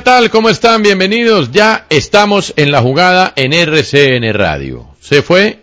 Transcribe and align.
¿Qué 0.00 0.04
tal? 0.04 0.30
¿Cómo 0.30 0.48
están? 0.48 0.82
Bienvenidos. 0.82 1.50
Ya 1.52 1.84
estamos 1.90 2.54
en 2.56 2.72
la 2.72 2.80
jugada 2.80 3.34
en 3.36 3.52
RCN 3.52 4.32
Radio. 4.32 4.86
Se 4.98 5.20
fue, 5.20 5.58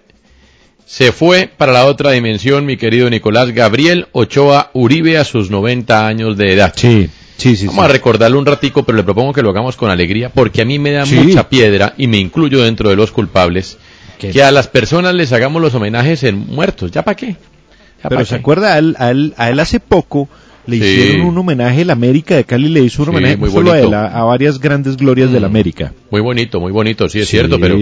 se 0.86 1.12
fue 1.12 1.48
para 1.58 1.72
la 1.74 1.86
otra 1.88 2.12
dimensión 2.12 2.64
mi 2.64 2.78
querido 2.78 3.10
Nicolás 3.10 3.50
Gabriel 3.52 4.06
Ochoa 4.12 4.70
Uribe 4.74 5.18
a 5.18 5.24
sus 5.24 5.50
90 5.50 6.06
años 6.06 6.38
de 6.38 6.54
edad. 6.54 6.72
Sí, 6.76 7.10
sí, 7.38 7.56
sí. 7.58 7.66
Vamos 7.66 7.86
a 7.86 7.88
recordarlo 7.88 8.38
un 8.38 8.46
ratico, 8.46 8.84
pero 8.84 8.96
le 9.00 9.04
propongo 9.04 9.34
que 9.34 9.42
lo 9.42 9.50
hagamos 9.50 9.76
con 9.76 9.90
alegría 9.90 10.30
porque 10.30 10.62
a 10.62 10.66
mí 10.66 10.78
me 10.78 10.92
da 10.92 11.08
Sí. 11.08 11.16
mucha 11.16 11.50
piedra 11.50 11.96
y 11.98 12.06
me 12.06 12.18
incluyo 12.18 12.62
dentro 12.62 12.92
de 12.92 12.96
los 12.96 13.12
culpables 13.12 13.80
¿Qué? 14.20 14.30
que 14.30 14.44
a 14.44 14.52
las 14.52 14.68
personas 14.68 15.16
les 15.16 15.34
hagamos 15.34 15.64
los 15.64 15.74
homenajes 15.74 16.22
en 16.24 16.46
muertos. 16.46 16.92
¿Ya 16.92 17.02
para 17.04 17.16
qué? 17.16 17.30
¿Ya 18.04 18.10
Pero 18.10 18.18
pa' 18.22 18.26
se 18.26 18.36
qué? 18.36 18.40
acuerda, 18.42 18.74
a 18.76 18.78
él, 18.78 18.96
a 19.00 19.10
él, 19.10 19.34
a 19.36 19.50
él 19.50 19.60
hace 19.60 19.80
poco 19.80 20.30
le 20.68 20.78
Sí. 20.78 20.84
hicieron 20.84 21.28
un 21.28 21.38
homenaje, 21.38 21.84
la 21.86 21.94
América 21.94 22.36
de 22.36 22.44
Cali 22.44 22.68
le 22.70 22.82
hizo 22.82 23.02
un 23.04 23.08
Sí, 23.10 23.16
homenaje 23.16 23.38
muy 23.38 23.50
solo 23.50 23.72
a 23.72 23.80
él, 23.80 23.94
a, 23.94 24.08
a 24.08 24.24
varias 24.26 24.60
grandes 24.60 24.98
glorias 24.98 25.32
de 25.32 25.40
la 25.40 25.48
Mm. 25.48 25.52
América. 25.52 25.94
Muy 26.12 26.22
bonito, 26.22 26.60
muy 26.60 26.72
bonito, 26.72 27.08
sí 27.10 27.20
es 27.20 27.26
Sí. 27.28 27.32
cierto, 27.38 27.60
pero, 27.60 27.78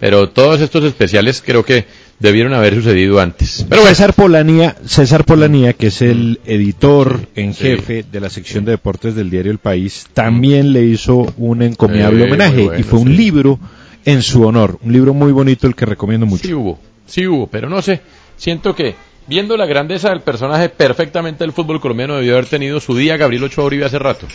pero 0.00 0.28
todos 0.30 0.60
estos 0.60 0.82
especiales 0.84 1.42
creo 1.44 1.64
que 1.64 1.84
debieron 2.18 2.54
haber 2.54 2.74
sucedido 2.74 3.20
antes. 3.20 3.66
Pero 3.68 3.82
bueno, 3.82 3.94
César 3.96 4.14
Polanía, 4.14 4.76
César 4.86 5.24
Polanía, 5.24 5.72
que 5.74 5.88
es 5.88 6.02
el 6.02 6.40
editor 6.46 7.20
en 7.34 7.52
jefe 7.54 8.04
de 8.10 8.20
la 8.20 8.30
sección 8.30 8.64
de 8.64 8.72
deportes 8.72 9.14
del 9.14 9.28
diario 9.30 9.50
El 9.52 9.58
País, 9.58 10.06
también 10.14 10.72
le 10.72 10.84
hizo 10.84 11.32
un 11.36 11.62
encomiable 11.62 12.24
Eh, 12.24 12.26
homenaje 12.28 12.62
bueno, 12.64 12.78
y 12.78 12.82
fue 12.84 13.00
un 13.00 13.16
libro 13.16 13.58
en 14.04 14.22
su 14.22 14.42
honor, 14.44 14.78
un 14.84 14.92
libro 14.92 15.14
muy 15.14 15.32
bonito 15.32 15.66
el 15.66 15.74
que 15.74 15.84
recomiendo 15.84 16.24
mucho. 16.26 16.44
Sí 16.46 16.54
hubo, 16.54 16.78
sí 17.06 17.26
hubo, 17.26 17.46
pero 17.48 17.68
no 17.68 17.82
sé, 17.82 18.00
siento 18.36 18.74
que 18.74 18.94
viendo 19.26 19.56
la 19.56 19.66
grandeza 19.66 20.10
del 20.10 20.20
personaje 20.20 20.68
perfectamente 20.68 21.44
el 21.44 21.52
fútbol 21.52 21.80
colombiano 21.80 22.16
debió 22.16 22.34
haber 22.34 22.46
tenido 22.46 22.80
su 22.80 22.96
día 22.96 23.16
Gabriel 23.16 23.44
Ochoa 23.44 23.64
Uribe 23.64 23.84
hace 23.86 23.98
rato. 23.98 24.26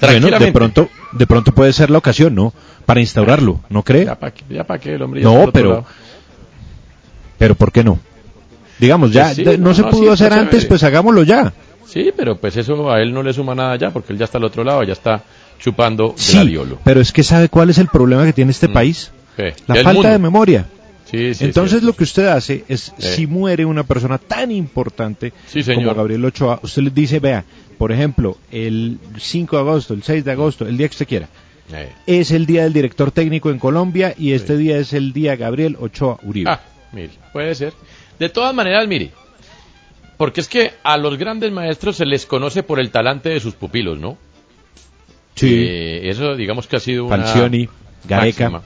Bueno, 0.00 0.38
de 0.38 0.52
pronto, 0.52 0.88
de 1.12 1.26
pronto 1.26 1.52
puede 1.52 1.72
ser 1.74 1.90
la 1.90 1.98
ocasión, 1.98 2.34
¿no? 2.34 2.54
Para 2.86 3.00
instaurarlo, 3.00 3.60
¿no 3.68 3.82
cree? 3.82 4.06
Ya 4.06 4.14
para 4.14 4.32
pa' 4.66 4.78
qué 4.78 4.94
el 4.94 5.02
hombre. 5.02 5.20
ya 5.22 5.28
No, 5.28 5.52
pero- 5.52 5.70
lado. 5.70 5.86
Pero 7.38 7.54
¿por 7.54 7.72
qué 7.72 7.84
no? 7.84 7.98
Digamos, 8.78 9.12
ya 9.12 9.24
Pues 9.24 9.36
sí, 9.36 9.44
de- 9.44 9.58
no, 9.58 9.68
no, 9.68 9.74
se 9.74 9.82
no, 9.82 9.90
pudo 9.90 10.16
sí, 10.16 10.24
hacer 10.24 10.32
antes, 10.38 10.64
pues 10.64 10.82
hagámoslo 10.82 11.22
ya. 11.22 11.52
Sí, 11.86 12.12
pero 12.16 12.36
pues 12.36 12.56
eso 12.56 12.90
a 12.90 13.00
él 13.00 13.12
no 13.12 13.22
le 13.22 13.32
suma 13.32 13.54
nada 13.54 13.76
ya, 13.76 13.90
porque 13.90 14.12
él 14.12 14.18
ya 14.18 14.24
está 14.24 14.38
al 14.38 14.44
otro 14.44 14.64
lado, 14.64 14.82
ya 14.84 14.92
está 14.92 15.22
chupando 15.58 16.14
Sí, 16.16 16.32
gladiolo. 16.34 16.78
pero 16.84 17.00
es 17.00 17.12
que 17.12 17.22
sabe 17.22 17.48
cuál 17.50 17.68
es 17.70 17.78
el 17.78 17.88
problema 17.88 18.24
que 18.24 18.32
tiene 18.32 18.52
este 18.52 18.68
Mm. 18.68 18.72
país, 18.72 19.10
¿Qué? 19.36 19.54
la 19.66 19.74
falta 19.76 19.92
mundo. 19.92 20.08
de 20.08 20.18
memoria. 20.18 20.66
Sí, 21.10 21.34
sí, 21.34 21.44
Entonces 21.44 21.80
sí. 21.80 21.86
lo 21.86 21.92
que 21.94 22.04
usted 22.04 22.26
hace 22.26 22.64
es, 22.68 22.90
Eh. 22.90 23.02
si 23.02 23.26
muere 23.26 23.64
una 23.64 23.82
persona 23.84 24.18
tan 24.18 24.50
importante 24.52 25.32
Sí, 25.48 25.62
señor. 25.62 25.82
como 25.84 25.94
Gabriel 25.96 26.24
Ochoa, 26.24 26.60
usted 26.62 26.82
le 26.82 26.90
dice, 26.90 27.18
vea, 27.18 27.44
por 27.78 27.90
ejemplo, 27.92 28.36
el 28.52 28.98
5 29.18 29.56
de 29.56 29.62
agosto, 29.62 29.94
el 29.94 30.02
6 30.02 30.24
de 30.24 30.30
agosto, 30.32 30.66
el 30.66 30.76
día 30.76 30.86
que 30.88 30.92
usted 30.92 31.08
quiera, 31.08 31.28
Eh. 31.72 31.88
es 32.06 32.30
el 32.30 32.46
día 32.46 32.62
del 32.64 32.72
director 32.72 33.10
técnico 33.10 33.50
en 33.50 33.58
Colombia 33.58 34.14
y 34.16 34.32
este 34.32 34.56
día 34.56 34.76
es 34.78 34.92
el 34.92 35.12
día 35.12 35.36
Gabriel 35.36 35.76
Ochoa 35.80 36.18
Uribe. 36.22 36.50
Ah, 36.50 36.60
mire, 36.92 37.10
puede 37.32 37.54
ser. 37.54 37.72
De 38.18 38.28
todas 38.28 38.54
maneras, 38.54 38.86
mire, 38.86 39.10
porque 40.16 40.40
es 40.42 40.48
que 40.48 40.72
a 40.82 40.96
los 40.96 41.16
grandes 41.16 41.50
maestros 41.50 41.96
se 41.96 42.04
les 42.06 42.26
conoce 42.26 42.62
por 42.62 42.78
el 42.78 42.90
talante 42.90 43.30
de 43.30 43.40
sus 43.40 43.54
pupilos, 43.54 43.98
¿no? 43.98 44.16
Eh, 45.42 46.02
eso 46.10 46.36
digamos 46.36 46.66
que 46.66 46.76
ha 46.76 46.80
sido 46.80 47.06
una 47.06 47.16
Falcioni, 47.16 47.68
Gareca, 48.06 48.50
máxima. 48.50 48.62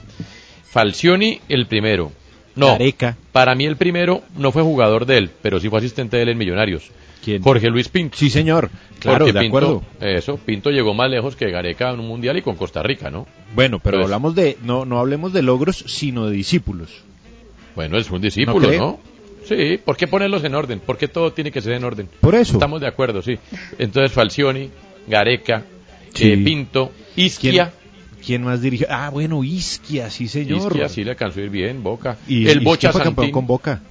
Falcioni 0.69 1.39
el 1.47 1.67
primero. 1.67 2.11
No, 2.55 2.67
Gareca. 2.73 3.17
para 3.31 3.53
mí 3.55 3.65
el 3.65 3.75
primero 3.77 4.21
no 4.37 4.51
fue 4.51 4.63
jugador 4.63 5.05
de 5.05 5.17
él, 5.17 5.29
pero 5.41 5.59
sí 5.59 5.69
fue 5.69 5.79
asistente 5.79 6.17
de 6.17 6.23
él 6.23 6.29
en 6.29 6.37
Millonarios. 6.37 6.89
¿Quién? 7.23 7.41
Jorge 7.41 7.69
Luis 7.69 7.89
Pinto. 7.89 8.15
Sí, 8.17 8.29
señor. 8.29 8.69
Claro, 8.99 9.25
Porque 9.25 9.33
de 9.33 9.39
Pinto- 9.41 9.57
acuerdo. 9.57 9.83
Eso, 9.99 10.37
Pinto 10.37 10.69
llegó 10.69 10.93
más 10.93 11.09
lejos 11.09 11.35
que 11.35 11.49
Gareca 11.49 11.91
en 11.91 11.99
un 11.99 12.07
mundial 12.07 12.37
y 12.37 12.41
con 12.41 12.55
Costa 12.55 12.83
Rica, 12.83 13.09
¿no? 13.09 13.25
Bueno, 13.55 13.79
pero 13.79 13.97
Pues- 13.97 14.05
hablamos 14.05 14.35
de, 14.35 14.57
no, 14.63 14.85
no 14.85 14.99
hablemos 14.99 15.33
de 15.33 15.41
logros, 15.41 15.77
sino 15.87 16.27
de 16.27 16.35
discípulos. 16.35 16.89
Bueno, 17.75 17.97
es 17.97 18.09
un 18.11 18.21
discípulo? 18.21 18.71
¿no? 18.73 18.99
Sí, 19.45 19.79
¿por 19.83 19.97
qué 19.97 20.07
ponerlos 20.07 20.43
en 20.43 20.55
orden? 20.55 20.79
¿Por 20.79 20.97
qué 20.97 21.07
todo 21.07 21.33
tiene 21.33 21.51
que 21.51 21.61
ser 21.61 21.73
en 21.73 21.83
orden? 21.83 22.07
Por 22.21 22.35
eso. 22.35 22.53
Estamos 22.53 22.79
de 22.81 22.87
acuerdo, 22.87 23.21
sí. 23.21 23.37
Entonces 23.77 24.11
Falcioni, 24.11 24.69
Gareca, 25.07 25.63
Sí. 26.13 26.31
eh, 26.31 26.37
Pinto, 26.37 26.91
Isquia. 27.15 27.51
¿Quién 27.51 27.84
más 28.43 28.61
dirigió? 28.61 28.87
Ah, 28.89 29.09
bueno, 29.09 29.43
Isquia, 29.43 30.09
sí, 30.09 30.27
señor. 30.27 30.71
Isquia 30.71 30.89
sí 30.89 31.03
le 31.03 31.11
alcanzó 31.11 31.39
a 31.39 31.43
ir 31.43 31.49
bien, 31.49 31.83
Boca. 31.83 32.17
Y 32.27 32.47
el 32.47 32.59
Bocha 32.61 32.91
fue 32.91 33.01
campeón 33.01 33.31
con 33.31 33.45
Boca. 33.47 33.81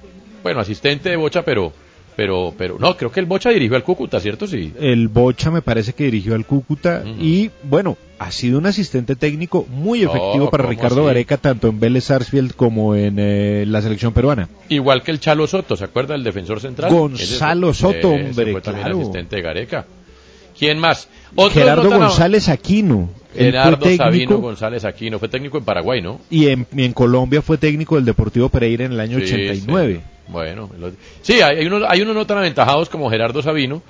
Bueno, 0.43 0.59
asistente 0.59 1.09
de 1.09 1.15
Bocha, 1.15 1.43
pero, 1.43 1.73
pero, 2.15 2.53
pero, 2.57 2.77
no, 2.79 2.95
creo 2.95 3.11
que 3.11 3.19
el 3.19 3.25
Bocha 3.25 3.49
dirigió 3.49 3.75
al 3.75 3.83
Cúcuta, 3.83 4.19
¿cierto? 4.19 4.45
Sí. 4.47 4.71
El 4.79 5.07
Bocha 5.07 5.49
me 5.51 5.61
parece 5.61 5.93
que 5.93 6.05
dirigió 6.05 6.35
al 6.35 6.45
Cúcuta 6.45 7.01
Ujú. 7.03 7.15
y 7.19 7.49
bueno, 7.63 7.97
ha 8.19 8.31
sido 8.31 8.59
un 8.59 8.65
asistente 8.67 9.15
técnico 9.15 9.65
muy 9.69 10.01
No, 10.01 10.09
efectivo 10.11 10.49
para 10.51 10.63
¿cómo 10.63 10.71
Ricardo 10.71 11.01
así? 11.01 11.07
Gareca 11.07 11.37
tanto 11.37 11.67
en 11.67 11.79
Vélez 11.79 12.05
Sarsfield 12.05 12.53
como 12.53 12.95
en 12.95 13.15
eh, 13.17 13.65
la 13.67 13.81
selección 13.81 14.13
peruana. 14.13 14.47
Igual 14.69 15.01
que 15.01 15.11
el 15.11 15.19
Chalo 15.19 15.47
Soto, 15.47 15.75
¿se 15.75 15.83
acuerda? 15.83 16.15
El 16.15 16.23
defensor 16.23 16.59
central. 16.61 16.91
Gonzalo 16.93 17.71
Ese 17.71 17.81
Soto, 17.81 18.13
ese 18.13 18.27
hombre, 18.29 18.51
fue 18.51 18.61
también 18.61 18.85
claro. 18.85 18.99
asistente 19.01 19.35
de 19.37 19.41
Gareca. 19.41 19.85
¿Quién 20.57 20.79
más? 20.79 21.09
Gerardo 21.51 21.89
no 21.89 21.97
González 21.99 22.47
Aquino. 22.49 23.09
Gerardo 23.35 23.95
Sabino 23.95 24.37
González 24.37 24.85
Aquino, 24.85 25.19
fue 25.19 25.27
técnico 25.29 25.57
en 25.57 25.63
Paraguay, 25.65 26.01
¿no? 26.01 26.21
y 26.29 26.47
en, 26.47 26.65
y 26.75 26.83
en 26.85 26.93
Colombia 26.93 27.41
fue 27.41 27.57
técnico 27.57 27.95
del 27.95 28.05
Deportivo 28.05 28.49
Pereira 28.49 28.85
en 28.85 28.91
el 28.93 28.99
año 28.99 29.17
Sí, 29.19 29.25
89. 29.33 29.95
sí. 29.95 30.01
Bueno, 30.27 30.69
sí, 31.21 31.41
hay, 31.41 31.65
unos, 31.67 31.83
hay 31.87 32.01
unos 32.01 32.15
no 32.15 32.25
tan 32.25 32.39
aventajados 32.39 32.89
como 32.89 33.09
Gerardo 33.11 33.41
Sabino. 33.43 33.81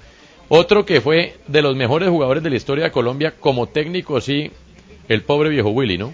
Otro 0.50 0.86
que 0.86 1.02
fue 1.02 1.36
de 1.48 1.62
los 1.62 1.76
mejores 1.76 2.10
jugadores 2.10 2.44
de 2.44 2.50
la 2.50 2.56
historia 2.58 2.84
de 2.86 2.92
Colombia 2.92 3.34
como 3.40 3.68
técnico, 3.68 4.20
sí, 4.22 4.52
el 5.08 5.22
pobre 5.24 5.50
viejo 5.50 5.70
Willy, 5.70 5.98
¿no? 5.98 6.14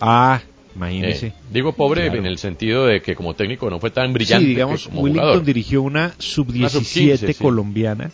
Ah, 0.00 0.40
Eh, 0.42 0.76
imagínese. 0.76 1.32
digo 1.50 1.72
pobre 1.72 2.02
Claro. 2.04 2.18
en 2.18 2.26
el 2.26 2.38
sentido 2.38 2.86
de 2.86 3.00
que 3.00 3.14
como 3.16 3.34
técnico 3.34 3.70
no 3.70 3.80
fue 3.80 3.90
tan 3.90 4.12
brillante 4.12 4.44
Sí, 4.44 4.50
digamos, 4.50 4.84
como 4.88 5.00
Willington 5.02 5.24
jugador. 5.24 5.44
dirigió 5.44 5.82
una 5.82 6.12
sub-17 6.18 6.68
sub-15, 6.68 7.32
sí. 7.32 7.34
colombiana. 7.42 8.10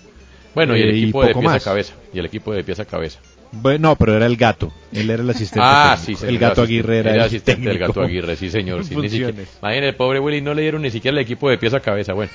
Bueno, 0.55 0.77
y 0.77 0.83
el 0.83 0.91
eh, 0.91 0.97
y 0.97 1.03
equipo 1.05 1.23
de 1.23 1.29
poco 1.29 1.41
pies 1.41 1.51
a 1.51 1.55
más. 1.55 1.65
cabeza. 1.65 1.95
Y 2.15 2.19
el 2.19 2.27
equipo 2.27 2.53
de 2.53 2.65
pies 2.65 2.81
a 2.81 2.85
cabeza. 2.85 3.19
Bueno, 3.53 3.89
no, 3.91 3.97
pero 3.97 4.15
era 4.17 4.27
el 4.27 4.37
gato. 4.37 4.73
Él 4.93 5.11
era 5.11 5.23
el 5.23 5.31
asistente. 5.31 5.61
Ah, 5.63 5.97
técnico. 5.97 6.07
sí, 6.07 6.15
señor, 6.27 6.33
El 6.35 6.39
gato 6.39 6.63
Aguirre 6.63 6.99
era, 6.99 7.11
el 7.11 7.17
el 7.17 7.23
asistente 7.23 7.63
del 7.63 7.73
técnico. 7.79 7.93
gato 7.93 8.03
Aguirre, 8.03 8.37
sí, 8.37 8.51
señor. 8.51 8.85
Sí, 8.85 8.95
siquiera- 9.09 9.31
imagínate, 9.31 9.89
el 9.89 9.95
pobre 9.97 10.21
Willy 10.21 10.41
no 10.41 10.55
le 10.55 10.63
dieron 10.63 10.83
ni 10.83 10.91
siquiera 10.91 11.17
el 11.19 11.23
equipo 11.25 11.51
de 11.51 11.59
pies 11.59 11.75
a 11.75 11.81
cabeza. 11.81 12.13
Bueno, 12.13 12.31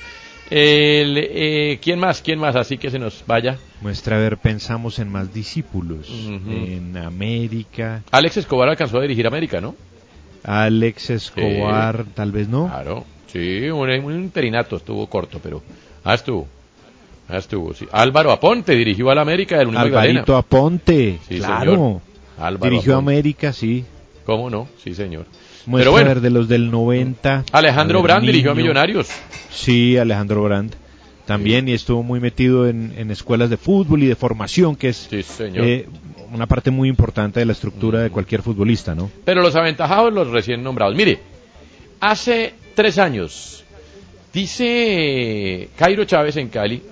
El, 0.50 1.18
eh, 1.18 1.80
¿quién 1.82 2.00
más? 2.00 2.22
¿Quién 2.22 2.38
más? 2.40 2.56
Así 2.56 2.78
que 2.78 2.92
se 2.92 3.00
nos 3.00 3.24
vaya. 3.26 3.58
Muestra 3.82 4.18
a 4.18 4.20
ver, 4.20 4.38
pensamos 4.38 5.00
en 5.00 5.10
más 5.10 5.34
discípulos. 5.34 6.08
En 6.10 6.96
América. 6.98 8.04
Alex 8.12 8.38
Escobar 8.38 8.70
alcanzó 8.70 8.98
a 9.00 9.02
dirigir 9.02 9.26
América, 9.26 9.60
¿no? 9.62 9.76
Alex 10.44 11.10
Escobar, 11.10 12.06
tal 12.14 12.32
vez 12.32 12.48
no. 12.48 12.68
Claro, 12.68 13.06
sí, 13.32 13.68
un, 13.70 13.90
un 13.90 14.14
interinato, 14.24 14.76
estuvo 14.76 15.08
corto, 15.08 15.40
pero 15.42 15.64
ah, 16.04 16.14
estuvo. 16.14 16.48
Ah, 17.28 17.38
estuvo, 17.38 17.74
sí. 17.74 17.88
Álvaro 17.92 18.32
Aponte 18.32 18.74
dirigió 18.76 19.10
al 19.10 19.18
América 19.18 19.58
del 19.58 19.68
Unión 19.70 19.82
Alvarito. 19.84 20.36
Aponte, 20.38 21.20
Sí, 21.28 21.38
claro. 21.40 22.02
señor. 22.38 22.60
Dirigió 22.62 22.94
a 22.94 22.98
Aponte. 22.98 23.12
América, 23.14 23.54
sí. 23.54 23.84
¿Cómo 24.26 24.50
no? 24.50 24.68
Sí, 24.84 24.94
señor. 24.94 25.26
Muestra 25.66 25.82
Pero 25.86 25.92
bueno, 25.92 26.08
ver 26.10 26.22
de 26.22 26.30
los 26.30 26.48
del 26.48 26.70
90. 26.70 27.46
Alejandro 27.52 28.02
Brand 28.04 28.26
dirigió 28.26 28.52
a. 28.52 28.56
Millonarios. 28.56 29.08
Sí, 29.50 29.98
Alejandro 29.98 30.44
Brand. 30.44 30.76
También 31.26 31.68
y 31.68 31.74
estuvo 31.74 32.04
muy 32.04 32.20
metido 32.20 32.68
en, 32.68 32.94
en 32.98 33.10
escuelas 33.10 33.50
de 33.50 33.58
fútbol 33.58 34.04
y 34.04 34.06
de 34.06 34.16
formación, 34.16 34.76
que 34.76 34.90
es 34.90 35.08
Sí, 35.10 35.24
señor. 35.24 35.66
eh, 35.66 35.88
una 36.32 36.46
parte 36.46 36.70
muy 36.70 36.88
importante 36.88 37.40
de 37.40 37.48
la 37.48 37.54
estructura 37.54 38.02
de 38.02 38.12
cualquier 38.12 38.44
futbolista, 38.44 38.94
¿no? 38.94 39.10
Pero 39.24 39.42
los 39.42 39.56
aventajados, 39.56 40.14
los 40.14 40.28
recién 40.30 40.62
nombrados. 40.62 40.96
Mire, 40.96 41.20
hace 42.00 42.54
tres 42.76 43.00
años, 43.00 43.64
dice 44.34 45.70
Cairo 45.78 46.06
Chávez 46.06 46.38
en 46.38 46.50
Cali, 46.50 46.84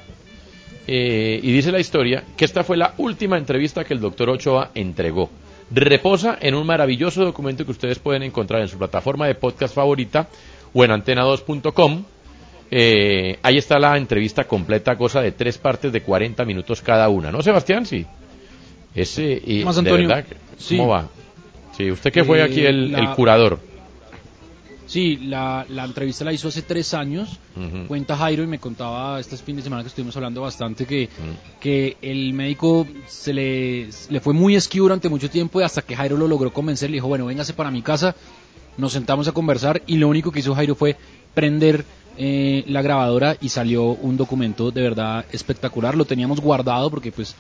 eh, 0.88 1.40
y 1.42 1.52
dice 1.52 1.72
la 1.72 1.80
historia, 1.80 2.24
que 2.36 2.46
esta 2.46 2.64
fue 2.64 2.78
la 2.78 2.94
última 2.98 3.38
entrevista 3.38 3.84
que 3.84 3.94
el 3.94 4.00
doctor 4.02 4.30
Ochoa 4.30 4.72
entregó. 4.76 5.30
Reposa 5.72 6.38
en 6.42 6.56
un 6.56 6.66
maravilloso 6.68 7.24
documento 7.24 7.66
que 7.66 7.72
ustedes 7.72 8.00
pueden 8.00 8.24
encontrar 8.24 8.62
en 8.62 8.68
su 8.68 8.78
plataforma 8.78 9.28
de 9.28 9.36
podcast 9.36 9.74
favorita 9.74 10.28
o 10.74 10.84
en 10.84 10.92
antena2.com. 10.92 12.04
Eh, 12.76 13.38
ahí 13.44 13.58
está 13.58 13.78
la 13.80 13.96
entrevista 13.98 14.44
completa, 14.46 14.96
cosa 14.98 15.22
de 15.22 15.32
tres 15.32 15.58
partes 15.58 15.92
de 15.94 16.02
40 16.02 16.44
minutos 16.46 16.82
cada 16.82 17.08
una, 17.10 17.32
¿no, 17.32 17.42
Sebastián? 17.42 17.86
Sí. 17.86 18.06
Ese, 18.96 19.42
y 19.46 19.64
Más 19.64 19.76
de 19.76 19.80
Antonio, 19.80 20.08
verdad, 20.08 20.26
sí. 20.58 20.78
¿cómo 20.78 20.90
va? 20.90 21.08
Sí, 21.78 21.90
usted 21.90 22.12
que 22.12 22.24
fue 22.24 22.40
Eh, 22.40 22.44
aquí 22.44 22.66
el, 22.66 22.92
la- 22.92 23.00
el 23.00 23.10
curador. 23.12 23.60
Sí, 24.94 25.18
la, 25.18 25.66
la 25.70 25.86
entrevista 25.86 26.24
la 26.24 26.34
hizo 26.34 26.50
hace 26.50 26.62
tres 26.62 26.94
años. 26.94 27.40
Cuenta 27.88 28.16
Jairo 28.16 28.44
y 28.44 28.46
me 28.46 28.60
contaba 28.60 29.20
este 29.20 29.36
fin 29.38 29.56
de 29.56 29.64
semana 29.64 29.82
que 29.82 29.88
estuvimos 29.88 30.16
hablando 30.18 30.44
bastante 30.44 30.86
que, 30.86 31.10
que 31.60 31.98
el 32.04 32.32
médico 32.36 32.86
se 33.08 33.34
le, 33.34 33.90
le 34.10 34.20
fue 34.20 34.36
muy 34.36 34.56
esquivo 34.56 34.84
durante 34.84 35.10
mucho 35.10 35.32
tiempo 35.32 35.60
y 35.60 35.64
hasta 35.64 35.82
que 35.82 35.96
Jairo 35.96 36.16
lo 36.16 36.28
logró 36.28 36.54
convencer, 36.54 36.92
le 36.92 36.98
dijo, 36.98 37.08
bueno, 37.08 37.26
véngase 37.26 37.54
para 37.54 37.72
mi 37.72 37.82
casa, 37.82 38.16
nos 38.78 38.94
sentamos 38.94 39.28
a 39.28 39.32
conversar 39.32 39.82
y 39.88 39.98
lo 39.98 40.08
único 40.10 40.32
que 40.32 40.42
hizo 40.42 40.54
Jairo 40.54 40.76
fue 40.76 40.96
prender 41.34 41.86
eh, 42.16 42.64
la 42.68 42.84
grabadora 42.84 43.36
y 43.42 43.50
salió 43.50 43.86
un 43.86 44.16
documento 44.16 44.70
de 44.70 44.84
verdad 44.84 45.26
espectacular. 45.32 45.98
Lo 45.98 46.06
teníamos 46.06 46.40
guardado 46.40 46.92
porque 46.92 47.12
pues 47.12 47.34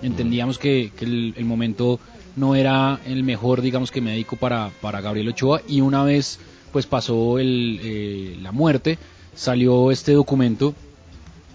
entendíamos 0.00 0.60
que, 0.60 0.92
que 0.96 1.06
el, 1.06 1.34
el 1.36 1.44
momento 1.44 1.98
no 2.36 2.54
era 2.54 3.00
el 3.04 3.24
mejor, 3.24 3.62
digamos 3.62 3.90
que 3.90 4.00
médico 4.00 4.36
para, 4.36 4.70
para 4.80 5.00
Gabriel 5.00 5.30
Ochoa 5.30 5.60
y 5.66 5.80
una 5.80 6.04
vez 6.04 6.38
pues 6.72 6.86
pasó 6.86 7.38
el, 7.38 7.80
eh, 7.82 8.36
la 8.42 8.52
muerte, 8.52 8.98
salió 9.34 9.90
este 9.90 10.12
documento 10.12 10.74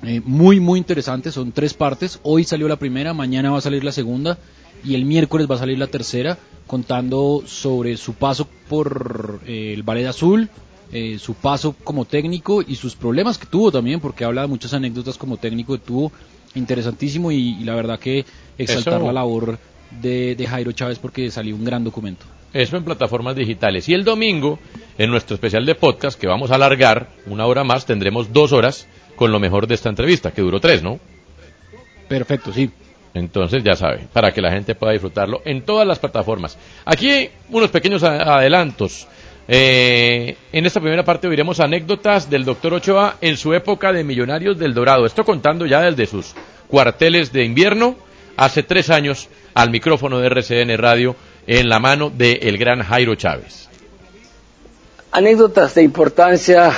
eh, 0.03 0.21
muy 0.23 0.59
muy 0.59 0.77
interesante, 0.79 1.31
son 1.31 1.51
tres 1.51 1.73
partes, 1.73 2.19
hoy 2.23 2.43
salió 2.43 2.67
la 2.67 2.75
primera, 2.75 3.13
mañana 3.13 3.51
va 3.51 3.57
a 3.57 3.61
salir 3.61 3.83
la 3.83 3.91
segunda 3.91 4.37
y 4.83 4.93
el 4.95 5.05
miércoles 5.05 5.47
va 5.49 5.55
a 5.55 5.59
salir 5.59 5.79
la 5.79 5.87
tercera, 5.87 6.37
contando 6.67 7.43
sobre 7.45 7.97
su 7.97 8.13
paso 8.13 8.47
por 8.69 9.39
eh, 9.47 9.73
el 9.73 9.83
Ballet 9.83 10.05
Azul, 10.07 10.49
eh, 10.91 11.17
su 11.19 11.33
paso 11.33 11.75
como 11.83 12.05
técnico 12.05 12.61
y 12.61 12.75
sus 12.75 12.95
problemas 12.95 13.37
que 13.37 13.47
tuvo 13.47 13.71
también, 13.71 13.99
porque 13.99 14.25
habla 14.25 14.41
de 14.41 14.47
muchas 14.47 14.73
anécdotas 14.73 15.17
como 15.17 15.37
técnico 15.37 15.73
que 15.73 15.83
tuvo, 15.83 16.11
interesantísimo 16.53 17.31
y, 17.31 17.57
y 17.59 17.63
la 17.63 17.75
verdad 17.75 17.99
que 17.99 18.25
exaltar 18.57 18.95
Eso- 18.95 19.05
la 19.07 19.13
labor 19.13 19.57
de, 20.01 20.35
de 20.35 20.47
Jairo 20.47 20.71
Chávez 20.71 20.99
porque 20.99 21.31
salió 21.31 21.55
un 21.55 21.63
gran 21.65 21.83
documento. 21.83 22.25
Eso 22.55 22.77
en 22.77 22.85
plataformas 22.85 23.35
digitales. 23.35 23.89
Y 23.89 23.93
el 23.93 24.05
domingo, 24.05 24.59
en 24.97 25.11
nuestro 25.11 25.35
especial 25.35 25.65
de 25.65 25.75
podcast, 25.75 26.17
que 26.17 26.25
vamos 26.25 26.51
a 26.51 26.55
alargar 26.55 27.09
una 27.25 27.45
hora 27.47 27.65
más, 27.65 27.85
tendremos 27.85 28.31
dos 28.31 28.53
horas 28.53 28.87
con 29.17 29.29
lo 29.33 29.41
mejor 29.41 29.67
de 29.67 29.75
esta 29.75 29.89
entrevista, 29.89 30.31
que 30.31 30.41
duró 30.41 30.61
tres, 30.61 30.81
¿no? 30.81 30.97
Perfecto, 32.07 32.53
sí. 32.53 32.71
Entonces 33.13 33.61
ya 33.61 33.75
sabe, 33.75 34.07
para 34.13 34.31
que 34.31 34.41
la 34.41 34.53
gente 34.53 34.73
pueda 34.73 34.93
disfrutarlo 34.93 35.41
en 35.43 35.63
todas 35.63 35.85
las 35.85 35.99
plataformas. 35.99 36.57
Aquí 36.85 37.29
unos 37.49 37.71
pequeños 37.71 38.03
adelantos. 38.03 39.05
Eh, 39.49 40.37
en 40.53 40.65
esta 40.65 40.79
primera 40.79 41.03
parte 41.03 41.27
oiremos 41.27 41.59
anécdotas 41.59 42.29
del 42.29 42.45
doctor 42.45 42.75
Ochoa 42.75 43.17
en 43.19 43.35
su 43.35 43.53
época 43.53 43.91
de 43.91 44.05
Millonarios 44.05 44.57
del 44.57 44.73
Dorado. 44.73 45.05
Esto 45.05 45.25
contando 45.25 45.65
ya 45.65 45.81
desde 45.81 46.05
sus 46.05 46.33
cuarteles 46.69 47.33
de 47.33 47.43
invierno, 47.43 47.97
hace 48.37 48.63
tres 48.63 48.89
años, 48.89 49.27
al 49.53 49.71
micrófono 49.71 50.19
de 50.19 50.27
RCN 50.27 50.77
Radio, 50.77 51.17
en 51.47 51.69
la 51.69 51.79
mano 51.79 52.09
del 52.09 52.57
gran 52.57 52.81
Jairo 52.81 53.15
Chávez. 53.15 53.69
Anécdotas 55.11 55.75
de 55.75 55.83
importancia. 55.83 56.71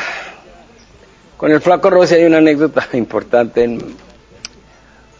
Con 1.37 1.51
el 1.51 1.61
Flaco 1.61 1.89
Rossi 1.89 2.15
hay 2.15 2.25
una 2.25 2.37
anécdota 2.37 2.87
importante 2.93 3.63
en, 3.63 3.95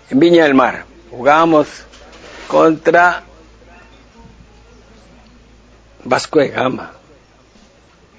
Viña 0.09 0.43
del 0.43 0.53
Mar. 0.53 0.85
Jugábamos 1.09 1.67
contra 2.47 3.23
Vasco 6.03 6.39
de 6.39 6.49
Gama 6.49 6.93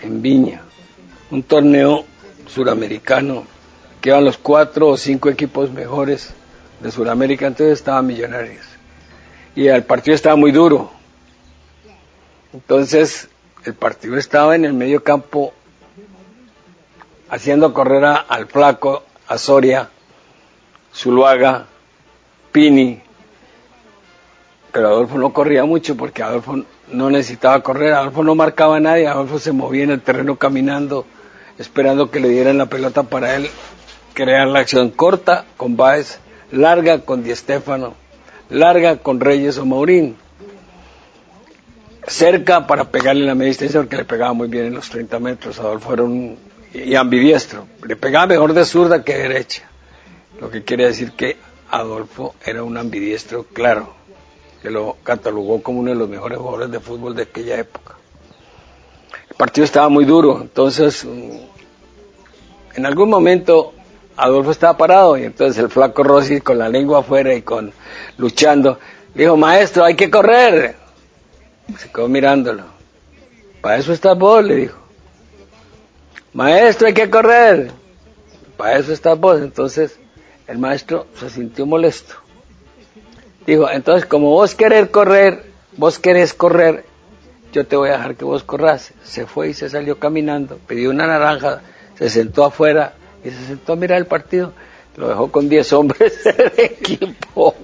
en 0.03 0.21
Viña, 0.21 0.63
un 1.31 1.43
torneo 1.43 2.05
suramericano 2.47 3.45
que 4.01 4.11
iban 4.11 4.25
los 4.25 4.37
cuatro 4.37 4.89
o 4.89 4.97
cinco 4.97 5.29
equipos 5.29 5.71
mejores 5.71 6.31
de 6.81 6.91
Sudamérica, 6.91 7.47
entonces 7.47 7.79
estaban 7.79 8.07
millonarios. 8.07 8.65
Y 9.57 9.67
el 9.67 9.85
partido 9.85 10.15
estaba 10.15 10.37
muy 10.37 10.53
duro. 10.53 10.98
Entonces, 12.53 13.29
el 13.65 13.75
partido 13.75 14.17
estaba 14.17 14.56
en 14.56 14.65
el 14.65 14.73
medio 14.73 15.03
campo 15.03 15.53
haciendo 17.29 17.75
correr 17.75 18.05
a- 18.05 18.17
al 18.17 18.47
flaco, 18.47 19.03
a 19.27 19.37
Soria, 19.37 19.91
Zuluaga, 20.95 21.67
Pini. 22.53 23.03
Pero 24.73 24.89
Adolfo 24.89 25.19
no 25.19 25.33
corría 25.33 25.65
mucho 25.65 25.97
porque 25.97 26.23
Adolfo 26.23 26.65
no 26.93 27.11
necesitaba 27.11 27.62
correr, 27.62 27.93
Adolfo 27.93 28.23
no 28.23 28.35
marcaba 28.35 28.77
a 28.77 28.81
nadie, 28.81 29.06
Adolfo 29.06 29.39
se 29.39 29.53
movía 29.53 29.85
en 29.85 29.91
el 29.91 30.00
terreno 30.00 30.37
caminando, 30.37 31.05
esperando 31.59 32.11
que 32.11 32.21
le 32.21 32.28
dieran 32.28 32.59
la 32.59 32.67
pelota 32.67 33.02
para 33.02 33.35
él 33.37 33.50
crear 34.14 34.47
la 34.49 34.61
acción 34.61 34.90
corta 34.90 35.45
con 35.57 35.76
Báez, 35.76 36.19
larga 36.50 37.00
con 37.00 37.23
Di 37.23 37.35
Stéfano, 37.35 37.95
larga 38.49 38.97
con 38.97 39.21
Reyes 39.21 39.59
o 39.59 39.67
Maurín 39.67 40.17
cerca 42.09 42.67
para 42.67 42.85
pegarle 42.85 43.25
la 43.25 43.35
media 43.35 43.49
distancia 43.49 43.81
porque 43.81 43.97
le 43.97 44.05
pegaba 44.05 44.33
muy 44.33 44.49
bien 44.49 44.67
en 44.67 44.75
los 44.75 44.88
30 44.88 45.19
metros. 45.19 45.59
Adolfo 45.59 45.93
era 45.93 46.05
un 46.05 46.38
ambidiestro, 46.99 47.67
le 47.87 47.97
pegaba 47.97 48.27
mejor 48.27 48.53
de 48.53 48.65
zurda 48.65 49.05
que 49.05 49.15
de 49.15 49.23
derecha. 49.23 49.69
Lo 50.41 50.50
que 50.50 50.62
quiere 50.62 50.87
decir 50.87 51.12
que 51.12 51.37
Adolfo 51.71 52.35
era 52.45 52.62
un 52.62 52.77
ambidiestro 52.77 53.45
claro, 53.53 53.95
que 54.62 54.71
lo 54.71 54.97
catalogó 55.03 55.62
como 55.62 55.81
uno 55.81 55.91
de 55.91 55.97
los 55.97 56.09
mejores 56.09 56.38
jugadores 56.38 56.71
de 56.71 56.81
fútbol 56.81 57.15
de 57.15 57.23
aquella 57.25 57.59
época. 57.59 57.95
El 59.29 59.37
partido 59.37 59.65
estaba 59.65 59.88
muy 59.88 60.05
duro, 60.05 60.41
entonces 60.41 61.05
mm, 61.05 61.38
en 62.77 62.87
algún 62.87 63.11
momento 63.11 63.75
Adolfo 64.17 64.50
estaba 64.50 64.77
parado 64.77 65.17
y 65.17 65.25
entonces 65.25 65.62
el 65.62 65.69
flaco 65.69 66.03
Rossi 66.03 66.41
con 66.41 66.59
la 66.59 66.69
lengua 66.69 67.00
afuera 67.00 67.35
y 67.35 67.43
con 67.43 67.73
luchando, 68.17 68.79
dijo, 69.15 69.37
maestro, 69.37 69.85
hay 69.85 69.95
que 69.95 70.11
correr. 70.11 70.77
Se 71.77 71.91
quedó 71.91 72.09
mirándolo. 72.09 72.65
Para 73.61 73.77
eso 73.77 73.93
está 73.93 74.15
vos, 74.15 74.45
le 74.45 74.57
dijo. 74.57 74.79
Maestro, 76.33 76.87
hay 76.87 76.95
que 76.95 77.11
correr. 77.11 77.73
Para 78.57 78.79
eso 78.79 78.93
está 78.93 79.15
vos. 79.15 79.41
Entonces 79.41 79.99
el 80.47 80.59
maestro 80.59 81.07
se 81.19 81.29
sintió 81.31 81.67
molesto. 81.67 82.15
Dijo, 83.47 83.71
entonces 83.71 84.07
como 84.07 84.31
vos 84.31 84.55
querés 84.55 84.89
correr, 84.89 85.45
vos 85.77 85.99
querés 85.99 86.35
correr, 86.35 86.85
yo 87.53 87.67
te 87.67 87.77
voy 87.77 87.89
a 87.89 87.93
dejar 87.93 88.17
que 88.17 88.25
vos 88.25 88.43
corras. 88.43 88.93
Se 89.03 89.27
fue 89.27 89.49
y 89.49 89.55
se 89.55 89.71
salió 89.71 89.99
caminando, 89.99 90.59
pidió 90.67 90.91
una 90.91 91.07
naranja, 91.07 91.63
se 91.99 92.11
sentó 92.11 92.45
afuera 92.45 92.95
y 93.25 93.31
se 93.31 93.47
sentó 93.47 93.73
a 93.73 93.77
mirar 93.77 93.99
el 93.99 94.07
partido. 94.07 94.53
Lo 94.99 95.09
dejó 95.09 95.31
con 95.31 95.49
10 95.49 95.73
hombres 95.75 96.25
del 96.25 96.52
equipo. 96.59 97.55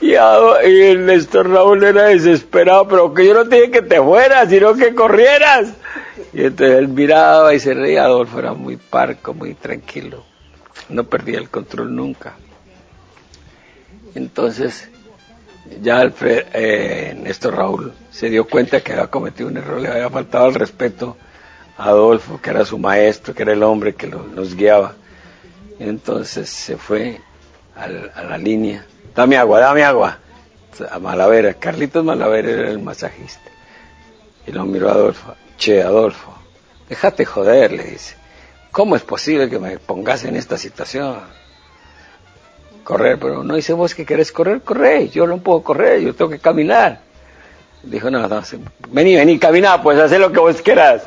Y, 0.00 0.14
a- 0.16 0.60
el 0.62 1.06
Néstor 1.06 1.48
Raúl 1.48 1.84
era 1.84 2.04
desesperado, 2.06 2.88
pero 2.88 3.14
que 3.14 3.24
yo 3.24 3.34
no 3.34 3.48
te 3.48 3.56
dije 3.56 3.70
que 3.70 3.82
te 3.82 4.02
fueras, 4.02 4.48
sino 4.50 4.74
que 4.74 4.92
corrieras. 4.94 5.68
Y 6.32 6.42
entonces 6.44 6.76
él 6.78 6.88
miraba 6.88 7.54
y 7.54 7.60
se 7.60 7.72
reía. 7.72 8.04
Adolfo 8.04 8.38
era 8.40 8.52
muy 8.52 8.76
parco, 8.76 9.32
muy 9.32 9.54
tranquilo. 9.54 10.24
No 10.88 11.04
perdía 11.04 11.38
el 11.38 11.48
control 11.50 11.94
nunca. 11.94 12.34
Entonces, 14.14 14.88
ya 15.82 16.00
Alfred, 16.00 16.46
eh, 16.52 17.16
Néstor 17.22 17.54
Raúl 17.56 17.92
se 18.10 18.30
dio 18.30 18.46
cuenta 18.46 18.80
que 18.80 18.92
había 18.92 19.06
cometido 19.08 19.48
un 19.48 19.56
error, 19.58 19.80
le 19.80 19.88
había 19.88 20.10
faltado 20.10 20.48
el 20.48 20.54
respeto 20.54 21.16
a 21.76 21.84
Adolfo, 21.90 22.40
que 22.40 22.50
era 22.50 22.64
su 22.64 22.78
maestro, 22.78 23.34
que 23.34 23.42
era 23.42 23.52
el 23.52 23.62
hombre 23.62 23.94
que 23.94 24.06
lo, 24.06 24.22
nos 24.26 24.54
guiaba. 24.56 24.94
Entonces 25.78 26.48
se 26.48 26.76
fue 26.76 27.20
a 27.74 27.88
la 27.88 28.38
línea. 28.38 28.84
Dame 29.14 29.36
agua, 29.36 29.60
dame 29.60 29.84
agua. 29.84 30.18
A 30.90 30.98
Malavera. 30.98 31.54
Carlitos 31.54 32.04
Malavera 32.04 32.50
era 32.50 32.70
el 32.70 32.78
masajista. 32.78 33.50
Y 34.46 34.52
lo 34.52 34.64
miró 34.64 34.88
a 34.88 34.92
Adolfo. 34.92 35.34
Che, 35.56 35.82
Adolfo, 35.82 36.34
déjate 36.88 37.24
joder, 37.24 37.72
le 37.72 37.84
dice. 37.84 38.14
¿Cómo 38.70 38.94
es 38.94 39.02
posible 39.02 39.48
que 39.48 39.58
me 39.58 39.78
pongas 39.78 40.24
en 40.24 40.36
esta 40.36 40.58
situación? 40.58 41.20
Correr, 42.84 43.18
pero 43.18 43.42
no 43.42 43.54
dice 43.54 43.72
vos 43.72 43.94
que 43.94 44.04
querés 44.04 44.30
correr, 44.32 44.60
corre. 44.60 45.08
Yo 45.08 45.26
no 45.26 45.38
puedo 45.38 45.62
correr, 45.62 46.00
yo 46.00 46.14
tengo 46.14 46.30
que 46.30 46.38
caminar. 46.38 47.00
Dijo, 47.82 48.10
no, 48.10 48.28
no, 48.28 48.42
vení, 48.90 49.16
vení, 49.16 49.38
camina, 49.38 49.82
pues 49.82 49.98
haz 49.98 50.10
lo 50.12 50.30
que 50.30 50.40
vos 50.40 50.60
quieras. 50.60 51.04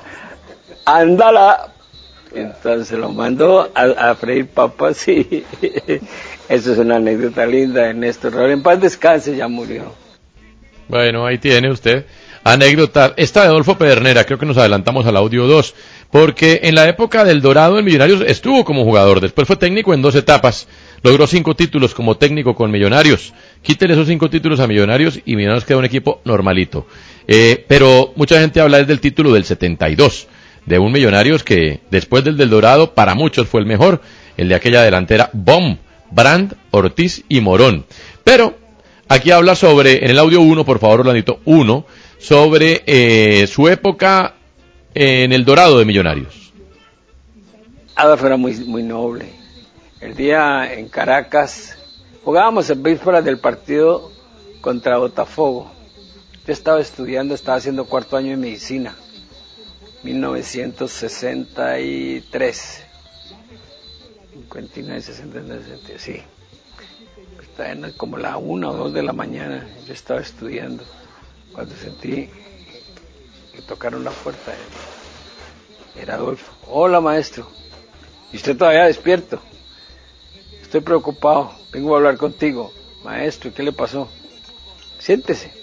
Ándala. 0.86 1.74
Entonces 2.34 2.98
lo 2.98 3.10
mandó 3.12 3.72
a, 3.74 4.12
a 4.12 4.16
freír 4.16 4.48
papas 4.48 5.08
y 5.08 5.44
eso 6.48 6.74
es 6.74 6.78
una 6.78 6.98
anécdota 6.98 7.46
linda 7.46 7.84
de 7.84 7.94
Néstor 7.94 8.34
Raúl. 8.34 8.52
En 8.52 8.64
paz 8.64 8.80
descanse, 8.82 9.36
ya 9.36 9.48
murió. 9.48 9.94
Bueno, 10.88 11.26
ahí 11.26 11.38
tiene 11.38 11.72
usted. 11.72 12.06
Anécdota. 12.44 13.14
Esta 13.18 13.42
de 13.42 13.48
Adolfo 13.48 13.78
Pedernera, 13.78 14.24
creo 14.24 14.40
que 14.40 14.46
nos 14.46 14.58
adelantamos 14.58 15.06
al 15.06 15.18
audio 15.18 15.46
2. 15.46 15.76
Porque 16.10 16.62
en 16.64 16.74
la 16.74 16.88
época 16.88 17.24
del 17.24 17.42
Dorado 17.42 17.78
en 17.78 17.86
Millonarios 17.86 18.22
estuvo 18.26 18.66
como 18.66 18.84
jugador. 18.84 19.20
Después 19.20 19.46
fue 19.46 19.58
técnico 19.58 19.94
en 19.94 20.02
dos 20.02 20.16
etapas. 20.16 20.68
Logró 21.04 21.28
cinco 21.28 21.56
títulos 21.56 21.94
como 21.94 22.18
técnico 22.18 22.56
con 22.56 22.72
Millonarios. 22.72 23.34
Quítele 23.62 23.94
esos 23.94 24.08
cinco 24.08 24.30
títulos 24.30 24.60
a 24.60 24.68
Millonarios 24.68 25.20
y 25.26 25.36
Millonarios 25.36 25.66
queda 25.66 25.78
un 25.78 25.86
equipo 25.86 26.22
normalito. 26.26 26.88
Eh, 27.28 27.64
pero 27.68 28.14
mucha 28.16 28.40
gente 28.40 28.60
habla 28.60 28.84
del 28.84 29.00
título 29.00 29.32
del 29.32 29.46
72. 29.46 30.28
De 30.70 30.80
un 30.80 30.92
Millonarios 30.92 31.44
que 31.44 31.82
después 31.90 32.24
del 32.24 32.38
del 32.38 32.50
Dorado 32.50 32.94
para 32.94 33.16
muchos 33.16 33.48
fue 33.48 33.60
el 33.60 33.68
mejor. 33.68 34.02
El 34.38 34.50
de 34.50 34.56
aquella 34.56 34.84
delantera 34.84 35.30
Bom, 35.34 35.78
Brand, 36.12 36.56
Ortiz 36.72 37.26
y 37.28 37.42
Morón. 37.42 37.86
Pero 38.24 38.56
Aquí 39.12 39.32
habla 39.32 39.56
sobre, 39.56 40.06
en 40.06 40.12
el 40.12 40.20
audio 40.20 40.40
1, 40.40 40.64
por 40.64 40.78
favor, 40.78 41.00
Orlandito, 41.00 41.40
1, 41.46 41.84
sobre 42.20 42.84
eh, 42.86 43.48
su 43.48 43.68
época 43.68 44.36
en 44.94 45.34
el 45.34 45.46
Dorado 45.46 45.80
de 45.80 45.86
Millonarios. 45.86 46.54
Adolfo 47.96 48.28
era 48.28 48.38
muy, 48.38 48.54
muy 48.66 48.84
noble. 48.84 49.34
El 50.00 50.16
día 50.16 50.72
en 50.72 50.90
Caracas, 50.90 51.76
jugábamos 52.24 52.70
en 52.70 52.84
vísperas 52.84 53.26
del 53.26 53.40
partido 53.40 54.12
contra 54.62 55.00
Botafogo. 55.00 55.72
Yo 56.46 56.54
estaba 56.54 56.80
estudiando, 56.80 57.34
estaba 57.34 57.58
haciendo 57.58 57.86
cuarto 57.86 58.16
año 58.16 58.30
de 58.30 58.38
medicina, 58.38 58.96
1963. 60.03 62.86
59, 64.34 65.01
69, 65.01 65.63
60, 65.63 66.00
sí. 66.00 66.22
En 67.60 67.91
como 67.94 68.18
la 68.18 68.38
una 68.38 68.70
o 68.70 68.74
dos 68.74 68.94
de 68.94 69.03
la 69.03 69.12
mañana, 69.12 69.68
yo 69.86 69.94
estaba 69.94 70.22
estudiando, 70.22 70.82
cuando 71.51 71.75
sentí 71.75 72.29
que 73.53 73.62
tocaron 73.68 74.06
la 74.06 74.12
puerta. 74.12 74.53
Era 76.01 76.15
Adolfo. 76.15 76.53
Hola, 76.68 77.01
maestro. 77.01 77.50
¿Y 78.32 78.38
usted 78.38 78.56
todavía 78.56 78.86
despierto? 78.86 79.41
Estoy 80.62 80.79
preocupado. 80.79 81.51
Vengo 81.74 81.94
a 81.94 81.98
hablar 81.98 82.18
contigo. 82.18 82.72
Maestro, 83.03 83.53
¿qué 83.53 83.63
le 83.63 83.74
pasó? 83.74 84.08
Siéntese. 84.98 85.59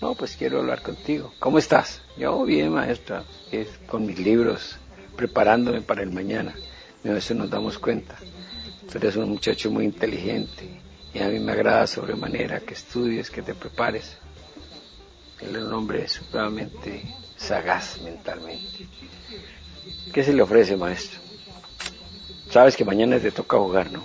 No, 0.00 0.14
pues 0.14 0.36
quiero 0.36 0.58
hablar 0.58 0.82
contigo. 0.82 1.32
¿Cómo 1.38 1.58
estás? 1.58 2.02
Yo 2.18 2.44
bien, 2.44 2.72
maestra. 2.72 3.24
Es 3.50 3.68
con 3.86 4.06
mis 4.06 4.18
libros, 4.18 4.76
preparándome 5.16 5.80
para 5.80 6.02
el 6.02 6.12
mañana. 6.12 6.54
A 7.04 7.08
veces 7.08 7.36
nos 7.36 7.48
damos 7.48 7.78
cuenta. 7.78 8.16
Tú 8.90 8.98
eres 8.98 9.16
un 9.16 9.30
muchacho 9.30 9.70
muy 9.70 9.84
inteligente 9.84 10.80
y 11.14 11.18
a 11.20 11.28
mí 11.28 11.38
me 11.38 11.52
agrada 11.52 11.86
sobremanera 11.86 12.60
que 12.60 12.74
estudies, 12.74 13.30
que 13.30 13.42
te 13.42 13.54
prepares. 13.54 14.16
Él 15.40 15.56
es 15.56 15.62
un 15.62 15.72
hombre 15.72 16.06
supremamente 16.08 17.02
sagaz 17.36 18.00
mentalmente. 18.02 18.86
¿Qué 20.12 20.22
se 20.22 20.32
le 20.32 20.42
ofrece, 20.42 20.76
maestro? 20.76 21.20
Sabes 22.50 22.76
que 22.76 22.84
mañana 22.84 23.18
te 23.18 23.30
toca 23.30 23.58
jugar, 23.58 23.90
¿no? 23.90 24.02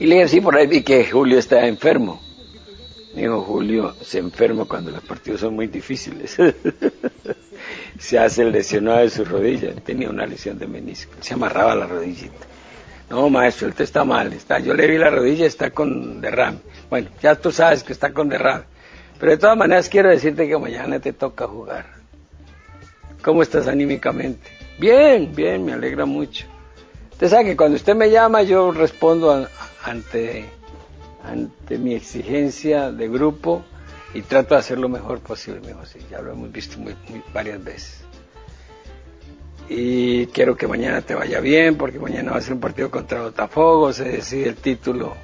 Y 0.00 0.06
le 0.06 0.28
sí, 0.28 0.40
por 0.40 0.56
ahí 0.56 0.66
vi 0.66 0.82
que 0.82 1.04
Julio 1.10 1.38
está 1.38 1.66
enfermo. 1.66 2.20
Me 3.18 3.24
dijo, 3.24 3.40
Julio 3.42 3.96
se 4.00 4.18
enferma 4.20 4.64
cuando 4.64 4.92
los 4.92 5.02
partidos 5.02 5.40
son 5.40 5.56
muy 5.56 5.66
difíciles. 5.66 6.36
se 7.98 8.16
hace 8.16 8.42
el 8.42 8.52
lesionado 8.52 8.98
de 9.00 9.10
su 9.10 9.24
rodilla. 9.24 9.74
Tenía 9.74 10.08
una 10.08 10.24
lesión 10.24 10.56
de 10.56 10.68
menisco. 10.68 11.14
Se 11.20 11.34
amarraba 11.34 11.74
la 11.74 11.86
rodillita. 11.86 12.46
No, 13.10 13.28
maestro, 13.28 13.72
te 13.72 13.82
está 13.82 14.04
mal. 14.04 14.32
Está. 14.32 14.60
Yo 14.60 14.72
le 14.72 14.86
vi 14.86 14.98
la 14.98 15.10
rodilla, 15.10 15.46
está 15.46 15.70
con 15.72 16.20
derrame. 16.20 16.58
Bueno, 16.88 17.08
ya 17.20 17.34
tú 17.34 17.50
sabes 17.50 17.82
que 17.82 17.92
está 17.92 18.12
con 18.12 18.28
derrame. 18.28 18.62
Pero 19.18 19.32
de 19.32 19.38
todas 19.38 19.56
maneras 19.56 19.88
quiero 19.88 20.10
decirte 20.10 20.46
que 20.46 20.56
mañana 20.56 21.00
te 21.00 21.12
toca 21.12 21.48
jugar. 21.48 21.86
¿Cómo 23.24 23.42
estás 23.42 23.66
anímicamente? 23.66 24.48
Bien, 24.78 25.34
bien, 25.34 25.64
me 25.64 25.72
alegra 25.72 26.04
mucho. 26.04 26.46
Usted 27.10 27.28
sabe 27.28 27.46
que 27.46 27.56
cuando 27.56 27.74
usted 27.74 27.96
me 27.96 28.10
llama 28.12 28.42
yo 28.44 28.70
respondo 28.70 29.32
a- 29.32 29.48
ante, 29.82 30.44
ante 31.22 31.78
mi 31.78 31.94
exigencia 31.94 32.90
de 32.92 33.08
grupo 33.08 33.64
y 34.14 34.22
trato 34.22 34.54
de 34.54 34.60
hacer 34.60 34.78
lo 34.78 34.88
mejor 34.88 35.20
posible. 35.20 35.60
Me 35.60 35.68
dijo, 35.68 35.84
sí, 35.86 35.98
ya 36.10 36.20
lo 36.20 36.32
hemos 36.32 36.50
visto 36.50 36.78
varias 37.32 37.62
veces. 37.62 38.04
Y 39.68 40.26
quiero 40.28 40.56
que 40.56 40.66
mañana 40.66 41.02
te 41.02 41.14
vaya 41.14 41.40
bien 41.40 41.76
porque 41.76 41.98
mañana 41.98 42.32
va 42.32 42.38
a 42.38 42.40
ser 42.40 42.54
un 42.54 42.60
partido 42.60 42.90
contra 42.90 43.22
Botafogo, 43.22 43.92
se 43.92 44.04
decide 44.04 44.48
el 44.48 44.56
título 44.56 45.14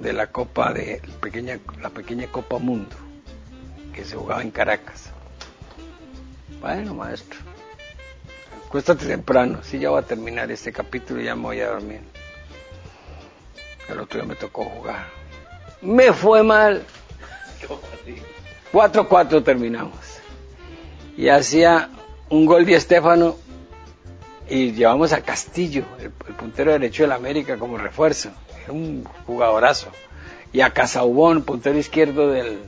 de 0.00 0.12
la 0.12 0.28
Copa 0.28 0.72
de 0.72 1.02
la 1.82 1.90
pequeña, 1.90 2.30
Copa 2.30 2.58
Mundo 2.58 2.96
que 3.94 4.04
se 4.04 4.16
jugaba 4.16 4.42
en 4.42 4.50
Caracas. 4.50 5.10
Bueno, 6.60 6.94
maestro. 6.94 7.38
Cuéstate 8.68 9.06
temprano, 9.06 9.62
si 9.62 9.78
ya 9.78 9.90
va 9.90 10.00
a 10.00 10.02
terminar 10.02 10.50
este 10.50 10.72
capítulo 10.72 11.20
y 11.20 11.26
ya 11.26 11.36
me 11.36 11.42
voy 11.42 11.60
a 11.60 11.68
dormir. 11.68 12.00
El 13.88 14.00
otro 14.00 14.20
día 14.20 14.28
me 14.28 14.34
tocó 14.34 14.64
jugar. 14.64 15.06
Me 15.82 16.12
fue 16.12 16.42
mal. 16.42 16.82
4-4 18.72 19.44
terminamos. 19.44 19.98
Y 21.16 21.28
hacía 21.28 21.90
un 22.28 22.46
gol 22.46 22.64
de 22.64 22.74
Estefano 22.74 23.36
y 24.48 24.72
llevamos 24.72 25.12
a 25.12 25.22
Castillo, 25.22 25.84
el, 25.98 26.12
el 26.26 26.34
puntero 26.34 26.72
derecho 26.72 27.04
del 27.04 27.12
América, 27.12 27.56
como 27.56 27.78
refuerzo. 27.78 28.30
Era 28.62 28.72
un 28.72 29.04
jugadorazo. 29.26 29.88
Y 30.52 30.60
a 30.60 30.70
Casaubón, 30.70 31.42
puntero 31.42 31.78
izquierdo 31.78 32.30
del, 32.30 32.58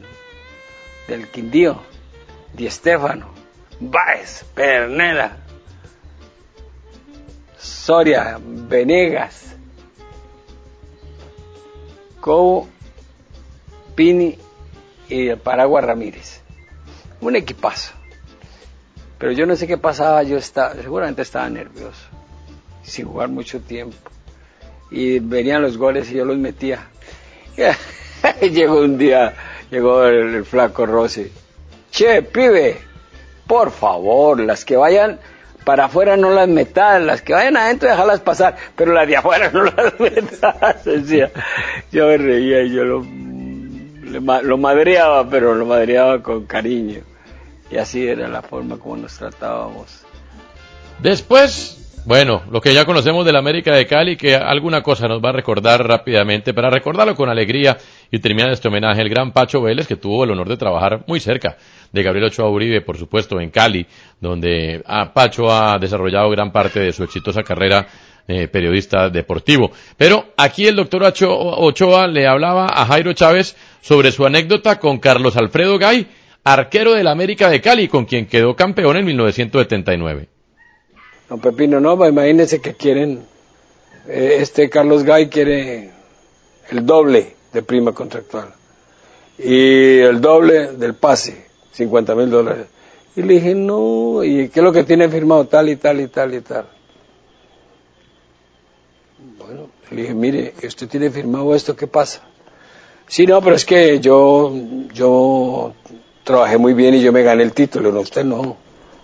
del 1.09 1.29
Quindío. 1.29 1.81
Di 2.53 2.67
Estefano. 2.67 3.29
Baez, 3.81 4.45
Pernela. 4.55 5.39
Soria, 7.59 8.39
Venegas, 8.41 9.56
Cobo, 12.27 12.67
Pini 13.95 14.37
y 15.09 15.29
el 15.29 15.39
Paraguas 15.39 15.85
Ramírez. 15.85 16.41
Un 17.21 17.37
equipazo. 17.37 17.93
Pero 19.17 19.31
yo 19.31 19.47
no 19.47 19.55
sé 19.55 19.69
qué 19.69 19.79
pasaba, 19.79 20.25
yo 20.25 20.37
estaba, 20.37 20.75
seguramente 20.75 21.23
estaba 21.23 21.49
nervioso, 21.49 22.09
sin 22.83 23.07
jugar 23.07 23.29
mucho 23.29 23.61
tiempo. 23.61 23.97
Y 24.91 25.21
venían 25.21 25.63
los 25.63 25.79
goles 25.79 26.11
y 26.11 26.15
yo 26.15 26.25
los 26.25 26.37
metía. 26.37 26.89
llegó 28.41 28.81
un 28.81 28.99
día, 28.99 29.33
llegó 29.71 30.03
el, 30.07 30.35
el 30.35 30.45
flaco 30.45 30.85
Rossi. 30.85 31.31
Che, 31.93 32.23
pibe, 32.23 32.77
por 33.47 33.71
favor, 33.71 34.41
las 34.41 34.65
que 34.65 34.77
vayan 34.77 35.21
para 35.67 35.87
afuera 35.87 36.17
no 36.17 36.31
las 36.31 36.47
metas, 36.47 37.03
las 37.03 37.23
que 37.23 37.33
vayan 37.33 37.57
adentro 37.57 37.89
déjalas 37.89 38.21
pasar, 38.21 38.55
pero 38.77 38.93
las 38.93 39.09
de 39.09 39.17
afuera 39.17 39.51
no 39.53 39.65
las 39.65 39.99
metas. 39.99 40.85
Decía, 40.85 41.33
yo 41.91 42.07
me 42.07 42.17
reía 42.17 42.63
y 42.63 42.73
yo 42.73 42.85
lo, 42.85 43.05
lo 44.43 44.59
madreaba, 44.59 45.29
pero 45.29 45.57
lo 45.57 45.67
madreaba 45.67 46.23
con 46.23 46.47
cariño. 46.47 47.01
Y 47.69 47.79
así 47.79 48.07
era 48.07 48.29
la 48.29 48.43
forma 48.43 48.79
como 48.79 48.99
nos 48.99 49.19
tratábamos. 49.19 50.05
Después, 51.01 51.86
bueno, 52.07 52.45
lo 52.53 52.61
que 52.61 52.73
ya 52.73 52.85
conocemos 52.85 53.27
del 53.27 53.35
América 53.35 53.75
de 53.75 53.85
Cali, 53.85 54.17
que 54.17 54.37
alguna 54.37 54.81
cosa 54.81 55.09
nos 55.09 55.21
va 55.21 55.31
a 55.31 55.33
recordar 55.33 55.85
rápidamente, 55.85 56.55
para 56.55 56.71
recordarlo 56.71 57.17
con 57.17 57.29
alegría 57.29 57.77
y 58.13 58.21
terminar 58.21 58.53
este 58.53 58.69
homenaje, 58.69 59.03
el 59.03 59.09
gran 59.09 59.33
Pacho 59.33 59.61
Vélez, 59.61 59.89
que 59.89 59.97
tuvo 59.97 60.23
el 60.23 60.31
honor 60.31 60.49
de 60.49 60.57
trabajar 60.57 61.03
muy 61.09 61.19
cerca 61.19 61.57
de 61.91 62.03
Gabriel 62.05 62.27
Ochoa 62.27 62.49
Uribe, 62.49 62.81
por 62.81 62.97
supuesto, 62.97 63.41
en 63.41 63.51
Cali, 63.51 63.85
donde 64.21 64.85
ah, 64.87 65.13
Pacho 65.13 65.51
ha 65.51 65.81
desarrollado 65.81 66.31
gran 66.31 66.53
parte 66.53 66.79
de 66.79 66.93
su 66.93 67.03
exitosa 67.03 67.43
carrera 67.43 67.89
eh, 68.29 68.47
periodista 68.47 69.11
deportivo. 69.11 69.73
Pero 69.97 70.27
aquí 70.37 70.69
el 70.69 70.77
doctor 70.77 71.13
Ochoa 71.25 72.07
le 72.07 72.29
hablaba 72.29 72.67
a 72.67 72.87
Jairo 72.87 73.15
Chávez 73.15 73.57
sobre 73.81 74.13
su 74.13 74.25
anécdota 74.25 74.79
con 74.79 74.99
Carlos 74.99 75.37
Alfredo 75.37 75.77
Gay, 75.77 76.07
arquero 76.45 76.95
del 76.95 77.09
América 77.09 77.51
de 77.51 77.61
Cali, 77.61 77.89
con 77.89 78.05
quien 78.05 78.27
quedó 78.27 78.55
campeón 78.55 78.97
en 78.97 79.07
1979. 79.07 80.36
No, 81.29 81.39
Pepino, 81.39 81.81
no, 81.81 81.97
pues 81.97 82.11
imagínense 82.11 82.61
que 82.61 82.75
quieren, 82.75 83.25
eh, 84.09 84.39
este 84.41 84.71
Carlos 84.71 85.03
Gay 85.03 85.29
quiere 85.29 85.91
el 86.71 86.87
doble 86.87 87.35
de 87.53 87.63
prima 87.63 87.93
contractual 87.93 88.55
y 89.39 89.99
el 89.99 90.21
doble 90.21 90.73
del 90.73 90.95
pase, 90.95 91.47
50 91.73 92.15
mil 92.15 92.31
dólares. 92.31 92.67
Y 93.17 93.23
le 93.23 93.35
dije, 93.35 93.55
no, 93.55 94.23
¿y 94.23 94.49
qué 94.49 94.61
es 94.61 94.65
lo 94.65 94.73
que 94.73 94.85
tiene 94.85 95.09
firmado? 95.09 95.47
Tal 95.47 95.69
y 95.69 95.77
tal 95.77 96.01
y 96.01 96.09
tal 96.09 96.35
y 96.35 96.41
tal. 96.43 96.67
Bueno, 99.39 99.69
le 99.91 100.03
dije, 100.03 100.15
mire, 100.15 100.55
usted 100.63 100.89
tiene 100.89 101.11
firmado 101.11 101.55
esto, 101.55 101.75
¿qué 101.75 101.87
pasa? 101.87 102.23
Sí, 103.09 103.27
no, 103.27 103.41
pero 103.41 103.57
es 103.57 103.65
que 103.65 104.01
yo, 104.01 104.53
yo 104.93 105.73
trabajé 106.25 106.59
muy 106.59 106.75
bien 106.75 106.95
y 106.95 107.01
yo 107.01 107.13
me 107.13 107.23
gané 107.23 107.43
el 107.43 107.53
título, 107.53 107.93
no, 107.93 108.01
usted 108.01 108.25
no. 108.25 108.57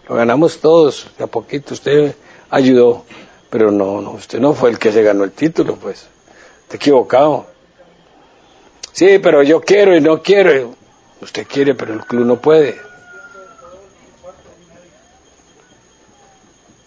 Lo 0.09 0.17
ganamos 0.17 0.61
todos, 0.61 1.11
de 1.17 1.25
a 1.25 1.27
poquito, 1.27 1.75
usted 1.75 2.15
ayudó, 2.51 3.05
pero 3.51 3.71
no, 3.71 4.01
no, 4.01 4.13
usted 4.13 4.41
no 4.41 4.55
fue 4.55 4.71
el 4.71 4.79
que 4.79 4.93
se 4.93 5.03
ganó 5.03 5.25
el 5.25 5.33
título, 5.33 5.77
pues. 5.77 6.07
Te 6.69 6.77
equivocado. 6.77 7.47
Sí, 8.93 9.19
pero 9.19 9.43
yo 9.43 9.61
quiero 9.61 9.97
y 9.97 10.01
no 10.01 10.23
quiero. 10.23 10.75
Usted 11.21 11.47
quiere, 11.47 11.75
pero 11.75 11.95
el 11.95 12.05
club 12.05 12.27
no 12.27 12.41
puede. 12.41 12.81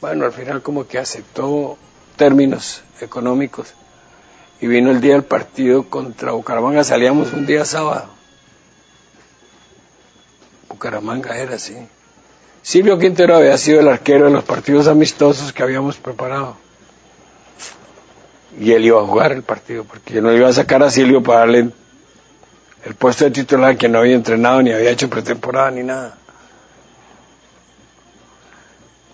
Bueno, 0.02 0.26
al 0.26 0.34
final 0.34 0.62
como 0.62 0.88
que 0.88 1.00
aceptó 1.00 1.78
términos 2.16 2.84
económicos 3.02 3.74
y 4.62 4.68
vino 4.68 4.92
el 4.92 5.02
día 5.02 5.14
del 5.14 5.24
partido 5.24 5.90
contra 5.90 6.32
Bucaramanga, 6.32 6.84
salíamos 6.84 7.34
un 7.34 7.46
día 7.46 7.66
sábado. 7.66 8.08
Bucaramanga 10.70 11.38
era 11.38 11.56
así. 11.56 11.76
Silvio 12.66 12.98
Quintero 12.98 13.36
había 13.36 13.60
sido 13.60 13.80
el 13.80 13.88
arquero 13.88 14.26
de 14.26 14.32
los 14.32 14.44
partidos 14.44 14.88
amistosos 14.88 15.54
que 15.54 15.62
habíamos 15.62 15.98
preparado. 15.98 16.58
Y 18.60 18.72
él 18.72 18.86
iba 18.86 19.00
a 19.00 19.06
jugar 19.06 19.34
el 19.34 19.44
partido, 19.44 19.84
porque 19.84 20.16
yo 20.16 20.24
no 20.24 20.34
iba 20.34 20.50
a 20.50 20.52
sacar 20.54 20.82
a 20.82 20.90
Silvio 20.90 21.22
para 21.22 21.42
darle 21.42 21.70
el 22.84 22.96
puesto 22.96 23.26
de 23.26 23.30
titular 23.30 23.78
que 23.78 23.88
no 23.88 24.00
había 24.00 24.16
entrenado, 24.16 24.64
ni 24.64 24.72
había 24.72 24.90
hecho 24.90 25.08
pretemporada, 25.12 25.70
ni 25.70 25.84
nada. 25.84 26.18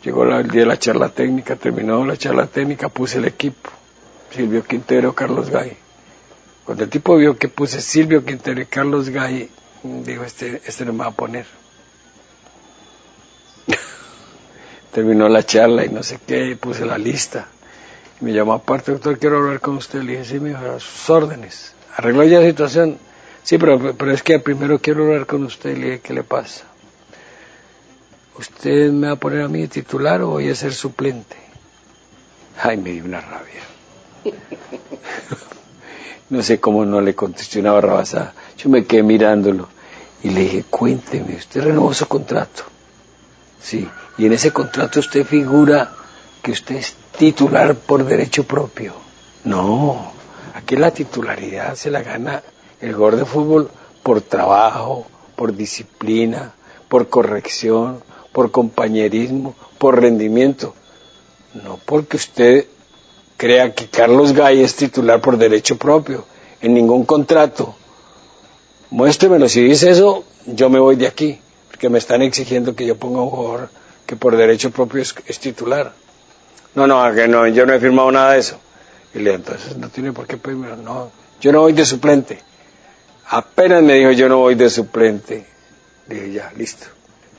Llegó 0.02 0.24
el 0.24 0.50
día 0.50 0.62
de 0.62 0.68
la 0.68 0.80
charla 0.80 1.10
técnica, 1.10 1.58
terminó 1.58 2.06
la 2.06 2.16
charla 2.16 2.48
técnica, 2.48 2.88
puse 2.88 3.18
el 3.18 3.26
equipo. 3.26 3.70
Silvio 4.34 4.64
Quintero, 4.64 5.14
Carlos 5.14 5.50
Gay. 5.50 5.76
Cuando 6.64 6.86
el 6.86 6.90
tipo 6.90 7.18
vio 7.18 7.38
que 7.38 7.50
puse 7.50 7.82
Silvio 7.82 8.24
Quintero 8.24 8.62
y 8.62 8.66
Carlos 8.68 9.10
Gay, 9.10 9.50
dijo, 9.84 10.24
este, 10.24 10.62
este 10.66 10.86
no 10.86 10.94
me 10.94 11.00
va 11.00 11.08
a 11.08 11.12
poner. 11.12 11.61
terminó 14.92 15.30
la 15.30 15.44
charla 15.46 15.86
y 15.86 15.90
no 15.90 16.04
sé 16.04 16.20
qué, 16.26 16.56
puse 16.60 16.86
la 16.86 16.98
lista. 16.98 17.48
me 18.20 18.34
llamó 18.34 18.54
aparte, 18.54 18.92
doctor, 18.92 19.18
quiero 19.18 19.38
hablar 19.38 19.60
con 19.60 19.78
usted. 19.78 20.02
Le 20.04 20.14
dije, 20.14 20.26
sí, 20.26 20.40
me 20.40 20.54
a 20.56 20.80
sus 20.80 21.10
órdenes. 21.10 21.74
Arregló 21.96 22.24
ya 22.24 22.40
la 22.40 22.48
situación. 22.48 22.98
Sí, 23.44 23.58
pero, 23.58 23.96
pero 23.96 24.12
es 24.12 24.22
que 24.24 24.40
primero 24.40 24.80
quiero 24.80 25.06
hablar 25.06 25.26
con 25.26 25.44
usted. 25.44 25.78
Le 25.78 25.86
dije, 25.86 26.00
¿qué 26.02 26.14
le 26.14 26.24
pasa? 26.24 26.66
¿Usted 28.38 28.92
me 28.92 29.08
va 29.08 29.14
a 29.14 29.18
poner 29.18 29.42
a 29.42 29.48
mí 29.48 29.68
titular 29.68 30.22
o 30.22 30.30
voy 30.30 30.50
a 30.50 30.56
ser 30.56 30.74
suplente? 30.74 31.36
Ay, 32.62 32.78
me 32.78 32.92
dio 32.92 33.06
una 33.06 33.22
rabia. 33.22 33.62
no 36.30 36.42
sé 36.42 36.60
cómo 36.60 36.86
no 36.86 37.02
le 37.02 37.16
contesté 37.16 37.60
una 37.60 37.74
barrabasada. 37.74 38.34
Yo 38.58 38.70
me 38.70 38.86
quedé 38.86 39.04
mirándolo 39.04 39.68
y 40.24 40.30
le 40.30 40.42
dije, 40.42 40.66
cuénteme, 40.70 41.36
usted 41.36 41.64
renovó 41.64 41.94
su 41.94 42.08
contrato. 42.08 42.64
Sí, 43.62 43.88
y 44.18 44.26
en 44.26 44.34
ese 44.34 44.52
contrato 44.52 45.00
usted 45.00 45.26
figura 45.26 45.92
que 46.42 46.52
usted 46.52 46.76
es 46.78 46.96
titular 47.18 47.76
por 47.76 48.04
derecho 48.06 48.44
propio. 48.44 48.94
No, 49.44 50.12
aquí 50.56 50.76
la 50.76 50.92
titularidad 50.92 51.76
se 51.76 51.92
la 51.92 52.02
gana 52.02 52.42
el 52.80 52.94
jugador 52.94 53.18
de 53.18 53.26
fútbol 53.26 53.72
por 54.04 54.22
trabajo, 54.22 55.06
por 55.36 55.56
disciplina, 55.56 56.54
por 56.90 57.10
corrección, 57.10 58.04
por 58.32 58.52
compañerismo, 58.52 59.56
por 59.78 60.02
rendimiento. 60.02 60.74
No 61.54 61.80
porque 61.86 62.18
usted 62.18 62.66
crea 63.38 63.74
que 63.74 63.88
Carlos 63.88 64.34
Gay 64.34 64.62
es 64.62 64.76
titular 64.76 65.22
por 65.22 65.38
derecho 65.38 65.78
propio, 65.78 66.26
en 66.62 66.74
ningún 66.74 67.06
contrato. 67.06 67.76
Muéstremelo, 68.90 69.48
si 69.50 69.62
dice 69.62 69.92
eso, 69.92 70.24
yo 70.46 70.70
me 70.70 70.80
voy 70.80 70.96
de 70.96 71.08
aquí, 71.08 71.40
porque 71.82 71.90
me 71.90 71.98
están 71.98 72.22
exigiendo 72.22 72.76
que 72.76 72.86
yo 72.86 72.96
ponga 72.96 73.24
un 73.24 73.32
jugador 73.32 73.70
que 74.06 74.16
por 74.16 74.38
derecho 74.38 74.70
propio 74.70 75.02
es, 75.02 75.40
titular. 75.40 75.92
No, 76.76 76.86
no, 76.86 77.12
que 77.16 77.28
no, 77.28 77.48
yo 77.48 77.66
no 77.66 77.74
he 77.74 77.80
firmado 77.80 78.12
nada 78.12 78.34
de 78.34 78.40
eso. 78.40 78.60
Y 79.16 79.18
le 79.18 79.34
entonces 79.34 79.76
no 79.78 79.90
tiene 79.90 80.14
por 80.14 80.28
qué 80.28 80.38
pedirme, 80.38 80.68
no, 80.78 81.12
yo 81.40 81.52
no 81.52 81.62
voy 81.62 81.74
de 81.74 81.84
suplente. 81.84 82.38
Apenas 83.30 83.82
me 83.82 83.96
dijo 83.96 84.12
yo 84.12 84.30
no 84.30 84.38
voy 84.38 84.54
de 84.54 84.70
suplente. 84.70 85.44
Le 86.08 86.16
dije, 86.16 86.34
ya, 86.34 86.54
listo. 86.56 86.86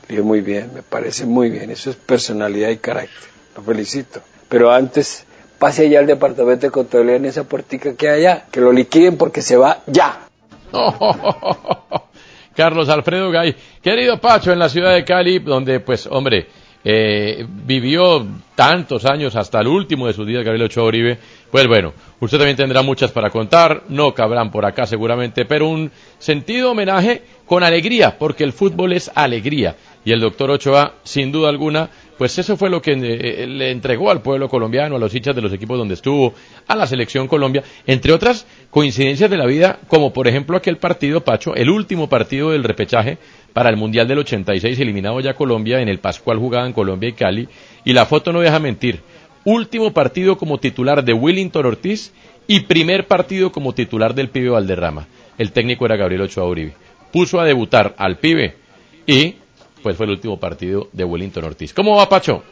Le 0.09 0.15
dije, 0.15 0.21
muy 0.23 0.41
bien, 0.41 0.71
me 0.73 0.83
parece 0.83 1.25
muy 1.25 1.49
bien. 1.49 1.71
Eso 1.71 1.89
es 1.89 1.95
personalidad 1.95 2.67
y 2.67 2.75
carácter. 2.75 3.29
Lo 3.55 3.63
felicito. 3.63 4.19
Pero 4.49 4.73
antes, 4.73 5.23
pase 5.57 5.83
allá 5.83 5.99
al 5.99 6.07
departamento 6.07 6.67
de 6.67 6.71
contabilidad 6.71 7.15
en 7.15 7.25
esa 7.27 7.45
puertica 7.45 7.93
que 7.93 8.09
hay 8.09 8.25
allá. 8.25 8.45
Que 8.51 8.59
lo 8.59 8.73
liquiden 8.73 9.15
porque 9.15 9.41
se 9.41 9.55
va 9.55 9.83
ya. 9.87 10.27
Carlos 12.55 12.89
Alfredo 12.89 13.31
Gay. 13.31 13.55
Querido 13.81 14.19
Pacho, 14.19 14.51
en 14.51 14.59
la 14.59 14.69
ciudad 14.69 14.93
de 14.93 15.03
Cali, 15.03 15.39
donde, 15.39 15.79
pues, 15.79 16.07
hombre, 16.09 16.47
eh, 16.85 17.45
vivió 17.47 18.27
tantos 18.55 19.05
años 19.05 19.35
hasta 19.37 19.61
el 19.61 19.67
último 19.67 20.05
de 20.07 20.13
sus 20.13 20.27
días, 20.27 20.43
Gabriel 20.43 20.65
Ochoa 20.65 20.83
Uribe, 20.83 21.17
pues 21.49 21.65
bueno, 21.65 21.93
usted 22.19 22.37
también 22.37 22.57
tendrá 22.57 22.81
muchas 22.81 23.11
para 23.11 23.29
contar, 23.29 23.83
no 23.87 24.13
cabrán 24.13 24.51
por 24.51 24.65
acá 24.65 24.85
seguramente, 24.85 25.45
pero 25.45 25.69
un 25.69 25.91
sentido 26.19 26.71
homenaje 26.71 27.23
con 27.45 27.63
alegría, 27.63 28.17
porque 28.17 28.43
el 28.43 28.51
fútbol 28.51 28.91
es 28.93 29.09
alegría. 29.15 29.75
Y 30.03 30.11
el 30.11 30.19
doctor 30.19 30.51
Ochoa, 30.51 30.95
sin 31.03 31.31
duda 31.31 31.47
alguna, 31.47 31.89
pues 32.23 32.39
eso 32.39 32.55
fue 32.55 32.69
lo 32.69 32.81
que 32.81 32.93
eh, 32.93 33.45
le 33.45 33.69
entregó 33.69 34.09
al 34.09 34.21
pueblo 34.21 34.47
colombiano, 34.47 34.95
a 34.95 34.97
los 34.97 35.13
hinchas 35.13 35.35
de 35.35 35.41
los 35.41 35.51
equipos 35.51 35.77
donde 35.77 35.95
estuvo, 35.95 36.33
a 36.65 36.73
la 36.73 36.87
selección 36.87 37.27
Colombia, 37.27 37.63
entre 37.85 38.13
otras 38.13 38.47
coincidencias 38.69 39.29
de 39.29 39.35
la 39.35 39.45
vida, 39.45 39.79
como 39.89 40.13
por 40.13 40.29
ejemplo 40.29 40.55
aquel 40.55 40.77
partido, 40.77 41.19
Pacho, 41.25 41.53
el 41.53 41.69
último 41.69 42.07
partido 42.07 42.51
del 42.51 42.63
repechaje 42.63 43.17
para 43.51 43.69
el 43.69 43.75
Mundial 43.75 44.07
del 44.07 44.19
86, 44.19 44.79
eliminado 44.79 45.19
ya 45.19 45.33
Colombia, 45.33 45.81
en 45.81 45.89
el 45.89 45.99
Pascual 45.99 46.37
jugada 46.37 46.65
en 46.65 46.71
Colombia 46.71 47.09
y 47.09 47.11
Cali, 47.11 47.49
y 47.83 47.91
la 47.91 48.05
foto 48.05 48.31
no 48.31 48.39
deja 48.39 48.57
mentir. 48.57 49.01
Último 49.43 49.91
partido 49.91 50.37
como 50.37 50.59
titular 50.59 51.03
de 51.03 51.11
Willington 51.11 51.65
Ortiz 51.65 52.13
y 52.47 52.61
primer 52.61 53.05
partido 53.07 53.51
como 53.51 53.73
titular 53.73 54.15
del 54.15 54.29
pibe 54.29 54.47
Valderrama. 54.47 55.07
El 55.37 55.51
técnico 55.51 55.85
era 55.85 55.97
Gabriel 55.97 56.21
Ochoa 56.21 56.47
Uribe. 56.47 56.71
Puso 57.11 57.41
a 57.41 57.45
debutar 57.45 57.93
al 57.97 58.15
pibe 58.15 58.55
y 59.05 59.35
pues 59.83 59.97
fue 59.97 60.05
el 60.05 60.13
último 60.13 60.39
partido 60.39 60.89
de 60.93 61.03
Wellington 61.03 61.43
Ortiz. 61.43 61.73
¿Cómo 61.73 61.95
va 61.95 62.09
Pacho? 62.09 62.43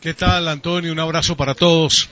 ¿Qué 0.00 0.14
tal 0.14 0.48
Antonio? 0.48 0.90
Un 0.90 0.98
abrazo 0.98 1.36
para 1.36 1.54
todos. 1.54 2.08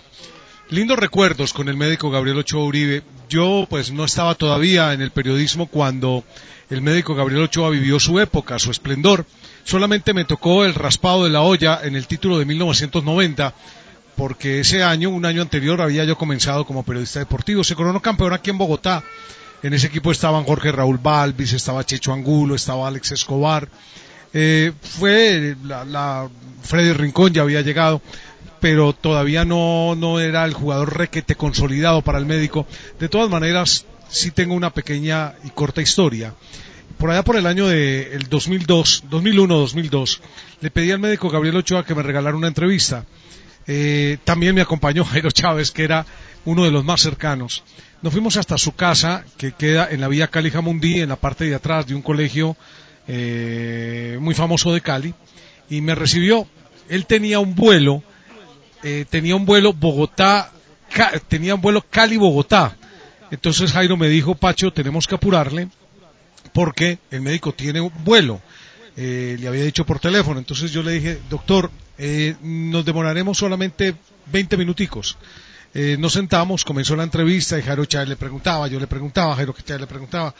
Lindos 0.68 0.98
recuerdos 0.98 1.52
con 1.52 1.68
el 1.68 1.76
médico 1.76 2.10
Gabriel 2.10 2.38
Ochoa 2.38 2.64
Uribe. 2.64 3.02
Yo 3.28 3.66
pues 3.68 3.90
no 3.90 4.04
estaba 4.04 4.34
todavía 4.34 4.92
en 4.92 5.00
el 5.00 5.10
periodismo 5.10 5.66
cuando 5.66 6.24
el 6.70 6.82
médico 6.82 7.14
Gabriel 7.14 7.42
Ochoa 7.42 7.70
vivió 7.70 7.98
su 7.98 8.20
época, 8.20 8.58
su 8.58 8.70
esplendor. 8.70 9.26
Solamente 9.64 10.14
me 10.14 10.24
tocó 10.24 10.64
el 10.64 10.74
raspado 10.74 11.24
de 11.24 11.30
la 11.30 11.42
olla 11.42 11.80
en 11.82 11.96
el 11.96 12.06
título 12.06 12.38
de 12.38 12.44
1990, 12.44 13.54
porque 14.16 14.60
ese 14.60 14.82
año, 14.82 15.10
un 15.10 15.24
año 15.24 15.42
anterior, 15.42 15.80
había 15.80 16.04
yo 16.04 16.16
comenzado 16.16 16.64
como 16.64 16.82
periodista 16.82 17.18
deportivo. 17.18 17.64
Se 17.64 17.74
coronó 17.74 18.00
campeón 18.00 18.32
aquí 18.32 18.50
en 18.50 18.58
Bogotá. 18.58 19.02
En 19.62 19.74
ese 19.74 19.86
equipo 19.86 20.10
estaban 20.10 20.44
Jorge 20.44 20.72
Raúl 20.72 20.98
Balvis, 20.98 21.52
estaba 21.52 21.84
Checho 21.84 22.12
Angulo, 22.12 22.54
estaba 22.54 22.88
Alex 22.88 23.12
Escobar. 23.12 23.68
Eh, 24.34 24.72
fue 24.80 25.56
la, 25.64 26.28
Freddy 26.62 26.92
Rincón 26.92 27.32
ya 27.32 27.42
había 27.42 27.60
llegado 27.60 28.00
pero 28.60 28.92
todavía 28.92 29.44
no, 29.44 29.96
no 29.96 30.20
era 30.20 30.44
el 30.44 30.54
jugador 30.54 30.96
requete 30.96 31.34
consolidado 31.34 32.00
para 32.02 32.18
el 32.18 32.26
médico. 32.26 32.64
De 33.00 33.08
todas 33.08 33.28
maneras, 33.28 33.86
sí 34.08 34.30
tengo 34.30 34.54
una 34.54 34.70
pequeña 34.72 35.34
y 35.42 35.50
corta 35.50 35.82
historia. 35.82 36.32
Por 36.96 37.10
allá 37.10 37.24
por 37.24 37.34
el 37.34 37.48
año 37.48 37.66
de 37.66 38.14
el 38.14 38.28
2002, 38.28 39.04
2001-2002, 39.10 40.20
le 40.60 40.70
pedí 40.70 40.92
al 40.92 41.00
médico 41.00 41.28
Gabriel 41.28 41.56
Ochoa 41.56 41.84
que 41.84 41.96
me 41.96 42.04
regalara 42.04 42.36
una 42.36 42.46
entrevista. 42.46 43.04
Eh, 43.66 44.18
también 44.22 44.54
me 44.54 44.60
acompañó 44.60 45.04
Jairo 45.12 45.32
Chávez, 45.32 45.72
que 45.72 45.82
era 45.82 46.06
uno 46.44 46.62
de 46.62 46.70
los 46.70 46.84
más 46.84 47.00
cercanos. 47.00 47.64
Nos 48.02 48.12
fuimos 48.12 48.36
hasta 48.36 48.58
su 48.58 48.72
casa, 48.72 49.24
que 49.36 49.52
queda 49.52 49.88
en 49.90 50.00
la 50.00 50.08
vía 50.08 50.28
Cali 50.28 50.50
Jamundí, 50.50 51.00
en 51.00 51.08
la 51.08 51.16
parte 51.16 51.44
de 51.44 51.54
atrás 51.54 51.86
de 51.86 51.94
un 51.94 52.02
colegio 52.02 52.56
eh, 53.08 54.18
muy 54.20 54.34
famoso 54.34 54.72
de 54.72 54.80
Cali, 54.80 55.14
y 55.70 55.80
me 55.80 55.94
recibió. 55.94 56.46
Él 56.88 57.06
tenía 57.06 57.38
un 57.38 57.54
vuelo 57.54 58.02
eh, 58.82 59.04
tenía 59.08 59.36
un 59.36 59.46
vuelo 59.46 59.72
Bogotá, 59.72 60.50
tenía 61.28 61.54
un 61.54 61.60
vuelo 61.60 61.84
Cali-Bogotá. 61.88 62.76
Entonces 63.30 63.72
Jairo 63.72 63.96
me 63.96 64.08
dijo, 64.08 64.34
Pacho, 64.34 64.72
tenemos 64.72 65.06
que 65.06 65.14
apurarle 65.14 65.68
porque 66.52 66.98
el 67.10 67.20
médico 67.20 67.52
tiene 67.52 67.80
un 67.80 67.92
vuelo. 68.04 68.40
Eh, 68.96 69.36
le 69.40 69.48
había 69.48 69.62
dicho 69.62 69.86
por 69.86 70.00
teléfono. 70.00 70.38
Entonces 70.38 70.72
yo 70.72 70.82
le 70.82 70.92
dije, 70.92 71.20
doctor, 71.30 71.70
eh, 71.96 72.34
nos 72.42 72.84
demoraremos 72.84 73.38
solamente 73.38 73.94
20 74.32 74.56
minuticos. 74.56 75.16
Eh, 75.74 75.96
nos 75.98 76.12
sentamos, 76.12 76.64
comenzó 76.64 76.96
la 76.96 77.04
entrevista 77.04 77.58
y 77.58 77.62
Jairo 77.62 77.86
Chávez 77.86 78.08
le 78.08 78.16
preguntaba, 78.16 78.68
yo 78.68 78.78
le 78.78 78.86
preguntaba, 78.86 79.34
Jairo 79.36 79.54
Chávez 79.64 79.80
le 79.80 79.86
preguntaba. 79.86 80.34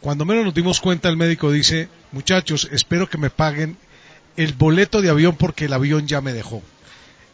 Cuando 0.00 0.24
menos 0.24 0.44
nos 0.44 0.54
dimos 0.54 0.80
cuenta, 0.80 1.08
el 1.08 1.16
médico 1.16 1.50
dice, 1.50 1.88
muchachos, 2.12 2.68
espero 2.70 3.08
que 3.08 3.16
me 3.16 3.30
paguen 3.30 3.78
el 4.36 4.52
boleto 4.52 5.00
de 5.00 5.08
avión 5.08 5.36
porque 5.36 5.64
el 5.64 5.72
avión 5.72 6.06
ya 6.06 6.20
me 6.20 6.34
dejó. 6.34 6.62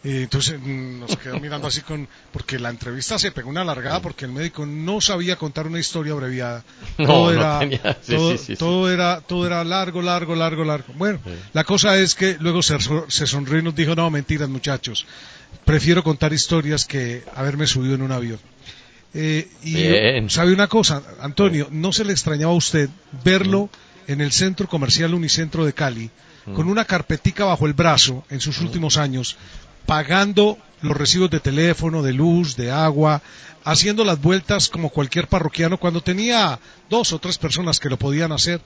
Eh, 0.05 0.23
entonces 0.23 0.59
mm, 0.61 0.99
nos 1.01 1.17
quedó 1.17 1.39
mirando 1.39 1.69
así 1.69 1.81
con, 1.83 2.09
porque 2.33 2.59
la 2.59 2.71
entrevista 2.71 3.21
se 3.21 3.31
pegó 3.31 3.49
una 3.51 3.63
largada 3.65 4.03
porque 4.03 4.25
el 4.25 4.33
médico 4.33 4.67
no 4.67 5.01
sabía 5.01 5.37
contar 5.37 5.67
una 5.69 5.79
historia 5.79 6.13
abreviada. 6.13 6.65
No, 6.99 7.07
todo 7.07 7.33
no 7.33 7.39
era, 7.39 7.59
tenía- 7.61 7.99
sí, 8.03 8.15
todo, 8.17 8.37
sí, 8.39 8.57
todo 8.57 8.91
era, 8.91 9.21
todo 9.21 9.47
era 9.47 9.63
largo, 9.63 10.03
largo, 10.03 10.35
largo, 10.35 10.65
largo. 10.65 10.93
Bueno, 10.97 11.21
la 11.53 11.63
cosa 11.65 11.97
es 11.99 12.15
que 12.17 12.37
luego 12.41 12.63
se, 12.63 12.77
se 13.09 13.27
sonrió 13.29 13.59
y 13.61 13.63
nos 13.63 13.75
dijo, 13.77 13.95
no, 13.95 14.11
mentiras 14.11 14.49
muchachos, 14.49 15.07
prefiero 15.65 16.03
contar 16.03 16.33
historias 16.33 16.85
que 16.85 17.23
haberme 17.37 17.67
subido 17.69 17.95
en 17.95 18.03
un 18.03 18.11
avión. 18.13 18.41
Eh, 19.15 19.49
y 19.63 19.75
Bien. 19.75 20.31
sabe 20.31 20.53
una 20.53 20.67
cosa, 20.69 21.03
Antonio, 21.21 21.69
no 21.71 21.93
se 21.93 22.05
le 22.05 22.13
extrañaba 22.13 22.53
a 22.53 22.57
usted 22.57 22.89
verlo 23.25 23.69
en 24.09 24.21
el 24.21 24.33
centro 24.33 24.67
comercial 24.67 25.15
Unicentro 25.15 25.65
de 25.65 25.73
Cali 25.75 26.11
Mm. 26.45 26.55
con 26.55 26.69
una 26.69 26.85
carpetica 26.85 27.45
bajo 27.45 27.67
el 27.67 27.73
brazo 27.73 28.25
en 28.29 28.41
sus 28.41 28.59
últimos 28.61 28.97
años, 28.97 29.37
pagando 29.87 30.59
los 30.83 30.97
recibos 30.97 31.31
de 31.31 31.41
teléfono, 31.41 32.03
de 32.03 32.13
luz, 32.13 32.57
de 32.57 32.71
agua, 32.71 33.23
haciendo 33.65 34.05
las 34.05 34.21
vueltas 34.21 34.69
como 34.69 34.91
cualquier 34.91 35.29
parroquiano 35.29 35.79
cuando 35.79 36.01
tenía 36.03 36.59
dos 36.91 37.13
o 37.13 37.19
tres 37.19 37.39
personas 37.39 37.79
que 37.79 37.89
lo 37.89 37.97
podían 37.99 38.33
hacer. 38.33 38.61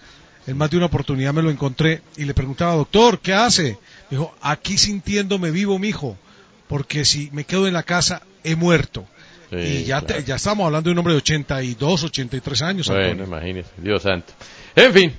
En 0.46 0.56
más 0.56 0.70
de 0.70 0.76
una 0.76 0.86
oportunidad 0.86 1.34
me 1.34 1.42
lo 1.42 1.50
encontré 1.50 2.02
y 2.16 2.24
le 2.24 2.32
preguntaba, 2.32 2.74
doctor, 2.76 3.18
¿qué 3.18 3.34
hace? 3.34 3.78
Dijo, 4.10 4.34
aquí 4.40 4.78
sintiéndome 4.78 5.50
vivo, 5.50 5.78
mijo, 5.78 6.16
porque 6.68 7.04
si 7.04 7.28
me 7.32 7.44
quedo 7.44 7.66
en 7.66 7.74
la 7.74 7.82
casa, 7.82 8.22
he 8.44 8.54
muerto. 8.54 9.06
Sí, 9.50 9.56
y 9.56 9.84
ya, 9.84 10.00
te- 10.00 10.06
claro. 10.06 10.22
ya 10.24 10.36
estamos 10.36 10.66
hablando 10.66 10.88
de 10.88 10.92
un 10.92 10.98
hombre 10.98 11.14
de 11.14 11.18
82, 11.18 12.04
83 12.04 12.62
años. 12.62 12.86
Bueno, 12.88 13.02
Antonio. 13.02 13.24
imagínese, 13.26 13.70
Dios 13.78 14.02
santo. 14.02 14.32
En 14.76 14.92
fin, 14.92 15.12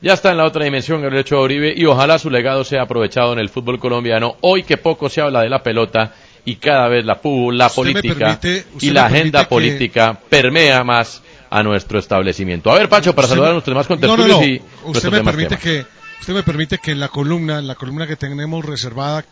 ya 0.00 0.12
está 0.14 0.30
en 0.30 0.36
la 0.38 0.44
otra 0.44 0.64
dimensión 0.64 1.00
Gabriel 1.00 1.22
Ochoa 1.24 1.40
Uribe 1.42 1.74
y 1.76 1.84
ojalá 1.86 2.18
su 2.18 2.30
legado 2.30 2.64
sea 2.64 2.82
aprovechado 2.82 3.32
en 3.32 3.38
el 3.38 3.48
fútbol 3.48 3.78
colombiano. 3.78 4.36
Hoy 4.42 4.62
que 4.62 4.76
poco 4.76 5.08
se 5.08 5.20
habla 5.20 5.40
de 5.42 5.48
la 5.48 5.62
pelota 5.62 6.12
y 6.44 6.56
cada 6.56 6.88
vez 6.88 7.04
la, 7.06 7.18
la 7.52 7.68
política 7.70 8.38
permite- 8.40 8.64
y 8.80 8.90
la 8.90 9.06
agenda 9.06 9.40
que- 9.44 9.48
política 9.48 10.18
permea 10.28 10.84
más 10.84 11.22
a 11.50 11.62
nuestro 11.62 11.98
establecimiento. 11.98 12.70
A 12.70 12.74
ver, 12.74 12.88
Pacho, 12.88 13.14
para 13.14 13.26
Usted 13.26 13.34
saludar 13.36 13.50
a 13.50 13.52
nuestros 13.54 13.72
demás 13.74 13.88
No, 13.88 13.94
no, 13.96 14.00
contertulios 14.16 14.40
no. 14.40 14.46
y 14.46 14.62
Usted 14.90 15.10
me 15.10 15.22
permite 15.22 15.48
temas. 15.56 15.62
que 15.62 15.86
usted 16.20 16.34
me 16.34 16.42
permite 16.42 16.78
que 16.78 16.90
en 16.90 17.00
la 17.00 17.08
columna, 17.08 17.58
en 17.60 17.66
la 17.66 17.74
columna 17.76 18.06
que 18.06 18.16
tenemos 18.16 18.64
reservada, 18.64 19.24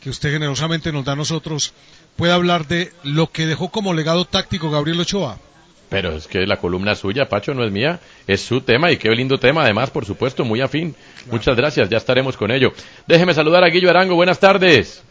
que 0.00 0.10
usted 0.10 0.30
generosamente 0.32 0.92
nos 0.92 1.04
da 1.04 1.12
a 1.12 1.16
nosotros, 1.16 1.72
pueda 2.16 2.34
hablar 2.34 2.66
de 2.68 2.92
lo 3.02 3.30
que 3.32 3.46
dejó 3.46 3.70
como 3.70 3.92
legado 3.92 4.24
táctico 4.24 4.70
Gabriel 4.70 5.00
Ochoa. 5.00 5.38
Pero 5.88 6.12
es 6.12 6.26
que 6.26 6.46
la 6.46 6.58
columna 6.58 6.92
es 6.92 6.98
suya, 6.98 7.28
Pacho, 7.28 7.54
no 7.54 7.64
es 7.64 7.72
mía, 7.72 7.98
es 8.26 8.42
su 8.42 8.60
tema 8.60 8.90
y 8.92 8.98
qué 8.98 9.08
lindo 9.10 9.38
tema, 9.38 9.62
además, 9.62 9.90
por 9.90 10.04
supuesto, 10.04 10.44
muy 10.44 10.60
afín. 10.60 10.94
Muchas 11.30 11.56
gracias, 11.56 11.88
ya 11.88 11.96
estaremos 11.96 12.36
con 12.36 12.50
ello. 12.50 12.72
Déjeme 13.06 13.32
saludar 13.32 13.64
a 13.64 13.68
Guillo 13.68 13.88
Arango, 13.88 14.14
buenas 14.14 14.38
tardes. 14.38 15.02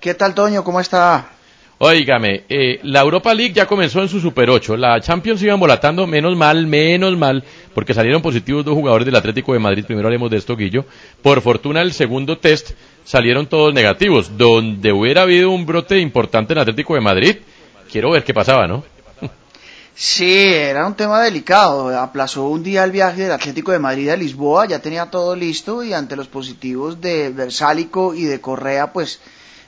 ¿Qué 0.00 0.14
tal, 0.14 0.34
Toño? 0.34 0.62
¿Cómo 0.62 0.78
está? 0.78 1.30
Óigame, 1.80 2.42
eh, 2.48 2.80
la 2.82 3.00
Europa 3.00 3.32
League 3.32 3.52
ya 3.52 3.66
comenzó 3.66 4.02
en 4.02 4.08
su 4.08 4.20
Super 4.20 4.50
8. 4.50 4.76
La 4.76 5.00
Champions 5.00 5.40
iba 5.42 5.54
embolatando, 5.54 6.08
menos 6.08 6.36
mal, 6.36 6.66
menos 6.66 7.16
mal, 7.16 7.44
porque 7.72 7.94
salieron 7.94 8.20
positivos 8.20 8.64
dos 8.64 8.74
jugadores 8.74 9.06
del 9.06 9.14
Atlético 9.14 9.52
de 9.52 9.60
Madrid. 9.60 9.84
Primero 9.84 10.08
hablemos 10.08 10.28
de 10.28 10.38
esto, 10.38 10.56
Guillo. 10.56 10.84
Por 11.22 11.40
fortuna, 11.40 11.80
el 11.82 11.92
segundo 11.92 12.38
test 12.38 12.72
salieron 13.04 13.46
todos 13.46 13.72
negativos. 13.72 14.36
Donde 14.36 14.92
hubiera 14.92 15.22
habido 15.22 15.50
un 15.50 15.66
brote 15.66 16.00
importante 16.00 16.52
en 16.52 16.58
el 16.58 16.62
Atlético 16.62 16.94
de 16.94 17.00
Madrid, 17.00 17.36
quiero 17.92 18.10
ver 18.10 18.24
qué 18.24 18.34
pasaba, 18.34 18.66
¿no? 18.66 18.84
Sí, 20.00 20.54
era 20.54 20.86
un 20.86 20.94
tema 20.94 21.20
delicado. 21.20 21.88
Aplazó 21.98 22.44
un 22.46 22.62
día 22.62 22.84
el 22.84 22.92
viaje 22.92 23.22
del 23.22 23.32
Atlético 23.32 23.72
de 23.72 23.80
Madrid 23.80 24.08
a 24.10 24.16
Lisboa, 24.16 24.64
ya 24.64 24.78
tenía 24.78 25.06
todo 25.06 25.34
listo 25.34 25.82
y 25.82 25.92
ante 25.92 26.14
los 26.14 26.28
positivos 26.28 27.00
de 27.00 27.30
Versálico 27.30 28.14
y 28.14 28.22
de 28.22 28.40
Correa, 28.40 28.92
pues 28.92 29.20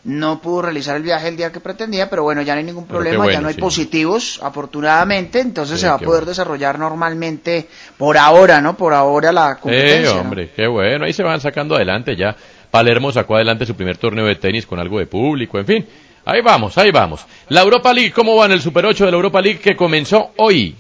no 0.04 0.40
pudo 0.40 0.62
realizar 0.62 0.94
el 0.96 1.02
viaje 1.02 1.26
el 1.26 1.36
día 1.36 1.50
que 1.50 1.58
pretendía, 1.58 2.08
pero 2.08 2.22
bueno, 2.22 2.42
ya 2.42 2.54
no 2.54 2.60
hay 2.60 2.64
ningún 2.64 2.86
problema, 2.86 3.28
ya 3.30 3.40
no 3.40 3.48
hay 3.48 3.54
sí. 3.54 3.60
positivos, 3.60 4.38
afortunadamente, 4.40 5.40
entonces 5.40 5.78
Sí, 5.78 5.82
se 5.82 5.88
va 5.88 5.94
a 5.94 5.98
poder 5.98 6.20
bueno. 6.20 6.26
desarrollar 6.26 6.78
normalmente 6.78 7.66
por 7.98 8.16
ahora, 8.16 8.60
¿no? 8.60 8.76
Por 8.76 8.94
ahora 8.94 9.32
la 9.32 9.56
competencia. 9.56 10.14
¿no? 10.14 10.20
hombre, 10.20 10.52
qué 10.54 10.68
bueno. 10.68 11.06
Ahí 11.06 11.12
se 11.12 11.24
van 11.24 11.40
sacando 11.40 11.74
adelante 11.74 12.14
ya. 12.14 12.36
Palermo 12.70 13.10
sacó 13.10 13.34
adelante 13.34 13.66
su 13.66 13.74
primer 13.74 13.96
torneo 13.96 14.26
de 14.26 14.36
tenis 14.36 14.64
con 14.64 14.78
algo 14.78 15.00
de 15.00 15.06
público, 15.06 15.58
en 15.58 15.66
fin. 15.66 15.86
Ahí 16.24 16.42
vamos, 16.42 16.76
ahí 16.78 16.90
vamos. 16.90 17.24
La 17.48 17.62
Europa 17.62 17.92
League, 17.92 18.12
¿cómo 18.12 18.36
va 18.36 18.46
en 18.46 18.52
el 18.52 18.60
Super 18.60 18.86
8 18.86 19.06
de 19.06 19.10
la 19.10 19.16
Europa 19.16 19.40
League 19.40 19.60
que 19.60 19.76
comenzó 19.76 20.32
hoy? 20.36 20.76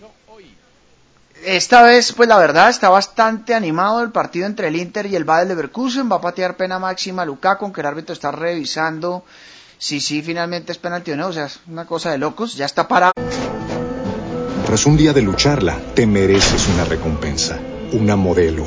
Esta 1.44 1.82
vez, 1.82 2.12
pues 2.12 2.28
la 2.28 2.38
verdad, 2.38 2.68
está 2.68 2.90
bastante 2.90 3.54
animado 3.54 4.02
el 4.02 4.10
partido 4.10 4.46
entre 4.46 4.68
el 4.68 4.76
Inter 4.76 5.06
y 5.06 5.16
el 5.16 5.24
Bayer 5.24 5.48
Leverkusen. 5.48 6.10
Va 6.10 6.16
a 6.16 6.20
patear 6.20 6.56
pena 6.56 6.78
máxima 6.78 7.24
Lukaku, 7.24 7.64
aunque 7.64 7.80
el 7.80 7.86
árbitro 7.86 8.12
está 8.12 8.30
revisando 8.30 9.24
si 9.78 10.00
sí 10.00 10.20
finalmente 10.20 10.72
es 10.72 10.78
penalti 10.78 11.12
o 11.12 11.16
no. 11.16 11.28
O 11.28 11.32
sea, 11.32 11.46
es 11.46 11.60
una 11.66 11.86
cosa 11.86 12.10
de 12.10 12.18
locos. 12.18 12.56
Ya 12.56 12.66
está 12.66 12.86
parado. 12.86 13.12
Tras 14.66 14.84
un 14.84 14.98
día 14.98 15.14
de 15.14 15.22
lucharla, 15.22 15.78
te 15.94 16.06
mereces 16.06 16.68
una 16.68 16.84
recompensa, 16.84 17.58
una 17.92 18.16
modelo, 18.16 18.66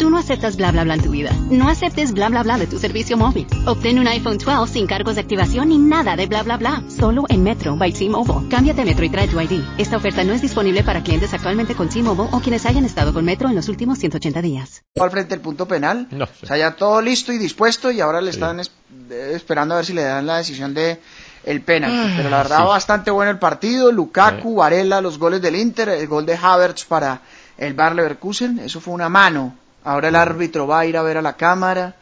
Tú 0.00 0.08
no 0.08 0.16
aceptas 0.16 0.56
bla 0.56 0.72
bla 0.72 0.82
bla 0.84 0.94
en 0.94 1.02
tu 1.02 1.10
vida. 1.10 1.30
No 1.50 1.68
aceptes 1.68 2.12
bla 2.12 2.30
bla 2.30 2.42
bla 2.42 2.56
de 2.56 2.66
tu 2.66 2.78
servicio 2.78 3.18
móvil. 3.18 3.46
Obtén 3.66 3.98
un 3.98 4.08
iPhone 4.08 4.38
12 4.38 4.72
sin 4.72 4.86
cargos 4.86 5.14
de 5.16 5.20
activación 5.20 5.68
ni 5.68 5.76
nada 5.76 6.16
de 6.16 6.26
bla 6.26 6.42
bla 6.42 6.56
bla. 6.56 6.82
Solo 6.88 7.24
en 7.28 7.42
Metro 7.42 7.76
by 7.76 7.92
T-Mobile. 7.92 8.48
Cámbiate 8.48 8.80
a 8.80 8.84
Metro 8.86 9.04
y 9.04 9.10
trae 9.10 9.28
tu 9.28 9.38
ID. 9.38 9.62
Esta 9.76 9.98
oferta 9.98 10.24
no 10.24 10.32
es 10.32 10.40
disponible 10.40 10.82
para 10.84 11.02
clientes 11.02 11.34
actualmente 11.34 11.74
con 11.74 11.90
T-Mobile 11.90 12.30
o 12.32 12.40
quienes 12.40 12.64
hayan 12.64 12.86
estado 12.86 13.12
con 13.12 13.26
Metro 13.26 13.50
en 13.50 13.54
los 13.54 13.68
últimos 13.68 13.98
180 13.98 14.40
días. 14.40 14.82
al 14.98 15.10
frente 15.10 15.34
del 15.34 15.40
punto 15.42 15.68
penal. 15.68 16.08
No, 16.10 16.24
O 16.42 16.46
sea, 16.46 16.56
ya 16.56 16.76
todo 16.76 17.02
listo 17.02 17.30
y 17.34 17.38
dispuesto 17.38 17.90
y 17.90 18.00
ahora 18.00 18.22
le 18.22 18.30
están 18.30 18.58
es- 18.60 18.72
eh, 19.10 19.32
esperando 19.34 19.74
a 19.74 19.78
ver 19.78 19.84
si 19.86 19.92
le 19.92 20.02
dan 20.02 20.24
la 20.26 20.38
decisión 20.38 20.72
de 20.72 20.98
el 21.44 21.60
penalti. 21.60 22.14
Pero 22.16 22.30
la 22.30 22.38
verdad, 22.38 22.58
sí. 22.60 22.64
bastante 22.64 23.10
bueno 23.10 23.30
el 23.30 23.38
partido. 23.38 23.92
Lukaku, 23.92 24.54
Varela, 24.56 25.02
los 25.02 25.18
goles 25.18 25.42
del 25.42 25.56
Inter, 25.56 25.90
el 25.90 26.06
gol 26.08 26.24
de 26.24 26.38
Havertz 26.40 26.86
para 26.86 27.20
el 27.58 27.74
Bayer 27.74 27.96
Leverkusen. 27.96 28.58
Eso 28.60 28.80
fue 28.80 28.94
una 28.94 29.10
mano. 29.10 29.56
Ahora 29.84 30.08
el 30.08 30.16
árbitro 30.16 30.66
va 30.66 30.80
a 30.80 30.86
ir 30.86 30.96
a 30.96 31.02
ver 31.02 31.16
a 31.18 31.22
la 31.22 31.36
cámara. 31.36 31.94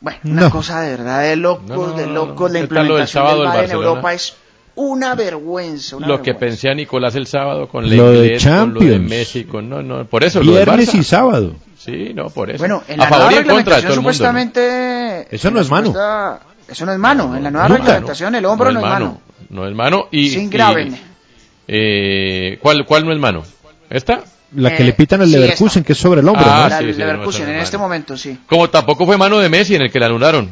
Bueno, 0.00 0.18
una 0.24 0.42
No. 0.42 0.50
cosa 0.50 0.80
de 0.82 0.90
verdad 0.90 1.22
de 1.22 1.36
locos, 1.36 1.66
No, 1.68 1.86
no, 1.88 1.92
de 1.94 2.06
no, 2.06 2.12
locos. 2.12 2.52
La 2.52 2.60
¿Qué 2.60 2.66
tal 2.68 2.74
lo 2.76 2.82
implementación 2.98 3.06
sábado 3.24 3.42
del 3.42 3.50
del 3.50 3.56
VAR 3.60 3.64
en? 3.64 3.70
Europa 3.72 4.12
es 4.14 4.36
una 4.74 5.14
vergüenza. 5.14 5.96
Una 5.96 6.06
Lo 6.06 6.22
que 6.22 6.34
pensé 6.34 6.68
a 6.68 6.74
Nicolás 6.74 7.14
el 7.14 7.26
sábado 7.26 7.66
con 7.68 7.84
Lo 7.84 8.10
de 8.12 8.28
Lenglet, 8.28 8.42
con 8.60 8.74
lo 8.74 8.80
de 8.80 8.88
Champions. 8.98 9.46
Con 9.50 9.68
no, 9.70 9.82
no, 9.82 10.04
por 10.04 10.22
eso 10.22 10.42
lo 10.42 10.52
Viernes 10.52 10.92
Barça. 10.94 10.98
y 10.98 11.02
sábado. 11.04 11.54
Sí, 11.78 12.12
no, 12.14 12.28
por 12.30 12.50
eso. 12.50 12.58
Bueno, 12.58 12.82
en 12.86 13.00
a 13.00 13.04
la 13.04 13.08
favor 13.08 13.24
nueva 13.26 13.32
y 13.32 13.42
en 13.42 13.48
contra 13.54 13.76
de 13.76 13.82
todo 13.82 13.94
el 13.94 13.98
reglamentación 13.98 14.02
mundo. 14.02 14.02
¿no? 14.02 14.12
supuestamente... 14.12 15.34
Eso 15.34 15.50
no 15.50 15.56
la 15.56 15.62
es 15.62 15.70
mano. 15.70 15.94
Eso 16.68 16.84
no 16.86 16.92
es 16.92 16.98
mano. 16.98 17.36
En 17.36 17.42
la 17.44 17.50
nueva 17.50 17.68
Nunca, 17.68 17.82
reglamentación 17.82 18.34
el 18.34 18.44
hombro 18.44 18.70
no, 18.72 18.80
es 18.80 18.84
mano. 18.86 19.20
No 19.48 19.66
es 19.66 19.74
mano 19.74 20.08
y 20.10 20.28
Sin 20.28 20.42
y- 20.44 20.48
graven. 20.48 20.98
eh, 21.68 22.58
¿cuál, 22.60 22.84
¿Cuál 22.84 23.04
no 23.06 23.12
es 23.12 23.18
mano? 23.18 23.44
¿Esta? 23.88 24.22
La 24.54 24.70
que 24.76 24.82
Eh, 24.82 24.86
le 24.86 24.92
pitan 24.92 25.20
al 25.20 25.26
sí, 25.28 25.32
Leverkusen, 25.34 25.80
esta. 25.80 25.86
que 25.86 25.92
es 25.94 25.98
sobre 25.98 26.20
el 26.20 26.28
hombro, 26.28 26.44
Ah, 26.46 26.62
¿no? 26.64 26.68
La 26.68 26.78
sí, 26.78 26.84
sí, 26.92 26.98
Leverkusen 26.98 27.48
en 27.48 27.56
es 27.56 27.64
este 27.64 27.78
momento, 27.78 28.16
sí. 28.16 28.38
Como 28.46 28.70
tampoco 28.70 29.04
fue 29.04 29.16
mano 29.16 29.38
de 29.38 29.48
Messi 29.48 29.74
en 29.74 29.82
el 29.82 29.90
que 29.90 29.98
la 29.98 30.06
anularon. 30.06 30.50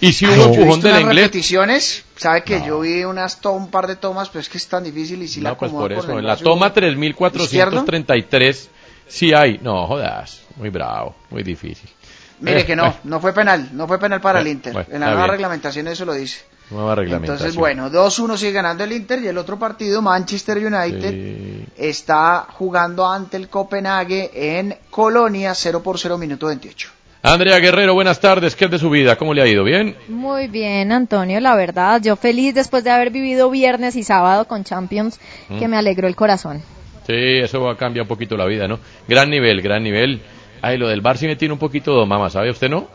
Y 0.00 0.12
si 0.12 0.26
hubo 0.26 0.32
he 0.32 0.44
empujón 0.58 0.80
del 0.80 1.00
inglés. 1.00 1.24
repeticiones, 1.26 2.04
sabe 2.16 2.42
que 2.42 2.62
yo 2.66 2.80
vi 2.80 3.04
unas 3.04 3.40
to- 3.40 3.52
un 3.52 3.70
par 3.70 3.86
de 3.86 3.96
tomas, 3.96 4.28
pero 4.28 4.40
es 4.40 4.48
que 4.48 4.58
es 4.58 4.66
tan 4.66 4.84
difícil 4.84 5.22
y 5.22 5.28
si 5.28 5.40
la 5.40 5.50
No, 5.50 5.58
pues 5.58 5.68
acomodo 5.70 5.84
por 5.88 5.92
eso. 5.92 6.12
el 6.12 6.18
En 6.18 6.26
la 6.26 6.36
toma 6.36 6.66
izquierdo. 6.68 7.84
3433 7.84 8.70
sí 9.08 9.32
hay. 9.32 9.58
No, 9.62 9.86
jodas. 9.86 10.42
Muy 10.56 10.70
bravo. 10.70 11.14
Muy 11.30 11.42
difícil. 11.42 11.88
Mire 12.40 12.60
Eh, 12.60 12.66
que 12.66 12.76
no, 12.76 12.94
no 13.04 13.20
fue 13.20 13.32
penal, 13.32 13.70
no 13.72 13.86
fue 13.86 13.98
penal 13.98 14.20
para 14.20 14.40
Bueno, 14.40 14.50
el 14.50 14.56
Inter. 14.56 14.72
bueno, 14.72 14.88
en 14.92 15.00
la 15.00 15.06
nueva 15.06 15.22
bien. 15.24 15.30
reglamentación 15.32 15.88
eso 15.88 16.04
lo 16.04 16.12
dice. 16.14 16.38
Nueva 16.70 16.94
reglamentación. 16.94 17.48
Entonces, 17.48 17.56
bueno, 17.56 17.90
2-1 17.90 18.36
sigue 18.36 18.52
ganando 18.52 18.84
el 18.84 18.92
Inter 18.92 19.22
y 19.22 19.28
el 19.28 19.38
otro 19.38 19.58
partido, 19.58 20.00
Manchester 20.02 20.58
United, 20.58 21.10
Sí. 21.10 21.64
está 21.76 22.46
jugando 22.52 23.06
ante 23.06 23.36
el 23.36 23.48
Copenhague 23.48 24.30
en 24.58 24.76
Colonia, 24.90 25.54
0 25.54 25.82
por 25.82 25.98
0, 25.98 26.18
minuto 26.18 26.46
28. 26.46 26.90
Andrea 27.22 27.58
Guerrero, 27.58 27.94
buenas 27.94 28.20
tardes. 28.20 28.54
¿Qué 28.54 28.66
es 28.66 28.70
de 28.70 28.78
su 28.78 28.90
vida? 28.90 29.16
¿Cómo 29.16 29.32
le 29.32 29.40
ha 29.40 29.46
ido? 29.46 29.64
¿Bien? 29.64 29.96
Muy 30.08 30.46
bien, 30.48 30.92
Antonio, 30.92 31.40
la 31.40 31.56
verdad, 31.56 32.00
yo 32.02 32.16
feliz 32.16 32.54
después 32.54 32.84
de 32.84 32.90
haber 32.90 33.10
vivido 33.10 33.48
viernes 33.50 33.96
y 33.96 34.02
sábado 34.02 34.46
con 34.46 34.62
Champions, 34.64 35.18
que 35.58 35.66
Mm. 35.66 35.70
me 35.70 35.76
alegró 35.78 36.06
el 36.06 36.16
corazón. 36.16 36.62
Sí, 37.06 37.14
eso 37.14 37.60
va 37.62 37.72
a 37.72 37.76
cambiar 37.76 38.02
un 38.02 38.08
poquito 38.08 38.36
la 38.36 38.44
vida, 38.46 38.68
¿no? 38.68 38.78
Gran 39.08 39.30
nivel, 39.30 39.62
gran 39.62 39.82
nivel. 39.82 40.20
Ay, 40.60 40.76
lo 40.78 40.88
del 40.88 41.00
Bar 41.02 41.16
sí 41.18 41.26
me 41.26 41.36
tiene 41.36 41.52
un 41.52 41.58
poquito 41.60 42.04
mamá, 42.06 42.28
¿sabe 42.30 42.50
usted, 42.50 42.68
no? 42.70 42.88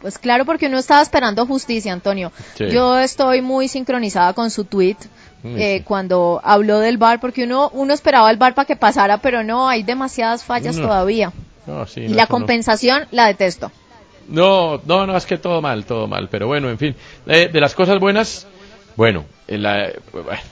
Pues 0.00 0.18
claro, 0.18 0.44
porque 0.44 0.66
uno 0.66 0.78
estaba 0.78 1.00
esperando 1.02 1.46
justicia, 1.46 1.92
Antonio. 1.92 2.30
Sí. 2.54 2.66
Yo 2.70 2.98
estoy 2.98 3.40
muy 3.40 3.68
sincronizada 3.68 4.32
con 4.34 4.50
su 4.50 4.64
tweet 4.64 4.96
eh, 5.44 5.82
cuando 5.84 6.40
habló 6.44 6.78
del 6.78 6.98
bar, 6.98 7.18
porque 7.20 7.44
uno, 7.44 7.70
uno 7.72 7.92
esperaba 7.94 8.30
el 8.30 8.36
bar 8.36 8.54
para 8.54 8.66
que 8.66 8.76
pasara, 8.76 9.18
pero 9.18 9.42
no, 9.42 9.68
hay 9.68 9.82
demasiadas 9.82 10.44
fallas 10.44 10.76
No. 10.76 10.86
todavía. 10.86 11.32
No, 11.66 11.86
sí, 11.86 12.00
y 12.02 12.08
la 12.08 12.26
compensación 12.26 13.06
la 13.12 13.26
detesto. 13.26 13.72
No, 14.28 14.80
no, 14.84 15.06
no, 15.06 15.16
es 15.16 15.26
que 15.26 15.38
todo 15.38 15.60
mal, 15.60 15.84
todo 15.84 16.06
mal. 16.06 16.28
Pero 16.30 16.46
bueno, 16.46 16.68
en 16.68 16.78
fin. 16.78 16.94
Eh, 17.26 17.48
de 17.52 17.60
las 17.60 17.74
cosas 17.74 17.98
buenas, 17.98 18.46
bueno, 18.96 19.24
en 19.48 19.62
la- 19.62 19.90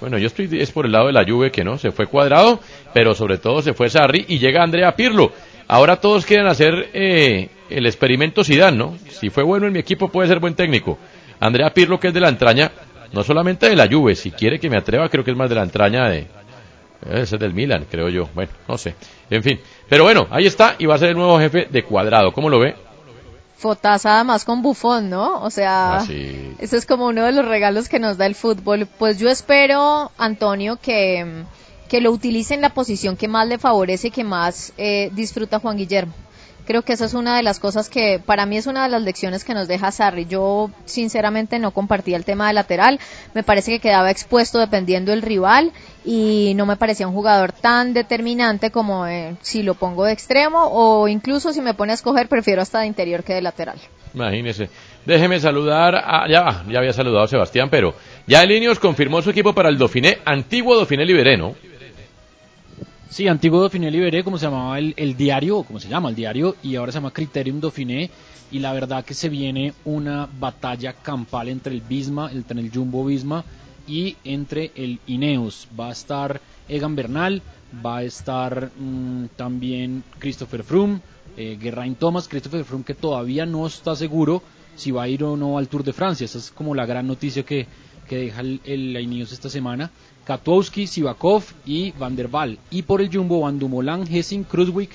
bueno, 0.01 0.19
yo 0.19 0.27
estoy 0.27 0.49
es 0.61 0.71
por 0.73 0.87
el 0.87 0.93
lado 0.93 1.07
de 1.07 1.13
la 1.13 1.25
Juve 1.25 1.51
que 1.53 1.63
no, 1.63 1.79
se 1.79 1.91
fue 1.93 2.07
cuadrado, 2.07 2.59
pero 2.93 3.15
sobre 3.15 3.39
todo 3.39 3.63
se 3.63 3.75
fue 3.75 3.89
Sarri 3.91 4.25
y 4.29 4.39
llega 4.39 4.63
Andrea 4.63 4.97
Pirlo. 4.97 5.33
Ahora 5.69 5.97
todos 6.01 6.27
quieren 6.27 6.47
hacer 6.49 6.91
eh, 6.95 7.49
el 7.71 7.87
experimento 7.87 8.45
Zidane, 8.45 8.77
¿no? 8.77 8.97
Si 9.09 9.31
fue 9.31 9.43
bueno 9.43 9.67
en 9.67 9.73
mi 9.73 9.79
equipo 9.79 10.09
puede 10.09 10.29
ser 10.29 10.39
buen 10.41 10.55
técnico. 10.55 10.99
Andrea 11.41 11.73
Pirlo 11.73 11.99
que 11.99 12.09
es 12.09 12.15
de 12.15 12.21
la 12.21 12.29
entraña, 12.29 12.71
no 13.13 13.23
solamente 13.25 13.69
de 13.69 13.77
la 13.77 13.89
Juve, 13.89 14.15
si 14.15 14.31
quiere 14.31 14.59
que 14.61 14.69
me 14.71 14.77
atreva, 14.77 15.09
creo 15.09 15.25
que 15.25 15.31
es 15.31 15.37
más 15.37 15.49
de 15.49 15.55
la 15.57 15.63
entraña 15.63 16.09
de 16.09 16.27
ese 17.11 17.37
es 17.37 17.41
del 17.41 17.55
Milan, 17.55 17.87
creo 17.91 18.11
yo. 18.11 18.29
Bueno, 18.35 18.53
no 18.69 18.77
sé. 18.77 18.95
En 19.31 19.43
fin, 19.43 19.59
pero 19.89 20.05
bueno, 20.05 20.27
ahí 20.31 20.47
está 20.47 20.77
y 20.79 20.85
va 20.85 20.97
a 20.97 20.99
ser 20.99 21.09
el 21.11 21.17
nuevo 21.17 21.39
jefe 21.39 21.67
de 21.71 21.83
Cuadrado. 21.83 22.31
¿Cómo 22.33 22.51
lo 22.51 22.59
ve? 22.59 22.75
Fotaza 23.57 24.17
además 24.17 24.45
con 24.45 24.63
bufón, 24.63 25.11
¿no? 25.11 25.43
O 25.43 25.51
sea, 25.51 25.97
Ah, 25.97 26.01
sí. 26.07 26.55
eso 26.59 26.77
es 26.77 26.87
como 26.87 27.07
uno 27.07 27.25
de 27.25 27.33
los 27.33 27.45
regalos 27.47 27.89
que 27.89 27.99
nos 27.99 28.17
da 28.17 28.27
el 28.27 28.35
fútbol. 28.35 28.87
Pues 28.99 29.19
yo 29.19 29.29
espero, 29.29 30.11
Antonio, 30.19 30.79
que, 30.81 31.45
que 31.89 32.01
lo 32.01 32.11
utilice 32.11 32.55
en 32.55 32.63
la 32.63 32.71
posición 32.75 33.17
que 33.17 33.29
más 33.29 33.47
le 33.49 33.59
favorece 33.59 34.09
y 34.09 34.11
que 34.11 34.25
más 34.25 34.73
eh, 34.79 35.11
disfruta 35.15 35.59
Juan 35.59 35.77
Guillermo. 35.77 36.13
Creo 36.67 36.83
que 36.83 36.93
esa 36.93 37.05
es 37.05 37.15
una 37.15 37.37
de 37.37 37.43
las 37.43 37.59
cosas 37.59 37.89
que 37.89 38.21
para 38.25 38.47
mí 38.47 38.57
es 38.57 38.67
una 38.67 38.85
de 38.85 38.91
las 38.91 39.03
lecciones 39.03 39.45
que 39.45 39.55
nos 39.55 39.69
deja 39.69 39.91
Sarri. 39.91 40.27
Yo 40.27 40.71
sinceramente 40.85 41.59
no 41.59 41.73
compartía 41.73 42.17
el 42.17 42.25
tema 42.25 42.49
de 42.49 42.55
lateral, 42.55 43.01
me 43.35 43.43
parece 43.43 43.73
que 43.73 43.81
quedaba 43.81 44.11
expuesto 44.11 44.59
dependiendo 44.59 45.11
del 45.11 45.23
rival 45.23 45.73
y 46.05 46.53
no 46.57 46.67
me 46.67 46.77
parecía 46.77 47.09
un 47.09 47.15
jugador 47.15 47.53
tan 47.53 47.93
determinante 47.93 48.71
como 48.71 49.07
eh, 49.07 49.37
si 49.43 49.63
lo 49.63 49.75
pongo 49.75 50.05
de 50.05 50.13
extremo 50.13 50.69
o 50.71 51.09
incluso 51.09 51.53
si 51.53 51.61
me 51.61 51.75
pone 51.75 51.93
a 51.93 51.95
escoger 51.95 52.29
prefiero 52.29 52.63
hasta 52.63 52.81
de 52.81 52.87
interior 52.87 53.25
que 53.25 53.35
de 53.35 53.43
lateral. 53.43 53.79
Imagínese. 54.15 54.69
Déjeme 55.07 55.41
saludar 55.41 55.95
a, 55.97 56.29
ya, 56.29 56.65
ya 56.69 56.79
había 56.79 56.93
saludado 56.93 57.25
a 57.25 57.29
Sebastián, 57.29 57.69
pero 57.71 57.95
ya 58.27 58.43
el 58.43 58.51
Ineos 58.51 58.79
confirmó 58.79 59.23
su 59.23 59.31
equipo 59.31 59.55
para 59.55 59.69
el 59.69 59.79
Dauphiné, 59.79 60.19
antiguo 60.25 60.77
Dauphiné 60.77 61.05
Liberé, 61.05 61.37
¿no? 61.37 61.55
Sí, 63.11 63.27
antiguo 63.27 63.59
Dauphiné 63.59 63.91
Liberé, 63.91 64.23
como 64.23 64.39
se 64.39 64.47
llamaba 64.47 64.79
el, 64.79 64.95
el 64.97 65.17
diario, 65.17 65.65
como 65.65 65.81
se 65.81 65.89
llama 65.89 66.11
el 66.11 66.15
diario, 66.15 66.55
y 66.63 66.77
ahora 66.77 66.93
se 66.93 66.99
llama 66.99 67.11
Criterium 67.11 67.61
Dauphiné, 67.61 68.09
y 68.53 68.61
la 68.61 68.73
verdad 68.73 69.05
que 69.05 69.15
se 69.15 69.29
viene 69.29 69.75
una 69.85 70.29
batalla 70.39 70.93
campal 70.93 71.49
entre 71.49 71.75
el 71.75 71.81
Bisma, 71.81 72.31
entre 72.31 72.61
el 72.61 72.71
Jumbo 72.73 73.05
Visma 73.05 73.45
y 73.89 74.15
entre 74.23 74.71
el 74.77 75.01
Ineos. 75.09 75.67
Va 75.79 75.89
a 75.89 75.93
estar 75.93 76.41
Egan 76.69 76.95
Bernal, 76.95 77.43
va 77.85 77.99
a 77.99 78.03
estar 78.05 78.71
mm, 78.79 79.25
también 79.35 80.05
Christopher 80.21 80.63
Froome, 80.63 81.01
eh, 81.37 81.59
Geraint 81.61 81.99
Thomas, 81.99 82.29
Christopher 82.29 82.65
Froome 82.65 82.85
que 82.85 82.95
todavía 82.95 83.45
no 83.45 83.67
está 83.67 83.97
seguro 83.97 84.41
si 84.77 84.93
va 84.93 85.03
a 85.03 85.09
ir 85.09 85.25
o 85.25 85.37
no 85.37 85.59
al 85.59 85.67
Tour 85.67 85.83
de 85.83 85.93
Francia. 85.93 86.27
Esa 86.27 86.39
es 86.39 86.53
como 86.53 86.77
la 86.77 86.87
gran 86.87 87.09
noticia 87.09 87.43
que, 87.43 87.67
que 88.09 88.19
deja 88.19 88.41
el, 88.41 88.61
el 88.65 88.97
Ineos 89.01 89.33
esta 89.33 89.51
semana. 89.51 89.91
Katowski, 90.35 90.87
Sivakov 90.87 91.43
y 91.67 91.91
Van 91.99 92.15
der 92.15 92.29
Waal. 92.31 92.57
Y 92.71 92.83
por 92.83 93.01
el 93.01 93.11
Jumbo, 93.13 93.41
Van 93.41 93.59
Dumoulin, 93.59 94.07
Hessing, 94.09 94.45
Kruzwick, 94.45 94.91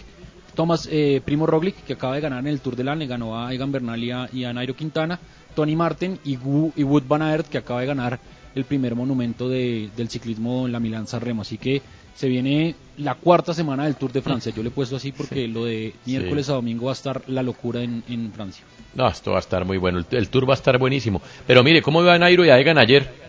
Thomas 0.55 0.87
eh, 0.89 1.21
Primo 1.25 1.45
Roglic, 1.45 1.75
que 1.83 1.91
acaba 1.93 2.15
de 2.15 2.21
ganar 2.21 2.39
en 2.39 2.47
el 2.47 2.61
Tour 2.61 2.77
de 2.77 2.85
LAN, 2.85 2.99
le 2.99 3.07
ganó 3.07 3.37
a 3.37 3.53
Egan 3.53 3.69
Bernal 3.69 4.01
y 4.01 4.11
a, 4.11 4.29
y 4.31 4.45
a 4.45 4.53
Nairo 4.53 4.73
Quintana, 4.77 5.19
Tony 5.53 5.75
Martin 5.75 6.17
y, 6.23 6.37
Gu- 6.37 6.71
y 6.77 6.83
Wood 6.83 7.03
Van 7.05 7.21
Aert, 7.21 7.47
que 7.49 7.57
acaba 7.57 7.81
de 7.81 7.87
ganar 7.87 8.17
el 8.55 8.63
primer 8.63 8.95
monumento 8.95 9.49
de- 9.49 9.89
del 9.97 10.07
ciclismo 10.07 10.65
en 10.67 10.71
la 10.71 10.79
Milán 10.79 11.05
Sanremo. 11.07 11.41
Así 11.41 11.57
que 11.57 11.81
se 12.15 12.29
viene 12.29 12.73
la 12.99 13.15
cuarta 13.15 13.53
semana 13.53 13.83
del 13.83 13.97
Tour 13.97 14.13
de 14.13 14.21
Francia. 14.21 14.53
Yo 14.55 14.63
le 14.63 14.69
he 14.69 14.71
puesto 14.71 14.95
así 14.95 15.11
porque 15.11 15.49
lo 15.49 15.65
de 15.65 15.93
miércoles 16.05 16.45
Sí. 16.45 16.51
a 16.53 16.55
domingo 16.55 16.85
va 16.85 16.91
a 16.91 16.93
estar 16.93 17.21
la 17.27 17.43
locura 17.43 17.81
en, 17.83 18.01
en 18.07 18.31
Francia. 18.31 18.63
No, 18.95 19.09
esto 19.09 19.31
va 19.31 19.37
a 19.37 19.39
estar 19.41 19.65
muy 19.65 19.75
bueno. 19.77 19.97
El, 19.99 20.05
el 20.17 20.29
tour 20.29 20.47
va 20.49 20.53
a 20.53 20.55
estar 20.55 20.77
buenísimo. 20.77 21.21
Pero 21.45 21.61
mire, 21.65 21.81
¿cómo 21.81 22.01
iba 22.01 22.17
Nairo 22.17 22.45
y 22.45 22.49
a 22.49 22.57
Egan 22.57 22.77
ayer? 22.77 23.24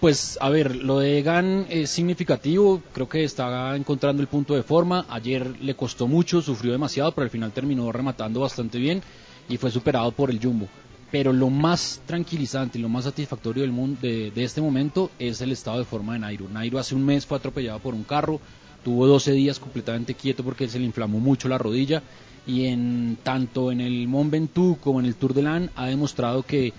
Pues 0.00 0.38
a 0.40 0.48
ver, 0.48 0.76
lo 0.76 0.98
de 0.98 1.18
Egan 1.18 1.66
es 1.68 1.90
significativo, 1.90 2.80
creo 2.94 3.06
que 3.06 3.22
está 3.22 3.76
encontrando 3.76 4.22
el 4.22 4.28
punto 4.28 4.54
de 4.54 4.62
forma, 4.62 5.04
ayer 5.10 5.60
le 5.60 5.74
costó 5.74 6.08
mucho, 6.08 6.40
sufrió 6.40 6.72
demasiado, 6.72 7.12
pero 7.12 7.24
al 7.24 7.30
final 7.30 7.52
terminó 7.52 7.92
rematando 7.92 8.40
bastante 8.40 8.78
bien 8.78 9.02
y 9.46 9.58
fue 9.58 9.70
superado 9.70 10.10
por 10.12 10.30
el 10.30 10.40
Jumbo. 10.42 10.68
Pero 11.10 11.34
lo 11.34 11.50
más 11.50 12.00
tranquilizante 12.06 12.78
y 12.78 12.80
lo 12.80 12.88
más 12.88 13.04
satisfactorio 13.04 13.62
del 13.62 13.72
mundo, 13.72 13.98
de, 14.00 14.32
este 14.36 14.62
momento 14.62 15.10
es 15.18 15.42
el 15.42 15.52
estado 15.52 15.80
de 15.80 15.84
forma 15.84 16.14
de 16.14 16.20
Nairo. 16.20 16.48
Nairo 16.48 16.78
hace 16.78 16.94
un 16.94 17.04
mes 17.04 17.26
fue 17.26 17.36
atropellado 17.36 17.78
por 17.80 17.92
un 17.92 18.04
carro, 18.04 18.40
tuvo 18.82 19.06
12 19.06 19.32
días 19.32 19.58
completamente 19.58 20.14
quieto 20.14 20.42
porque 20.42 20.66
se 20.66 20.78
le 20.78 20.86
inflamó 20.86 21.20
mucho 21.20 21.46
la 21.46 21.58
rodilla 21.58 22.02
y 22.46 22.64
en 22.64 23.18
tanto 23.22 23.70
en 23.70 23.82
el 23.82 24.08
Mont 24.08 24.30
Ventoux 24.30 24.78
como 24.80 24.98
en 25.00 25.04
el 25.04 25.16
Tour 25.16 25.34
de 25.34 25.42
Lan 25.42 25.70
ha 25.76 25.88
demostrado 25.88 26.42
que 26.42 26.72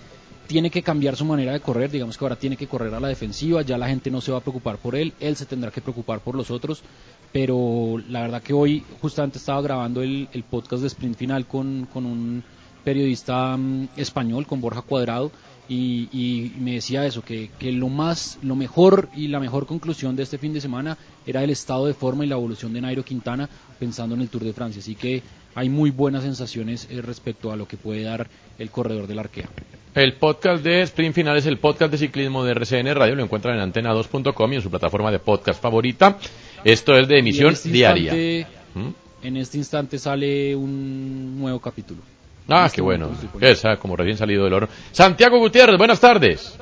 tiene 0.46 0.70
que 0.70 0.82
cambiar 0.82 1.16
su 1.16 1.24
manera 1.24 1.52
de 1.52 1.60
correr, 1.60 1.90
digamos 1.90 2.16
que 2.16 2.24
ahora 2.24 2.36
tiene 2.36 2.56
que 2.56 2.66
correr 2.66 2.92
a 2.94 3.00
la 3.00 3.08
defensiva, 3.08 3.62
ya 3.62 3.78
la 3.78 3.88
gente 3.88 4.10
no 4.10 4.20
se 4.20 4.32
va 4.32 4.38
a 4.38 4.42
preocupar 4.42 4.78
por 4.78 4.94
él, 4.96 5.12
él 5.20 5.36
se 5.36 5.46
tendrá 5.46 5.70
que 5.70 5.80
preocupar 5.80 6.20
por 6.20 6.34
los 6.34 6.50
otros, 6.50 6.82
pero 7.32 8.02
la 8.08 8.22
verdad 8.22 8.42
que 8.42 8.52
hoy 8.52 8.84
justamente 9.00 9.38
estaba 9.38 9.62
grabando 9.62 10.02
el, 10.02 10.28
el 10.32 10.42
podcast 10.42 10.82
de 10.82 10.88
Sprint 10.88 11.16
Final 11.16 11.46
con, 11.46 11.88
con 11.92 12.06
un 12.06 12.42
periodista 12.84 13.56
mm, 13.56 13.88
español, 13.96 14.46
con 14.46 14.60
Borja 14.60 14.82
Cuadrado, 14.82 15.30
y, 15.68 16.08
y 16.12 16.52
me 16.58 16.74
decía 16.74 17.06
eso, 17.06 17.22
que, 17.22 17.50
que 17.58 17.72
lo 17.72 17.88
más, 17.88 18.38
lo 18.42 18.56
mejor 18.56 19.08
y 19.14 19.28
la 19.28 19.40
mejor 19.40 19.66
conclusión 19.66 20.16
de 20.16 20.24
este 20.24 20.36
fin 20.36 20.52
de 20.52 20.60
semana 20.60 20.98
era 21.24 21.42
el 21.42 21.50
estado 21.50 21.86
de 21.86 21.94
forma 21.94 22.24
y 22.24 22.28
la 22.28 22.34
evolución 22.34 22.72
de 22.72 22.80
Nairo 22.80 23.04
Quintana 23.04 23.48
pensando 23.78 24.14
en 24.14 24.22
el 24.22 24.28
Tour 24.28 24.44
de 24.44 24.52
Francia, 24.52 24.80
así 24.80 24.96
que 24.96 25.22
hay 25.54 25.68
muy 25.68 25.90
buenas 25.90 26.22
sensaciones 26.22 26.88
eh, 26.90 27.00
respecto 27.02 27.52
a 27.52 27.56
lo 27.56 27.66
que 27.66 27.76
puede 27.76 28.02
dar 28.02 28.28
el 28.58 28.70
corredor 28.70 29.06
del 29.06 29.18
Arkea. 29.18 29.48
El 29.94 30.14
podcast 30.14 30.64
de 30.64 30.82
Sprint 30.82 31.14
Final 31.14 31.36
es 31.36 31.44
el 31.46 31.58
podcast 31.58 31.92
de 31.92 31.98
ciclismo 31.98 32.44
de 32.44 32.52
RCN 32.52 32.94
Radio. 32.94 33.14
Lo 33.14 33.22
encuentran 33.24 33.58
en 33.58 33.72
antena2.com 33.72 34.52
y 34.52 34.56
en 34.56 34.62
su 34.62 34.70
plataforma 34.70 35.10
de 35.10 35.18
podcast 35.18 35.60
favorita. 35.60 36.16
Esto 36.64 36.94
es 36.96 37.08
de 37.08 37.18
emisión 37.18 37.48
en 37.48 37.52
este 37.52 37.68
diaria. 37.68 38.12
instante- 38.14 38.46
¿Mm? 38.74 39.26
En 39.26 39.36
este 39.36 39.58
instante 39.58 39.98
sale 39.98 40.56
un 40.56 41.38
nuevo 41.38 41.60
capítulo. 41.60 42.00
Ah, 42.48 42.64
este 42.66 42.76
qué 42.76 42.82
bueno. 42.82 43.08
poniendo. 43.08 43.46
Esa, 43.46 43.76
como 43.76 43.94
recién 43.94 44.16
salido 44.16 44.44
del 44.44 44.54
horno. 44.54 44.68
Santiago 44.92 45.38
Gutiérrez, 45.38 45.76
buenas 45.76 46.00
tardes. 46.00 46.58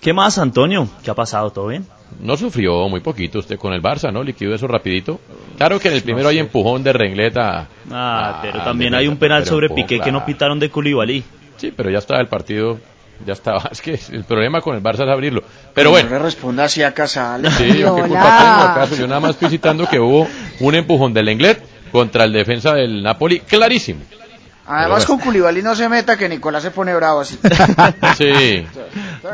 ¿Qué 0.00 0.12
más, 0.12 0.36
Antonio? 0.38 0.88
¿Qué 1.04 1.10
ha 1.10 1.14
pasado? 1.14 1.50
¿Todo 1.50 1.68
bien? 1.68 1.86
No 2.20 2.36
sufrió 2.36 2.88
muy 2.88 3.00
poquito 3.00 3.38
usted 3.38 3.58
con 3.58 3.72
el 3.72 3.80
Barça, 3.80 4.12
¿no? 4.12 4.22
Liquidó 4.24 4.54
eso 4.54 4.66
rapidito. 4.66 5.20
Claro 5.60 5.78
que 5.78 5.88
en 5.88 5.94
el 5.94 6.02
primero 6.02 6.22
No 6.22 6.28
hay 6.30 6.36
sé. 6.36 6.40
empujón 6.40 6.82
de 6.82 6.90
Rengleta. 6.94 7.68
Ah, 7.90 8.38
pero 8.40 8.62
también 8.64 8.94
hay 8.94 9.06
un 9.06 9.18
penal 9.18 9.44
sobre 9.44 9.68
Piqué 9.68 10.00
que 10.00 10.10
no 10.10 10.24
pitaron 10.24 10.58
de 10.58 10.70
Koulibaly. 10.70 11.22
Sí, 11.58 11.70
pero 11.76 11.90
ya 11.90 11.98
estaba 11.98 12.18
el 12.18 12.28
partido, 12.28 12.78
ya 13.26 13.34
estaba. 13.34 13.64
Es 13.70 13.82
que 13.82 14.00
el 14.12 14.24
problema 14.24 14.62
con 14.62 14.74
el 14.74 14.82
Barça 14.82 15.02
es 15.04 15.10
abrirlo. 15.10 15.42
Pero 15.74 15.90
bueno. 15.90 16.08
No 16.08 16.16
le 16.16 16.22
responda 16.22 16.64
así 16.64 16.82
a 16.82 16.94
Casal. 16.94 17.46
Sí, 17.52 17.76
yo 17.78 17.94
qué 17.94 18.00
culpa 18.04 18.38
tengo 18.38 18.70
acaso. 18.70 18.96
Yo 18.96 19.06
nada 19.06 19.20
más 19.20 19.32
estoy 19.32 19.50
citando 19.50 19.86
que 19.86 20.00
hubo 20.00 20.26
un 20.60 20.74
empujón 20.74 21.12
del 21.12 21.26
Lenglet 21.26 21.62
contra 21.92 22.24
el 22.24 22.32
defensa 22.32 22.72
del 22.72 23.02
Napoli, 23.02 23.40
clarísimo. 23.40 24.00
Además 24.66 25.04
con 25.04 25.18
Culibali 25.18 25.62
no 25.62 25.74
se 25.74 25.88
meta 25.88 26.16
que 26.16 26.28
Nicolás 26.28 26.62
se 26.62 26.70
pone 26.70 26.94
bravo 26.94 27.20
así. 27.20 27.38
Sí, 28.16 28.64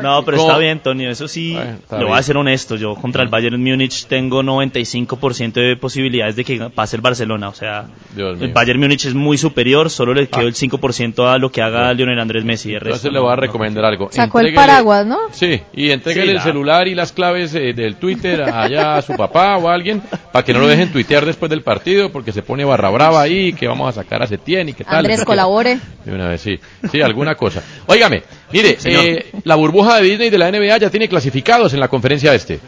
No, 0.01 0.23
pero 0.25 0.37
está 0.37 0.57
bien, 0.57 0.71
Antonio. 0.73 1.09
Eso 1.09 1.27
sí, 1.27 1.55
está 1.55 1.99
lo 1.99 2.07
voy 2.07 2.17
a 2.17 2.23
ser 2.23 2.37
honesto. 2.37 2.75
Yo 2.75 2.95
contra 2.95 3.23
el 3.23 3.29
Bayern 3.29 3.61
Múnich 3.61 4.05
tengo 4.07 4.41
95% 4.43 5.53
de 5.53 5.75
posibilidades 5.77 6.35
de 6.35 6.43
que 6.43 6.69
pase 6.73 6.95
el 6.95 7.01
Barcelona. 7.01 7.49
O 7.49 7.53
sea, 7.53 7.85
Dios 8.15 8.33
el 8.39 8.47
mío. 8.47 8.51
Bayern 8.53 8.79
Múnich 8.79 9.05
es 9.05 9.13
muy 9.13 9.37
superior. 9.37 9.89
Solo 9.89 10.13
le 10.13 10.27
quedó 10.27 10.47
el 10.47 10.53
5% 10.55 11.27
a 11.31 11.37
lo 11.37 11.51
que 11.51 11.61
haga 11.61 11.93
Lionel 11.93 12.19
Andrés 12.19 12.43
Messi. 12.43 12.73
El 12.73 12.81
resto 12.81 13.07
Entonces 13.07 13.13
le 13.13 13.19
voy 13.19 13.31
a 13.31 13.35
no 13.35 13.41
recomendar 13.41 13.85
algo. 13.85 14.09
Sacó 14.11 14.39
el 14.39 14.53
paraguas, 14.53 15.05
¿no? 15.05 15.17
Sí, 15.31 15.61
y 15.73 15.91
entréguele 15.91 16.25
Sí, 16.25 16.29
el 16.31 16.35
la- 16.37 16.43
celular 16.43 16.87
y 16.87 16.95
las 16.95 17.11
claves 17.11 17.53
eh, 17.55 17.73
del 17.73 17.95
Twitter 17.95 18.41
allá 18.41 18.97
a 18.97 19.01
su 19.01 19.15
papá 19.15 19.57
o 19.57 19.69
a 19.69 19.73
alguien 19.73 20.01
para 20.31 20.43
que 20.43 20.53
no 20.53 20.59
lo 20.59 20.67
dejen 20.67 20.91
tuitear 20.91 21.25
después 21.25 21.49
del 21.49 21.61
partido 21.61 22.11
porque 22.11 22.31
se 22.31 22.41
pone 22.41 22.65
barra 22.65 22.89
brava 22.89 23.21
ahí 23.21 23.53
que 23.53 23.67
vamos 23.67 23.89
a 23.89 24.01
sacar 24.01 24.21
a 24.23 24.27
Setién 24.27 24.69
y 24.69 24.73
qué 24.73 24.83
tal. 24.83 24.97
Andrés, 24.97 25.23
colabore. 25.27 25.77
De 26.05 26.13
una 26.13 26.27
vez, 26.27 26.41
sí. 26.41 26.59
Sí, 26.91 27.01
alguna 27.01 27.35
cosa. 27.35 27.61
Óigame, 27.85 28.23
mire, 28.51 28.77
eh, 28.85 29.31
la 29.43 29.55
burbuja 29.55 29.97
de 29.97 30.03
Disney 30.03 30.29
de 30.29 30.37
la 30.37 30.51
NBA 30.51 30.77
ya 30.77 30.89
tiene 30.89 31.07
clasificados 31.07 31.73
en 31.73 31.79
la 31.79 31.87
conferencia 31.87 32.33
este. 32.33 32.59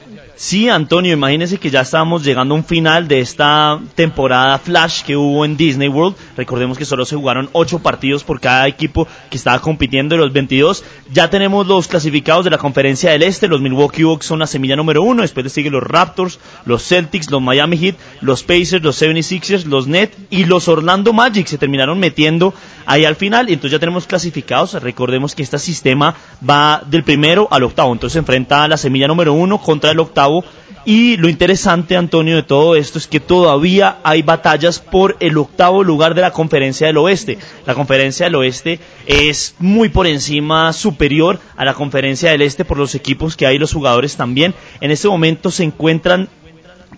Sí, 0.42 0.70
Antonio, 0.70 1.12
imagínese 1.12 1.58
que 1.58 1.70
ya 1.70 1.82
estábamos 1.82 2.24
llegando 2.24 2.54
a 2.54 2.58
un 2.58 2.64
final 2.64 3.10
de 3.10 3.20
esta 3.20 3.78
temporada 3.94 4.58
Flash 4.58 5.04
que 5.04 5.18
hubo 5.18 5.44
en 5.44 5.58
Disney 5.58 5.90
World. 5.90 6.16
Recordemos 6.38 6.78
que 6.78 6.86
solo 6.86 7.04
se 7.04 7.18
jugaron 7.18 7.50
8 7.52 7.80
partidos 7.80 8.24
por 8.24 8.40
cada 8.40 8.66
equipo 8.66 9.06
que 9.30 9.36
estaba 9.36 9.60
compitiendo 9.60 10.16
de 10.16 10.22
los 10.22 10.32
22. 10.32 10.86
Ya 11.12 11.30
tenemos 11.30 11.68
los 11.68 11.90
clasificados 11.90 12.46
de 12.46 12.52
la 12.52 12.58
conferencia 12.58 13.12
del 13.12 13.24
Este. 13.24 13.50
Los 13.50 13.60
Milwaukee 13.60 14.04
Bucks 14.04 14.28
son 14.28 14.40
la 14.40 14.48
semilla 14.48 14.78
número 14.78 15.04
uno. 15.04 15.24
Después 15.24 15.44
le 15.44 15.50
siguen 15.50 15.74
los 15.74 15.84
Raptors, 15.84 16.40
los 16.64 16.88
Celtics, 16.88 17.30
los 17.30 17.42
Miami 17.42 17.78
Heat, 17.78 17.96
los 18.22 18.44
Pacers, 18.44 18.82
los 18.82 19.02
76ers, 19.02 19.66
los 19.66 19.88
Nets 19.88 20.18
y 20.30 20.46
los 20.46 20.70
Orlando 20.70 21.12
Magic. 21.12 21.48
Se 21.48 21.58
terminaron 21.58 22.00
metiendo 22.00 22.54
ahí 22.90 23.06
al 23.06 23.16
final 23.16 23.48
entonces 23.50 23.72
ya 23.72 23.80
tenemos 23.80 24.08
clasificados. 24.08 24.74
Recordemos 24.82 25.36
que 25.36 25.44
este 25.44 25.60
sistema 25.60 26.16
va 26.48 26.82
del 26.86 27.04
primero 27.04 27.48
al 27.52 27.64
octavo. 27.64 27.94
Entonces 27.94 28.14
se 28.14 28.20
enfrenta 28.20 28.64
a 28.64 28.68
la 28.68 28.78
semilla 28.78 29.08
número 29.08 29.34
uno 29.34 29.60
contra 29.60 29.92
el 29.92 30.00
octavo. 30.00 30.44
Y 30.86 31.18
lo 31.18 31.30
interesante, 31.30 31.96
Antonio, 31.98 32.36
de 32.36 32.44
todo 32.44 32.76
esto 32.76 32.98
es 32.98 33.06
que 33.06 33.20
todavía 33.20 33.98
hay 34.04 34.24
batallas 34.24 34.80
por 34.80 35.18
el 35.20 35.38
octavo 35.38 35.84
lugar 35.84 36.16
de 36.16 36.22
la 36.22 36.32
conferencia 36.32 36.88
del 36.88 36.98
oeste. 36.98 37.38
La 37.66 37.76
conferencia 37.76 38.26
del 38.26 38.36
oeste 38.36 38.80
es 39.06 39.56
muy 39.60 39.90
por 39.90 40.08
encima, 40.08 40.74
superior 40.74 41.40
a 41.58 41.66
la 41.66 41.74
conferencia 41.74 42.32
del 42.32 42.42
este 42.42 42.66
por 42.66 42.78
los 42.78 42.96
equipos 42.96 43.36
que 43.36 43.46
hay, 43.46 43.60
los 43.60 43.74
jugadores 43.74 44.16
también. 44.16 44.56
En 44.82 44.90
este 44.90 45.10
momento 45.10 45.52
se 45.52 45.64
encuentran 45.64 46.30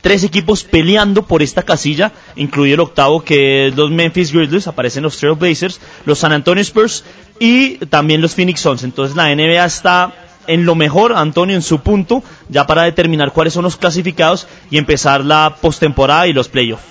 tres 0.02 0.24
equipos 0.24 0.64
peleando 0.64 1.24
por 1.24 1.42
esta 1.42 1.64
casilla, 1.64 2.12
incluido 2.36 2.76
el 2.76 2.80
octavo 2.82 3.24
que 3.24 3.68
es 3.68 3.76
los 3.76 3.92
Memphis 3.92 4.34
Grizzlies, 4.34 4.68
aparecen 4.68 5.04
los 5.04 5.18
Trail 5.18 5.36
Blazers, 5.36 5.80
los 6.06 6.20
San 6.20 6.34
Antonio 6.34 6.62
Spurs 6.62 7.04
y 7.40 7.78
también 7.88 8.22
los 8.22 8.36
Phoenix 8.36 8.62
Suns. 8.62 8.84
Entonces 8.84 9.16
la 9.16 9.34
NBA 9.34 9.64
está 9.66 10.14
en 10.48 10.66
lo 10.66 10.76
mejor, 10.76 11.14
Antonio, 11.14 11.56
en 11.56 11.62
su 11.62 11.80
punto, 11.80 12.24
ya 12.50 12.66
para 12.66 12.84
determinar 12.84 13.32
cuáles 13.32 13.54
son 13.54 13.64
los 13.64 13.78
clasificados 13.78 14.48
y 14.70 14.78
empezar 14.78 15.24
la 15.24 15.58
postemporada 15.62 16.28
y 16.28 16.34
los 16.34 16.50
playoffs. 16.50 16.84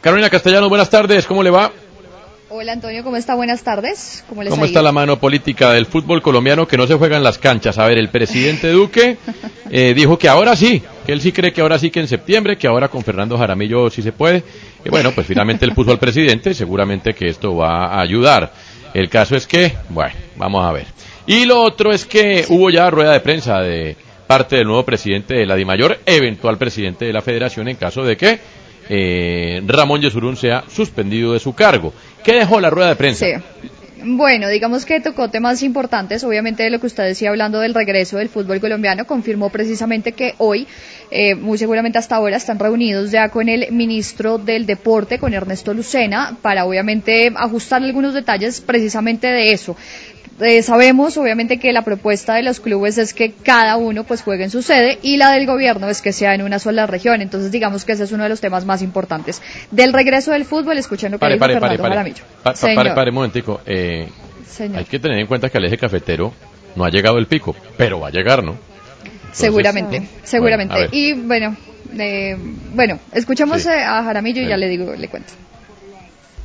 Carolina 0.00 0.28
Castellano, 0.28 0.68
buenas 0.68 0.90
tardes, 0.90 1.26
¿cómo 1.26 1.42
le 1.42 1.50
va? 1.50 1.72
Hola 2.56 2.70
Antonio, 2.70 3.02
¿cómo 3.02 3.16
está? 3.16 3.34
Buenas 3.34 3.64
tardes. 3.64 4.24
¿Cómo 4.28 4.44
les 4.44 4.52
¿Cómo 4.52 4.64
está 4.64 4.80
la 4.80 4.92
mano 4.92 5.18
política 5.18 5.72
del 5.72 5.86
fútbol 5.86 6.22
colombiano 6.22 6.68
que 6.68 6.76
no 6.76 6.86
se 6.86 6.94
juega 6.94 7.16
en 7.16 7.24
las 7.24 7.36
canchas? 7.36 7.78
A 7.78 7.88
ver, 7.88 7.98
el 7.98 8.10
presidente 8.10 8.70
Duque 8.70 9.16
eh, 9.72 9.92
dijo 9.92 10.16
que 10.16 10.28
ahora 10.28 10.54
sí, 10.54 10.80
que 11.04 11.12
él 11.12 11.20
sí 11.20 11.32
cree 11.32 11.52
que 11.52 11.62
ahora 11.62 11.80
sí 11.80 11.90
que 11.90 11.98
en 11.98 12.06
septiembre, 12.06 12.56
que 12.56 12.68
ahora 12.68 12.86
con 12.86 13.02
Fernando 13.02 13.36
Jaramillo 13.36 13.90
sí 13.90 14.02
se 14.02 14.12
puede. 14.12 14.44
Y 14.84 14.88
bueno, 14.88 15.10
pues 15.10 15.26
finalmente 15.26 15.64
él 15.64 15.72
puso 15.74 15.90
al 15.90 15.98
presidente 15.98 16.50
y 16.50 16.54
seguramente 16.54 17.12
que 17.12 17.26
esto 17.26 17.56
va 17.56 17.86
a 17.86 18.00
ayudar. 18.00 18.52
El 18.94 19.08
caso 19.08 19.34
es 19.34 19.48
que, 19.48 19.74
bueno, 19.88 20.14
vamos 20.36 20.64
a 20.64 20.70
ver. 20.70 20.86
Y 21.26 21.46
lo 21.46 21.60
otro 21.60 21.90
es 21.90 22.06
que 22.06 22.44
hubo 22.50 22.70
ya 22.70 22.88
rueda 22.88 23.14
de 23.14 23.20
prensa 23.20 23.58
de 23.62 23.96
parte 24.28 24.54
del 24.54 24.68
nuevo 24.68 24.84
presidente 24.84 25.34
de 25.34 25.44
la 25.44 25.56
DIMAYOR, 25.56 25.98
eventual 26.06 26.56
presidente 26.56 27.04
de 27.04 27.12
la 27.12 27.20
federación 27.20 27.66
en 27.66 27.74
caso 27.74 28.04
de 28.04 28.16
que 28.16 28.38
eh, 28.88 29.62
Ramón 29.66 30.00
Yesurún 30.00 30.36
sea 30.36 30.64
suspendido 30.68 31.32
de 31.32 31.40
su 31.40 31.54
cargo. 31.54 31.92
¿Qué 32.24 32.32
dejó 32.32 32.60
la 32.60 32.70
rueda 32.70 32.88
de 32.88 32.96
prensa? 32.96 33.26
Sí. 33.26 33.32
Bueno, 34.06 34.48
digamos 34.48 34.84
que 34.84 35.00
tocó 35.00 35.30
temas 35.30 35.62
importantes, 35.62 36.24
obviamente 36.24 36.62
de 36.62 36.68
lo 36.68 36.78
que 36.78 36.86
usted 36.86 37.04
decía 37.04 37.30
hablando 37.30 37.58
del 37.60 37.72
regreso 37.72 38.18
del 38.18 38.28
fútbol 38.28 38.60
colombiano, 38.60 39.06
confirmó 39.06 39.48
precisamente 39.48 40.12
que 40.12 40.34
hoy, 40.36 40.66
eh, 41.10 41.34
muy 41.34 41.56
seguramente 41.56 41.96
hasta 41.96 42.16
ahora, 42.16 42.36
están 42.36 42.58
reunidos 42.58 43.10
ya 43.10 43.30
con 43.30 43.48
el 43.48 43.72
ministro 43.72 44.36
del 44.36 44.66
Deporte, 44.66 45.18
con 45.18 45.32
Ernesto 45.32 45.72
Lucena, 45.72 46.36
para 46.42 46.66
obviamente 46.66 47.32
ajustar 47.34 47.82
algunos 47.82 48.12
detalles 48.12 48.60
precisamente 48.60 49.26
de 49.28 49.52
eso. 49.52 49.74
Eh, 50.40 50.62
sabemos 50.62 51.16
obviamente 51.16 51.58
que 51.60 51.72
la 51.72 51.82
propuesta 51.82 52.34
de 52.34 52.42
los 52.42 52.58
clubes 52.58 52.98
es 52.98 53.14
que 53.14 53.32
cada 53.32 53.76
uno 53.76 54.02
pues 54.02 54.22
juegue 54.22 54.42
en 54.44 54.50
su 54.50 54.62
sede 54.62 54.98
y 55.02 55.16
la 55.16 55.30
del 55.30 55.46
gobierno 55.46 55.88
es 55.88 56.02
que 56.02 56.12
sea 56.12 56.34
en 56.34 56.42
una 56.42 56.58
sola 56.58 56.86
región. 56.86 57.22
Entonces 57.22 57.52
digamos 57.52 57.84
que 57.84 57.92
ese 57.92 58.02
es 58.04 58.10
uno 58.12 58.24
de 58.24 58.28
los 58.30 58.40
temas 58.40 58.64
más 58.64 58.82
importantes. 58.82 59.40
Del 59.70 59.92
regreso 59.92 60.32
del 60.32 60.44
fútbol, 60.44 60.76
escuchen 60.78 61.12
lo 61.12 61.18
que 61.18 61.20
Pare, 61.20 61.34
dijo 61.34 61.40
pare, 61.40 61.54
pare, 61.54 61.60
Fernando 61.60 61.82
pare. 61.82 61.94
Jaramillo. 61.94 62.24
Pa- 62.42 62.50
pa- 62.50 62.56
Señor. 62.56 62.76
pare, 62.76 62.94
pare 62.94 63.10
un 63.10 63.14
momentico. 63.14 63.60
Eh, 63.64 64.08
Señor. 64.48 64.78
hay 64.78 64.84
que 64.86 64.98
tener 64.98 65.18
en 65.18 65.26
cuenta 65.28 65.48
que 65.50 65.58
al 65.58 65.64
eje 65.66 65.78
cafetero 65.78 66.32
no 66.74 66.84
ha 66.84 66.90
llegado 66.90 67.18
el 67.18 67.26
pico, 67.26 67.54
pero 67.76 68.00
va 68.00 68.08
a 68.08 68.10
llegar, 68.10 68.42
¿no? 68.42 68.56
Seguramente, 69.32 70.02
seguramente. 70.22 70.74
bueno, 70.74 70.88
y 70.92 71.12
bueno, 71.12 71.56
eh, 71.98 72.36
bueno, 72.74 72.98
escuchamos 73.12 73.62
Sí. 73.62 73.68
eh, 73.68 73.82
a 73.82 74.02
Jaramillo 74.04 74.40
y 74.40 74.44
Sí. 74.44 74.50
ya 74.50 74.56
le 74.56 74.68
digo, 74.68 74.92
le 74.94 75.08
cuento. 75.08 75.32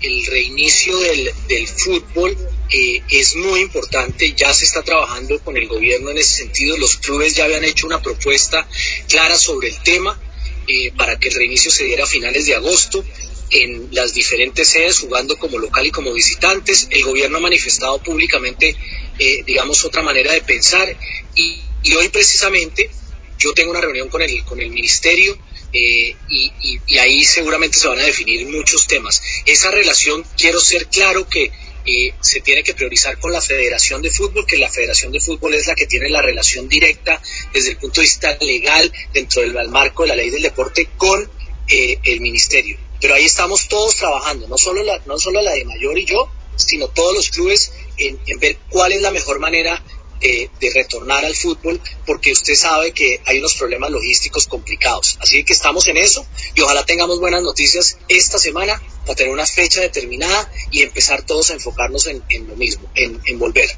El 0.01 0.25
reinicio 0.25 0.97
del, 0.99 1.31
del 1.47 1.67
fútbol 1.67 2.37
eh, 2.71 3.01
es 3.09 3.35
muy 3.35 3.61
importante, 3.61 4.33
ya 4.33 4.53
se 4.53 4.65
está 4.65 4.83
trabajando 4.83 5.39
con 5.39 5.57
el 5.57 5.67
gobierno 5.67 6.11
en 6.11 6.17
ese 6.19 6.43
sentido, 6.43 6.77
los 6.77 6.97
clubes 6.97 7.35
ya 7.35 7.45
habían 7.45 7.63
hecho 7.63 7.87
una 7.87 8.01
propuesta 8.01 8.67
clara 9.07 9.37
sobre 9.37 9.69
el 9.69 9.81
tema 9.81 10.19
eh, 10.67 10.91
para 10.95 11.17
que 11.17 11.29
el 11.29 11.35
reinicio 11.35 11.71
se 11.71 11.85
diera 11.85 12.03
a 12.03 12.07
finales 12.07 12.45
de 12.45 12.55
agosto 12.55 13.03
en 13.49 13.89
las 13.91 14.13
diferentes 14.13 14.69
sedes, 14.69 14.99
jugando 14.99 15.35
como 15.37 15.57
local 15.57 15.85
y 15.85 15.89
como 15.89 16.13
visitantes. 16.13 16.87
El 16.91 17.03
gobierno 17.03 17.37
ha 17.37 17.41
manifestado 17.41 17.97
públicamente, 18.03 18.75
eh, 19.17 19.43
digamos, 19.47 19.83
otra 19.83 20.03
manera 20.03 20.31
de 20.31 20.41
pensar. 20.41 20.95
Y, 21.33 21.59
y 21.81 21.95
hoy 21.95 22.09
precisamente 22.09 22.91
yo 23.39 23.53
tengo 23.53 23.71
una 23.71 23.81
reunión 23.81 24.09
con 24.09 24.21
el, 24.21 24.43
con 24.45 24.61
el 24.61 24.69
ministerio 24.69 25.35
eh, 25.71 26.15
y, 26.29 26.97
ahí 26.97 27.23
seguramente 27.23 27.77
se 27.77 27.87
van 27.87 27.99
a 27.99 28.03
definir 28.03 28.47
muchos 28.47 28.87
temas. 28.87 29.21
Esa 29.45 29.71
relación, 29.71 30.25
quiero 30.37 30.59
ser 30.59 30.87
claro 30.87 31.27
que 31.27 31.51
eh, 31.85 32.13
se 32.19 32.41
tiene 32.41 32.63
que 32.63 32.73
priorizar 32.73 33.19
con 33.19 33.31
la 33.31 33.41
Federación 33.41 34.01
de 34.01 34.11
Fútbol, 34.11 34.45
que 34.45 34.57
la 34.57 34.69
Federación 34.69 35.11
de 35.11 35.19
Fútbol 35.19 35.53
es 35.53 35.67
la 35.67 35.75
que 35.75 35.85
tiene 35.85 36.09
la 36.09 36.21
relación 36.21 36.67
directa 36.67 37.21
desde 37.53 37.71
el 37.71 37.77
punto 37.77 38.01
de 38.01 38.05
vista 38.05 38.37
legal 38.41 38.91
dentro 39.13 39.41
del 39.41 39.69
marco 39.69 40.03
de 40.03 40.09
la 40.09 40.15
ley 40.15 40.29
del 40.29 40.41
deporte 40.41 40.89
con 40.97 41.29
eh, 41.67 41.99
el 42.03 42.21
ministerio. 42.21 42.77
Pero 42.99 43.15
ahí 43.15 43.25
estamos 43.25 43.67
todos 43.67 43.95
trabajando, 43.95 44.47
no 44.47 44.57
solo 44.57 44.83
la, 44.83 44.99
no 45.05 45.17
solo 45.17 45.41
la 45.41 45.53
de 45.53 45.65
Mayor 45.65 45.97
y 45.97 46.05
yo, 46.05 46.29
sino 46.57 46.89
todos 46.89 47.15
los 47.15 47.29
clubes 47.29 47.71
en, 47.97 48.19
en 48.25 48.39
ver 48.39 48.57
cuál 48.69 48.91
es 48.91 49.01
la 49.01 49.11
mejor 49.11 49.39
manera 49.39 49.81
eh, 50.21 50.49
de 50.59 50.69
retornar 50.71 51.25
al 51.25 51.35
fútbol, 51.35 51.81
porque 52.05 52.31
usted 52.31 52.55
sabe 52.55 52.91
que 52.91 53.21
hay 53.25 53.39
unos 53.39 53.55
problemas 53.55 53.91
logísticos 53.91 54.47
complicados. 54.47 55.17
Así 55.19 55.43
que 55.43 55.53
estamos 55.53 55.87
en 55.87 55.97
eso 55.97 56.25
y 56.55 56.61
ojalá 56.61 56.85
tengamos 56.85 57.19
buenas 57.19 57.43
noticias 57.43 57.97
esta 58.07 58.37
semana 58.37 58.81
para 59.05 59.15
tener 59.15 59.31
una 59.31 59.45
fecha 59.45 59.81
determinada 59.81 60.51
y 60.71 60.81
empezar 60.81 61.23
todos 61.23 61.49
a 61.51 61.53
enfocarnos 61.53 62.07
en, 62.07 62.23
en 62.29 62.47
lo 62.47 62.55
mismo, 62.55 62.89
en, 62.95 63.19
en 63.25 63.39
volver. 63.39 63.69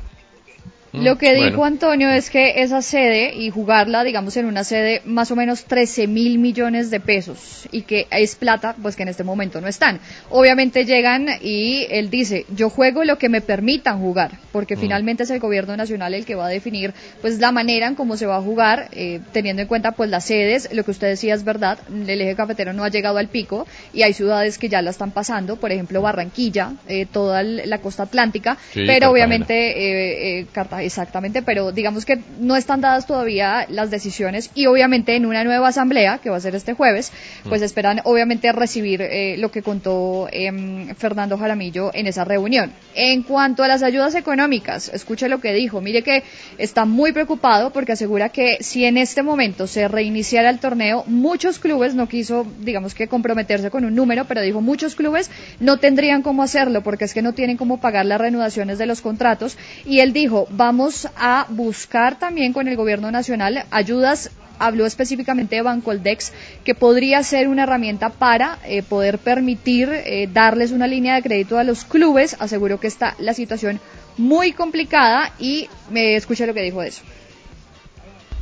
Lo 0.93 1.17
que 1.17 1.31
bueno. 1.31 1.45
dijo 1.45 1.65
Antonio 1.65 2.09
es 2.09 2.29
que 2.29 2.61
esa 2.61 2.81
sede 2.81 3.33
y 3.35 3.49
jugarla, 3.49 4.03
digamos, 4.03 4.35
en 4.37 4.45
una 4.45 4.63
sede 4.63 5.01
más 5.05 5.31
o 5.31 5.35
menos 5.35 5.63
13 5.65 6.07
mil 6.07 6.37
millones 6.37 6.89
de 6.91 6.99
pesos 6.99 7.67
y 7.71 7.83
que 7.83 8.07
es 8.11 8.35
plata, 8.35 8.75
pues 8.81 8.95
que 8.95 9.03
en 9.03 9.09
este 9.09 9.23
momento 9.23 9.61
no 9.61 9.67
están. 9.67 9.99
Obviamente 10.29 10.85
llegan 10.85 11.27
y 11.41 11.87
él 11.89 12.09
dice, 12.09 12.45
yo 12.55 12.69
juego 12.69 13.03
lo 13.03 13.17
que 13.17 13.29
me 13.29 13.41
permitan 13.41 13.99
jugar, 13.99 14.31
porque 14.51 14.75
finalmente 14.75 15.23
es 15.23 15.29
el 15.29 15.39
gobierno 15.39 15.77
nacional 15.77 16.13
el 16.13 16.25
que 16.25 16.35
va 16.35 16.47
a 16.47 16.49
definir 16.49 16.93
pues 17.21 17.39
la 17.39 17.51
manera 17.51 17.87
en 17.87 17.95
cómo 17.95 18.17
se 18.17 18.25
va 18.25 18.37
a 18.37 18.41
jugar, 18.41 18.89
eh, 18.91 19.21
teniendo 19.31 19.61
en 19.61 19.67
cuenta 19.67 19.91
pues 19.93 20.09
las 20.09 20.25
sedes, 20.25 20.69
lo 20.73 20.83
que 20.83 20.91
usted 20.91 21.07
decía 21.07 21.33
es 21.35 21.43
verdad, 21.43 21.79
el 21.89 22.19
eje 22.21 22.35
cafetero 22.35 22.73
no 22.73 22.83
ha 22.83 22.89
llegado 22.89 23.17
al 23.17 23.29
pico 23.29 23.65
y 23.93 24.03
hay 24.03 24.13
ciudades 24.13 24.57
que 24.57 24.67
ya 24.69 24.81
la 24.81 24.89
están 24.91 25.11
pasando, 25.11 25.55
por 25.55 25.71
ejemplo 25.71 26.01
Barranquilla, 26.01 26.73
eh, 26.87 27.05
toda 27.05 27.43
la 27.43 27.77
costa 27.79 28.03
atlántica, 28.03 28.57
Sí, 28.73 28.81
pero 28.85 28.87
Cartagena. 28.87 29.11
obviamente 29.11 29.53
eh, 29.55 30.39
eh, 30.41 30.45
Exactamente, 30.81 31.41
pero 31.41 31.71
digamos 31.71 32.05
que 32.05 32.19
no 32.39 32.55
están 32.55 32.81
dadas 32.81 33.05
todavía 33.05 33.65
las 33.69 33.89
decisiones 33.91 34.49
y 34.55 34.65
obviamente 34.65 35.15
en 35.15 35.25
una 35.25 35.43
nueva 35.43 35.69
asamblea 35.69 36.19
que 36.19 36.29
va 36.29 36.37
a 36.37 36.41
ser 36.41 36.55
este 36.55 36.73
jueves, 36.73 37.11
pues 37.47 37.61
Mm. 37.61 37.65
esperan 37.65 38.01
obviamente 38.03 38.51
recibir 38.51 39.01
eh, 39.01 39.37
lo 39.37 39.51
que 39.51 39.61
contó 39.61 40.27
em, 40.31 40.93
Fernando 40.95 41.37
Jaramillo 41.37 41.91
en 41.93 42.07
esa 42.07 42.25
reunión. 42.25 42.71
En 42.95 43.23
cuanto 43.23 43.63
a 43.63 43.67
las 43.67 43.83
ayudas 43.83 44.15
económicas, 44.15 44.89
escuche 44.93 45.29
lo 45.29 45.39
que 45.39 45.53
dijo, 45.53 45.81
mire 45.81 46.01
que 46.01 46.23
está 46.57 46.85
muy 46.85 47.11
preocupado 47.11 47.71
porque 47.71 47.93
asegura 47.93 48.29
que 48.29 48.57
si 48.61 48.85
en 48.85 48.97
este 48.97 49.23
momento 49.23 49.67
se 49.67 49.87
reiniciara 49.87 50.49
el 50.49 50.59
torneo, 50.59 51.03
muchos 51.07 51.59
clubes 51.59 51.95
no 51.95 52.07
quiso, 52.07 52.45
digamos 52.59 52.93
que 52.93 53.07
comprometerse 53.07 53.69
con 53.69 53.85
un 53.85 53.95
número, 53.95 54.25
pero 54.25 54.41
dijo 54.41 54.61
muchos 54.61 54.95
clubes 54.95 55.29
no 55.59 55.77
tendrían 55.77 56.21
cómo 56.21 56.43
hacerlo 56.43 56.81
porque 56.81 57.05
es 57.05 57.13
que 57.13 57.21
no 57.21 57.33
tienen 57.33 57.57
cómo 57.57 57.79
pagar 57.79 58.05
las 58.05 58.19
reanudaciones 58.19 58.77
de 58.77 58.85
los 58.85 59.01
contratos 59.01 59.57
y 59.85 59.99
él 59.99 60.13
dijo, 60.13 60.47
vamos 60.49 60.70
vamos 60.71 61.05
a 61.17 61.47
buscar 61.49 62.17
también 62.17 62.53
con 62.53 62.69
el 62.69 62.77
gobierno 62.77 63.11
nacional 63.11 63.65
ayudas 63.71 64.31
habló 64.57 64.85
específicamente 64.85 65.57
de 65.57 65.63
Bancoldex, 65.63 66.31
que 66.63 66.75
podría 66.75 67.21
ser 67.23 67.49
una 67.49 67.63
herramienta 67.63 68.09
para 68.09 68.57
eh, 68.63 68.81
poder 68.81 69.19
permitir 69.19 69.89
eh, 69.91 70.29
darles 70.31 70.71
una 70.71 70.87
línea 70.87 71.15
de 71.15 71.23
crédito 71.23 71.57
a 71.57 71.65
los 71.65 71.83
clubes. 71.83 72.37
Aseguró 72.39 72.79
que 72.79 72.87
está 72.87 73.17
la 73.19 73.33
situación 73.33 73.81
muy 74.15 74.53
complicada 74.53 75.35
y 75.39 75.67
me 75.89 76.15
escuché 76.15 76.47
lo 76.47 76.53
que 76.53 76.61
dijo 76.61 76.79
de 76.79 76.87
eso. 76.87 77.01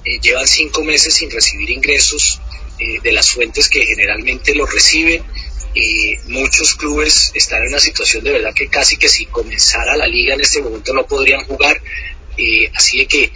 Eh, 0.06 0.20
llevan 0.22 0.46
cinco 0.46 0.84
meses 0.84 1.12
sin 1.12 1.32
recibir 1.32 1.72
ingresos 1.72 2.40
de 3.04 3.12
las 3.12 3.32
fuentes 3.32 3.70
que 3.70 3.86
generalmente 3.86 4.54
los 4.54 4.72
reciben. 4.72 5.24
muchos 6.28 6.76
clubes 6.76 7.32
están 7.34 7.62
en 7.64 7.70
una 7.70 7.80
situación 7.80 8.24
de 8.24 8.32
verdad 8.32 8.54
que 8.54 8.68
casi 8.68 8.98
que 8.98 9.10
si 9.10 9.26
comenzara 9.26 9.98
la 9.98 10.08
liga 10.08 10.34
en 10.36 10.42
este 10.42 10.62
momento 10.62 10.94
no 10.94 11.06
podrían 11.08 11.44
jugar. 11.46 11.82
Así 12.76 13.00
de 13.00 13.08
que 13.08 13.32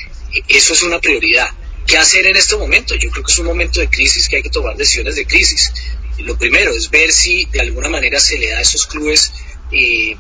eso 0.47 0.73
es 0.73 0.83
una 0.83 0.99
prioridad 0.99 1.49
¿Qué 1.85 1.97
hacer 1.97 2.25
en 2.25 2.37
este 2.37 2.55
momento? 2.55 2.95
Yo 2.95 3.09
creo 3.09 3.23
que 3.23 3.31
es 3.31 3.39
un 3.39 3.45
momento 3.45 3.79
de 3.79 3.89
crisis 3.89 4.29
que 4.29 4.37
hay 4.37 4.43
que 4.43 4.49
tomar 4.49 4.75
decisiones 4.77 5.15
de 5.15 5.25
crisis. 5.25 5.71
Lo 6.19 6.37
primero 6.37 6.71
es 6.71 6.89
ver 6.89 7.11
si 7.11 7.45
de 7.45 7.61
alguna 7.61 7.89
manera 7.89 8.19
se 8.19 8.37
le 8.37 8.49
da 8.49 8.59
a 8.59 8.61
esos 8.61 8.87
clubes 8.87 9.33
eh, 9.71 10.11
eh, 10.11 10.17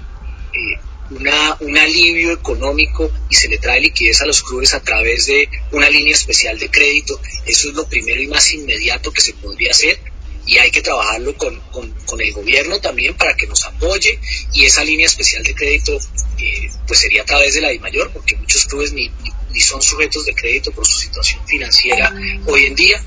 una, 1.11 1.57
un 1.61 1.77
alivio 1.77 2.31
económico 2.33 3.11
y 3.29 3.35
se 3.35 3.47
le 3.47 3.59
trae 3.59 3.79
liquidez 3.79 4.21
a 4.21 4.25
los 4.25 4.43
clubes 4.43 4.73
a 4.73 4.81
través 4.81 5.27
de 5.27 5.47
una 5.71 5.89
línea 5.89 6.13
especial 6.13 6.59
de 6.59 6.69
crédito. 6.69 7.19
Eso 7.45 7.69
es 7.69 7.75
lo 7.75 7.87
primero 7.87 8.21
y 8.21 8.27
más 8.27 8.53
inmediato 8.53 9.11
que 9.11 9.21
se 9.21 9.33
podría 9.33 9.71
hacer 9.71 9.99
y 10.45 10.57
hay 10.57 10.71
que 10.71 10.81
trabajarlo 10.81 11.35
con, 11.37 11.59
con, 11.71 12.21
el 12.21 12.33
gobierno 12.33 12.79
también 12.79 13.15
para 13.15 13.35
que 13.35 13.47
nos 13.47 13.63
apoye 13.65 14.19
y 14.53 14.65
esa 14.65 14.83
línea 14.83 15.05
especial 15.05 15.43
de 15.43 15.55
crédito 15.55 15.97
eh, 16.37 16.69
pues 16.85 16.99
sería 16.99 17.23
a 17.23 17.25
través 17.25 17.55
de 17.55 17.61
la 17.61 17.69
mayor 17.79 18.11
porque 18.11 18.35
muchos 18.35 18.65
clubes 18.65 18.93
ni, 18.93 19.09
ni 19.53 19.59
son 19.59 19.81
sujetos 19.81 20.25
de 20.25 20.33
crédito 20.33 20.71
por 20.71 20.85
su 20.85 20.99
situación 20.99 21.41
financiera 21.45 22.13
hoy 22.47 22.65
en 22.65 22.75
día. 22.75 23.03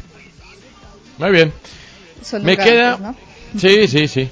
Muy 1.19 1.31
bien. 1.31 1.53
Me 2.43 2.57
queda... 2.57 3.15
Sí, 3.59 3.89
sí, 3.89 4.09
sí. 4.09 4.29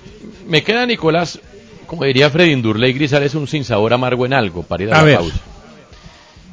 Me 0.47 0.63
queda, 0.63 0.87
Nicolás, 0.87 1.41
como 1.87 2.05
diría 2.05 2.31
Freddy 2.31 2.61
Durley 2.61 2.93
Grisales, 2.93 3.35
un 3.35 3.47
sinsabor 3.47 3.93
amargo 3.93 4.27
en 4.27 4.35
algo 4.35 4.63
para 4.63 4.83
ir 4.83 4.93
a, 4.93 5.03
la 5.03 5.19
pausa. 5.19 5.41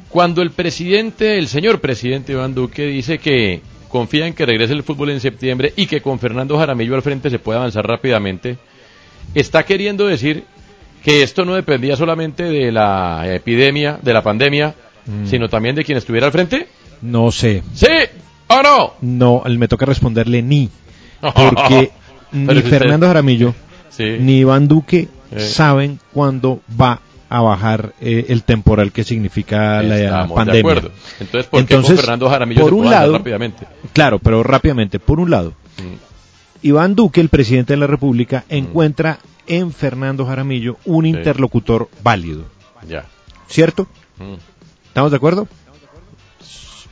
Cuando 0.08 0.42
el 0.42 0.50
presidente, 0.52 1.38
el 1.38 1.48
señor 1.48 1.80
presidente 1.80 2.32
Iván 2.32 2.54
Duque 2.54 2.86
dice 2.86 3.18
que 3.18 3.62
confía 3.92 4.26
en 4.26 4.34
que 4.34 4.44
regrese 4.44 4.72
el 4.72 4.82
fútbol 4.82 5.10
en 5.10 5.20
septiembre 5.20 5.72
y 5.76 5.86
que 5.86 6.00
con 6.00 6.18
Fernando 6.18 6.58
Jaramillo 6.58 6.96
al 6.96 7.02
frente 7.02 7.30
se 7.30 7.38
puede 7.38 7.58
avanzar 7.60 7.86
rápidamente, 7.86 8.58
está 9.34 9.62
queriendo 9.64 10.08
decir 10.08 10.44
que 11.04 11.22
esto 11.22 11.44
no 11.44 11.54
dependía 11.54 11.94
solamente 11.94 12.42
de 12.44 12.72
la 12.72 13.22
epidemia, 13.32 13.98
de 14.02 14.12
la 14.12 14.22
pandemia, 14.22 14.74
Mm. 15.06 15.26
sino 15.26 15.48
también 15.48 15.74
de 15.74 15.84
quien 15.84 15.98
estuviera 15.98 16.26
al 16.26 16.32
frente? 16.32 16.68
No 17.00 17.32
sé. 17.32 17.62
¿Sí 17.74 17.86
o 18.46 18.62
no? 18.62 18.92
No, 19.00 19.42
me 19.58 19.66
toca 19.68 19.84
responderle 19.84 20.42
ni. 20.42 20.68
Porque 21.20 21.90
ni 22.32 22.62
Fernando 22.62 23.06
Jaramillo 23.06 23.54
ni 24.20 24.38
Iván 24.38 24.68
Duque 24.68 25.08
saben 25.36 25.98
cuándo 26.12 26.60
va 26.80 27.00
a 27.32 27.40
bajar 27.40 27.94
eh, 28.02 28.26
el 28.28 28.42
temporal 28.42 28.92
que 28.92 29.04
significa 29.04 29.82
la 29.82 30.28
pandemia. 30.28 30.52
De 30.52 30.58
acuerdo. 30.58 30.90
Entonces, 31.18 31.48
¿por 31.48 31.64
qué 31.64 31.76
con 31.76 31.84
Fernando 31.84 32.28
Jaramillo 32.28 32.60
por 32.60 32.74
un 32.74 32.90
lado, 32.90 33.14
rápidamente? 33.14 33.66
Claro, 33.94 34.18
pero 34.18 34.42
rápidamente. 34.42 34.98
Por 34.98 35.18
un 35.18 35.30
lado, 35.30 35.54
mm. 35.78 36.66
Iván 36.66 36.94
Duque, 36.94 37.22
el 37.22 37.30
presidente 37.30 37.72
de 37.72 37.78
la 37.78 37.86
República, 37.86 38.44
mm. 38.50 38.54
encuentra 38.54 39.18
en 39.46 39.72
Fernando 39.72 40.26
Jaramillo 40.26 40.76
un 40.84 41.06
interlocutor 41.06 41.88
válido. 42.02 42.44
Ya. 42.86 43.06
¿Cierto? 43.48 43.86
¿Estamos 44.88 45.10
de 45.10 45.16
acuerdo? 45.16 45.48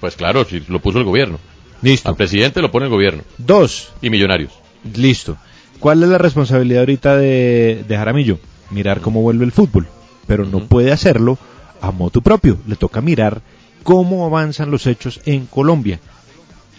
Pues 0.00 0.16
claro, 0.16 0.46
si 0.46 0.60
lo 0.68 0.80
puso 0.80 0.98
el 0.98 1.04
gobierno. 1.04 1.38
Listo. 1.82 2.08
Al 2.08 2.16
presidente 2.16 2.62
lo 2.62 2.70
pone 2.70 2.86
el 2.86 2.90
gobierno. 2.90 3.24
Dos. 3.36 3.92
Y 4.00 4.08
millonarios. 4.08 4.52
Listo. 4.96 5.36
¿Cuál 5.80 6.02
es 6.02 6.08
la 6.08 6.18
responsabilidad 6.18 6.80
ahorita 6.80 7.16
de, 7.16 7.84
Jaramillo? 7.88 8.38
Mirar 8.70 9.00
cómo 9.00 9.20
vuelve 9.20 9.44
el 9.44 9.52
fútbol. 9.52 9.86
Pero 10.26 10.44
no 10.44 10.60
puede 10.60 10.92
hacerlo 10.92 11.38
a 11.80 11.90
modo 11.90 12.20
propio. 12.20 12.58
Le 12.66 12.76
toca 12.76 13.00
mirar 13.00 13.42
cómo 13.82 14.26
avanzan 14.26 14.70
los 14.70 14.86
hechos 14.86 15.20
en 15.24 15.46
Colombia. 15.46 16.00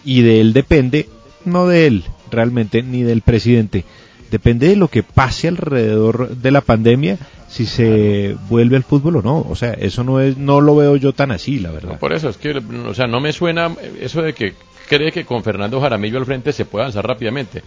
Y 0.04 0.22
de 0.22 0.40
él 0.40 0.52
depende, 0.52 1.08
no 1.44 1.66
de 1.66 1.86
él 1.86 2.04
realmente, 2.30 2.82
ni 2.82 3.02
del 3.02 3.22
presidente. 3.22 3.84
Depende 4.30 4.68
de 4.68 4.76
lo 4.76 4.88
que 4.88 5.02
pase 5.02 5.48
alrededor 5.48 6.36
de 6.36 6.50
la 6.50 6.62
pandemia 6.62 7.18
si 7.48 7.66
se 7.66 8.34
vuelve 8.48 8.76
al 8.76 8.82
fútbol 8.82 9.16
o 9.16 9.22
no. 9.22 9.46
O 9.48 9.54
sea, 9.54 9.74
eso 9.74 10.04
no 10.04 10.20
es, 10.20 10.38
no 10.38 10.62
lo 10.62 10.74
veo 10.74 10.96
yo 10.96 11.12
tan 11.12 11.30
así, 11.30 11.58
la 11.58 11.70
verdad. 11.70 11.98
por 11.98 12.14
eso 12.14 12.30
es 12.30 12.38
que, 12.38 12.50
o 12.86 12.94
sea, 12.94 13.06
no 13.06 13.20
me 13.20 13.32
suena 13.32 13.70
eso 14.00 14.22
de 14.22 14.32
que 14.32 14.54
cree 14.88 15.12
que 15.12 15.26
con 15.26 15.44
Fernando 15.44 15.80
Jaramillo 15.80 16.18
al 16.18 16.24
frente 16.24 16.52
se 16.52 16.64
puede 16.64 16.84
avanzar 16.84 17.06
rápidamente. 17.06 17.62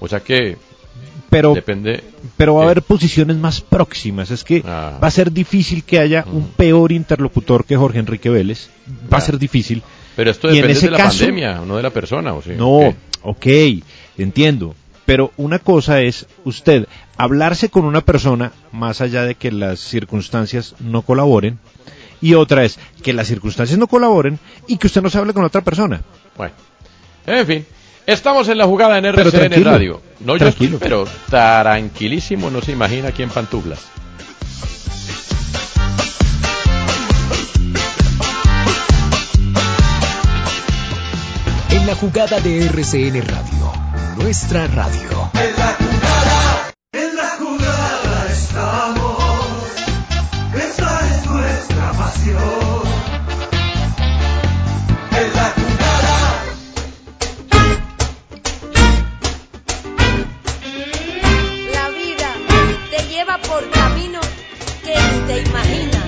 O 0.00 0.08
sea 0.08 0.20
que 0.20 0.56
pero, 1.30 1.54
depende. 1.54 2.02
Pero 2.36 2.54
va 2.54 2.62
a 2.62 2.64
haber 2.64 2.82
posiciones 2.82 3.36
más 3.36 3.60
próximas. 3.60 4.30
Es 4.30 4.44
que 4.44 4.62
ah. 4.66 4.98
va 5.02 5.08
a 5.08 5.10
ser 5.10 5.32
difícil 5.32 5.84
que 5.84 5.98
haya 5.98 6.24
un 6.30 6.48
peor 6.48 6.92
interlocutor 6.92 7.64
que 7.64 7.76
Jorge 7.76 7.98
Enrique 7.98 8.30
Vélez. 8.30 8.70
Va 9.12 9.18
a 9.18 9.20
ser 9.20 9.38
difícil. 9.38 9.82
Pero 10.16 10.30
esto 10.30 10.48
depende 10.48 10.80
de 10.80 10.90
la 10.90 10.98
pandemia, 10.98 11.60
no 11.66 11.76
de 11.76 11.82
la 11.82 11.90
persona. 11.90 12.34
No, 12.56 12.94
ok, 13.22 13.46
entiendo. 14.16 14.74
Pero 15.06 15.32
una 15.36 15.58
cosa 15.58 16.02
es 16.02 16.26
usted 16.44 16.86
hablarse 17.16 17.68
con 17.70 17.84
una 17.84 18.02
persona 18.02 18.52
más 18.72 19.00
allá 19.00 19.24
de 19.24 19.36
que 19.36 19.50
las 19.52 19.80
circunstancias 19.80 20.74
no 20.80 21.02
colaboren 21.02 21.58
y 22.20 22.34
otra 22.34 22.64
es 22.64 22.78
que 23.02 23.12
las 23.12 23.28
circunstancias 23.28 23.78
no 23.78 23.86
colaboren 23.86 24.38
y 24.66 24.76
que 24.76 24.86
usted 24.86 25.02
no 25.02 25.08
se 25.08 25.18
hable 25.18 25.32
con 25.32 25.44
otra 25.44 25.62
persona. 25.62 26.02
Bueno, 26.36 26.54
en 27.26 27.46
fin, 27.46 27.66
estamos 28.08 28.48
en 28.48 28.58
la 28.58 28.64
jugada 28.64 28.98
en 28.98 29.04
RCN 29.04 29.64
Radio. 29.64 30.00
No 30.20 30.36
yo 30.36 30.48
estoy, 30.48 30.76
pero 30.80 31.06
tranquilísimo, 31.30 32.50
no 32.50 32.60
se 32.60 32.72
imagina 32.72 33.12
quién 33.12 33.28
pantuflas. 33.28 33.80
En 41.70 41.86
la 41.86 41.94
jugada 41.94 42.40
de 42.40 42.66
RCN 42.66 43.22
Radio 43.26 43.58
nuestra 44.18 44.66
radio. 44.66 45.87
Te 65.28 65.42
imaginas. 65.42 66.04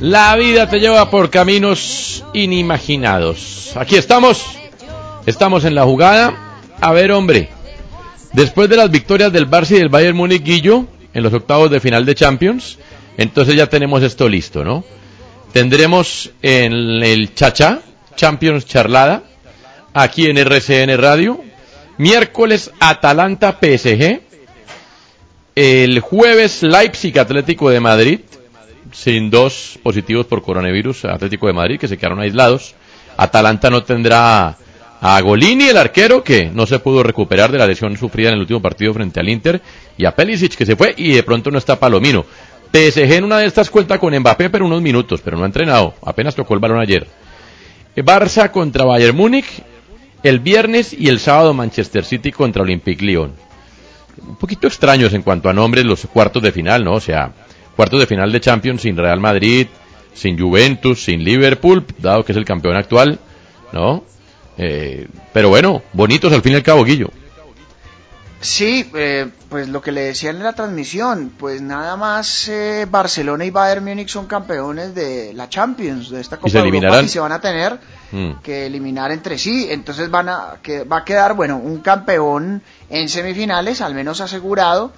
La 0.00 0.36
vida 0.36 0.68
te 0.68 0.78
lleva 0.78 1.10
por 1.10 1.30
caminos 1.30 2.24
inimaginados. 2.32 3.72
Aquí 3.76 3.96
estamos. 3.96 4.44
Estamos 5.26 5.64
en 5.64 5.74
la 5.74 5.84
jugada. 5.84 6.45
A 6.80 6.92
ver, 6.92 7.12
hombre. 7.12 7.48
Después 8.32 8.68
de 8.68 8.76
las 8.76 8.90
victorias 8.90 9.32
del 9.32 9.48
Barça 9.48 9.72
y 9.72 9.78
del 9.78 9.88
Bayern 9.88 10.16
Múnich 10.16 10.42
Guillo 10.42 10.86
en 11.14 11.22
los 11.22 11.32
octavos 11.32 11.70
de 11.70 11.80
final 11.80 12.04
de 12.04 12.14
Champions, 12.14 12.78
entonces 13.16 13.54
ya 13.56 13.66
tenemos 13.68 14.02
esto 14.02 14.28
listo, 14.28 14.62
¿no? 14.62 14.84
Tendremos 15.52 16.30
en 16.42 16.72
el 17.02 17.34
Chacha 17.34 17.80
Champions 18.14 18.66
Charlada 18.66 19.22
aquí 19.94 20.26
en 20.26 20.36
RCN 20.36 20.98
Radio. 20.98 21.40
Miércoles 21.96 22.70
Atalanta 22.78 23.58
PSG. 23.58 24.20
El 25.54 26.00
jueves 26.00 26.62
Leipzig 26.62 27.18
Atlético 27.18 27.70
de 27.70 27.80
Madrid 27.80 28.20
sin 28.92 29.30
dos 29.30 29.78
positivos 29.82 30.26
por 30.26 30.42
coronavirus 30.42 31.06
Atlético 31.06 31.46
de 31.46 31.54
Madrid, 31.54 31.78
que 31.78 31.88
se 31.88 31.96
quedaron 31.96 32.20
aislados. 32.20 32.74
Atalanta 33.16 33.70
no 33.70 33.82
tendrá 33.82 34.58
a 35.00 35.20
Golini, 35.20 35.68
el 35.68 35.76
arquero, 35.76 36.24
que 36.24 36.50
no 36.52 36.66
se 36.66 36.78
pudo 36.78 37.02
recuperar 37.02 37.52
de 37.52 37.58
la 37.58 37.66
lesión 37.66 37.96
sufrida 37.96 38.28
en 38.28 38.34
el 38.34 38.40
último 38.40 38.62
partido 38.62 38.94
frente 38.94 39.20
al 39.20 39.28
Inter, 39.28 39.60
y 39.96 40.04
a 40.04 40.14
Pelisic, 40.14 40.54
que 40.56 40.66
se 40.66 40.76
fue, 40.76 40.94
y 40.96 41.12
de 41.12 41.22
pronto 41.22 41.50
no 41.50 41.58
está 41.58 41.78
Palomino. 41.78 42.24
PSG 42.72 43.12
en 43.12 43.24
una 43.24 43.38
de 43.38 43.46
estas 43.46 43.70
cuenta 43.70 43.98
con 43.98 44.16
Mbappé, 44.18 44.50
pero 44.50 44.66
unos 44.66 44.82
minutos, 44.82 45.20
pero 45.22 45.36
no 45.36 45.44
ha 45.44 45.46
entrenado, 45.46 45.94
apenas 46.02 46.34
tocó 46.34 46.54
el 46.54 46.60
balón 46.60 46.80
ayer. 46.80 47.06
Barça 47.96 48.50
contra 48.50 48.84
Bayern 48.84 49.16
Múnich, 49.16 49.62
el 50.22 50.40
viernes 50.40 50.92
y 50.92 51.08
el 51.08 51.18
sábado 51.18 51.54
Manchester 51.54 52.04
City 52.04 52.32
contra 52.32 52.62
Olympique 52.62 53.04
Lyon. 53.04 53.32
un 54.26 54.36
poquito 54.36 54.66
extraños 54.66 55.12
en 55.12 55.22
cuanto 55.22 55.48
a 55.48 55.52
nombres 55.52 55.84
los 55.84 56.06
cuartos 56.06 56.42
de 56.42 56.52
final, 56.52 56.84
¿no? 56.84 56.94
O 56.94 57.00
sea, 57.00 57.32
cuartos 57.76 58.00
de 58.00 58.06
final 58.06 58.32
de 58.32 58.40
Champions 58.40 58.82
sin 58.82 58.96
Real 58.96 59.20
Madrid, 59.20 59.66
sin 60.14 60.38
Juventus, 60.38 61.04
sin 61.04 61.22
Liverpool, 61.22 61.84
dado 61.98 62.24
que 62.24 62.32
es 62.32 62.38
el 62.38 62.44
campeón 62.44 62.76
actual, 62.76 63.18
¿no? 63.72 64.04
Eh, 64.58 65.08
pero 65.32 65.48
bueno, 65.48 65.82
bonitos 65.92 66.32
al 66.32 66.42
fin 66.42 66.52
y 66.52 66.56
al 66.56 66.62
cabo, 66.62 66.84
Guillo. 66.84 67.10
Sí, 68.40 68.88
eh, 68.94 69.28
pues 69.48 69.68
lo 69.68 69.80
que 69.80 69.92
le 69.92 70.02
decían 70.02 70.36
en 70.36 70.44
la 70.44 70.52
transmisión, 70.52 71.32
pues 71.38 71.62
nada 71.62 71.96
más 71.96 72.48
eh, 72.48 72.86
Barcelona 72.88 73.44
y 73.44 73.50
Bayern 73.50 73.84
Múnich 73.84 74.10
son 74.10 74.26
campeones 74.26 74.94
de 74.94 75.32
la 75.32 75.48
Champions, 75.48 76.10
de 76.10 76.20
esta 76.20 76.36
Copa 76.36 76.50
se 76.50 76.58
de 76.60 76.68
Europa, 76.68 77.02
y 77.02 77.08
se 77.08 77.18
van 77.18 77.32
a 77.32 77.40
tener 77.40 77.78
Mm. 78.12 78.34
que 78.42 78.66
eliminar 78.66 79.10
entre 79.10 79.36
sí, 79.36 79.66
entonces 79.68 80.10
van 80.10 80.28
a 80.28 80.58
que 80.62 80.84
va 80.84 80.98
a 80.98 81.04
quedar 81.04 81.34
bueno 81.34 81.56
un 81.56 81.80
campeón 81.80 82.62
en 82.88 83.08
semifinales 83.08 83.80
al 83.80 83.94
menos 83.94 84.20
asegurado 84.20 84.92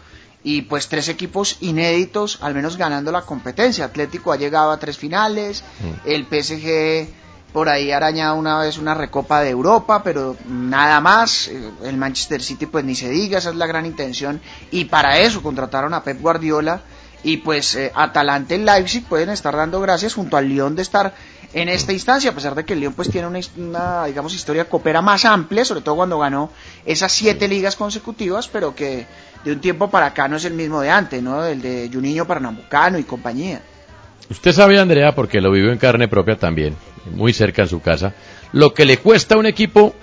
y 0.44 0.62
pues 0.62 0.88
tres 0.88 1.08
equipos 1.08 1.56
inéditos 1.60 2.38
al 2.42 2.54
menos 2.54 2.76
ganando 2.76 3.10
la 3.10 3.22
competencia. 3.22 3.86
Atlético 3.86 4.30
ha 4.32 4.36
llegado 4.36 4.70
a 4.70 4.78
tres 4.78 4.98
finales, 4.98 5.64
el 6.04 6.26
PSG 6.26 7.08
por 7.52 7.68
ahí 7.68 7.90
ha 7.92 7.96
arañado 7.96 8.36
una 8.36 8.58
vez 8.60 8.78
una 8.78 8.94
recopa 8.94 9.40
de 9.40 9.50
Europa, 9.50 10.02
pero 10.02 10.36
nada 10.46 11.00
más. 11.00 11.50
El 11.82 11.96
Manchester 11.96 12.42
City 12.42 12.66
pues 12.66 12.84
ni 12.84 12.94
se 12.94 13.08
diga, 13.08 13.38
esa 13.38 13.50
es 13.50 13.56
la 13.56 13.66
gran 13.66 13.86
intención 13.86 14.40
y 14.70 14.86
para 14.86 15.18
eso 15.18 15.42
contrataron 15.42 15.94
a 15.94 16.02
Pep 16.02 16.20
Guardiola 16.20 16.80
y 17.22 17.38
pues 17.38 17.74
eh, 17.74 17.90
Atalanta 17.94 18.54
y 18.54 18.58
Leipzig 18.58 19.04
pueden 19.04 19.30
estar 19.30 19.56
dando 19.56 19.80
gracias 19.80 20.14
junto 20.14 20.36
al 20.36 20.48
Lyon 20.48 20.76
de 20.76 20.82
estar 20.82 21.14
en 21.54 21.68
esta 21.68 21.92
instancia, 21.92 22.30
a 22.30 22.34
pesar 22.34 22.54
de 22.54 22.64
que 22.64 22.74
el 22.74 22.80
Lyon 22.80 22.92
pues 22.92 23.10
tiene 23.10 23.26
una, 23.26 23.40
una, 23.56 24.04
digamos 24.04 24.34
historia 24.34 24.68
copera 24.68 25.00
más 25.00 25.24
amplia, 25.24 25.64
sobre 25.64 25.80
todo 25.80 25.96
cuando 25.96 26.18
ganó 26.18 26.50
esas 26.84 27.10
siete 27.10 27.48
ligas 27.48 27.74
consecutivas, 27.74 28.48
pero 28.48 28.74
que 28.74 29.06
de 29.44 29.52
un 29.52 29.60
tiempo 29.60 29.88
para 29.88 30.06
acá 30.06 30.28
no 30.28 30.36
es 30.36 30.44
el 30.44 30.52
mismo 30.52 30.80
de 30.80 30.90
antes, 30.90 31.22
¿no? 31.22 31.44
El 31.44 31.62
de 31.62 31.90
Juninho 31.92 32.26
Pernambucano 32.26 32.98
y 32.98 33.04
compañía. 33.04 33.62
Usted 34.30 34.52
sabe, 34.52 34.78
Andrea, 34.78 35.14
porque 35.14 35.40
lo 35.40 35.50
vivió 35.50 35.72
en 35.72 35.78
carne 35.78 36.06
propia 36.06 36.36
también, 36.36 36.76
muy 37.14 37.32
cerca 37.32 37.62
en 37.62 37.68
su 37.68 37.80
casa, 37.80 38.14
lo 38.52 38.72
que 38.74 38.84
le 38.84 38.96
cuesta 38.98 39.34
a 39.34 39.38
un 39.38 39.46
equipo 39.46 39.94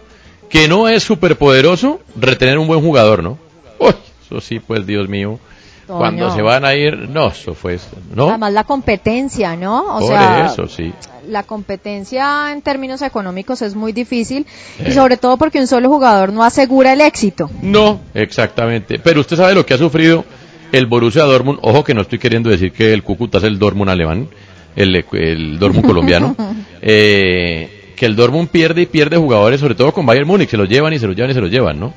que 0.50 0.68
no 0.68 0.88
es 0.88 1.04
superpoderoso 1.04 2.00
retener 2.16 2.58
un 2.58 2.68
buen 2.68 2.82
jugador, 2.82 3.24
¿no? 3.24 3.38
Uy, 3.80 3.94
eso 4.26 4.40
sí, 4.42 4.60
pues, 4.60 4.86
Dios 4.86 5.10
mío. 5.10 5.40
Toño. 5.88 6.00
Cuando 6.00 6.34
se 6.34 6.42
van 6.42 6.66
a 6.66 6.74
ir, 6.74 7.10
no, 7.10 7.28
eso 7.28 7.54
fue, 7.54 7.78
¿no? 8.16 8.30
Además 8.30 8.54
la 8.54 8.64
competencia, 8.64 9.56
¿no? 9.56 9.98
O 9.98 10.00
Por 10.00 10.08
sea, 10.10 10.48
eso, 10.48 10.68
sí. 10.68 10.92
la 11.28 11.44
competencia 11.44 12.52
en 12.52 12.64
términos 12.64 13.04
económicos 13.04 13.62
es 13.62 13.76
muy 13.76 13.92
difícil 13.92 14.48
y 14.80 14.90
Eh. 14.90 14.94
sobre 14.94 15.18
todo 15.18 15.38
porque 15.38 15.60
un 15.60 15.68
solo 15.68 15.88
jugador 15.90 16.34
no 16.34 16.44
asegura 16.44 16.94
el 16.94 17.02
éxito. 17.02 17.52
No, 17.62 18.00
exactamente. 18.16 18.98
Pero 18.98 19.20
usted 19.22 19.38
sabe 19.38 19.54
lo 19.54 19.64
que 19.64 19.76
ha 19.76 19.78
sufrido 19.78 20.26
el 20.72 20.88
Borussia 20.88 21.24
Dortmund. 21.24 21.60
Ojo 21.62 21.84
que 21.84 21.94
no 21.94 22.02
estoy 22.02 22.18
queriendo 22.18 22.50
decir 22.50 22.72
que 22.72 22.92
el 22.92 23.04
Cúcuta 23.04 23.38
es 23.38 23.44
el 23.44 23.60
Dortmund 23.60 23.92
alemán, 23.92 24.28
el, 24.76 25.06
el 25.14 25.60
Dortmund 25.60 25.86
colombiano. 25.86 26.36
Eh, 26.88 27.94
que 27.96 28.06
el 28.06 28.16
Dortmund 28.16 28.50
pierde 28.50 28.84
y 28.84 28.86
pierde 28.86 29.18
jugadores, 29.18 29.60
sobre 29.60 29.74
todo 29.74 29.92
con 29.92 30.06
Bayern 30.06 30.28
Múnich. 30.28 30.50
Se 30.50 30.58
los 30.58 30.70
llevan 30.70 30.94
y 30.94 31.00
se 31.00 31.08
los 31.08 31.16
llevan 31.16 31.32
y 31.32 31.34
se 31.34 31.42
los 31.42 31.50
llevan, 31.50 31.80
¿no? 31.80 31.94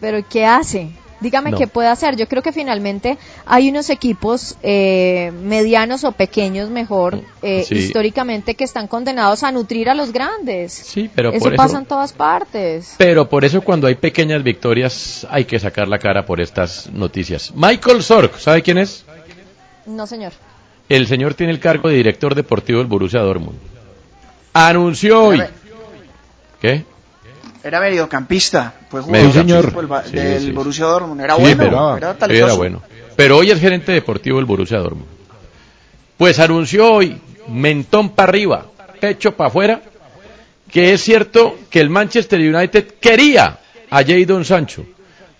Pero 0.00 0.18
¿qué 0.28 0.44
hace? 0.44 0.90
Dígame 1.20 1.50
No. 1.50 1.58
qué 1.58 1.66
puede 1.66 1.88
hacer. 1.88 2.14
Yo 2.16 2.28
creo 2.28 2.42
que 2.42 2.52
finalmente 2.52 3.16
hay 3.46 3.70
unos 3.70 3.88
equipos 3.90 4.56
eh, 4.62 5.32
medianos 5.42 6.04
o 6.04 6.12
pequeños, 6.12 6.68
mejor, 6.70 7.20
eh, 7.42 7.64
Sí. 7.66 7.74
históricamente, 7.76 8.54
que 8.54 8.64
están 8.64 8.86
condenados 8.86 9.42
a 9.42 9.50
nutrir 9.50 9.88
a 9.88 9.94
los 9.94 10.12
grandes. 10.12 10.72
Sí, 10.74 11.10
pero 11.12 11.30
eso 11.30 11.38
por 11.40 11.54
eso- 11.54 11.62
pasa 11.62 11.78
en 11.78 11.86
todas 11.86 12.12
partes. 12.12 12.94
Pero 12.98 13.28
por 13.28 13.44
eso 13.44 13.62
cuando 13.62 13.86
hay 13.86 13.94
pequeñas 13.96 14.42
victorias 14.44 15.26
hay 15.30 15.46
que 15.46 15.58
sacar 15.58 15.88
la 15.88 15.98
cara 15.98 16.26
por 16.26 16.40
estas 16.40 16.90
noticias. 16.92 17.52
Michael 17.56 18.02
Sorg, 18.02 18.38
¿sabe 18.38 18.62
quién 18.62 18.78
es? 18.78 19.04
No, 19.86 20.06
señor. 20.06 20.32
El 20.88 21.06
señor 21.06 21.34
tiene 21.34 21.52
el 21.52 21.60
cargo 21.60 21.88
de 21.88 21.96
director 21.96 22.34
deportivo 22.34 22.78
del 22.78 22.86
Borussia 22.86 23.20
Dortmund. 23.20 23.58
Anunció 24.52 25.22
hoy. 25.24 25.42
¿Qué? 26.60 26.84
Era 27.62 27.80
mediocampista, 27.80 28.74
fue 28.88 29.00
jugador 29.00 29.34
Mediocampista. 29.34 30.02
del, 30.02 30.10
Sí, 30.10 30.16
del 30.16 30.42
sí. 30.42 30.52
Borussia 30.52 30.84
Dortmund. 30.86 31.20
Era 31.20 31.34
Sí, 31.36 31.40
bueno, 31.42 31.96
pero- 31.98 32.34
era 32.34 32.52
bueno. 32.54 32.82
Pero 33.16 33.38
hoy 33.38 33.50
es 33.50 33.60
gerente 33.60 33.92
deportivo 33.92 34.36
del 34.36 34.44
Borussia 34.46 34.78
Dortmund. 34.78 35.06
Pues 36.16 36.38
anunció 36.38 36.92
hoy, 36.92 37.20
mentón 37.48 38.10
para 38.10 38.28
arriba, 38.30 38.66
pecho 39.00 39.32
para 39.36 39.48
afuera, 39.48 39.82
que 40.70 40.92
es 40.92 41.02
cierto 41.02 41.56
que 41.68 41.80
el 41.80 41.90
Manchester 41.90 42.38
United 42.40 42.94
quería 43.00 43.58
a 43.90 44.02
Jadon 44.04 44.44
Sancho, 44.44 44.84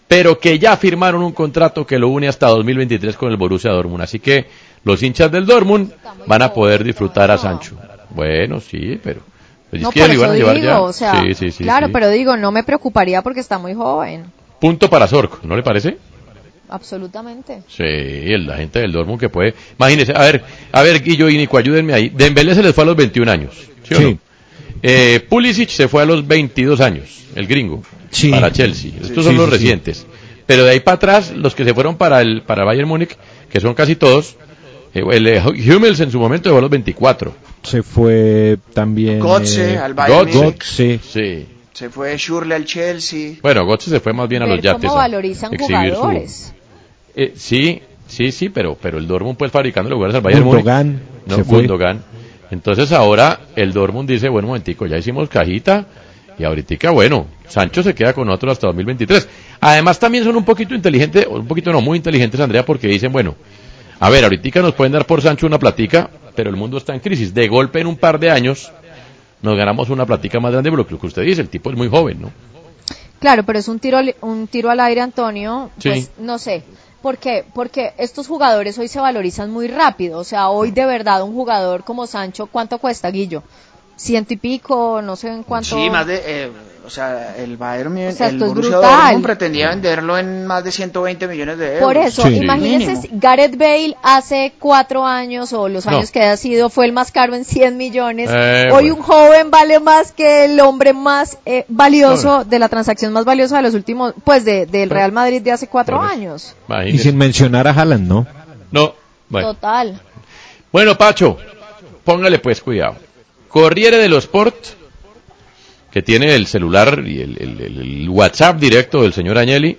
pero 0.09 0.39
que 0.39 0.59
ya 0.59 0.77
firmaron 0.77 1.23
un 1.23 1.33
contrato 1.33 1.87
que 1.87 1.99
lo 1.99 2.09
une 2.09 2.29
hasta 2.29 2.49
2023 2.49 3.17
con 3.17 3.31
el 3.31 3.37
Borussia 3.37 3.71
Dortmund. 3.71 4.03
Así 4.03 4.19
que 4.21 4.47
los 4.87 5.03
hinchas 5.03 5.31
del 5.31 5.45
Dortmund 5.47 5.93
van 6.27 6.43
a 6.43 6.53
poder 6.53 6.83
disfrutar 6.85 7.31
a 7.31 7.37
Sancho. 7.39 7.77
Bueno, 8.11 8.61
sí, 8.61 8.99
pero... 9.03 9.21
pues 9.69 9.83
no, 9.83 9.89
es 9.89 9.95
que 9.95 10.01
por 10.01 10.09
lo 10.09 10.15
iban 10.15 10.25
eso 10.29 10.33
a 10.33 10.37
llevar 10.37 10.55
digo, 10.55 10.67
ya. 10.67 10.81
o 10.81 10.93
sea, 10.93 11.21
Sí, 11.23 11.35
sí, 11.35 11.51
sí, 11.51 11.65
claro, 11.65 11.89
sí. 11.89 11.93
pero 11.93 12.09
digo, 12.09 12.37
no 12.37 12.53
me 12.53 12.63
preocuparía 12.65 13.21
porque 13.23 13.41
está 13.41 13.59
muy 13.59 13.75
joven, 13.75 14.25
Punto 14.61 14.89
para 14.89 15.07
Zorco, 15.07 15.41
¿no 15.43 15.55
le 15.57 15.63
parece? 15.63 15.99
absolutamente. 16.69 17.63
Sí, 17.69 17.83
el- 17.85 18.47
la 18.47 18.57
gente 18.57 18.81
del 18.81 18.93
Dortmund 18.93 19.21
que 19.21 19.29
puede. 19.29 19.55
Imagínese, 19.79 20.13
a 20.17 20.21
ver, 20.23 20.43
a 20.73 20.83
ver, 20.83 21.03
Guillo 21.03 21.29
y 21.29 21.37
Nico, 21.37 21.59
ayúdenme 21.59 21.93
ahí. 21.93 22.09
Dembélé 22.09 22.55
se 22.55 22.63
les 22.63 22.75
fue 22.75 22.83
a 22.83 22.87
los 22.87 22.97
21 22.97 23.31
años. 23.31 23.53
¿Sí 23.85 23.95
o 23.95 23.99
Sí. 23.99 24.05
no? 24.05 24.19
Eh, 24.83 25.21
Pulisic 25.29 25.69
se 25.69 25.89
fue 25.89 26.03
a 26.03 26.07
los 26.07 26.27
22 26.27 26.81
años, 26.81 27.25
el 27.35 27.47
gringo, 27.47 27.83
Sí. 28.11 28.31
para 28.31 28.51
Chelsea. 28.53 28.91
Estos 29.01 29.09
Sí, 29.09 29.15
son 29.23 29.33
sí, 29.33 29.37
los 29.37 29.47
sí. 29.47 29.51
recientes. 29.53 30.07
Pero 30.47 30.65
de 30.65 30.71
ahí 30.73 30.81
para 30.81 30.97
atrás, 30.97 31.33
los 31.37 31.55
que 31.55 31.65
se 31.65 31.73
fueron 31.75 31.97
para 31.97 32.21
el 32.21 32.43
para 32.43 32.65
Bayern 32.65 32.89
Múnich, 32.89 33.17
que 33.51 33.61
son 33.61 33.75
casi 33.75 33.97
todos, 33.97 34.37
el 35.01 35.27
eh, 35.27 35.43
Hummels 35.75 36.01
en 36.01 36.11
su 36.11 36.19
momento 36.19 36.49
llegó 36.49 36.59
a 36.59 36.63
los 36.63 36.71
24. 36.71 37.35
Se 37.63 37.83
fue 37.83 38.59
también. 38.75 39.21
Götze 39.21 39.75
eh, 39.75 39.79
al 39.79 39.95
Bayern 39.95 40.31
Götze, 40.31 40.39
Múnich. 40.85 41.01
sí. 41.03 41.47
Se 41.73 41.91
fue 41.91 42.17
Schürrle 42.17 42.55
al 42.55 42.65
Chelsea. 42.65 43.35
Bueno, 43.43 43.67
Götze 43.67 43.91
se 43.91 44.01
fue 44.01 44.13
más 44.13 44.29
bien 44.29 44.43
a 44.43 44.47
los 44.47 44.61
yates. 44.63 44.83
cómo 44.83 44.95
valorizan 44.97 45.53
exhibir 45.53 45.91
su- 45.91 45.97
jugadores. 45.97 46.55
Eh, 47.15 47.33
sí, 47.37 47.83
sí, 48.07 48.33
sí, 48.33 48.49
pero, 48.49 48.77
pero 48.81 48.99
el 48.99 49.07
Dortmund 49.07 49.37
pues 49.37 49.51
fabricando 49.53 49.91
lugares 49.91 50.15
al 50.17 50.23
Bayern 50.23 50.45
Múnich. 50.45 50.63
Gundogan 50.65 51.01
No, 51.27 51.37
se. 51.37 51.43
Gundogan. 51.43 52.03
Entonces 52.51 52.93
ahora 52.93 53.41
el 53.57 53.73
Dortmund 53.73 54.09
dice, 54.09 54.29
bueno, 54.29 54.47
un 54.47 54.51
momentico, 54.53 54.87
ya 54.87 54.97
hicimos 54.97 55.29
cajita 55.29 55.87
y 56.39 56.45
ahorita, 56.45 56.91
bueno, 56.93 57.27
Sancho 57.49 57.83
se 57.83 57.95
queda 57.95 58.13
con 58.13 58.27
nosotros 58.27 58.53
hasta 58.53 58.67
2023. 58.69 59.29
Además 59.61 59.99
también 59.99 60.23
son 60.25 60.37
un 60.37 60.45
poquito 60.45 60.75
inteligentes, 60.75 61.27
un 61.27 61.47
poquito 61.47 61.73
no, 61.73 61.81
muy 61.81 61.97
inteligentes, 61.99 62.39
Andrea, 62.41 62.65
porque 62.65 62.87
dicen, 62.89 63.11
bueno, 63.13 63.35
a 64.01 64.11
ver, 64.11 64.25
ahorita 64.25 64.61
nos 64.63 64.75
pueden 64.75 64.93
dar 64.93 65.07
por 65.07 65.23
Sancho 65.23 65.47
una 65.47 65.59
platica, 65.59 66.11
pero 66.35 66.51
el 66.51 66.57
mundo 66.57 66.77
está 66.79 66.95
en 66.95 67.01
crisis. 67.01 67.33
De 67.35 67.49
golpe 67.49 67.81
en 67.81 67.87
un 67.87 67.97
par 67.97 68.19
de 68.19 68.31
años 68.31 68.71
nos 69.43 69.57
ganamos 69.57 69.91
una 69.91 70.05
platica 70.07 70.41
más 70.41 70.53
grande, 70.53 70.71
pero 70.71 70.83
lo 70.89 70.99
que 70.99 71.07
usted 71.07 71.23
dice, 71.23 71.41
el 71.41 71.49
tipo 71.49 71.71
es 71.71 71.77
muy 71.77 71.89
joven, 71.89 72.21
¿no? 72.23 72.31
Claro, 73.19 73.45
pero 73.45 73.59
es 73.59 73.69
un 73.69 73.79
tiro, 73.79 73.97
al- 73.99 74.15
un 74.21 74.47
tiro 74.47 74.71
al 74.71 74.81
aire, 74.81 75.01
Antonio. 75.01 75.71
Pues 75.83 76.05
Sí. 76.05 76.11
no 76.19 76.39
sé. 76.39 76.63
¿Por 77.01 77.19
qué? 77.19 77.45
Porque 77.55 77.93
estos 77.99 78.27
jugadores 78.27 78.77
hoy 78.79 78.89
se 78.89 79.01
valorizan 79.01 79.51
muy 79.51 79.69
rápido. 79.69 80.19
O 80.19 80.25
sea, 80.25 80.49
hoy 80.49 80.71
de 80.71 80.85
verdad 80.87 81.23
un 81.23 81.33
jugador 81.35 81.85
como 81.85 82.07
Sancho, 82.07 82.47
¿cuánto 82.47 82.79
cuesta, 82.79 83.11
Guillo? 83.11 83.43
Ciento 83.97 84.35
y 84.35 84.37
pico, 84.37 85.01
no 85.03 85.17
sé 85.17 85.29
en 85.29 85.43
cuánto. 85.43 85.77
Sí, 85.77 85.89
más 85.89 86.07
de, 86.07 86.21
eh, 86.27 86.51
o 86.87 86.91
sea, 86.91 87.35
el 87.37 87.57
Bayern 87.57 87.93
Múnich, 87.93 88.15
O 88.15 88.17
sea, 88.17 88.29
el 88.29 88.39
Borussia. 88.39 88.77
Dortmund 88.77 89.23
pretendía 89.25 89.71
venderlo 89.71 90.17
en 90.17 90.47
más 90.47 90.63
de 90.65 90.71
120 90.73 91.27
millones 91.27 91.59
de 91.59 91.67
euros. 91.79 91.83
Por 91.83 91.97
eso, 91.97 92.29
imagínense, 92.29 92.87
Mínimo. 92.93 93.03
si 93.03 93.11
Gareth 93.13 93.57
Bale 93.59 93.97
hace 94.03 94.53
cuatro 94.59 95.05
años 95.05 95.53
o 95.53 95.69
los 95.69 95.85
No. 95.87 95.97
años 95.97 96.11
que 96.13 96.21
haya 96.21 96.37
sido 96.37 96.71
fue 96.71 96.87
el 96.87 96.93
más 96.93 97.11
caro 97.13 97.35
en 97.35 97.45
100 97.45 97.77
millones. 97.77 98.31
Eh, 98.33 98.69
Hoy 98.73 98.91
bueno. 98.91 98.95
un 98.97 99.03
joven 99.03 99.51
vale 99.51 99.81
más 99.81 100.13
que 100.13 100.45
el 100.45 100.59
hombre 100.61 100.93
más 100.93 101.39
eh, 101.45 101.65
valioso 101.69 102.45
de 102.45 102.59
la 102.59 102.69
transacción 102.69 103.13
más 103.13 103.25
valiosa 103.25 103.57
de 103.57 103.63
los 103.63 103.75
últimos, 103.75 104.15
pues 104.25 104.45
de, 104.45 104.67
del 104.67 104.89
Real 104.91 105.11
Madrid 105.13 105.43
de 105.43 105.53
hace 105.53 105.67
cuatro 105.67 106.01
años. 106.01 106.55
Y 106.87 106.99
sin 106.99 107.17
mencionar 107.19 107.67
a 107.69 107.73
Haaland, 107.73 108.09
¿no? 108.09 108.27
No, 108.71 108.95
bueno. 109.29 109.55
Total. 109.55 110.01
Bueno, 110.73 110.97
Pacho, 110.97 111.37
póngale 112.05 112.39
pues 112.39 112.61
cuidado. 112.61 112.97
Corriere 113.49 113.97
de 113.99 114.09
los 114.09 114.25
Sport, 114.25 114.55
que 115.97 116.03
tiene 116.03 116.35
el 116.35 116.47
celular 116.47 117.05
y 117.07 117.23
el, 117.23 118.07
WhatsApp 118.11 118.61
directo 118.61 119.01
del 119.01 119.15
señor 119.15 119.39
Agnelli, 119.39 119.79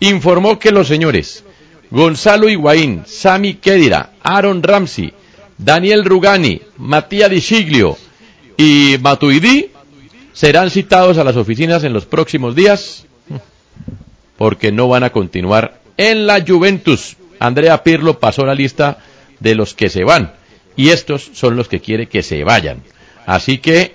informó 0.00 0.58
que 0.58 0.72
los 0.72 0.88
señores 0.88 1.44
Gonzalo 1.92 2.48
Higuaín, 2.48 3.04
Sami 3.06 3.54
Khedira, 3.54 4.14
Aaron 4.24 4.64
Ramsey, 4.64 5.12
Daniel 5.56 6.04
Rugani, 6.04 6.60
Matías 6.78 7.30
Di 7.30 7.40
Siglio 7.40 7.96
y 8.56 8.96
Matuidi 9.00 9.70
serán 10.32 10.70
citados 10.70 11.18
a 11.18 11.24
las 11.24 11.36
oficinas 11.36 11.84
en 11.84 11.92
los 11.92 12.04
próximos 12.04 12.56
días 12.56 13.06
porque 14.36 14.72
no 14.72 14.88
van 14.88 15.04
a 15.04 15.10
continuar 15.10 15.78
en 15.96 16.26
la 16.26 16.44
Juventus. 16.44 17.16
Andrea 17.38 17.84
Pirlo 17.84 18.18
pasó 18.18 18.44
la 18.44 18.56
lista 18.56 18.98
de 19.38 19.54
los 19.54 19.74
que 19.74 19.88
se 19.88 20.02
van 20.02 20.32
y 20.74 20.88
estos 20.88 21.30
son 21.32 21.54
los 21.54 21.68
que 21.68 21.78
quiere 21.78 22.08
que 22.08 22.24
se 22.24 22.42
vayan. 22.42 22.82
Así 23.24 23.58
que 23.58 23.94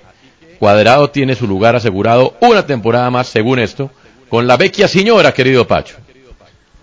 Cuadrado 0.59 1.09
tiene 1.09 1.35
su 1.35 1.47
lugar 1.47 1.75
asegurado 1.77 2.35
una 2.41 2.65
temporada 2.65 3.09
más, 3.09 3.29
según 3.29 3.59
esto, 3.59 3.91
con 4.27 4.45
la 4.45 4.57
vecchia 4.57 4.87
señora, 4.89 5.33
querido 5.33 5.65
Pacho. 5.65 5.95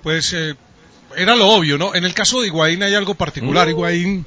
pues 0.02 0.32
eh, 0.32 0.54
era 1.16 1.36
lo 1.36 1.48
obvio, 1.48 1.76
¿no? 1.76 1.94
En 1.94 2.04
el 2.04 2.14
caso 2.14 2.40
de 2.40 2.48
Higuaín 2.48 2.82
hay 2.82 2.94
algo 2.94 3.14
particular. 3.14 3.68
Higuaín 3.68 4.26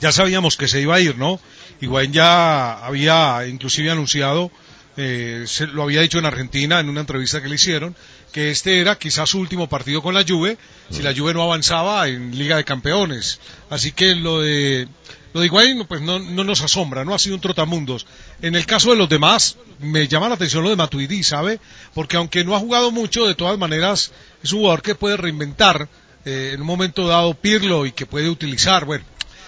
ya 0.00 0.12
sabíamos 0.12 0.56
que 0.56 0.66
se 0.66 0.80
iba 0.80 0.96
a 0.96 1.00
ir, 1.00 1.16
¿no? 1.16 1.40
Higuaín 1.80 2.12
ya 2.12 2.84
había 2.84 3.46
inclusive 3.46 3.90
anunciado, 3.90 4.50
eh, 4.96 5.44
se, 5.46 5.66
lo 5.68 5.84
había 5.84 6.00
dicho 6.00 6.18
en 6.18 6.26
Argentina 6.26 6.80
en 6.80 6.88
una 6.88 7.00
entrevista 7.00 7.42
que 7.42 7.48
le 7.48 7.54
hicieron, 7.54 7.94
que 8.32 8.50
este 8.50 8.80
era 8.80 8.98
quizás 8.98 9.30
su 9.30 9.38
último 9.38 9.68
partido 9.68 10.02
con 10.02 10.14
la 10.14 10.24
Juve, 10.26 10.58
si 10.90 11.02
la 11.02 11.14
Juve 11.14 11.32
no 11.32 11.42
avanzaba 11.42 12.08
en 12.08 12.36
Liga 12.36 12.56
de 12.56 12.64
Campeones. 12.64 13.40
Así 13.70 13.92
que 13.92 14.14
lo 14.14 14.40
de 14.40 14.88
lo 15.36 15.40
de 15.40 15.48
Higuaín 15.48 15.84
pues 15.86 16.00
no, 16.00 16.18
no 16.18 16.44
nos 16.44 16.62
asombra, 16.62 17.04
no 17.04 17.14
ha 17.14 17.18
sido 17.18 17.34
un 17.34 17.42
trotamundos. 17.42 18.06
En 18.40 18.56
el 18.56 18.64
caso 18.64 18.88
de 18.88 18.96
los 18.96 19.06
demás, 19.06 19.58
me 19.80 20.08
llama 20.08 20.30
la 20.30 20.36
atención 20.36 20.64
lo 20.64 20.70
de 20.70 20.76
Matuidi, 20.76 21.22
¿sabe? 21.22 21.60
Porque 21.92 22.16
aunque 22.16 22.42
no 22.42 22.56
ha 22.56 22.58
jugado 22.58 22.90
mucho, 22.90 23.26
de 23.26 23.34
todas 23.34 23.58
maneras 23.58 24.12
es 24.42 24.52
un 24.54 24.60
jugador 24.60 24.80
que 24.80 24.94
puede 24.94 25.18
reinventar 25.18 25.90
eh, 26.24 26.52
en 26.54 26.62
un 26.62 26.66
momento 26.66 27.06
dado 27.06 27.34
Pirlo 27.34 27.84
y 27.84 27.92
que 27.92 28.06
puede 28.06 28.30
utilizar, 28.30 28.86
bueno, 28.86 29.04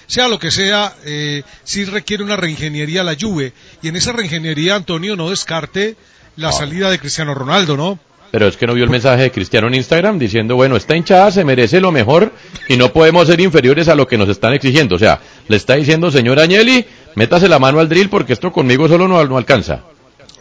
sea 0.07 0.29
lo 0.29 0.39
que 0.39 0.51
sea, 0.51 0.95
eh, 1.07 1.43
sí 1.65 1.87
requiere 1.87 2.23
una 2.23 2.37
reingeniería 2.37 3.03
la 3.03 3.17
Juve. 3.19 3.55
Y 3.81 3.89
en 3.89 3.97
esa 3.97 4.13
reingeniería, 4.13 4.75
Antonio, 4.75 5.17
no 5.17 5.31
descarte 5.31 5.97
la 6.37 6.53
salida 6.53 6.91
de 6.91 6.99
Cristiano 6.99 7.33
Ronaldo, 7.33 7.79
¿no? 7.79 7.99
Pero 8.31 8.47
es 8.47 8.57
que 8.59 8.67
no 8.67 8.75
vio 8.75 8.85
el 8.85 8.91
mensaje 8.91 9.23
de 9.23 9.31
Cristiano 9.31 9.69
en 9.69 9.75
Instagram 9.75 10.19
diciendo, 10.19 10.55
bueno, 10.55 10.77
esta 10.77 10.95
hinchada 10.95 11.31
se 11.31 11.45
merece 11.45 11.81
lo 11.81 11.91
mejor 11.93 12.33
y 12.69 12.77
no 12.77 12.93
podemos 12.93 13.27
ser 13.27 13.41
inferiores 13.41 13.89
a 13.89 13.95
lo 13.95 14.07
que 14.07 14.19
nos 14.19 14.29
están 14.29 14.53
exigiendo. 14.53 14.97
O 14.97 14.99
sea, 14.99 15.21
le 15.49 15.57
está 15.57 15.77
diciendo, 15.77 16.11
señor 16.11 16.39
Agnelli, 16.39 16.85
métase 17.15 17.49
la 17.49 17.59
mano 17.59 17.81
al 17.81 17.89
drill 17.89 18.11
porque 18.11 18.35
esto 18.35 18.53
conmigo 18.53 18.87
solo 18.87 19.09
no, 19.09 19.25
no 19.25 19.39
alcanza. 19.39 19.81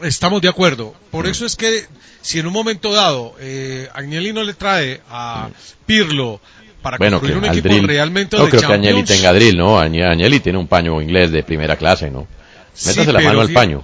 Estamos 0.03 0.41
de 0.41 0.49
acuerdo. 0.49 0.93
Por 1.11 1.27
eso 1.27 1.45
es 1.45 1.55
que 1.55 1.85
si 2.21 2.39
en 2.39 2.47
un 2.47 2.53
momento 2.53 2.91
dado 2.91 3.33
eh, 3.39 3.87
Agnelli 3.93 4.33
no 4.33 4.43
le 4.43 4.53
trae 4.53 4.99
a 5.09 5.47
Pirlo 5.85 6.41
para 6.81 6.97
Bueno, 6.97 7.19
construir 7.21 7.41
que 7.41 7.47
un 7.49 7.53
equipo 7.53 7.69
drill, 7.73 7.87
realmente 7.87 8.37
no 8.37 8.43
de 8.43 8.49
creo 8.49 8.61
que 8.67 8.73
Agnelli 8.73 9.03
tenga 9.03 9.31
drill, 9.33 9.57
¿no? 9.57 9.79
Agne- 9.81 10.03
Agnelli 10.11 10.39
tiene 10.41 10.59
un 10.59 10.67
paño 10.67 11.01
inglés 11.01 11.31
de 11.31 11.41
primera 11.41 11.77
clase, 11.77 12.11
¿no? 12.11 12.27
Sí, 12.73 12.89
Métase 12.89 13.11
la 13.13 13.21
mano 13.21 13.41
al 13.41 13.49
paño. 13.53 13.83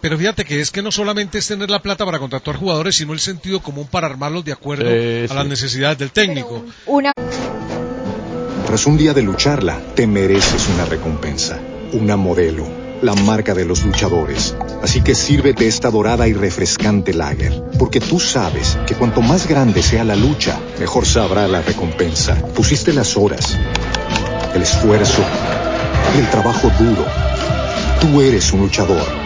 Pero 0.00 0.18
fíjate 0.18 0.44
que 0.44 0.60
es 0.60 0.70
que 0.70 0.82
no 0.82 0.92
solamente 0.92 1.38
es 1.38 1.46
tener 1.48 1.70
la 1.70 1.80
plata 1.80 2.04
para 2.04 2.18
contratar 2.18 2.56
jugadores, 2.56 2.94
sino 2.96 3.12
el 3.12 3.20
sentido 3.20 3.60
común 3.60 3.86
para 3.90 4.06
armarlos 4.06 4.44
de 4.44 4.52
acuerdo 4.52 4.84
Sí, 4.84 5.24
a 5.24 5.28
sí. 5.28 5.34
las 5.34 5.46
necesidades 5.46 5.98
del 5.98 6.10
técnico. 6.10 6.64
Una 6.86 7.12
Tras 8.66 8.86
un 8.86 8.96
día 8.96 9.14
de 9.14 9.22
lucharla, 9.22 9.80
te 9.94 10.06
mereces 10.06 10.68
una 10.74 10.84
recompensa, 10.84 11.58
una 11.92 12.16
modelo, 12.16 12.66
la 13.00 13.14
marca 13.14 13.54
de 13.54 13.64
los 13.64 13.84
luchadores. 13.84 14.54
Así 14.82 15.02
que 15.02 15.14
sírvete 15.14 15.66
esta 15.66 15.90
dorada 15.90 16.28
y 16.28 16.32
refrescante 16.34 17.14
lager, 17.14 17.62
porque 17.78 18.00
tú 18.00 18.20
sabes 18.20 18.76
que 18.86 18.94
cuanto 18.94 19.22
más 19.22 19.46
grande 19.48 19.82
sea 19.82 20.04
la 20.04 20.16
lucha, 20.16 20.58
mejor 20.78 21.06
sabrá 21.06 21.48
la 21.48 21.62
recompensa. 21.62 22.34
Pusiste 22.54 22.92
las 22.92 23.16
horas, 23.16 23.56
el 24.54 24.62
esfuerzo, 24.62 25.22
el 26.18 26.28
trabajo 26.30 26.70
duro. 26.78 27.06
Tú 28.00 28.20
eres 28.20 28.52
un 28.52 28.60
luchador 28.60 29.25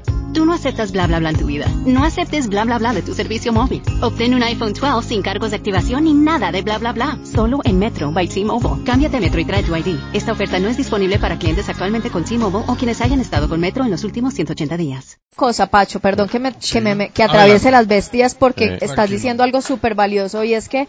Tú 0.33 0.45
no 0.45 0.53
aceptas 0.53 0.91
bla 0.93 1.07
bla 1.07 1.19
bla 1.19 1.29
en 1.31 1.37
tu 1.37 1.45
vida. 1.45 1.67
No 1.85 2.05
aceptes 2.05 2.47
bla 2.47 2.63
bla 2.63 2.77
bla 2.79 2.93
de 2.93 3.01
tu 3.01 3.13
servicio 3.13 3.51
móvil. 3.51 3.81
Obtén 4.01 4.33
un 4.33 4.41
iPhone 4.43 4.71
12 4.73 5.07
sin 5.07 5.21
cargos 5.21 5.49
de 5.51 5.57
activación 5.57 6.05
ni 6.05 6.13
nada 6.13 6.51
de 6.53 6.61
bla 6.61 6.77
bla 6.77 6.93
bla. 6.93 7.19
Solo 7.23 7.59
en 7.65 7.77
Metro 7.79 8.11
by 8.11 8.27
T-Mobile. 8.29 8.83
Cámbiate 8.85 9.17
a 9.17 9.19
Metro 9.19 9.41
y 9.41 9.45
trae 9.45 9.63
tu 9.63 9.75
ID. 9.75 9.97
Esta 10.13 10.31
oferta 10.31 10.57
no 10.59 10.69
es 10.69 10.77
disponible 10.77 11.19
para 11.19 11.37
clientes 11.37 11.67
actualmente 11.67 12.09
con 12.09 12.23
T-Mobile 12.23 12.63
o 12.67 12.75
quienes 12.75 13.01
hayan 13.01 13.19
estado 13.19 13.49
con 13.49 13.59
Metro 13.59 13.83
en 13.83 13.91
los 13.91 14.03
últimos 14.05 14.33
180 14.33 14.77
días. 14.77 15.17
cosa, 15.35 15.67
Pacho, 15.67 15.99
perdón 16.01 16.27
que 16.29 16.39
me, 16.39 16.53
que 16.53 16.81
me- 16.81 16.93
me- 16.93 17.09
que 17.09 17.23
atraviese 17.23 17.71
las 17.71 17.87
bestias 17.87 18.35
porque 18.35 18.67
Sí. 18.67 18.73
estás 18.73 18.93
Tranquilo. 18.95 19.15
diciendo 19.17 19.43
algo 19.43 19.61
súper 19.61 19.95
valioso 19.95 20.43
y 20.43 20.53
es 20.53 20.69
que 20.69 20.87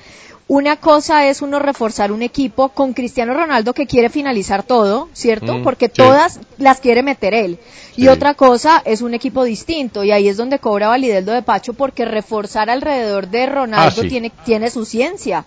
una 0.49 0.77
cosa 0.77 1.29
es 1.29 1.41
uno 1.41 1.59
reforzar 1.59 2.13
un 2.13 2.23
equipo 2.23 2.69
con 2.71 2.93
Cristiano 2.93 3.33
Ronaldo 3.33 3.73
que 3.73 3.87
quiere 3.87 4.11
finalizar 4.11 4.63
todo, 4.63 5.09
¿cierto? 5.13 5.59
Mm, 5.59 5.63
porque 5.63 5.87
sí. 5.87 5.93
todas 5.97 6.41
las 6.59 6.81
quiere 6.81 7.03
meter 7.03 7.33
él. 7.35 7.59
Y 7.97 8.09
otra 8.09 8.35
cosa 8.35 8.83
es 8.85 9.03
un 9.03 9.15
equipo 9.15 9.45
distinto 9.45 10.03
y 10.05 10.13
ahí 10.13 10.29
es 10.29 10.37
donde 10.37 10.59
cobra 10.59 10.89
validez 10.89 11.25
lo 11.25 11.33
de 11.33 11.43
Pacho 11.43 11.75
porque 11.75 12.05
reforzar 12.05 12.71
alrededor 12.71 13.29
de 13.29 13.47
Ronaldo 13.47 14.01
Ah, 14.01 14.03
sí. 14.03 14.09
tiene, 14.09 14.33
tiene 14.45 14.71
su 14.71 14.85
ciencia. 14.85 15.45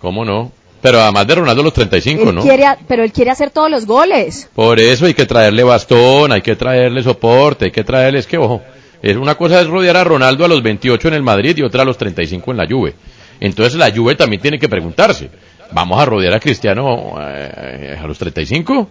¿Cómo 0.00 0.24
no? 0.24 0.52
Pero 0.80 1.00
además 1.00 1.26
de 1.26 1.34
Ronaldo 1.36 1.62
los 1.62 1.72
35, 1.72 2.28
Él 2.28 2.34
¿no? 2.34 2.42
quiere, 2.42 2.66
pero 2.86 3.02
él 3.04 3.12
quiere 3.12 3.30
hacer 3.30 3.50
todos 3.50 3.70
los 3.70 3.86
goles. 3.86 4.48
Por 4.54 4.78
eso 4.78 5.06
hay 5.06 5.14
que 5.14 5.24
traerle 5.26 5.64
bastón, 5.64 6.30
hay 6.30 6.42
que 6.42 6.56
traerle 6.56 7.02
soporte, 7.02 7.66
hay 7.66 7.70
que 7.70 7.84
traerle, 7.84 8.18
es 8.18 8.26
que 8.26 8.36
ojo, 8.36 8.60
es 9.00 9.16
una 9.16 9.34
cosa 9.34 9.60
es 9.60 9.66
rodear 9.66 9.96
a 9.96 10.04
Ronaldo 10.04 10.44
a 10.44 10.48
los 10.48 10.62
28 10.62 11.08
en 11.08 11.14
el 11.14 11.22
Madrid 11.22 11.56
y 11.56 11.62
otra 11.62 11.82
a 11.82 11.84
los 11.86 11.96
35 11.96 12.50
en 12.50 12.56
la 12.58 12.66
Juve. 12.68 12.94
Entonces 13.40 13.74
la 13.74 13.90
Juve 13.90 14.14
también 14.14 14.40
tiene 14.40 14.58
que 14.58 14.68
preguntarse, 14.68 15.30
¿vamos 15.72 16.00
a 16.00 16.04
rodear 16.04 16.34
a 16.34 16.40
Cristiano 16.40 17.16
eh, 17.20 17.98
a 18.00 18.06
los 18.06 18.18
35? 18.18 18.88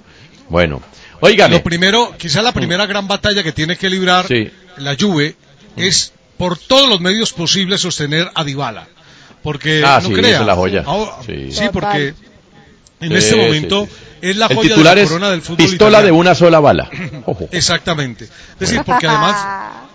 Bueno, 0.50 0.82
óigame. 1.22 1.56
Lo 1.56 1.64
primero, 1.64 2.14
quizá 2.18 2.42
la 2.42 2.52
primera 2.52 2.86
gran 2.86 3.08
batalla 3.08 3.44
que 3.44 3.52
tiene 3.52 3.78
que 3.78 3.90
librar 3.90 4.28
Sí. 4.28 4.50
la 4.78 4.96
Juve 5.00 5.36
es 5.78 6.14
por 6.38 6.58
todos 6.58 6.90
los 6.90 7.00
medios 7.00 7.32
posibles 7.34 7.82
sostener 7.82 8.30
a 8.36 8.44
Dybala. 8.44 8.88
Porque 9.42 9.84
Ah, 9.86 10.00
no 10.02 10.10
sí, 10.10 10.14
crea. 10.16 10.40
es 10.40 10.46
la 10.46 10.56
joya. 10.56 10.84
Ahora- 10.86 11.18
Sí. 11.26 11.52
sí, 11.52 11.66
porque 11.72 12.14
en 13.02 13.10
Sí, 13.10 13.16
este 13.16 13.36
momento 13.36 13.86
sí. 13.86 13.92
es 14.22 14.38
la 14.38 14.46
El 14.48 14.56
joya 14.56 14.70
de 14.70 14.76
titular 14.76 14.96
la 14.98 15.02
es 15.04 15.10
corona 15.10 15.30
del 15.32 15.42
fútbol 15.42 15.58
pistola 15.58 16.02
de 16.02 16.12
una 16.12 16.34
sola 16.36 16.60
bala. 16.62 16.90
Ojo. 17.26 17.48
Exactamente. 17.52 18.26
Es 18.26 18.60
decir, 18.60 18.82
porque 18.86 19.08
además, 19.08 19.36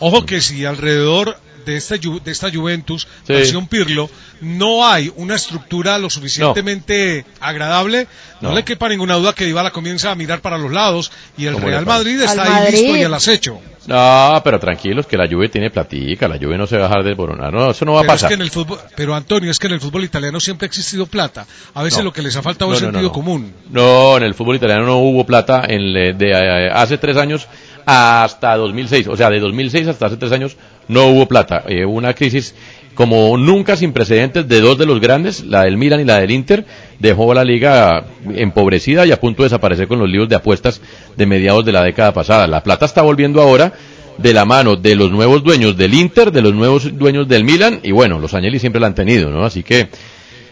ojo 0.01 0.27
que 0.27 0.41
si 0.43 0.65
alrededor 0.67 1.39
de 1.73 1.77
esta, 1.79 1.97
Ju- 1.97 2.23
de 2.23 2.31
esta 2.33 2.51
Juventus, 2.51 3.07
Sí. 3.27 3.33
versión 3.33 3.67
Pirlo, 3.67 4.09
no 4.41 4.87
hay 4.87 5.13
una 5.17 5.35
estructura 5.37 5.99
lo 5.99 6.09
suficientemente 6.11 7.25
agradable, 7.41 8.07
no. 8.41 8.51
No. 8.51 8.55
le 8.55 8.65
quepa 8.65 8.89
ninguna 8.89 9.15
duda 9.17 9.33
que 9.35 9.45
Dybala 9.45 9.71
comienza 9.73 10.11
a 10.11 10.15
mirar 10.15 10.41
para 10.41 10.59
los 10.59 10.71
lados 10.73 11.11
y 11.37 11.47
el 11.47 11.55
¿Cómo 11.55 11.67
le 11.67 11.73
Real? 11.73 11.87
Madrid 11.87 12.21
está 12.21 12.43
ahí 12.45 12.51
Madrid. 12.51 12.79
listo 12.79 12.97
y 12.97 13.03
al 13.03 13.15
acecho. 13.15 13.61
No, 13.87 14.41
pero 14.45 14.61
tranquilos 14.61 15.07
que 15.07 15.17
la 15.17 15.27
Juve 15.27 15.49
tiene 15.49 15.71
platica, 15.71 16.29
la 16.29 16.37
Juve 16.37 16.59
no 16.59 16.67
se 16.67 16.77
va 16.77 16.85
a 16.85 16.89
dejar 16.89 17.05
desboronar, 17.05 17.53
no, 17.53 17.71
eso 17.71 17.85
no 17.87 17.95
va 17.95 18.01
a 18.01 18.03
Pero, 18.03 18.13
es 18.13 18.17
pasar. 18.17 18.29
que 18.29 18.35
en 18.35 18.43
el 18.43 18.51
fútbol, 18.51 18.79
pero 18.95 19.15
Antonio, 19.15 19.51
es 19.51 19.59
que 19.59 19.67
en 19.67 19.73
el 19.73 19.81
fútbol 19.81 20.05
italiano 20.05 20.39
siempre 20.41 20.67
ha 20.67 20.69
existido 20.69 21.07
plata. 21.07 21.47
A 21.75 21.83
veces 21.83 22.01
No. 22.01 22.05
lo 22.07 22.13
que 22.13 22.21
les 22.21 22.37
ha 22.37 22.43
faltado 22.43 22.71
No, 22.71 22.75
es 22.77 22.81
sentido 22.83 23.03
no. 23.05 23.13
común. 23.13 23.53
No, 23.71 24.17
en 24.19 24.25
el 24.25 24.35
fútbol 24.35 24.57
italiano 24.57 24.85
no 24.85 24.99
hubo 24.99 25.25
plata 25.25 25.63
en 25.67 25.93
le- 25.93 26.13
de 26.13 26.31
eh, 26.33 26.71
hace 26.71 26.99
tres 26.99 27.17
años 27.17 27.49
hasta 27.87 28.55
2006. 28.57 29.09
O 29.09 29.17
sea, 29.17 29.31
de 29.31 29.41
2006 29.41 29.89
hasta 29.89 30.07
hace 30.07 30.17
tres 30.19 30.33
años 30.33 30.57
no 30.89 31.07
hubo 31.07 31.27
plata. 31.27 31.65
Eh, 31.69 31.85
hubo 31.85 31.97
una 31.97 32.15
crisis 32.15 32.55
como 32.95 33.37
nunca 33.37 33.77
sin 33.77 33.93
precedentes 33.93 34.49
de 34.49 34.61
dos 34.61 34.77
de 34.77 34.85
los 34.85 35.01
grandes, 35.01 35.45
la 35.45 35.63
del 35.63 35.77
Milan 35.77 36.01
y 36.01 36.05
la 36.05 36.19
del 36.19 36.33
Inter, 36.33 36.65
dejó 36.99 37.33
la 37.33 37.45
liga 37.45 38.07
empobrecida 38.35 39.07
y 39.07 39.13
a 39.13 39.21
punto 39.21 39.43
de 39.43 39.47
desaparecer 39.47 39.87
con 39.87 40.01
los 40.01 40.11
líos 40.11 40.29
de 40.29 40.35
apuestas 40.35 40.81
de 41.17 41.25
mediados 41.25 41.65
de 41.65 41.71
la 41.71 41.85
década 41.85 42.13
pasada. 42.13 42.49
La 42.49 42.65
plata 42.65 42.87
está 42.87 43.03
volviendo 43.03 43.41
ahora 43.41 43.73
de 44.17 44.35
la 44.35 44.45
mano 44.45 44.75
de 44.75 44.97
los 44.97 45.13
nuevos 45.13 45.45
dueños 45.45 45.77
del 45.77 45.95
Inter, 45.95 46.33
de 46.33 46.43
los 46.43 46.53
nuevos 46.53 46.99
dueños 46.99 47.29
del 47.29 47.45
Milan 47.45 47.79
y 47.85 47.93
bueno, 47.93 48.19
los 48.19 48.35
Agnelli 48.35 48.59
siempre 48.59 48.81
la 48.81 48.89
han 48.89 48.97
tenido, 48.97 49.31
¿no? 49.31 49.45
Así 49.45 49.63
que 49.63 49.89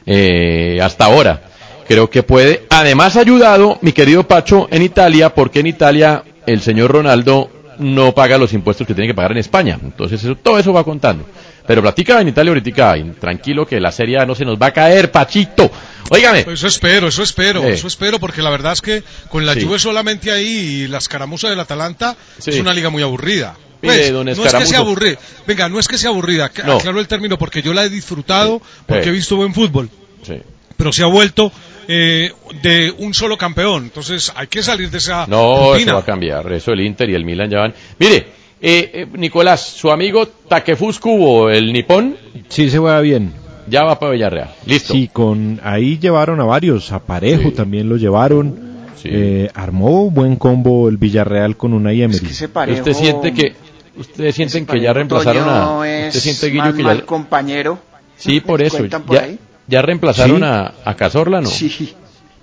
eh, 0.06 0.78
hasta 0.80 1.06
ahora 1.06 1.42
creo 1.88 2.08
que 2.08 2.22
puede. 2.22 2.62
Además 2.70 3.16
ha 3.16 3.22
ayudado 3.22 3.78
mi 3.82 3.90
querido 3.90 4.22
Pacho 4.22 4.68
en 4.70 4.82
Italia 4.82 5.34
porque 5.34 5.60
en 5.60 5.66
Italia 5.66 6.22
el 6.46 6.60
señor 6.60 6.92
Ronaldo 6.92 7.50
no 7.78 8.14
paga 8.14 8.38
los 8.38 8.52
impuestos 8.52 8.86
que 8.86 8.94
tiene 8.94 9.08
que 9.08 9.14
pagar 9.14 9.32
en 9.32 9.38
España. 9.38 9.78
Entonces 9.82 10.22
eso, 10.22 10.34
todo 10.36 10.58
eso 10.58 10.72
va 10.72 10.84
contando. 10.84 11.24
Pero 11.66 11.82
platica 11.82 12.20
en 12.20 12.28
Italia 12.28 12.50
ahorita, 12.50 12.94
tranquilo 13.20 13.66
que 13.66 13.80
la 13.80 13.90
serie 13.90 14.18
A 14.18 14.26
no 14.26 14.34
se 14.34 14.44
nos 14.44 14.56
va 14.60 14.66
a 14.66 14.72
caer, 14.72 15.10
Pachito. 15.10 15.70
Óigame. 16.10 16.46
Eso 16.48 16.68
espero, 16.68 17.08
eso 17.08 17.22
espero, 17.22 17.64
Eh. 17.64 17.72
eso 17.72 17.88
espero, 17.88 18.20
porque 18.20 18.40
la 18.42 18.50
verdad 18.50 18.72
es 18.72 18.80
que 18.80 19.02
con 19.28 19.44
la 19.44 19.54
Sí. 19.54 19.62
Juve 19.62 19.78
solamente 19.80 20.30
ahí 20.30 20.46
y 20.84 20.88
la 20.88 20.98
escaramuza 20.98 21.48
del 21.50 21.58
Atalanta 21.58 22.16
Sí. 22.38 22.50
es 22.50 22.60
una 22.60 22.72
liga 22.72 22.90
muy 22.90 23.02
aburrida. 23.02 23.56
Pues, 23.80 24.10
no 24.12 24.22
es 24.30 24.38
que 24.54 24.66
sea 24.66 24.78
aburrida, 24.78 25.18
venga, 25.46 25.68
no 25.68 25.78
es 25.78 25.86
que 25.86 25.98
sea 25.98 26.10
aburrida, 26.10 26.50
No. 26.64 26.76
aclaro 26.78 26.98
el 26.98 27.06
término 27.08 27.36
porque 27.38 27.62
yo 27.62 27.74
la 27.74 27.84
he 27.84 27.90
disfrutado, 27.90 28.62
porque 28.86 29.08
he 29.08 29.12
visto 29.12 29.36
buen 29.36 29.52
fútbol, 29.52 29.90
Sí. 30.22 30.34
pero 30.76 30.92
se 30.92 31.02
ha 31.02 31.06
vuelto 31.06 31.52
eh, 31.88 32.32
de 32.62 32.90
un 32.98 33.14
solo 33.14 33.36
campeón, 33.38 33.84
entonces 33.84 34.32
hay 34.34 34.46
que 34.48 34.62
salir 34.62 34.90
de 34.90 34.98
esa 34.98 35.26
No, 35.26 35.72
rutina. 35.72 35.78
eso 35.78 35.94
va 35.94 36.00
a 36.00 36.04
cambiar. 36.04 36.52
Eso 36.52 36.72
el 36.72 36.80
Inter 36.80 37.10
y 37.10 37.14
el 37.14 37.24
Milan 37.24 37.50
ya 37.50 37.58
van. 37.60 37.74
Mire, 37.98 38.16
eh, 38.60 38.90
eh, 38.94 39.06
Nicolás, 39.14 39.60
su 39.62 39.90
amigo 39.90 40.26
Takefus 40.26 40.98
Kubo, 40.98 41.50
el 41.50 41.72
nipón, 41.72 42.16
Sí 42.48 42.70
se 42.70 42.78
juega 42.78 43.00
bien. 43.00 43.32
ya 43.68 43.84
va 43.84 43.98
para 43.98 44.12
Villarreal. 44.12 44.50
Listo. 44.66 44.92
Sí, 44.94 45.08
con 45.12 45.60
ahí 45.62 45.98
llevaron 45.98 46.40
a 46.40 46.44
varios, 46.44 46.92
a 46.92 47.00
Parejo 47.00 47.50
Sí. 47.50 47.54
también 47.56 47.88
lo 47.88 47.96
llevaron. 47.96 48.66
Eh, 49.08 49.48
armó 49.54 50.10
buen 50.10 50.34
combo 50.34 50.88
el 50.88 50.96
Villarreal 50.96 51.56
con 51.56 51.72
una 51.74 51.92
Emery. 51.92 52.26
¿Usted 52.26 52.92
siente 52.92 53.32
que 53.32 53.52
ustedes 53.96 54.34
sienten 54.34 54.66
que 54.66 54.80
ya 54.80 54.92
reemplazaron 54.92 55.48
a 55.48 55.78
usted 55.78 56.10
siente 56.10 56.48
Guillo 56.48 56.74
que 56.74 56.82
ya 56.82 57.00
compañero? 57.06 57.78
Sí, 58.16 58.40
por 58.40 58.62
eso. 58.62 58.84
Ya, 58.86 59.20
ahí. 59.20 59.38
Ya 59.66 59.82
reemplazaron 59.82 60.38
Sí. 60.38 60.44
a, 60.44 60.72
a 60.84 60.96
Cazorla, 60.96 61.40
¿no? 61.40 61.48
Sí. 61.48 61.94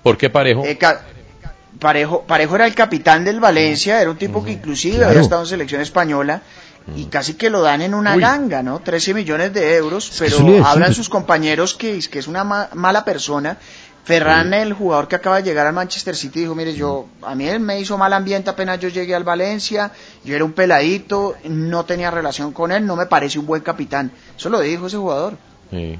¿Por 0.01 0.17
qué 0.17 0.30
parejo? 0.30 0.63
Eh, 0.65 0.78
Parejo, 1.80 2.21
Parejo 2.24 2.55
era 2.55 2.67
el 2.67 2.76
capitán 2.76 3.26
del 3.26 3.39
Valencia, 3.39 3.99
era 4.01 4.11
un 4.11 4.17
tipo 4.17 4.43
que 4.43 4.51
inclusive 4.51 4.97
Claro. 4.97 5.09
había 5.09 5.21
estado 5.21 5.41
en 5.41 5.47
selección 5.47 5.82
española 5.82 6.41
y 6.95 7.05
casi 7.05 7.34
que 7.34 7.49
lo 7.49 7.61
dan 7.61 7.82
en 7.82 7.93
una 7.93 8.15
Uy. 8.15 8.21
ganga, 8.21 8.61
¿no? 8.61 8.80
13 8.80 9.13
millones 9.13 9.53
de 9.53 9.76
euros, 9.76 10.11
pero 10.19 10.65
hablan 10.65 10.93
sus 10.93 11.09
compañeros 11.09 11.74
que, 11.74 11.99
que 12.11 12.19
es 12.19 12.28
una 12.28 12.43
ma- 12.43 12.69
mala 12.74 13.03
persona. 13.03 13.57
Ferran, 14.05 14.53
el 14.53 14.74
jugador 14.74 15.07
que 15.07 15.15
acaba 15.15 15.38
de 15.38 15.43
llegar 15.43 15.65
al 15.65 15.71
Manchester 15.74 16.13
City, 16.15 16.41
dijo, 16.41 16.53
mire, 16.55 16.74
yo, 16.76 17.07
a 17.21 17.36
mí 17.36 17.47
él 17.47 17.61
me 17.61 17.80
hizo 17.80 17.97
mal 17.97 18.11
ambiente 18.11 18.49
apenas 18.49 18.78
yo 18.82 18.89
llegué 18.89 19.15
al 19.15 19.24
Valencia, 19.24 19.91
yo 20.26 20.36
era 20.36 20.43
un 20.43 20.51
peladito, 20.51 21.36
no 21.45 21.86
tenía 21.86 22.11
relación 22.11 22.51
con 22.51 22.74
él, 22.74 22.86
no 22.86 22.97
me 22.97 23.05
parece 23.05 23.39
un 23.39 23.45
buen 23.45 23.61
capitán. 23.61 24.11
Eso 24.38 24.49
lo 24.49 24.59
dijo 24.59 24.88
ese 24.88 24.97
jugador. 24.97 25.38
Sí. 25.71 25.97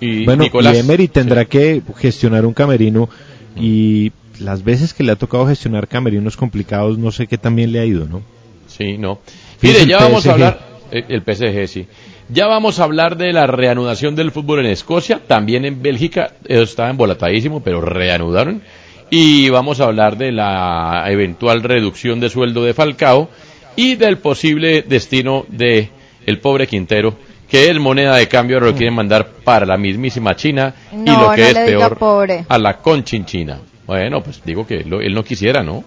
Y 0.00 0.24
bueno, 0.24 0.44
Nicolás, 0.44 0.76
y 0.76 0.78
Emery 0.78 1.08
tendrá 1.08 1.44
que 1.44 1.82
gestionar 1.96 2.46
un 2.46 2.54
camerino 2.54 3.08
y 3.56 4.12
las 4.40 4.62
veces 4.62 4.94
que 4.94 5.02
le 5.02 5.12
ha 5.12 5.16
tocado 5.16 5.46
gestionar 5.46 5.88
camerinos 5.88 6.36
complicados, 6.36 6.98
no 6.98 7.10
sé 7.10 7.26
qué 7.26 7.38
también 7.38 7.72
le 7.72 7.80
ha 7.80 7.84
ido, 7.84 8.06
¿no? 8.06 8.22
Sí, 8.66 8.96
no. 8.96 9.18
Mire, 9.60 9.86
ya 9.86 9.98
vamos 9.98 10.26
a 10.26 10.32
hablar, 10.32 10.60
eh, 10.92 11.04
el 11.08 11.22
PSG, 11.22 11.68
sí. 11.68 11.86
Ya 12.28 12.46
vamos 12.46 12.78
a 12.78 12.84
hablar 12.84 13.16
de 13.16 13.32
la 13.32 13.46
reanudación 13.46 14.14
del 14.14 14.30
fútbol 14.30 14.60
en 14.60 14.66
Escocia, 14.66 15.20
también 15.26 15.64
en 15.64 15.82
Bélgica, 15.82 16.34
eso 16.46 16.62
estaba 16.62 16.90
embolatadísimo, 16.90 17.62
pero 17.62 17.80
reanudaron. 17.80 18.62
Y 19.10 19.48
vamos 19.48 19.80
a 19.80 19.84
hablar 19.84 20.18
de 20.18 20.32
la 20.32 21.04
eventual 21.06 21.62
reducción 21.62 22.20
de 22.20 22.28
sueldo 22.28 22.62
de 22.62 22.74
Falcao 22.74 23.30
y 23.74 23.94
del 23.94 24.18
posible 24.18 24.82
destino 24.82 25.46
de 25.48 25.88
el 26.26 26.40
pobre 26.40 26.66
Quintero, 26.66 27.16
que 27.48 27.70
es 27.70 27.78
moneda 27.78 28.16
de 28.16 28.28
cambio, 28.28 28.60
lo 28.60 28.74
quieren 28.74 28.94
mandar 28.94 29.26
para 29.44 29.64
la 29.66 29.76
mismísima 29.76 30.36
China 30.36 30.74
y 30.92 30.96
lo 31.10 31.32
que 31.32 31.40
no 31.42 31.48
es 31.48 31.54
peor, 31.54 31.96
pobre. 31.96 32.44
a 32.48 32.58
la 32.58 32.78
conchinchina. 32.78 33.58
Bueno, 33.86 34.22
pues 34.22 34.42
digo 34.44 34.66
que 34.66 34.84
lo- 34.84 35.00
él 35.00 35.14
no 35.14 35.24
quisiera, 35.24 35.62
¿no? 35.62 35.82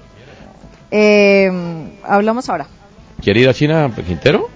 Eh, 0.89 1.49
hablamos 2.03 2.49
ahora. 2.49 2.65
¿Quiere 3.23 3.41
ir 3.41 3.49
a 3.49 3.53
China, 3.53 3.91
Quintero? 4.05 4.49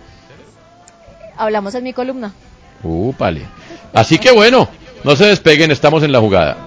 Hablamos 1.37 1.75
en 1.75 1.83
mi 1.83 1.93
columna. 1.93 2.33
Úpale. 2.83 3.41
Así 3.93 4.17
que 4.17 4.31
bueno, 4.31 4.67
no 5.03 5.15
se 5.15 5.25
despeguen, 5.25 5.69
estamos 5.71 6.01
en 6.03 6.11
la 6.11 6.19
jugada. 6.19 6.57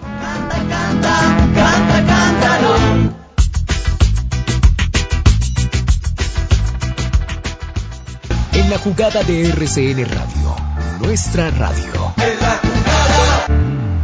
En 8.69 8.75
la 8.75 8.81
jugada 8.81 9.23
de 9.23 9.49
RCN 9.49 10.05
Radio, 10.05 10.55
nuestra 11.01 11.51
radio. 11.53 12.12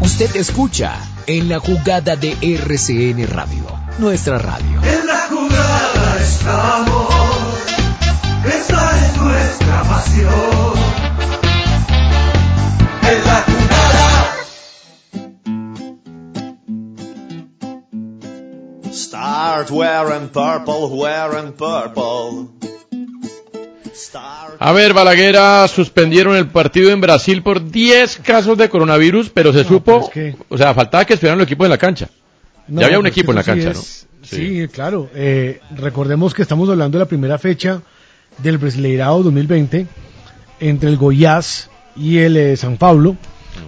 Usted 0.01 0.37
escucha 0.37 0.97
en 1.27 1.51
la 1.51 1.61
jugada 1.61 2.17
de 2.17 2.35
RCN 2.41 3.27
Radio, 3.29 3.67
nuestra 3.99 4.39
radio. 4.39 4.83
En 4.83 5.07
la 5.07 5.29
jugada 5.29 6.17
estamos. 6.19 7.15
Esa 8.47 9.07
es 9.07 9.17
nuestra 9.19 9.83
pasión. 9.83 10.73
En 13.03 13.25
la 13.27 13.45
jugada. 13.47 14.15
Start 18.95 19.71
wearing 19.71 20.31
purple, 20.31 20.87
wearing 20.87 21.53
purple. 21.53 22.74
A 24.59 24.73
ver, 24.73 24.93
Balaguera, 24.95 25.67
suspendieron 25.69 26.37
el 26.37 26.47
partido 26.49 26.91
en 26.91 27.01
Brasil 27.01 27.43
por 27.43 27.71
10 27.71 28.19
casos 28.25 28.57
de 28.59 28.69
coronavirus, 28.69 29.31
pero 29.31 29.53
se 29.53 29.65
supo, 29.65 30.11
o 30.49 30.59
sea, 30.59 30.75
faltaba 30.75 31.05
que 31.05 31.15
estuvieran 31.15 31.39
los 31.39 31.47
equipos 31.47 31.65
en 31.67 31.71
la 31.71 31.79
cancha. 31.79 32.09
No, 32.69 32.81
ya 32.81 32.87
había 32.87 32.99
un 32.99 33.07
equipo 33.07 33.33
en 33.33 33.37
la 33.37 33.43
sí 33.43 33.51
cancha, 33.51 33.71
es- 33.73 34.07
¿no? 34.11 34.27
Sí, 34.27 34.69
claro. 34.73 35.11
Eh, 35.15 35.61
recordemos 35.77 36.33
que 36.33 36.41
estamos 36.43 36.69
hablando 36.71 36.97
de 36.99 37.05
la 37.05 37.09
primera 37.09 37.37
fecha 37.39 37.83
del 38.39 38.57
Brasileirao 38.57 39.23
2020 39.23 39.87
entre 40.61 40.89
el 40.89 40.97
Goiás 40.97 41.69
y 41.95 42.19
el 42.19 42.37
eh, 42.39 42.57
San 42.57 42.79
Pablo. 42.79 43.17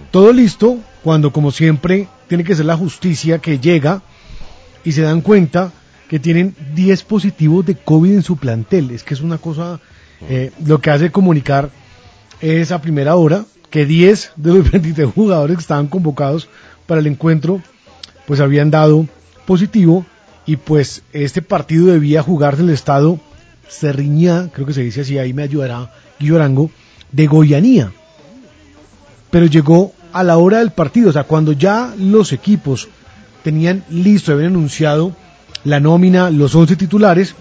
Todo 0.09 0.33
listo 0.33 0.77
cuando, 1.03 1.31
como 1.31 1.51
siempre, 1.51 2.07
tiene 2.27 2.43
que 2.43 2.55
ser 2.55 2.65
la 2.65 2.75
justicia 2.75 3.37
que 3.37 3.59
llega 3.59 4.01
y 4.83 4.93
se 4.93 5.03
dan 5.03 5.21
cuenta 5.21 5.71
que 6.09 6.19
tienen 6.19 6.55
10 6.73 7.03
positivos 7.03 7.65
de 7.65 7.75
COVID 7.75 8.13
en 8.13 8.23
su 8.23 8.37
plantel. 8.37 8.89
Es 8.91 9.03
que 9.03 9.13
es 9.13 9.21
una 9.21 9.37
cosa, 9.37 9.79
eh, 10.29 10.51
lo 10.65 10.81
que 10.81 10.91
hace 10.91 11.11
comunicar 11.11 11.69
es 12.41 12.71
a 12.71 12.81
primera 12.81 13.15
hora 13.15 13.45
que 13.69 13.85
10 13.85 14.31
de 14.35 14.53
los 14.53 14.71
23 14.71 15.09
jugadores 15.13 15.57
que 15.57 15.61
estaban 15.61 15.87
convocados 15.87 16.47
para 16.85 17.01
el 17.01 17.07
encuentro 17.07 17.61
pues 18.25 18.39
habían 18.39 18.71
dado 18.71 19.07
positivo 19.45 20.05
y 20.45 20.57
pues 20.57 21.03
este 21.13 21.41
partido 21.41 21.87
debía 21.87 22.23
jugarse 22.23 22.61
en 22.61 22.69
el 22.69 22.73
estado 22.73 23.19
Cerriñá, 23.69 24.49
creo 24.53 24.65
que 24.65 24.73
se 24.73 24.81
dice 24.81 25.01
así, 25.01 25.17
ahí 25.17 25.33
me 25.33 25.43
ayudará 25.43 25.91
Guillo 26.19 26.37
Arango, 26.37 26.71
de 27.11 27.27
Goianía. 27.27 27.91
Pero 29.29 29.45
llegó 29.45 29.93
a 30.13 30.23
la 30.23 30.37
hora 30.37 30.59
del 30.59 30.71
partido, 30.71 31.09
o 31.09 31.13
sea, 31.13 31.25
cuando 31.25 31.51
ya 31.51 31.93
los 31.97 32.31
equipos 32.31 32.87
tenían 33.43 33.83
listo, 33.89 34.31
habían 34.31 34.51
anunciado 34.51 35.13
la 35.63 35.79
nómina, 35.79 36.29
los 36.29 36.55
11 36.55 36.75
titulares, 36.77 37.35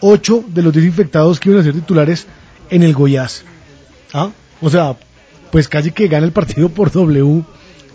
8 0.00 0.44
de 0.48 0.62
los 0.62 0.72
desinfectados 0.72 1.40
que 1.40 1.50
iban 1.50 1.60
a 1.60 1.64
ser 1.64 1.74
titulares 1.74 2.26
en 2.70 2.82
el 2.82 2.94
Goiás. 2.94 3.44
¿Ah? 4.12 4.30
O 4.60 4.70
sea, 4.70 4.96
pues 5.50 5.68
casi 5.68 5.90
que 5.90 6.08
gana 6.08 6.26
el 6.26 6.32
partido 6.32 6.68
por 6.74 6.90
W 6.90 7.44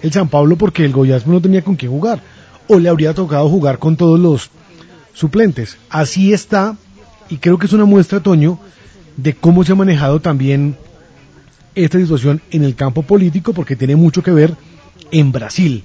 el 0.02 0.12
San 0.12 0.28
Pablo 0.28 0.58
porque 0.58 0.86
el 0.86 0.92
Goiás 0.92 1.26
no 1.26 1.42
tenía 1.42 1.62
con 1.62 1.78
qué 1.78 1.88
jugar. 1.88 2.22
O 2.68 2.80
le 2.80 2.90
habría 2.90 3.14
tocado 3.14 3.50
jugar 3.50 3.80
con 3.80 3.96
todos 3.96 4.20
los 4.20 4.50
suplentes. 5.14 5.78
Así 5.90 6.34
está, 6.34 6.78
y 7.30 7.38
creo 7.38 7.58
que 7.58 7.68
es 7.68 7.74
una 7.74 7.86
muestra, 7.86 8.20
Toño, 8.20 8.60
de 9.18 9.34
cómo 9.34 9.64
se 9.64 9.72
ha 9.72 9.76
manejado 9.76 10.20
también 10.20 10.76
esta 11.76 12.00
situación 12.00 12.42
en 12.52 12.64
el 12.64 12.76
campo 12.76 13.04
político, 13.04 13.54
porque 13.54 13.76
tiene 13.76 13.96
mucho 13.96 14.24
que 14.24 14.32
ver 14.32 14.56
en 15.12 15.32
Brasil. 15.32 15.84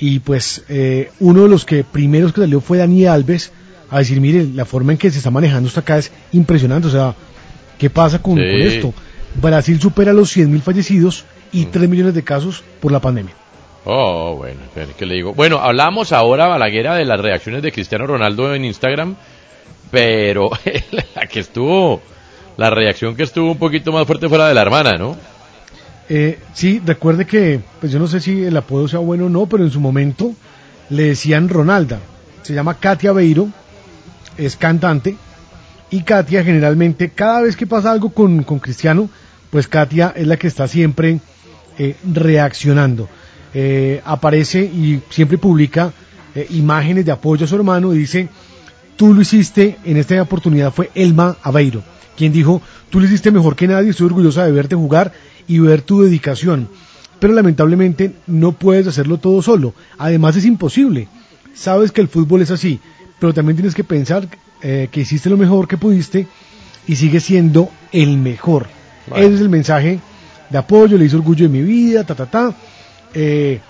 Y 0.00 0.20
pues 0.20 0.64
eh, 0.68 1.10
uno 1.20 1.42
de 1.42 1.48
los 1.48 1.64
que 1.64 1.84
primeros 1.84 2.32
que 2.32 2.40
salió 2.40 2.60
fue 2.60 2.78
Dani 2.78 3.06
Alves 3.06 3.52
a 3.90 3.98
decir, 3.98 4.20
mire, 4.20 4.44
la 4.54 4.64
forma 4.64 4.92
en 4.92 4.98
que 4.98 5.10
se 5.10 5.18
está 5.18 5.30
manejando 5.30 5.68
esto 5.68 5.80
acá 5.80 5.98
es 5.98 6.10
impresionante. 6.32 6.88
O 6.88 6.90
sea, 6.90 7.14
¿qué 7.78 7.90
pasa 7.90 8.20
con, 8.20 8.36
Sí. 8.36 8.42
con 8.42 8.60
esto? 8.60 8.94
Brasil 9.40 9.80
supera 9.80 10.12
los 10.12 10.34
100.000 10.36 10.60
fallecidos 10.62 11.24
y 11.52 11.66
3 11.66 11.88
millones 11.88 12.14
de 12.14 12.22
casos 12.24 12.62
por 12.80 12.92
la 12.92 13.00
pandemia. 13.00 13.34
Oh, 13.84 14.34
bueno, 14.36 14.60
¿qué 14.98 15.06
le 15.06 15.14
digo? 15.14 15.32
Bueno, 15.32 15.58
hablamos 15.60 16.12
ahora, 16.12 16.46
Balaguera, 16.46 16.94
de 16.96 17.04
las 17.06 17.20
reacciones 17.20 17.62
de 17.62 17.72
Cristiano 17.72 18.06
Ronaldo 18.06 18.54
en 18.54 18.64
Instagram, 18.64 19.16
pero 19.90 20.50
la 21.14 21.26
que 21.26 21.40
estuvo, 21.40 22.02
la 22.56 22.68
reacción 22.70 23.16
que 23.16 23.22
estuvo 23.22 23.52
un 23.52 23.58
poquito 23.58 23.92
más 23.92 24.06
fuerte 24.06 24.28
fue 24.28 24.36
la 24.38 24.48
de 24.48 24.54
la 24.54 24.62
hermana, 24.62 24.98
¿no? 24.98 25.16
Eh, 26.10 26.38
sí, 26.54 26.80
recuerde 26.84 27.26
que, 27.26 27.60
pues 27.80 27.92
yo 27.92 27.98
no 27.98 28.06
sé 28.06 28.20
si 28.20 28.42
el 28.44 28.56
apodo 28.56 28.88
sea 28.88 28.98
bueno 28.98 29.26
o 29.26 29.28
no, 29.28 29.46
pero 29.46 29.62
en 29.64 29.70
su 29.70 29.80
momento 29.80 30.32
le 30.90 31.04
decían 31.04 31.48
Ronalda. 31.48 32.00
Se 32.42 32.54
llama 32.54 32.74
Katia 32.78 33.12
Beiro, 33.12 33.48
es 34.38 34.56
cantante, 34.56 35.16
y 35.90 36.02
Katia 36.02 36.44
generalmente, 36.44 37.10
cada 37.10 37.42
vez 37.42 37.56
que 37.56 37.66
pasa 37.66 37.90
algo 37.90 38.10
con, 38.10 38.42
con 38.44 38.58
Cristiano, 38.58 39.08
pues 39.50 39.68
Katia 39.68 40.12
es 40.14 40.26
la 40.26 40.36
que 40.36 40.46
está 40.46 40.68
siempre 40.68 41.20
eh, 41.78 41.96
reaccionando. 42.12 43.08
Eh, 43.54 44.02
aparece 44.04 44.60
y 44.60 45.00
siempre 45.08 45.38
publica 45.38 45.92
eh, 46.34 46.46
imágenes 46.50 47.06
de 47.06 47.12
apoyo 47.12 47.44
a 47.44 47.48
su 47.48 47.56
hermano 47.56 47.94
y 47.94 47.98
dice, 47.98 48.28
tú 48.96 49.14
lo 49.14 49.22
hiciste, 49.22 49.78
en 49.84 49.96
esta 49.96 50.20
oportunidad 50.20 50.72
fue 50.72 50.90
Elma 50.94 51.36
Aveiro, 51.42 51.82
quien 52.16 52.32
dijo, 52.32 52.60
tú 52.90 53.00
lo 53.00 53.06
hiciste 53.06 53.30
mejor 53.30 53.56
que 53.56 53.66
nadie, 53.66 53.90
estoy 53.90 54.06
orgullosa 54.06 54.44
de 54.44 54.52
verte 54.52 54.76
jugar 54.76 55.12
y 55.46 55.58
ver 55.60 55.80
tu 55.80 56.02
dedicación. 56.02 56.68
Pero 57.18 57.32
lamentablemente 57.32 58.12
no 58.26 58.52
puedes 58.52 58.86
hacerlo 58.86 59.18
todo 59.18 59.40
solo. 59.42 59.74
Además 59.96 60.36
es 60.36 60.44
imposible. 60.44 61.08
Sabes 61.54 61.90
que 61.90 62.00
el 62.00 62.08
fútbol 62.08 62.42
es 62.42 62.52
así, 62.52 62.78
pero 63.18 63.34
también 63.34 63.56
tienes 63.56 63.74
que 63.74 63.84
pensar 63.84 64.28
eh, 64.62 64.88
que 64.90 65.00
hiciste 65.00 65.30
lo 65.30 65.36
mejor 65.36 65.68
que 65.68 65.76
pudiste 65.76 66.26
y 66.86 66.96
sigues 66.96 67.24
siendo 67.24 67.70
el 67.92 68.18
mejor. 68.18 68.66
Ese 69.14 69.34
es 69.34 69.40
el 69.40 69.48
mensaje 69.48 70.00
de 70.50 70.58
apoyo, 70.58 70.98
le 70.98 71.04
hizo 71.04 71.16
orgullo 71.16 71.44
de 71.44 71.48
mi 71.48 71.62
vida, 71.62 72.04
ta, 72.04 72.14
ta, 72.14 72.26
ta. 72.26 72.54
Eh, 73.14 73.60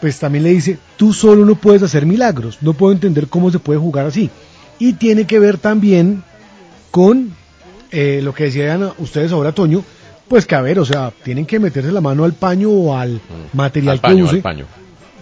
pues 0.00 0.18
también 0.18 0.44
le 0.44 0.50
dice, 0.50 0.78
tú 0.96 1.12
solo 1.12 1.44
no 1.44 1.54
puedes 1.54 1.82
hacer 1.82 2.06
milagros, 2.06 2.58
no 2.60 2.74
puedo 2.74 2.92
entender 2.92 3.28
cómo 3.28 3.50
se 3.50 3.58
puede 3.58 3.78
jugar 3.78 4.06
así. 4.06 4.30
Y 4.78 4.94
tiene 4.94 5.26
que 5.26 5.38
ver 5.38 5.58
también 5.58 6.22
con 6.90 7.32
eh, 7.90 8.20
lo 8.22 8.34
que 8.34 8.44
decían 8.44 8.90
ustedes 8.98 9.32
ahora, 9.32 9.52
Toño, 9.52 9.82
pues 10.28 10.46
que 10.46 10.54
a 10.54 10.60
ver, 10.60 10.78
o 10.78 10.84
sea, 10.84 11.12
tienen 11.22 11.46
que 11.46 11.58
meterse 11.58 11.92
la 11.92 12.00
mano 12.00 12.24
al 12.24 12.34
paño 12.34 12.70
o 12.70 12.96
al 12.96 13.20
material 13.52 13.96
Mm. 13.96 13.98
Al 13.98 14.00
paño, 14.00 14.16
que 14.16 14.22
use 14.22 14.36
al 14.36 14.42
paño. 14.42 14.66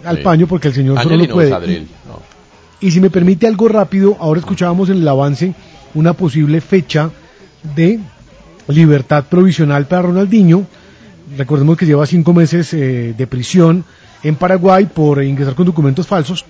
al 0.03 0.19
paño 0.19 0.47
porque 0.47 0.67
el 0.69 0.73
señor 0.73 1.01
solo 1.01 1.17
no 1.17 1.27
puede. 1.27 1.49
Sadril, 1.49 1.87
no. 2.07 2.34
Y 2.79 2.91
si 2.91 2.99
me 2.99 3.09
permite 3.09 3.47
algo 3.47 3.67
rápido, 3.67 4.17
ahora 4.19 4.39
escuchábamos 4.39 4.89
en 4.89 4.97
el 4.97 5.07
avance 5.07 5.53
una 5.93 6.13
posible 6.13 6.61
fecha 6.61 7.09
de 7.75 7.99
libertad 8.67 9.25
provisional 9.29 9.87
para 9.87 10.03
Ronaldinho. 10.03 10.65
Recordemos 11.37 11.77
que 11.77 11.85
lleva 11.85 12.05
cinco 12.05 12.33
meses 12.33 12.73
eh, 12.73 13.13
de 13.17 13.27
prisión 13.27 13.83
en 14.23 14.35
Paraguay 14.35 14.85
por 14.85 15.23
ingresar 15.23 15.55
con 15.55 15.65
documentos 15.65 16.05
falsos. 16.05 16.45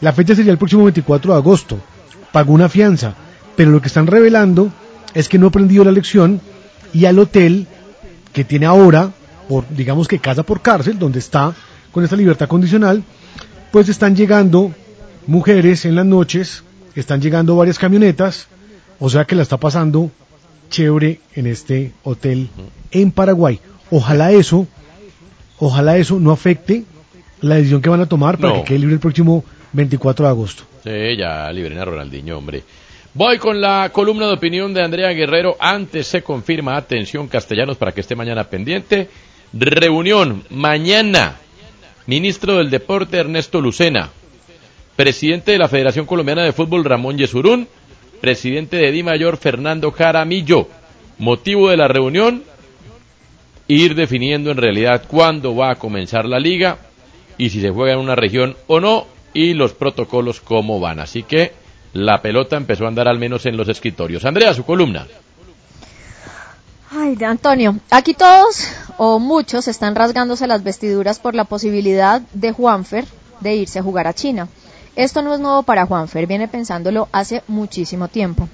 La 0.00 0.12
fecha 0.12 0.34
sería 0.34 0.52
el 0.52 0.58
próximo 0.58 0.84
24 0.84 1.32
de 1.32 1.38
agosto. 1.38 1.78
Pagó 2.32 2.52
una 2.52 2.68
fianza, 2.68 3.14
pero 3.56 3.70
lo 3.70 3.80
que 3.80 3.88
están 3.88 4.06
revelando 4.06 4.70
es 5.14 5.28
que 5.28 5.38
no 5.38 5.46
ha 5.46 5.48
aprendido 5.48 5.84
la 5.84 5.92
lección 5.92 6.40
y 6.92 7.04
al 7.06 7.18
hotel 7.18 7.66
que 8.32 8.44
tiene 8.44 8.66
ahora, 8.66 9.10
por 9.48 9.64
digamos 9.68 10.08
que 10.08 10.18
casa 10.18 10.42
por 10.42 10.60
cárcel, 10.60 10.98
donde 10.98 11.18
está 11.18 11.54
con 11.90 12.04
esta 12.04 12.16
libertad 12.16 12.48
condicional, 12.48 13.02
pues 13.70 13.88
están 13.88 14.16
llegando 14.16 14.72
mujeres 15.26 15.84
en 15.84 15.94
las 15.94 16.06
noches, 16.06 16.64
están 16.94 17.20
llegando 17.20 17.56
varias 17.56 17.78
camionetas, 17.78 18.48
o 18.98 19.08
sea 19.10 19.24
que 19.24 19.34
la 19.34 19.42
está 19.42 19.56
pasando 19.56 20.10
chévere 20.70 21.20
en 21.34 21.46
este 21.46 21.92
hotel 22.02 22.48
en 22.90 23.10
Paraguay. 23.10 23.60
Ojalá 23.90 24.32
eso, 24.32 24.66
ojalá 25.58 25.96
eso 25.98 26.18
no 26.18 26.32
afecte 26.32 26.84
la 27.40 27.56
decisión 27.56 27.82
que 27.82 27.88
van 27.90 28.00
a 28.00 28.06
tomar 28.06 28.38
para 28.38 28.54
No. 28.54 28.58
que 28.60 28.68
quede 28.68 28.78
libre 28.80 28.94
el 28.94 29.00
próximo 29.00 29.44
24 29.72 30.24
de 30.24 30.30
agosto. 30.30 30.62
Sí, 30.84 31.16
ya 31.18 31.50
liberen 31.52 31.78
a 31.78 31.84
Ronaldinho, 31.84 32.38
hombre. 32.38 32.62
Voy 33.14 33.36
con 33.38 33.60
la 33.60 33.90
columna 33.92 34.26
de 34.26 34.32
opinión 34.34 34.72
de 34.72 34.82
Andrea 34.82 35.10
Guerrero. 35.10 35.56
Antes 35.60 36.06
se 36.06 36.22
confirma, 36.22 36.76
atención 36.76 37.28
castellanos 37.28 37.76
para 37.76 37.92
que 37.92 38.00
esté 38.00 38.16
mañana 38.16 38.44
pendiente. 38.44 39.08
Reunión 39.52 40.42
mañana. 40.50 41.36
Ministro 42.06 42.56
del 42.56 42.70
Deporte 42.70 43.18
Ernesto 43.18 43.60
Lucena. 43.60 44.10
Presidente 44.96 45.52
de 45.52 45.58
la 45.58 45.68
Federación 45.68 46.06
Colombiana 46.06 46.42
de 46.42 46.52
Fútbol 46.52 46.84
Ramón 46.84 47.18
Yesurún. 47.18 47.68
Presidente 48.20 48.76
de 48.76 48.92
Di 48.92 49.02
Mayor 49.02 49.36
Fernando 49.36 49.90
Jaramillo. 49.90 50.68
Motivo 51.18 51.70
de 51.70 51.76
la 51.76 51.88
reunión, 51.88 52.42
ir 53.68 53.94
definiendo 53.94 54.50
en 54.50 54.56
realidad 54.56 55.04
cuándo 55.08 55.54
va 55.54 55.72
a 55.72 55.74
comenzar 55.76 56.26
la 56.26 56.38
liga 56.38 56.78
y 57.38 57.50
si 57.50 57.60
se 57.60 57.70
juega 57.70 57.94
en 57.94 58.00
una 58.00 58.14
región 58.14 58.56
o 58.66 58.80
no 58.80 59.06
y 59.32 59.54
los 59.54 59.72
protocolos 59.72 60.40
cómo 60.40 60.80
van. 60.80 61.00
Así 61.00 61.22
que 61.22 61.52
la 61.92 62.22
pelota 62.22 62.56
empezó 62.56 62.84
a 62.84 62.88
andar 62.88 63.08
al 63.08 63.18
menos 63.18 63.46
en 63.46 63.56
los 63.56 63.68
escritorios. 63.68 64.24
Andrea, 64.24 64.54
su 64.54 64.64
columna. 64.64 65.06
Ay, 66.90 67.16
Antonio, 67.24 67.78
aquí 67.90 68.12
todos 68.12 68.68
o 68.98 69.18
muchos 69.18 69.66
están 69.66 69.94
rasgándose 69.94 70.46
las 70.46 70.62
vestiduras 70.62 71.18
por 71.18 71.34
la 71.34 71.44
posibilidad 71.44 72.20
de 72.34 72.52
Juanfer 72.52 73.06
de 73.40 73.56
irse 73.56 73.78
a 73.78 73.82
jugar 73.82 74.06
a 74.06 74.12
China. 74.12 74.48
Esto 74.94 75.22
no 75.22 75.32
es 75.32 75.40
nuevo 75.40 75.62
para 75.62 75.86
Juanfer, 75.86 76.26
viene 76.26 76.48
pensándolo 76.48 77.08
hace 77.12 77.42
muchísimo 77.48 78.08
tiempo. 78.08 78.48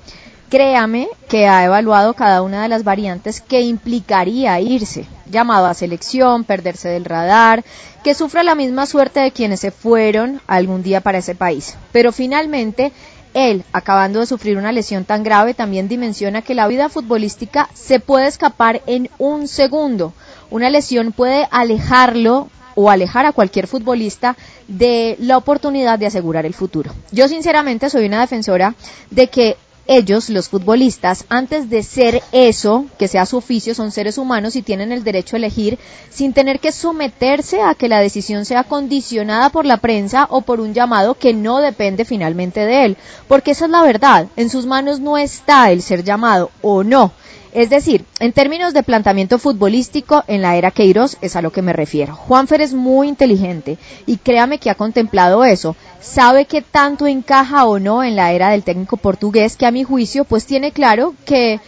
Créame 0.49 1.09
que 1.29 1.47
ha 1.47 1.65
evaluado 1.65 2.15
cada 2.15 2.43
una 2.43 2.63
de 2.63 2.69
las 2.69 2.85
variantes 2.85 3.41
que 3.41 3.61
implicaría 3.61 4.59
irse, 4.61 5.05
llamado 5.31 5.67
a 5.67 5.75
selección, 5.75 6.45
perderse 6.45 6.89
del 6.89 7.05
radar, 7.05 7.65
que 8.03 8.15
sufra 8.15 8.43
la 8.43 8.55
misma 8.55 8.87
suerte 8.87 9.21
de 9.21 9.33
quienes 9.33 9.61
se 9.61 9.73
fueron 9.73 10.41
algún 10.47 10.83
día 10.83 11.01
para 11.03 11.19
ese 11.19 11.35
país. 11.35 11.77
Pero 11.93 12.13
finalmente, 12.13 12.93
él, 13.35 13.65
acabando 13.73 14.21
de 14.21 14.27
sufrir 14.27 14.57
una 14.57 14.73
lesión 14.73 15.05
tan 15.05 15.23
grave, 15.23 15.53
también 15.53 15.89
dimensiona 15.89 16.41
que 16.41 16.55
la 16.55 16.69
vida 16.69 16.89
futbolística 16.89 17.69
se 17.75 18.01
puede 18.01 18.27
escapar 18.27 18.81
en 18.87 19.11
un 19.19 19.49
segundo. 19.49 20.15
Una 20.51 20.71
lesión 20.71 21.13
puede 21.13 21.47
alejarlo 21.51 22.49
o 22.81 22.91
alejar 22.91 23.27
a 23.27 23.33
cualquier 23.33 23.67
futbolista 23.67 24.37
de 24.69 25.17
la 25.19 25.37
oportunidad 25.37 25.99
de 25.99 26.07
asegurar 26.07 26.47
el 26.47 26.55
futuro. 26.55 26.95
Yo 27.11 27.27
sinceramente 27.27 27.91
soy 27.91 28.07
una 28.07 28.21
defensora 28.21 28.77
de 29.11 29.27
que 29.27 29.57
ellos, 29.89 30.29
los 30.31 30.49
futbolistas, 30.49 31.25
antes 31.29 31.71
de 31.71 31.83
ser 31.83 32.23
eso, 32.31 32.85
que 32.97 33.09
sea 33.09 33.27
su 33.27 33.39
oficio, 33.39 33.75
son 33.75 33.91
seres 33.91 34.17
humanos 34.17 34.55
y 34.55 34.63
tienen 34.63 34.93
el 34.93 35.03
derecho 35.03 35.35
a 35.35 35.39
elegir 35.39 35.77
sin 36.09 36.33
tener 36.33 36.61
que 36.61 36.71
someterse 36.71 37.63
a 37.63 37.75
que 37.75 37.89
la 37.89 38.01
decisión 38.01 38.45
sea 38.45 38.63
condicionada 38.63 39.49
por 39.49 39.67
la 39.67 39.79
prensa 39.79 40.29
o 40.31 40.43
por 40.43 40.61
un 40.61 40.73
llamado 40.73 41.15
que 41.15 41.35
no 41.35 41.59
depende 41.59 42.05
finalmente 42.05 42.65
de 42.65 42.85
él. 42.85 42.97
Porque 43.27 43.53
esa 43.53 43.65
es 43.65 43.73
la 43.73 43.83
verdad, 43.83 44.29
en 44.37 44.51
sus 44.51 44.67
manos 44.67 45.01
no 45.01 45.19
está 45.19 45.73
el 45.73 45.83
ser 45.83 46.05
llamado 46.05 46.53
o 46.63 46.85
no. 46.85 47.11
Es 47.53 47.71
decir, 47.71 48.05
en 48.21 48.33
términos 48.33 48.75
de 48.75 48.83
planteamiento 48.83 49.39
futbolístico, 49.39 50.25
en 50.27 50.43
la 50.43 50.57
era 50.57 50.71
Queiroz 50.71 51.17
es 51.21 51.37
a 51.37 51.43
lo 51.43 51.51
que 51.51 51.63
me 51.63 51.73
refiero. 51.73 52.15
Juanfer 52.15 52.61
es 52.61 52.75
muy 52.75 53.09
inteligente 53.09 53.79
y 54.07 54.19
créame 54.19 54.59
que 54.59 54.71
ha 54.71 54.75
contemplado 54.75 55.45
eso. 55.45 55.77
Sabe 56.01 56.45
que 56.45 56.63
tanto 56.63 57.07
encaja 57.07 57.67
o 57.67 57.79
no 57.79 58.05
en 58.05 58.17
la 58.17 58.33
era 58.33 58.51
del 58.51 58.63
técnico 58.63 58.97
portugués 58.97 59.57
que 59.57 59.67
a 59.67 59.71
mi 59.71 59.85
juicio 59.85 60.25
pues 60.25 60.47
tiene 60.47 60.73
claro 60.73 61.15
que 61.25 61.61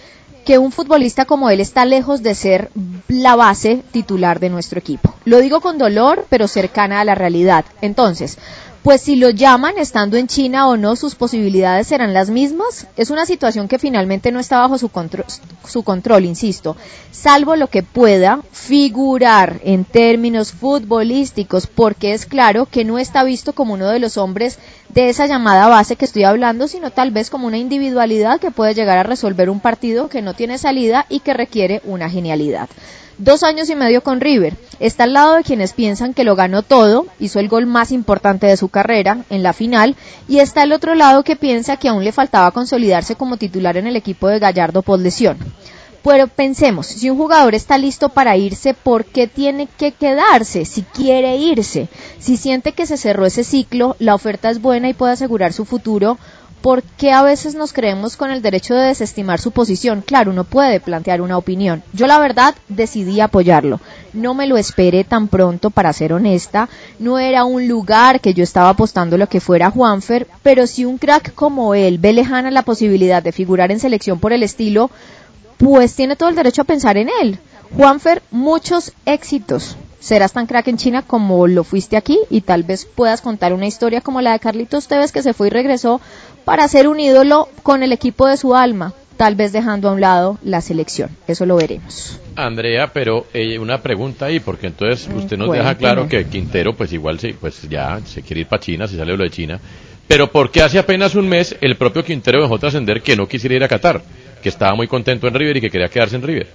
que 0.45 0.59
un 0.59 0.73
futbolista 0.73 1.27
como 1.27 1.51
él 1.51 1.61
está 1.61 1.85
lejos 1.85 2.23
de 2.23 2.35
ser 2.35 2.71
la 3.09 3.37
base 3.37 3.83
titular 3.93 4.41
de 4.41 4.49
nuestro 4.49 4.79
equipo. 4.79 5.15
Lo 5.25 5.39
digo 5.39 5.61
con 5.61 5.79
dolor, 5.79 6.27
pero 6.29 6.49
cercana 6.49 7.01
a 7.01 7.05
la 7.05 7.15
realidad. 7.15 7.65
Entonces, 7.83 8.39
pues 8.83 9.03
si 9.03 9.17
lo 9.17 9.29
llaman 9.29 9.77
estando 9.77 10.17
en 10.17 10.27
China 10.27 10.69
o 10.69 10.77
no, 10.77 10.97
sus 10.97 11.15
posibilidades 11.15 11.87
serán 11.87 12.15
las 12.15 12.31
mismas. 12.31 12.87
Es 12.97 13.11
una 13.11 13.27
situación 13.27 13.69
que 13.69 13.79
finalmente 13.79 14.33
no 14.33 14.41
está 14.41 14.59
bajo 14.59 14.79
su, 14.79 14.89
contro 14.89 15.25
su 15.67 15.83
control, 15.83 16.25
insisto, 16.25 16.77
salvo 17.11 17.57
lo 17.57 17.67
que 17.67 17.83
pueda 17.83 18.41
figurar 18.53 19.61
en 19.65 19.85
términos 19.85 20.53
futbolísticos, 20.53 21.67
porque 21.67 22.15
es 22.15 22.25
claro 22.25 22.67
que 22.67 22.85
no 22.85 22.99
está 22.99 23.23
visto 23.23 23.53
como 23.53 23.75
uno 23.75 23.89
de 23.89 23.99
los 23.99 24.17
hombres 24.17 24.59
de 24.89 25.11
esa 25.11 25.27
llamada 25.27 25.69
base 25.69 25.97
que 25.97 26.07
estoy 26.07 26.25
hablando, 26.25 26.67
sino 26.67 26.91
tal 26.91 27.11
vez 27.11 27.29
como 27.29 27.47
una 27.47 27.59
individualidad 27.59 28.41
que 28.41 28.51
puede 28.51 28.75
llegar 28.75 28.99
a 28.99 29.03
resolver 29.03 29.51
un 29.51 29.61
partido 29.61 30.09
que 30.09 30.23
no 30.23 30.35
tiene 30.35 30.57
salida 30.57 31.05
y 31.09 31.21
que 31.21 31.35
requiere 31.35 31.83
una 31.85 32.09
genialidad 32.09 32.69
dos 33.21 33.43
años 33.43 33.69
y 33.69 33.77
medio 33.77 34.03
con 34.03 34.21
River. 34.21 34.57
Está 34.81 35.05
al 35.05 35.13
lado 35.13 35.35
de 35.35 35.45
quienes 35.45 35.75
piensan 35.75 36.15
que 36.15 36.25
lo 36.25 36.35
ganó 36.37 36.63
todo, 36.63 37.07
hizo 37.19 37.39
el 37.39 37.49
gol 37.49 37.67
más 37.67 37.93
importante 37.93 38.47
de 38.47 38.57
su 38.57 38.69
carrera 38.69 39.25
en 39.29 39.43
la 39.43 39.53
final, 39.53 39.95
y 40.27 40.39
está 40.39 40.63
el 40.63 40.73
otro 40.73 40.95
lado 40.95 41.23
que 41.23 41.37
piensa 41.37 41.77
que 41.77 41.89
aún 41.89 42.03
le 42.03 42.13
faltaba 42.13 42.51
consolidarse 42.51 43.15
como 43.17 43.37
titular 43.37 43.77
en 43.77 43.87
el 43.87 43.97
equipo 43.97 44.29
de 44.29 44.39
Gallardo 44.39 44.83
por 44.83 44.99
lesión. 44.99 45.39
Pero 46.03 46.29
pensemos, 46.29 46.87
si 46.87 47.11
un 47.11 47.19
jugador 47.19 47.55
está 47.55 47.77
listo 47.77 48.09
para 48.09 48.35
irse, 48.35 48.73
¿por 48.73 49.05
qué 49.05 49.27
tiene 49.27 49.67
que 49.67 49.93
quedarse? 49.93 50.65
Si 50.65 50.81
quiere 50.81 51.37
irse, 51.37 51.89
si 52.19 52.39
siente 52.39 52.73
que 52.73 52.87
se 52.87 52.97
cerró 52.97 53.27
ese 53.27 53.45
ciclo, 53.45 53.97
la 53.99 54.15
oferta 54.15 54.49
es 54.49 54.63
buena 54.63 54.89
y 54.89 54.95
puede 54.95 55.13
asegurar 55.13 55.53
su 55.53 55.67
futuro, 55.67 56.17
¿por 56.61 56.83
qué 56.83 57.13
a 57.13 57.23
veces 57.23 57.55
nos 57.55 57.73
creemos 57.73 58.17
con 58.17 58.31
el 58.31 58.43
derecho 58.43 58.75
de 58.75 58.89
desestimar 58.89 59.41
su 59.41 59.51
posición? 59.51 60.03
Claro, 60.03 60.31
uno 60.31 60.45
puede 60.45 60.81
plantear 60.81 61.21
una 61.21 61.39
opinión. 61.39 61.83
Yo 61.93 62.07
la 62.07 62.19
verdad 62.19 62.55
decidí 62.69 63.21
apoyarlo. 63.21 63.81
No 64.13 64.35
me 64.35 64.47
lo 64.47 64.57
esperé 64.57 65.05
tan 65.05 65.29
pronto, 65.29 65.71
para 65.71 65.93
ser 65.93 66.13
honesta. 66.13 66.69
No 66.99 67.19
era 67.19 67.45
un 67.45 67.69
lugar 67.69 68.21
que 68.21 68.35
yo 68.35 68.43
estaba 68.43 68.71
apostando 68.71 69.17
lo 69.17 69.29
que 69.29 69.41
fuera 69.41 69.71
Juanfer, 69.71 70.27
pero 70.43 70.67
si 70.67 70.85
un 70.85 70.99
crack 70.99 71.35
como 71.35 71.75
él 71.75 71.99
ve 71.99 72.13
lejana 72.13 72.51
la 72.51 72.63
posibilidad 72.63 73.23
de 73.23 73.33
figurar 73.33 73.71
en 73.71 73.81
selección 73.81 74.19
por 74.19 74.33
el 74.33 74.43
estilo, 74.43 74.91
pues 75.57 75.95
tiene 75.95 76.17
todo 76.17 76.29
el 76.29 76.37
derecho 76.37 76.63
a 76.63 76.67
pensar 76.67 76.97
en 76.97 77.09
él. 77.21 77.39
Juanfer, 77.77 78.23
muchos 78.31 78.93
éxitos. 79.07 79.77
Serás 80.01 80.33
tan 80.33 80.47
crack 80.47 80.67
en 80.69 80.79
China 80.79 81.03
como 81.07 81.47
lo 81.47 81.63
fuiste 81.63 81.99
aquí 81.99 82.19
y 82.31 82.41
tal 82.41 82.63
vez 82.63 82.87
puedas 82.87 83.21
contar 83.21 83.53
una 83.53 83.67
historia 83.67 84.01
como 84.01 84.23
la 84.23 84.33
de 84.33 84.39
Carlitos 84.39 84.89
Tevez 84.89 85.13
que 85.13 85.23
se 85.23 85.35
fue 85.35 85.49
y 85.49 85.51
regresó 85.51 86.01
para 86.51 86.67
ser 86.67 86.89
un 86.89 86.99
ídolo 86.99 87.49
con 87.63 87.85
el 87.85 87.93
equipo 87.93 88.27
de 88.27 88.37
su 88.37 88.57
alma, 88.57 88.93
tal 89.17 89.37
vez 89.37 89.53
dejando 89.53 89.89
a 89.89 89.93
un 89.93 90.01
lado 90.01 90.37
la 90.43 90.61
selección. 90.61 91.11
Eso 91.29 91.47
lo 91.47 91.55
veremos. 91.55 92.19
Andrea, 92.35 92.91
pero 92.93 93.27
eh, 93.33 93.57
una 93.61 93.81
pregunta 93.81 94.27
ahí, 94.27 94.41
porque 94.41 94.67
entonces 94.67 95.09
usted 95.15 95.39
nos 95.39 95.53
deja 95.53 95.77
claro 95.77 96.09
que 96.09 96.27
Quintero, 96.27 96.75
pues 96.75 96.93
igual 96.93 97.21
sí, 97.21 97.37
pues 97.41 97.69
ya 97.69 98.01
se 98.05 98.23
quiere 98.23 98.41
ir 98.41 98.49
para 98.49 98.61
China, 98.61 98.89
se 98.89 98.97
sale 98.97 99.17
lo 99.17 99.23
de 99.23 99.31
China. 99.31 99.61
Pero 100.09 100.33
porque 100.33 100.61
hace 100.61 100.81
apenas 100.81 101.15
un 101.15 101.29
mes 101.29 101.55
el 101.61 101.77
propio 101.77 102.03
Quintero 102.03 102.43
dejó 102.43 102.59
trascender 102.59 103.01
que 103.01 103.15
no 103.15 103.29
quisiera 103.29 103.55
ir 103.55 103.63
a 103.63 103.69
Qatar, 103.69 104.03
que 104.43 104.49
estaba 104.49 104.75
muy 104.75 104.89
contento 104.89 105.29
en 105.29 105.35
River 105.35 105.59
y 105.59 105.61
que 105.61 105.71
quería 105.71 105.87
quedarse 105.87 106.17
en 106.17 106.23
River. 106.23 106.49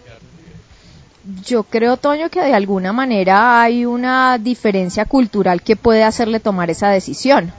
Yo 1.45 1.63
creo, 1.63 1.95
Toño, 1.95 2.29
que 2.29 2.41
de 2.41 2.53
alguna 2.53 2.91
manera 2.91 3.61
hay 3.61 3.85
una 3.85 4.39
diferencia 4.39 5.05
cultural 5.05 5.61
que 5.61 5.77
puede 5.77 6.03
hacerle 6.03 6.41
tomar 6.41 6.69
esa 6.69 6.89
decisión. 6.89 7.53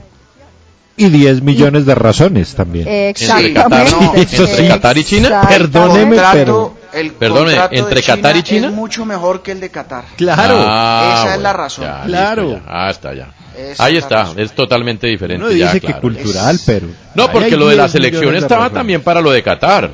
Y 0.99 1.09
10 1.09 1.43
millones 1.43 1.85
de 1.85 1.93
razones 1.95 2.55
también. 2.55 2.87
Exactamente. 2.87 3.93
¿Entre 4.21 4.67
Qatar 4.67 4.97
y 4.97 5.03
China? 5.03 5.41
Perdóneme, 5.47 6.15
contrato- 6.15 6.33
pero... 6.33 6.77
el 6.99 7.11
Perdone, 7.11 7.53
¿entre 7.71 8.01
China 8.01 8.15
Qatar 8.15 8.37
y 8.37 8.43
China? 8.43 8.67
Es 8.67 8.73
mucho 8.73 9.05
mejor 9.05 9.43
que 9.43 9.51
el 9.51 9.59
de 9.59 9.69
Qatar. 9.69 10.05
Claro. 10.15 10.55
Ah, 10.57 11.19
Esa 11.21 11.35
es 11.35 11.41
la 11.41 11.49
bueno, 11.51 11.63
razón. 11.63 11.85
ya, 11.85 12.03
Claro. 12.05 12.43
listo, 12.49 12.57
ya. 12.57 12.63
Ah, 12.67 12.89
está 12.89 13.13
ya. 13.13 13.33
Esa 13.55 13.85
Ahí 13.85 13.97
es 13.97 14.03
está, 14.03 14.15
razón. 14.23 14.39
es 14.39 14.51
totalmente 14.53 15.05
diferente. 15.07 15.43
Uno 15.45 15.53
ya, 15.53 15.65
dice 15.67 15.81
que 15.81 15.87
claro. 15.87 16.01
cultural, 16.01 16.59
pero... 16.65 16.87
No, 17.15 17.31
porque 17.31 17.55
lo 17.57 17.67
de 17.67 17.75
la 17.75 17.83
10 17.83 17.91
selección 17.91 18.35
estaba 18.35 18.61
razones. 18.63 18.79
también 18.79 19.01
para 19.01 19.21
lo 19.21 19.31
de 19.31 19.43
Qatar. 19.43 19.91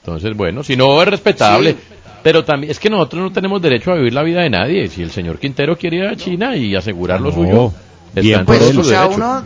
Entonces, 0.00 0.34
bueno, 0.36 0.62
si 0.62 0.76
no 0.76 1.00
es 1.02 1.08
respetable. 1.08 1.76
Pero 2.22 2.42
también, 2.44 2.70
es 2.70 2.78
que 2.78 2.88
nosotros 2.88 3.22
no 3.22 3.32
tenemos 3.32 3.60
derecho 3.60 3.92
a 3.92 3.96
vivir 3.96 4.14
la 4.14 4.22
vida 4.22 4.40
de 4.40 4.48
nadie. 4.48 4.88
Si 4.88 5.02
el 5.02 5.10
señor 5.10 5.38
Quintero 5.38 5.76
quiere 5.76 5.98
ir 5.98 6.04
a 6.06 6.16
China 6.16 6.56
y 6.56 6.74
asegurar 6.74 7.20
lo 7.20 7.28
No, 7.28 7.34
suyo, 7.34 7.72
bien 8.14 8.46
Pues, 8.46 8.62
o 8.74 8.82
sea, 8.82 9.02
derecho. 9.02 9.16
uno, 9.16 9.42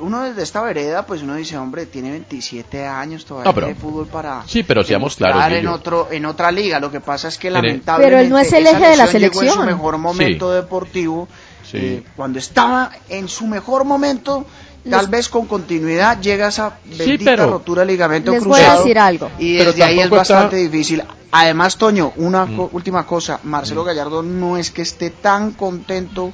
uno 0.00 0.22
desde 0.22 0.42
esta 0.42 0.62
vereda, 0.62 1.06
pues 1.06 1.22
uno 1.22 1.34
dice, 1.36 1.56
hombre, 1.56 1.86
tiene 1.86 2.10
27 2.10 2.86
años 2.86 3.24
todavía 3.24 3.50
No, 3.50 3.54
pero- 3.54 3.66
de 3.68 3.74
fútbol 3.74 4.06
para 4.06 4.42
Sí, 4.46 4.62
pero 4.62 4.82
seamos 4.82 5.16
claros, 5.16 5.52
en 5.52 5.68
otro 5.68 6.08
en 6.10 6.24
otra 6.26 6.50
liga. 6.50 6.80
Lo 6.80 6.90
que 6.90 7.00
pasa 7.00 7.28
es 7.28 7.38
que 7.38 7.50
lamentablemente 7.50 8.10
Pero 8.16 8.22
él 8.22 8.30
no 8.30 8.38
es 8.38 8.52
el 8.52 8.66
eje 8.66 8.86
de 8.88 8.96
la 8.96 9.06
llegó 9.06 9.26
en 9.26 9.32
su 9.32 9.40
selección. 9.40 9.66
mejor 9.66 9.98
momento 9.98 10.50
deportivo, 10.52 11.28
Sí. 11.70 11.76
eh, 11.78 12.02
cuando 12.16 12.38
estaba 12.38 12.90
en 13.08 13.28
su 13.28 13.46
mejor 13.46 13.84
momento. 13.84 14.44
Tal 14.88 15.08
vez 15.08 15.28
con 15.28 15.46
continuidad 15.46 16.18
llega 16.22 16.48
esa 16.48 16.78
bendita 16.86 17.32
pero- 17.32 17.50
rotura 17.50 17.82
de 17.82 17.86
ligamento 17.92 18.32
Les 18.32 18.42
voy 18.42 18.58
a 18.60 18.62
cruzado 18.62 18.78
decir 18.82 18.98
algo. 18.98 19.30
y 19.38 19.58
Pero 19.58 19.72
desde 19.72 19.84
ahí 19.84 19.98
es 19.98 20.04
está- 20.06 20.16
bastante 20.16 20.56
difícil. 20.56 21.02
Además, 21.32 21.76
Toño, 21.76 22.14
una 22.16 22.46
Mm. 22.46 22.56
co- 22.56 22.70
última 22.72 23.04
cosa, 23.06 23.40
Marcelo 23.44 23.84
Gallardo 23.84 24.22
no 24.22 24.56
es 24.56 24.70
que 24.70 24.80
esté 24.80 25.10
tan 25.10 25.50
contento 25.50 26.32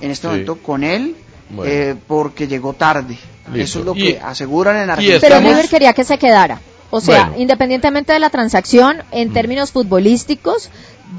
en 0.00 0.12
este 0.12 0.28
Sí. 0.28 0.30
momento 0.30 0.58
con 0.62 0.84
él 0.84 1.16
Bueno. 1.50 1.72
eh, 1.72 1.96
porque 2.06 2.46
llegó 2.46 2.72
tarde. 2.74 3.16
Listo. 3.52 3.58
Eso 3.58 3.78
es 3.80 3.84
lo 3.86 3.94
Y- 3.96 4.02
que 4.14 4.20
aseguran 4.20 4.76
en 4.76 4.90
Argentina. 4.90 5.18
Pero 5.20 5.34
Estamos- 5.36 5.52
River 5.56 5.68
quería 5.70 5.92
que 5.94 6.04
se 6.04 6.18
quedara. 6.18 6.60
O 6.90 7.00
sea, 7.00 7.26
Bueno. 7.28 7.42
independientemente 7.42 8.12
de 8.12 8.18
la 8.18 8.30
transacción, 8.30 9.02
en 9.10 9.32
términos 9.32 9.72
futbolísticos, 9.72 10.70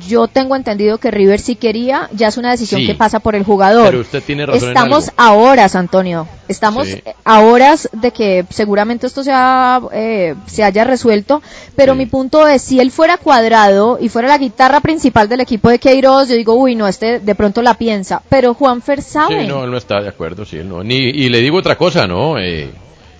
yo 0.07 0.27
tengo 0.27 0.55
entendido 0.55 0.97
que 0.99 1.11
River 1.11 1.39
sí 1.39 1.55
quería, 1.55 2.09
ya 2.13 2.27
es 2.27 2.37
una 2.37 2.51
decisión 2.51 2.81
Sí. 2.81 2.87
que 2.87 2.95
pasa 2.95 3.19
por 3.19 3.35
el 3.35 3.43
jugador. 3.43 3.85
Pero 3.87 4.01
usted 4.01 4.21
tiene 4.23 4.45
razón 4.45 4.69
Estamos 4.69 5.11
a 5.17 5.33
horas, 5.33 5.75
Antonio. 5.75 6.27
Estamos 6.47 6.87
Sí. 6.87 7.01
a 7.25 7.39
horas 7.41 7.89
de 7.93 8.11
que 8.11 8.45
seguramente 8.49 9.07
esto 9.07 9.23
se, 9.23 9.31
ha- 9.33 9.81
eh, 9.91 10.35
se 10.45 10.63
haya 10.63 10.83
resuelto, 10.83 11.41
pero 11.75 11.95
mi 11.95 12.05
punto 12.05 12.47
es, 12.47 12.61
si 12.61 12.79
él 12.79 12.91
fuera 12.91 13.17
cuadrado 13.17 13.97
y 13.99 14.09
fuera 14.09 14.27
la 14.27 14.37
guitarra 14.37 14.79
principal 14.79 15.27
del 15.29 15.41
equipo 15.41 15.69
de 15.69 15.79
Queiroz, 15.79 16.29
yo 16.29 16.35
digo, 16.35 16.53
uy, 16.53 16.75
no, 16.75 16.87
este 16.87 17.19
de 17.19 17.35
pronto 17.35 17.61
la 17.61 17.73
piensa. 17.73 18.21
Pero 18.29 18.53
Juanfer 18.53 19.01
sabe. 19.01 19.41
Sí, 19.41 19.47
no, 19.47 19.63
él 19.63 19.71
no 19.71 19.77
está 19.77 20.01
de 20.01 20.09
acuerdo, 20.09 20.45
sí, 20.45 20.57
él 20.57 20.69
no. 20.69 20.83
Ni, 20.83 20.95
y 20.97 21.29
le 21.29 21.39
digo 21.41 21.57
otra 21.57 21.77
cosa, 21.77 22.07
¿no? 22.07 22.37
Eh, 22.39 22.69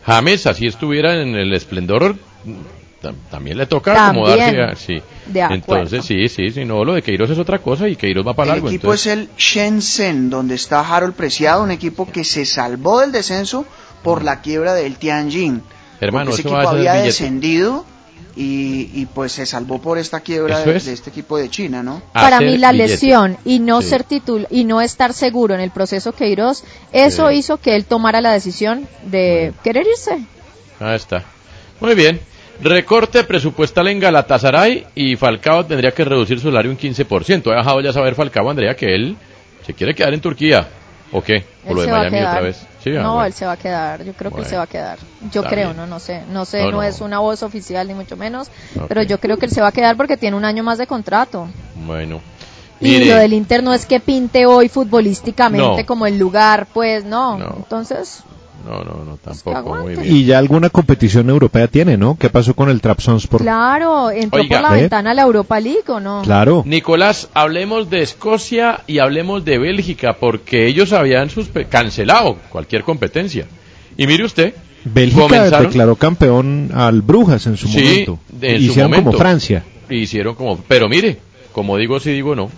James, 0.05 0.47
así 0.47 0.65
estuviera 0.67 1.21
en 1.21 1.35
el 1.35 1.53
esplendor, 1.53 2.15
tam- 3.01 3.15
también 3.29 3.57
le 3.57 3.65
toca 3.65 3.93
También. 3.93 4.25
acomodarse. 4.27 4.61
a- 4.61 4.75
sí. 4.75 5.01
De 5.27 5.41
acuerdo. 5.41 5.55
Entonces, 5.83 6.05
sí, 6.05 6.27
sí, 6.29 6.51
sí, 6.51 6.65
no, 6.65 6.83
lo 6.83 6.93
de 6.93 7.01
Queiroz 7.01 7.29
es 7.29 7.37
otra 7.39 7.59
cosa 7.59 7.87
y 7.87 7.95
Queiroz 7.95 8.25
va 8.27 8.33
para 8.33 8.51
El 8.51 8.55
algo. 8.55 8.67
equipo 8.69 8.87
entonces- 8.93 9.07
es 9.07 9.13
el 9.13 9.29
Shenzhen, 9.37 10.29
donde 10.29 10.55
está 10.55 10.81
Harold 10.81 11.13
Preciado, 11.15 11.63
un 11.63 11.71
equipo 11.71 12.05
que 12.11 12.23
se 12.23 12.45
salvó 12.45 13.01
del 13.01 13.11
descenso 13.11 13.65
por 14.03 14.23
la 14.23 14.41
quiebra 14.41 14.73
del 14.73 14.97
Tianjin. 14.97 15.61
Hermano, 16.01 16.31
ese 16.31 16.41
eso 16.41 16.49
va 16.51 16.59
a 16.59 16.61
equipo 16.63 16.77
había 16.77 16.93
descendido 16.93 17.85
y, 18.35 18.89
y 18.93 19.05
pues 19.07 19.33
se 19.33 19.45
salvó 19.45 19.81
por 19.81 19.97
esta 19.97 20.21
quiebra 20.21 20.59
de, 20.59 20.77
es. 20.77 20.85
de 20.85 20.93
este 20.93 21.09
equipo 21.09 21.37
de 21.37 21.49
China, 21.49 21.83
¿no? 21.83 22.01
Para 22.13 22.39
mí 22.39 22.57
la 22.57 22.71
billete. 22.71 22.91
lesión 22.93 23.37
y 23.43 23.59
no 23.59 23.81
Sí. 23.81 23.89
ser 23.89 24.03
titul 24.05 24.47
y 24.49 24.63
no 24.63 24.79
estar 24.81 25.13
seguro 25.13 25.53
en 25.55 25.59
el 25.61 25.71
proceso 25.71 26.13
Queiroz, 26.13 26.63
eso 26.93 27.29
Sí. 27.29 27.35
hizo 27.35 27.57
que 27.57 27.75
él 27.75 27.83
tomara 27.85 28.21
la 28.21 28.31
decisión 28.31 28.87
de 29.03 29.53
querer 29.63 29.85
irse. 29.87 30.19
Ahí 30.79 30.95
está. 30.95 31.25
Muy 31.81 31.95
bien. 31.95 32.21
Recorte 32.61 33.23
presupuestal 33.23 33.87
en 33.87 33.99
Galatasaray 33.99 34.85
y 34.95 35.15
Falcao 35.15 35.65
tendría 35.65 35.91
que 35.91 36.03
reducir 36.03 36.39
su 36.39 36.47
salario 36.49 36.71
un 36.71 36.77
15%. 36.77 37.51
Ha 37.53 37.57
dejado 37.57 37.79
ya 37.81 37.93
saber 37.93 38.15
Falcao, 38.15 38.49
Andrea, 38.49 38.75
que 38.75 38.93
él 38.93 39.15
se 39.65 39.73
quiere 39.73 39.93
quedar 39.95 40.13
en 40.13 40.19
Turquía. 40.21 40.67
¿O 41.11 41.21
qué? 41.23 41.43
¿O 41.65 41.69
Él 41.71 41.75
lo 41.75 41.81
de 41.83 41.87
Miami 41.87 42.19
otra 42.19 42.41
vez? 42.41 42.67
Sí, 42.83 42.91
ah, 42.91 43.01
no, 43.01 43.13
bueno. 43.13 43.25
él 43.25 43.33
se 43.33 43.45
va 43.45 43.53
a 43.53 43.57
quedar. 43.57 44.03
Yo 44.03 44.13
creo 44.13 44.31
que 44.31 44.41
él 44.41 44.45
se 44.45 44.57
va 44.57 44.63
a 44.63 44.67
quedar. 44.67 44.99
Yo 45.31 45.41
Está 45.41 45.49
creo, 45.49 45.65
bien. 45.69 45.77
no, 45.77 45.87
no 45.87 45.99
sé, 45.99 46.21
no 46.31 46.45
sé, 46.45 46.59
No, 46.59 46.65
no, 46.71 46.77
no. 46.77 46.83
es 46.83 47.01
una 47.01 47.17
voz 47.19 47.41
oficial 47.41 47.87
ni 47.87 47.95
mucho 47.95 48.15
menos, 48.15 48.51
pero 48.87 49.01
yo 49.03 49.19
creo 49.19 49.37
que 49.37 49.47
él 49.47 49.51
se 49.51 49.59
va 49.61 49.69
a 49.69 49.71
quedar 49.71 49.97
porque 49.97 50.17
tiene 50.17 50.37
un 50.37 50.45
año 50.45 50.63
más 50.63 50.77
de 50.77 50.85
contrato. 50.85 51.47
Bueno. 51.75 52.21
Y 52.81 53.05
lo 53.05 53.15
del 53.15 53.33
Inter 53.33 53.63
no 53.63 53.73
es 53.73 53.85
que 53.87 53.99
pinte 53.99 54.45
hoy 54.45 54.69
futbolísticamente 54.69 55.81
No. 55.81 55.85
como 55.85 56.05
el 56.05 56.19
lugar, 56.19 56.67
pues. 56.73 57.03
No. 57.05 57.39
Entonces, 57.57 58.23
No, 58.65 58.83
no, 58.83 59.03
no, 59.05 59.17
tampoco. 59.17 59.55
aguante. 59.57 59.95
Muy 59.95 60.03
bien. 60.03 60.15
Y 60.15 60.25
ya 60.25 60.37
alguna 60.37 60.69
competición 60.69 61.29
europea 61.29 61.67
tiene, 61.67 61.97
¿no? 61.97 62.17
¿Qué 62.19 62.29
pasó 62.29 62.53
con 62.53 62.69
el 62.69 62.81
Trabzonspor? 62.81 63.41
claro, 63.41 64.11
entró 64.11 64.41
Oiga. 64.41 64.61
por 64.61 64.69
la 64.71 64.77
¿Eh? 64.77 64.81
ventana 64.81 65.11
a 65.11 65.13
la 65.13 65.21
Europa 65.23 65.59
League 65.59 65.83
o 65.87 65.99
no. 65.99 66.21
Claro. 66.23 66.63
Nicolás, 66.65 67.29
hablemos 67.33 67.89
de 67.89 68.01
Escocia 68.01 68.81
y 68.87 68.99
hablemos 68.99 69.45
de 69.45 69.57
Bélgica, 69.59 70.17
porque 70.19 70.67
ellos 70.67 70.93
habían 70.93 71.29
suspe- 71.29 71.67
cancelado 71.69 72.37
cualquier 72.49 72.83
competencia. 72.83 73.45
Y 73.97 74.05
mire 74.07 74.25
usted, 74.25 74.53
Bélgica 74.83 75.21
comenzaron- 75.23 75.67
declaró 75.67 75.95
campeón 75.95 76.71
al 76.73 77.01
Brujas 77.01 77.45
en 77.47 77.57
su 77.57 77.67
Sí, 77.67 77.79
momento. 77.81 78.19
de- 78.29 78.55
en 78.55 78.57
su 78.61 78.63
Hicieron 78.71 78.91
como. 78.93 79.11
Francia. 79.13 79.63
hicieron 79.89 80.35
como, 80.35 80.57
pero 80.67 80.87
mire, 80.87 81.17
como 81.53 81.75
digo 81.77 81.99
sí, 81.99 82.11
digo 82.11 82.35
no. 82.35 82.49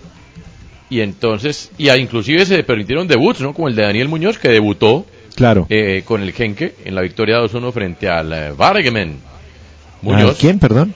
Y 0.90 1.00
entonces, 1.00 1.72
y 1.78 1.88
a- 1.88 1.96
inclusive 1.98 2.46
se 2.46 2.62
permitieron 2.64 3.08
debuts, 3.08 3.40
¿no? 3.42 3.54
Como 3.54 3.70
el 3.70 3.76
de 3.76 3.84
Daniel 3.84 4.10
Muñoz, 4.10 4.38
que 4.38 4.50
debutó 4.50 5.06
Claro. 5.36 5.66
eh, 5.70 6.04
con 6.06 6.22
el 6.22 6.34
Genke 6.34 6.76
en 6.86 6.96
la 6.96 7.02
victoria 7.02 7.40
2-1 7.40 7.72
frente 7.72 8.10
al 8.10 8.32
eh, 8.34 8.52
Vargemen. 8.56 9.18
¿A 9.20 10.04
Muñoz. 10.06 10.38
quién, 10.40 10.60
perdón? 10.60 10.94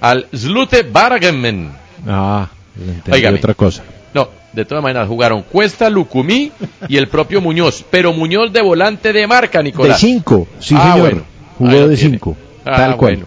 Al 0.00 0.26
Slute 0.32 0.82
Vargemen. 0.82 1.70
Ah, 2.06 2.48
entendí 2.78 3.26
otra 3.26 3.54
cosa. 3.54 3.82
No, 4.14 4.28
de 4.52 4.64
todas 4.64 4.82
maneras, 4.82 5.08
jugaron 5.08 5.42
Cuesta, 5.42 5.90
Lucumí 5.90 6.52
y 6.88 6.96
el 6.96 7.08
propio 7.08 7.40
Muñoz. 7.40 7.84
Pero 7.90 8.12
Muñoz 8.12 8.52
de 8.52 8.62
volante 8.62 9.12
de 9.12 9.26
marca, 9.26 9.58
De 9.58 9.64
Nicolás. 9.64 10.00
cinco, 10.00 10.46
sí 10.58 10.74
Ah, 10.78 10.92
señor. 10.92 11.00
bueno. 11.00 11.22
Jugó 11.58 11.88
de 11.88 11.96
tiene. 11.96 12.12
cinco, 12.12 12.36
Ah, 12.64 12.76
tal 12.76 12.96
cual. 12.96 13.14
bueno. 13.16 13.26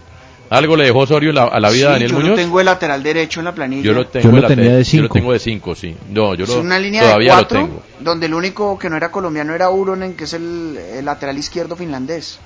Algo 0.52 0.76
le 0.76 0.84
dejó 0.84 0.98
Osorio 1.00 1.32
la- 1.32 1.44
a 1.44 1.58
la 1.60 1.70
vida 1.70 1.72
Sí, 1.72 1.80
de 1.86 1.88
Daniel 1.92 2.10
yo 2.10 2.16
Muñoz. 2.16 2.30
lo 2.30 2.36
tengo 2.36 2.58
de 2.58 2.64
lateral 2.64 3.02
derecho 3.02 3.40
en 3.40 3.44
la 3.44 3.54
planilla. 3.54 3.82
Yo 3.82 3.92
lo 3.92 4.06
tengo, 4.06 4.30
Yo 4.30 4.40
lo 4.40 4.46
tenía 4.48 4.64
te- 4.64 4.70
de 4.76 4.84
Yo 4.84 4.96
lo 5.02 5.02
cinco. 5.02 5.14
tengo 5.14 5.32
de 5.32 5.38
5, 5.38 5.74
sí. 5.74 5.96
No, 6.10 6.34
yo 6.34 6.44
es 6.44 6.50
lo, 6.50 6.60
una 6.60 6.78
línea 6.78 7.02
todavía 7.02 7.36
de 7.36 7.42
lo 7.42 7.48
cuatro, 7.48 7.58
tengo. 7.66 7.82
donde 8.00 8.26
el 8.26 8.34
único 8.34 8.78
que 8.78 8.90
no 8.90 8.96
era 8.96 9.10
colombiano 9.10 9.54
era 9.54 9.70
Uronen, 9.70 10.14
que 10.14 10.24
es 10.24 10.32
el, 10.34 10.76
el 10.98 11.04
lateral 11.04 11.38
izquierdo 11.38 11.74
finlandés. 11.76 12.38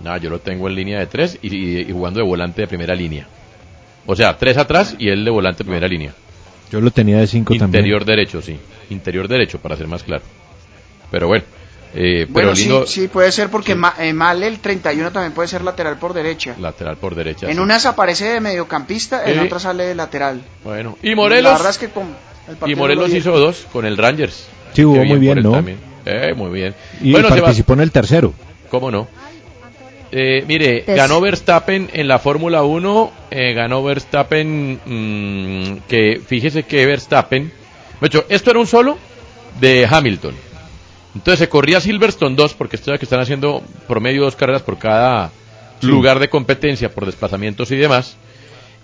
No, 0.00 0.16
yo 0.16 0.30
lo 0.30 0.40
tengo 0.40 0.68
en 0.68 0.74
línea 0.74 0.98
de 0.98 1.06
3 1.06 1.38
y, 1.42 1.54
y- 1.54 1.80
y 1.82 1.92
jugando 1.92 2.20
de 2.20 2.26
volante 2.26 2.62
de 2.62 2.66
primera 2.68 2.94
línea. 2.94 3.26
O 4.06 4.16
sea, 4.16 4.36
tres 4.36 4.56
atrás 4.56 4.96
y 4.98 5.08
él 5.10 5.24
de 5.24 5.30
volante 5.30 5.58
de 5.58 5.64
primera 5.64 5.86
línea. 5.86 6.12
Yo 6.72 6.80
lo 6.80 6.90
tenía 6.90 7.18
de 7.18 7.26
cinco 7.26 7.54
también. 7.54 7.80
Interior 7.84 8.04
derecho, 8.04 8.40
sí. 8.42 8.58
Interior 8.90 9.28
derecho, 9.28 9.58
para 9.60 9.76
ser 9.76 9.86
más 9.86 10.02
claro. 10.02 10.24
Pero 11.10 11.28
bueno. 11.28 11.44
Eh, 11.94 12.22
pero 12.22 12.32
Bueno, 12.32 12.52
lindo 12.52 12.86
sí, 12.86 13.02
sí, 13.02 13.08
puede 13.08 13.30
ser 13.32 13.50
porque 13.50 13.74
Ma- 13.74 13.94
eh, 13.98 14.12
Male, 14.12 14.46
el 14.46 14.60
31, 14.60 15.12
también 15.12 15.32
puede 15.32 15.48
ser 15.48 15.62
lateral 15.62 15.98
por 15.98 16.14
derecha. 16.14 16.54
lateral 16.58 16.96
por 16.96 17.14
derecha. 17.14 17.46
En 17.48 17.54
sí. 17.54 17.58
unas 17.58 17.84
aparece 17.86 18.24
de 18.26 18.40
mediocampista, 18.40 19.24
en 19.26 19.34
Sí. 19.40 19.46
otras 19.46 19.62
sale 19.62 19.84
de 19.84 19.94
lateral. 19.94 20.42
Bueno. 20.64 20.96
Y 21.02 21.14
Morelos. 21.14 21.44
La 21.52 21.58
verdad 21.58 21.70
es 21.70 21.78
que 21.78 21.88
con 21.88 22.14
el 22.64 22.70
Y 22.70 22.74
Morelos 22.74 23.10
lo 23.10 23.16
hizo 23.16 23.38
dos 23.38 23.66
con 23.72 23.84
el 23.86 23.96
Rangers. 23.98 24.46
Sí, 24.72 24.82
jugó 24.82 25.04
muy 25.04 25.18
bien, 25.18 25.40
¿no? 25.42 25.62
Eh, 26.04 26.32
muy 26.34 26.50
bien. 26.50 26.74
Y 27.00 27.12
bueno, 27.12 27.28
participó 27.28 27.74
en 27.74 27.80
el 27.80 27.92
tercero. 27.92 28.32
¿Cómo 28.70 28.90
no? 28.90 29.06
Eh, 30.10 30.44
mire, 30.46 30.82
Des- 30.86 30.96
ganó 30.96 31.20
Verstappen 31.20 31.88
en 31.92 32.06
la 32.08 32.18
Fórmula 32.18 32.62
1, 32.64 33.10
eh, 33.30 33.54
ganó 33.54 33.82
Verstappen, 33.82 34.78
mm, 34.84 35.76
que 35.88 36.20
fíjese 36.26 36.64
que 36.64 36.84
Verstappen, 36.84 37.50
de 38.00 38.06
hecho, 38.06 38.26
esto 38.28 38.50
era 38.50 38.60
un 38.60 38.66
solo 38.66 38.98
de 39.60 39.86
Hamilton. 39.90 40.34
Entonces 41.14 41.40
se 41.40 41.48
corría 41.48 41.80
Silverstone 41.80 42.36
2, 42.36 42.54
porque 42.54 42.76
esto 42.76 42.92
es 42.92 42.98
que 42.98 43.04
están 43.04 43.20
haciendo 43.20 43.62
promedio 43.86 44.22
dos 44.22 44.36
carreras 44.36 44.62
por 44.62 44.78
cada 44.78 45.30
lugar 45.82 46.18
de 46.18 46.28
competencia, 46.28 46.90
por 46.90 47.06
desplazamientos 47.06 47.70
y 47.70 47.76
demás. 47.76 48.16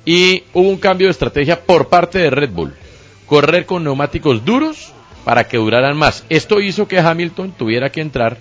Y 0.04 0.44
hubo 0.52 0.68
un 0.68 0.78
cambio 0.78 1.06
de 1.06 1.12
estrategia 1.12 1.60
por 1.60 1.88
parte 1.88 2.18
de 2.18 2.30
Red 2.30 2.50
Bull. 2.50 2.74
Correr 3.26 3.66
con 3.66 3.84
neumáticos 3.84 4.44
duros 4.44 4.92
para 5.24 5.44
que 5.44 5.58
duraran 5.58 5.96
más. 5.96 6.24
Esto 6.28 6.60
hizo 6.60 6.88
que 6.88 6.98
Hamilton 6.98 7.52
tuviera 7.52 7.90
que 7.90 8.00
entrar 8.00 8.38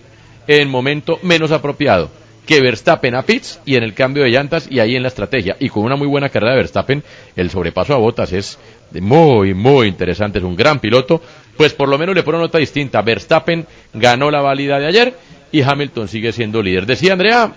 en 0.47 0.69
momento 0.69 1.19
menos 1.23 1.51
apropiado 1.51 2.09
que 2.47 2.61
Verstappen 2.61 3.13
a 3.13 3.23
pits 3.23 3.59
y 3.65 3.75
en 3.75 3.83
el 3.83 3.93
cambio 3.93 4.23
de 4.23 4.29
llantas 4.29 4.67
y 4.71 4.79
ahí 4.79 4.95
en 4.95 5.01
la 5.03 5.09
estrategia. 5.09 5.57
Y 5.59 5.67
con 5.67 5.83
una 5.83 5.97
muy 5.97 6.07
buena 6.07 6.29
carrera 6.29 6.53
de 6.53 6.59
Verstappen, 6.59 7.03
el 7.35 7.49
sobrepaso 7.49 7.93
a 7.93 7.97
botas 7.97 8.31
es 8.31 8.57
muy, 8.93 9.53
muy 9.53 9.87
interesante. 9.87 10.39
Es 10.39 10.45
un 10.45 10.55
gran 10.55 10.79
piloto. 10.79 11.21
Pues 11.57 11.73
por 11.73 11.89
lo 11.89 11.97
menos 11.97 12.15
le 12.15 12.23
pone 12.23 12.37
una 12.37 12.45
nota 12.47 12.57
distinta. 12.59 13.01
Verstappen 13.01 13.65
ganó 13.93 14.29
la 14.31 14.41
válida 14.41 14.79
de 14.79 14.85
ayer 14.87 15.17
y 15.51 15.61
Hamilton 15.63 16.07
sigue 16.07 16.31
siendo 16.31 16.61
líder. 16.61 16.85
Decía 16.85 17.13
Andrea, 17.13 17.51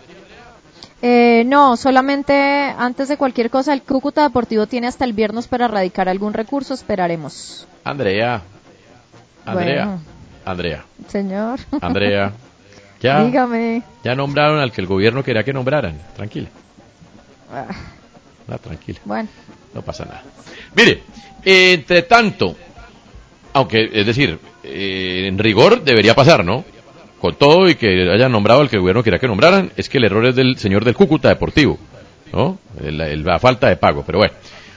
Eh, 1.02 1.44
no, 1.46 1.76
solamente 1.76 2.34
antes 2.34 3.08
de 3.08 3.16
cualquier 3.16 3.48
cosa, 3.50 3.72
el 3.72 3.82
Cúcuta 3.82 4.22
Deportivo 4.22 4.66
tiene 4.66 4.86
hasta 4.86 5.04
el 5.06 5.12
viernes 5.14 5.46
para 5.48 5.66
radicar 5.68 6.08
algún 6.08 6.32
recurso, 6.34 6.74
esperaremos. 6.74 7.66
Andrea, 7.84 8.42
Andrea, 9.46 9.84
Bueno. 9.86 10.00
Andrea, 10.44 10.84
Señor. 11.08 11.60
Andrea. 11.80 12.32
Ya, 13.02 13.24
Dígame. 13.24 13.82
ya 14.04 14.14
nombraron 14.14 14.58
al 14.60 14.72
que 14.72 14.82
el 14.82 14.86
gobierno 14.86 15.22
quería 15.24 15.42
que 15.42 15.54
nombraran. 15.54 15.98
Tranquila, 16.14 16.48
Ah, 17.50 17.64
no, 18.46 18.58
tranquila. 18.58 18.98
bueno. 19.06 19.26
No 19.72 19.80
pasa 19.80 20.04
nada. 20.04 20.22
Mire, 20.76 21.02
entre 21.42 22.02
tanto, 22.02 22.54
aunque, 23.52 23.90
es 23.92 24.06
decir, 24.06 24.38
eh, 24.62 25.26
en 25.28 25.38
rigor 25.38 25.82
debería 25.82 26.14
pasar, 26.14 26.44
¿no? 26.44 26.64
Con 27.20 27.34
todo 27.34 27.68
y 27.68 27.74
que 27.74 28.10
hayan 28.10 28.32
nombrado 28.32 28.60
al 28.60 28.70
que 28.70 28.76
el 28.76 28.80
gobierno 28.82 29.02
quería 29.02 29.18
que 29.18 29.28
nombraran, 29.28 29.72
es 29.76 29.88
que 29.88 29.98
el 29.98 30.04
error 30.04 30.24
es 30.26 30.36
del 30.36 30.56
señor 30.58 30.84
del 30.84 30.94
Cúcuta 30.94 31.28
Deportivo, 31.28 31.78
¿no? 32.32 32.58
El- 32.82 33.00
el- 33.00 33.24
la 33.24 33.38
falta 33.38 33.68
de 33.68 33.76
pago, 33.76 34.02
pero 34.06 34.18
bueno. 34.18 34.34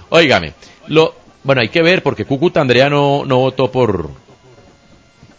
Óigame, 0.10 0.54
lo, 0.88 1.16
bueno, 1.44 1.62
hay 1.62 1.70
que 1.70 1.82
ver 1.82 2.04
porque 2.04 2.26
Cúcuta 2.26 2.60
Andrea 2.62 2.90
no, 2.90 3.24
no 3.26 3.38
votó 3.40 3.72
por, 3.72 4.10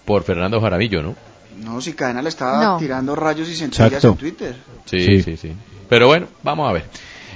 por 0.05 0.23
Fernando 0.25 0.61
Jaramillo, 0.61 1.03
¿no? 1.03 1.15
No, 1.63 1.81
si 1.81 1.93
Cadena 1.95 2.21
le 2.23 2.29
estaba 2.31 2.63
No. 2.65 2.79
tirando 2.79 3.15
rayos 3.15 3.49
y 3.49 3.55
centellas 3.55 3.87
Exacto. 3.93 4.09
en 4.09 4.17
Twitter. 4.17 4.57
Sí, 4.87 5.23
sí, 5.23 5.37
sí, 5.37 5.53
Pero 5.89 6.09
bueno, 6.09 6.27
vamos 6.43 6.69
a 6.69 6.73
ver. 6.73 6.85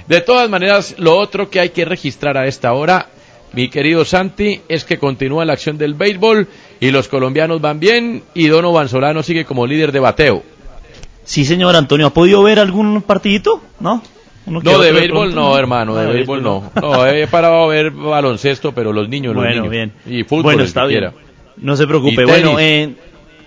De 0.07 0.21
todas 0.21 0.49
maneras, 0.49 0.95
lo 0.97 1.17
otro 1.17 1.49
que 1.49 1.59
hay 1.59 1.69
que 1.69 1.85
registrar 1.85 2.37
a 2.37 2.45
esta 2.47 2.73
hora, 2.73 3.07
mi 3.53 3.69
querido 3.69 4.05
Santi, 4.05 4.61
es 4.69 4.83
que 4.85 4.97
continúa 4.99 5.45
la 5.45 5.53
acción 5.53 5.77
del 5.77 5.93
béisbol 5.95 6.47
y 6.79 6.91
los 6.91 7.07
colombianos 7.07 7.59
van 7.61 7.79
bien 7.79 8.23
y 8.33 8.47
Donovan 8.47 8.89
Solano 8.89 9.23
sigue 9.23 9.45
como 9.45 9.65
líder 9.65 9.91
de 9.91 9.99
bateo. 9.99 10.43
Sí, 11.23 11.45
señor 11.45 11.75
Antonio, 11.75 12.07
¿ha 12.07 12.13
podido 12.13 12.41
ver 12.43 12.59
algún 12.59 13.01
partidito? 13.01 13.61
¿No? 13.79 14.01
Uno 14.45 14.61
No, 14.63 14.79
de 14.79 14.91
béisbol 14.91 15.35
no, 15.35 15.57
hermano, 15.57 15.95
de 15.95 16.07
Ah, 16.07 16.11
béisbol 16.11 16.41
no. 16.41 16.71
No, 16.81 17.05
he 17.05 17.27
parado 17.27 17.63
a 17.63 17.67
ver 17.67 17.91
baloncesto, 17.91 18.71
pero 18.73 18.93
los 18.93 19.07
niños, 19.09 19.35
los 19.35 19.43
Bueno, 19.43 19.57
niños. 19.63 19.71
bien. 19.71 19.93
Y 20.07 20.23
fútbol, 20.23 20.43
bueno, 20.43 20.63
está 20.63 20.85
bien. 20.85 21.11
No 21.57 21.75
se 21.75 21.85
preocupe. 21.85 22.25
Bueno, 22.25 22.57
eh, 22.59 22.95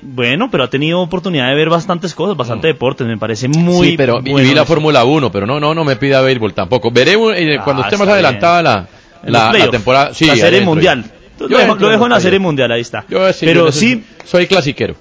bueno, 0.03 0.48
pero 0.50 0.64
ha 0.64 0.70
tenido 0.70 1.00
oportunidad 1.00 1.48
de 1.48 1.55
ver 1.55 1.70
bastantes 1.70 2.14
cosas, 2.14 2.36
bastante 2.36 2.66
deportes. 2.68 3.07
Me 3.07 3.16
parece 3.18 3.48
muy 3.48 3.90
sí, 3.90 3.96
pero 3.96 4.20
bueno 4.20 4.36
vi 4.36 4.55
la. 4.55 4.64
Fórmula 4.64 5.05
1, 5.05 5.32
pero 5.32 5.46
no, 5.46 5.59
no, 5.59 5.74
no 5.74 5.84
me 5.84 5.96
pida 5.96 6.20
béisbol 6.20 6.55
tampoco. 6.55 6.90
Veré 6.90 7.12
eh, 7.14 7.57
Ah, 7.59 7.64
cuando 7.64 7.82
esté 7.82 7.96
más 7.96 8.09
adelantada 8.09 8.62
la, 8.62 8.88
En 9.25 9.33
la, 9.33 9.53
la 9.53 9.70
temporada. 9.70 10.14
Sí, 10.14 10.27
la 10.27 10.35
serie 10.35 10.49
adentro. 10.49 10.70
mundial. 10.75 11.05
Yo 11.41 11.49
Lo 11.49 11.59
dejo, 11.59 11.75
lo 11.77 11.89
dejo 11.89 12.05
en 12.05 12.11
la 12.11 12.20
serie 12.20 12.39
mundial, 12.39 12.70
ahí 12.73 12.81
está. 12.83 13.05
Yo 13.09 13.33
sí, 13.33 13.47
pero 13.47 13.66
yo 13.66 13.73
sí, 13.73 14.05
soy 14.25 14.47
clasiquero. 14.47 14.95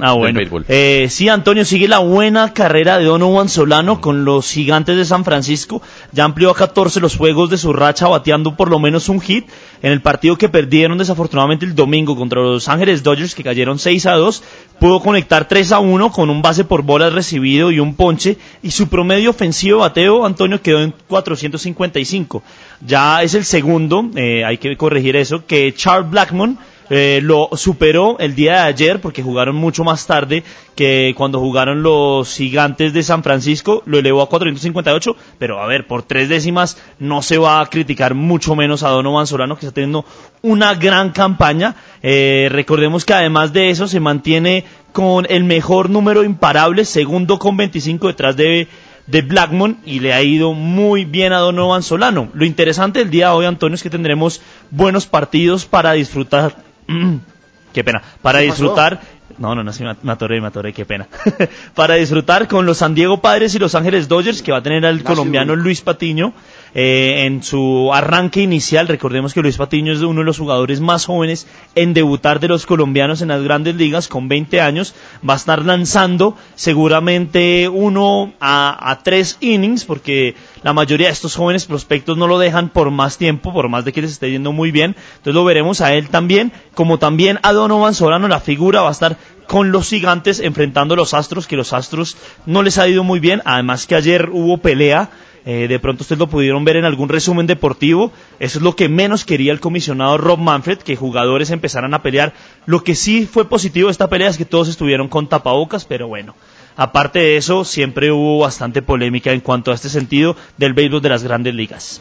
Ah, 0.00 0.12
bueno. 0.12 0.40
Eh, 0.68 1.06
sí, 1.10 1.28
Antonio, 1.28 1.64
sigue 1.64 1.88
la 1.88 1.98
buena 1.98 2.52
carrera 2.52 2.98
de 2.98 3.04
Donovan 3.04 3.48
Solano 3.48 4.00
con 4.00 4.24
los 4.24 4.50
gigantes 4.50 4.96
de 4.96 5.04
San 5.04 5.24
Francisco. 5.24 5.82
Ya 6.12 6.24
amplió 6.24 6.50
a 6.50 6.54
14 6.54 7.00
los 7.00 7.16
juegos 7.16 7.50
de 7.50 7.58
su 7.58 7.72
racha, 7.72 8.06
bateando 8.06 8.56
por 8.56 8.70
lo 8.70 8.78
menos 8.78 9.08
un 9.08 9.20
hit 9.20 9.48
en 9.82 9.92
el 9.92 10.00
partido 10.00 10.36
que 10.36 10.48
perdieron 10.48 10.98
desafortunadamente 10.98 11.64
el 11.64 11.74
domingo 11.74 12.16
contra 12.16 12.40
los 12.40 12.68
Ángeles 12.68 13.02
Dodgers, 13.02 13.34
que 13.34 13.42
cayeron 13.42 13.78
6 13.78 14.06
a 14.06 14.12
2. 14.12 14.42
Pudo 14.78 15.00
conectar 15.00 15.48
3 15.48 15.72
a 15.72 15.78
1 15.80 16.12
con 16.12 16.30
un 16.30 16.42
base 16.42 16.64
por 16.64 16.82
bolas 16.82 17.12
recibido 17.12 17.72
y 17.72 17.80
un 17.80 17.94
ponche. 17.94 18.36
Y 18.62 18.70
su 18.70 18.88
promedio 18.88 19.30
ofensivo 19.30 19.80
bateo, 19.80 20.24
Antonio, 20.24 20.62
quedó 20.62 20.80
en 20.80 20.94
455. 21.08 22.42
Ya 22.86 23.22
es 23.22 23.34
el 23.34 23.44
segundo, 23.44 24.08
eh, 24.14 24.44
hay 24.44 24.58
que 24.58 24.76
corregir 24.76 25.16
eso, 25.16 25.44
que 25.46 25.74
Charles 25.74 26.10
Blackmon 26.10 26.58
eh, 26.90 27.20
lo 27.22 27.50
superó 27.54 28.16
el 28.18 28.34
día 28.34 28.52
de 28.52 28.58
ayer 28.60 29.00
porque 29.00 29.22
jugaron 29.22 29.56
mucho 29.56 29.84
más 29.84 30.06
tarde 30.06 30.42
que 30.74 31.14
cuando 31.16 31.40
jugaron 31.40 31.82
los 31.82 32.34
gigantes 32.34 32.92
de 32.92 33.02
San 33.02 33.22
Francisco, 33.22 33.82
lo 33.86 33.98
elevó 33.98 34.22
a 34.22 34.28
458, 34.28 35.16
pero 35.38 35.60
a 35.60 35.66
ver, 35.66 35.86
por 35.86 36.02
tres 36.02 36.28
décimas 36.28 36.78
no 36.98 37.22
se 37.22 37.38
va 37.38 37.60
a 37.60 37.66
criticar 37.66 38.14
mucho 38.14 38.54
menos 38.54 38.82
a 38.82 38.88
Donovan 38.88 39.26
Solano 39.26 39.56
que 39.56 39.66
está 39.66 39.74
teniendo 39.74 40.04
una 40.42 40.74
gran 40.74 41.10
campaña. 41.10 41.76
Eh, 42.02 42.48
recordemos 42.50 43.04
que 43.04 43.14
además 43.14 43.52
de 43.52 43.70
eso 43.70 43.88
se 43.88 44.00
mantiene 44.00 44.64
con 44.92 45.26
el 45.28 45.44
mejor 45.44 45.90
número 45.90 46.24
imparable, 46.24 46.84
segundo 46.84 47.38
con 47.38 47.56
25 47.56 48.06
detrás 48.06 48.36
de 48.36 48.68
de 49.08 49.22
Blackmon 49.22 49.78
y 49.84 50.00
le 50.00 50.12
ha 50.12 50.22
ido 50.22 50.52
muy 50.52 51.04
bien 51.04 51.32
a 51.32 51.38
Donovan 51.38 51.82
Solano. 51.82 52.28
Lo 52.34 52.44
interesante 52.44 53.00
del 53.00 53.10
día 53.10 53.28
de 53.28 53.32
hoy, 53.32 53.46
Antonio, 53.46 53.74
es 53.74 53.82
que 53.82 53.90
tendremos 53.90 54.42
buenos 54.70 55.06
partidos 55.06 55.64
para 55.64 55.92
disfrutar. 55.92 56.67
qué 57.72 57.84
pena. 57.84 58.02
Para 58.22 58.40
disfrutar. 58.40 59.00
No, 59.36 59.54
no, 59.54 59.62
no, 59.62 59.72
sí, 59.72 59.84
me 60.02 60.12
atoré, 60.12 60.40
me 60.40 60.48
atoré, 60.48 60.72
qué 60.72 60.84
pena. 60.84 61.06
para 61.74 61.94
disfrutar 61.94 62.48
con 62.48 62.66
los 62.66 62.78
San 62.78 62.94
Diego 62.94 63.20
Padres 63.20 63.54
y 63.54 63.58
los 63.58 63.74
Ángeles 63.74 64.08
Dodgers, 64.08 64.42
que 64.42 64.52
va 64.52 64.58
a 64.58 64.62
tener 64.62 64.84
al 64.86 65.04
colombiano. 65.04 65.54
Luis 65.54 65.82
Patiño 65.82 66.32
eh, 66.74 67.24
en 67.26 67.42
su 67.42 67.90
arranque 67.92 68.40
inicial. 68.40 68.88
Recordemos 68.88 69.34
que 69.34 69.42
Luis 69.42 69.56
Patiño 69.56 69.92
es 69.92 70.00
uno 70.00 70.20
de 70.20 70.24
los 70.24 70.38
jugadores 70.38 70.80
más 70.80 71.04
jóvenes 71.04 71.46
en 71.74 71.94
debutar 71.94 72.40
de 72.40 72.48
los 72.48 72.66
colombianos 72.66 73.20
en 73.20 73.28
las 73.28 73.42
grandes 73.42 73.76
ligas 73.76 74.08
con 74.08 74.28
20 74.28 74.60
años. 74.60 74.94
Va 75.28 75.34
a 75.34 75.36
estar 75.36 75.64
lanzando 75.64 76.36
seguramente 76.54 77.68
uno 77.68 78.32
a, 78.40 78.90
a 78.90 79.02
tres 79.02 79.36
innings 79.40 79.84
porque 79.84 80.34
la 80.62 80.72
mayoría 80.72 81.06
de 81.06 81.12
estos 81.12 81.36
jóvenes 81.36 81.66
prospectos 81.66 82.16
no 82.16 82.26
lo 82.26 82.38
dejan 82.38 82.68
por 82.68 82.90
más 82.90 83.18
tiempo, 83.18 83.52
por 83.52 83.68
más 83.68 83.84
de 83.84 83.92
que 83.92 84.02
les 84.02 84.12
esté 84.12 84.30
yendo 84.30 84.52
muy 84.52 84.70
bien. 84.70 84.96
Entonces 85.16 85.34
lo 85.34 85.44
veremos 85.44 85.80
a 85.80 85.94
él 85.94 86.08
también, 86.08 86.52
como 86.74 86.98
también 86.98 87.38
a 87.42 87.52
Donovan 87.52 87.94
Solano, 87.94 88.28
la 88.28 88.40
figura 88.40 88.82
va 88.82 88.88
a 88.88 88.92
estar 88.92 89.16
con 89.46 89.72
los 89.72 89.88
gigantes 89.88 90.40
enfrentando 90.40 90.94
a 90.94 90.96
los 90.96 91.14
Astros, 91.14 91.46
que 91.46 91.56
los 91.56 91.72
Astros 91.72 92.16
no 92.44 92.62
les 92.62 92.78
ha 92.78 92.86
ido 92.86 93.02
muy 93.02 93.18
bien, 93.18 93.40
además 93.46 93.86
que 93.86 93.94
ayer 93.94 94.28
hubo 94.30 94.58
pelea, 94.58 95.10
eh, 95.46 95.66
de 95.68 95.78
pronto 95.78 96.02
ustedes 96.02 96.18
lo 96.18 96.26
pudieron 96.26 96.64
ver 96.66 96.76
en 96.76 96.84
algún 96.84 97.08
resumen 97.08 97.46
deportivo, 97.46 98.12
eso 98.40 98.58
es 98.58 98.62
lo 98.62 98.76
que 98.76 98.90
menos 98.90 99.24
quería 99.24 99.52
el 99.52 99.60
comisionado 99.60 100.18
Rob 100.18 100.38
Manfred, 100.38 100.78
que 100.78 100.96
jugadores 100.96 101.50
empezaran 101.50 101.94
a 101.94 102.02
pelear, 102.02 102.34
lo 102.66 102.84
que 102.84 102.94
sí 102.94 103.26
fue 103.26 103.48
positivo 103.48 103.88
de 103.88 103.92
esta 103.92 104.10
pelea 104.10 104.28
es 104.28 104.36
que 104.36 104.44
todos 104.44 104.68
estuvieron 104.68 105.08
con 105.08 105.28
tapabocas, 105.28 105.86
pero 105.86 106.08
bueno. 106.08 106.34
Aparte 106.80 107.18
de 107.18 107.36
eso, 107.36 107.64
siempre 107.64 108.12
hubo 108.12 108.38
bastante 108.38 108.82
polémica 108.82 109.32
en 109.32 109.40
cuanto 109.40 109.72
a 109.72 109.74
este 109.74 109.88
sentido 109.88 110.36
del 110.58 110.74
béisbol 110.74 111.02
de 111.02 111.08
las 111.08 111.24
grandes 111.24 111.52
ligas. 111.52 112.00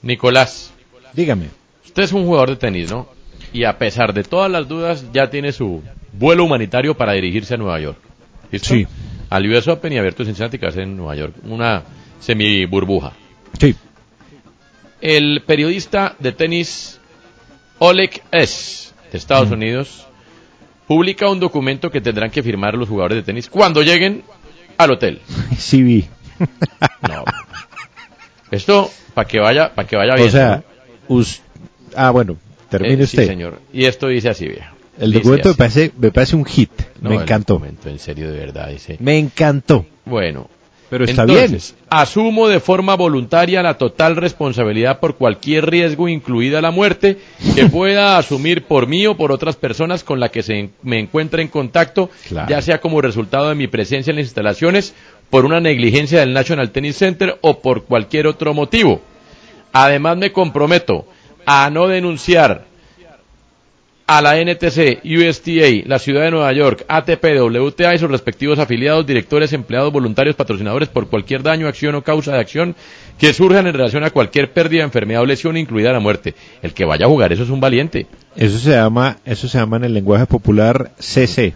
Nicolás, 0.00 0.72
dígame. 1.12 1.48
Usted 1.84 2.04
es 2.04 2.12
un 2.12 2.24
jugador 2.24 2.50
de 2.50 2.56
tenis, 2.56 2.88
¿no? 2.88 3.08
Y 3.52 3.64
a 3.64 3.76
pesar 3.78 4.14
de 4.14 4.22
todas 4.22 4.48
las 4.48 4.68
dudas, 4.68 5.06
ya 5.12 5.28
tiene 5.28 5.50
su 5.50 5.82
vuelo 6.12 6.44
humanitario 6.44 6.96
para 6.96 7.14
dirigirse 7.14 7.54
a 7.54 7.56
Nueva 7.56 7.80
York. 7.80 7.98
¿Listo? 8.52 8.68
Sí. 8.68 8.86
Al 9.28 9.50
US 9.50 9.66
Open 9.66 9.92
y 9.92 9.98
abierto 9.98 10.24
Cincinnati 10.24 10.56
que 10.56 10.66
en 10.66 10.96
Nueva 10.96 11.16
York. 11.16 11.34
Una 11.42 11.82
semi 12.20 12.64
burbuja. 12.64 13.12
Sí. 13.58 13.74
El 15.00 15.42
periodista 15.44 16.14
de 16.20 16.30
tenis 16.30 17.00
Oleg 17.80 18.22
S. 18.30 18.92
de 19.10 19.18
Estados 19.18 19.50
Mm. 19.50 19.54
Unidos 19.54 20.06
publica 20.92 21.30
un 21.30 21.40
documento 21.40 21.90
que 21.90 22.02
tendrán 22.02 22.30
que 22.30 22.42
firmar 22.42 22.74
los 22.74 22.86
jugadores 22.86 23.16
de 23.16 23.22
tenis 23.22 23.48
cuando 23.48 23.80
lleguen 23.82 24.22
al 24.76 24.90
hotel. 24.90 25.20
Sí 25.58 25.82
vi. 25.82 26.06
No. 27.08 27.24
Esto 28.50 28.90
para 29.14 29.26
que 29.26 29.38
vaya, 29.40 29.74
para 29.74 29.88
que 29.88 29.96
vaya 29.96 30.14
bien. 30.16 30.28
o 30.28 30.30
sea, 30.30 30.62
¿no? 31.08 31.14
us- 31.16 31.40
ah, 31.96 32.10
bueno, 32.10 32.36
termine 32.68 32.94
Eh, 32.94 33.06
sí, 33.06 33.16
usted. 33.16 33.26
señor. 33.26 33.60
Y 33.72 33.86
esto 33.86 34.08
dice 34.08 34.28
así, 34.28 34.46
vieja. 34.46 34.74
El 34.98 35.12
documento 35.12 35.48
me 35.48 35.54
parece, 35.54 35.92
me 35.98 36.10
parece 36.10 36.36
un 36.36 36.44
hit. 36.44 36.70
No, 37.00 37.08
me 37.10 37.16
encantó. 37.16 37.60
en 37.86 37.98
serio, 37.98 38.30
de 38.30 38.38
verdad, 38.38 38.68
dice. 38.68 38.98
Me 39.00 39.18
encantó. 39.18 39.86
Bueno. 40.04 40.50
Pero 40.92 41.06
está 41.06 41.22
Entonces, 41.22 41.74
asumo 41.88 42.48
de 42.48 42.60
forma 42.60 42.94
voluntaria 42.96 43.62
la 43.62 43.78
total 43.78 44.14
responsabilidad 44.14 45.00
por 45.00 45.16
cualquier 45.16 45.70
riesgo, 45.70 46.06
incluida 46.06 46.60
la 46.60 46.70
muerte, 46.70 47.16
que 47.54 47.64
pueda 47.70 48.18
asumir 48.18 48.64
por 48.64 48.86
mí 48.86 49.06
o 49.06 49.16
por 49.16 49.32
otras 49.32 49.56
personas 49.56 50.04
con 50.04 50.20
las 50.20 50.28
que 50.28 50.42
se 50.42 50.68
me 50.82 50.98
encuentre 50.98 51.40
en 51.40 51.48
contacto, 51.48 52.10
Claro. 52.28 52.46
ya 52.50 52.60
sea 52.60 52.82
como 52.82 53.00
resultado 53.00 53.48
de 53.48 53.54
mi 53.54 53.68
presencia 53.68 54.10
en 54.10 54.16
las 54.18 54.26
instalaciones, 54.26 54.92
por 55.30 55.46
una 55.46 55.60
negligencia 55.60 56.20
del 56.20 56.34
National 56.34 56.72
Tennis 56.72 56.98
Center 56.98 57.38
o 57.40 57.60
por 57.60 57.84
cualquier 57.84 58.26
otro 58.26 58.52
motivo. 58.52 59.00
Además, 59.72 60.18
me 60.18 60.30
comprometo 60.30 61.06
a 61.46 61.70
no 61.70 61.88
denunciar 61.88 62.66
a 64.06 64.20
la 64.20 64.36
NTC, 64.40 65.00
USTA, 65.04 65.86
la 65.86 65.98
Ciudad 65.98 66.22
de 66.22 66.30
Nueva 66.30 66.52
York, 66.52 66.84
ATP, 66.88 67.24
WTA 67.40 67.94
y 67.94 67.98
sus 67.98 68.10
respectivos 68.10 68.58
afiliados, 68.58 69.06
directores, 69.06 69.52
empleados, 69.52 69.92
voluntarios, 69.92 70.36
patrocinadores 70.36 70.88
por 70.88 71.08
cualquier 71.08 71.42
daño, 71.42 71.68
acción 71.68 71.94
o 71.94 72.02
causa 72.02 72.32
de 72.32 72.40
acción 72.40 72.74
que 73.18 73.32
surjan 73.32 73.66
en 73.66 73.74
relación 73.74 74.04
a 74.04 74.10
cualquier 74.10 74.52
pérdida, 74.52 74.82
enfermedad 74.82 75.22
o 75.22 75.26
lesión, 75.26 75.56
incluida 75.56 75.92
la 75.92 76.00
muerte. 76.00 76.34
El 76.62 76.74
que 76.74 76.84
vaya 76.84 77.06
a 77.06 77.08
jugar 77.08 77.32
eso 77.32 77.44
es 77.44 77.50
un 77.50 77.60
valiente. 77.60 78.06
Eso 78.36 78.58
se 78.58 78.70
llama, 78.70 79.18
eso 79.24 79.48
se 79.48 79.58
llama 79.58 79.76
en 79.76 79.84
el 79.84 79.94
lenguaje 79.94 80.26
popular 80.26 80.92
CC. 80.98 81.54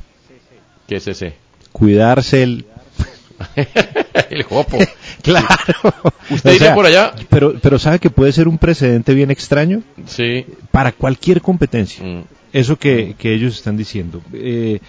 ¿Qué 0.87 0.97
es 0.97 1.09
ese? 1.09 1.35
Cuidarse 1.73 2.43
el... 2.43 2.67
el 4.31 4.43
jopo. 4.43 4.79
claro. 5.23 5.95
¿Usted 6.31 6.51
O 6.51 6.55
iría 6.55 6.67
sea, 6.69 6.75
por 6.75 6.87
allá? 6.87 7.15
Pero, 7.29 7.55
pero 7.61 7.79
¿sabe 7.79 7.99
que 7.99 8.11
puede 8.11 8.33
ser 8.33 8.49
un 8.49 8.59
precedente 8.59 9.15
bien 9.15 9.31
extraño? 9.31 9.83
Sí. 10.07 10.47
Para 10.71 10.93
cualquier 10.93 11.41
competencia. 11.41 12.05
Mm. 12.05 12.25
Eso 12.53 12.77
que, 12.77 13.15
que 13.19 13.35
ellos 13.35 13.57
están 13.57 13.77
diciendo. 13.77 14.23
Eh, 14.33 14.81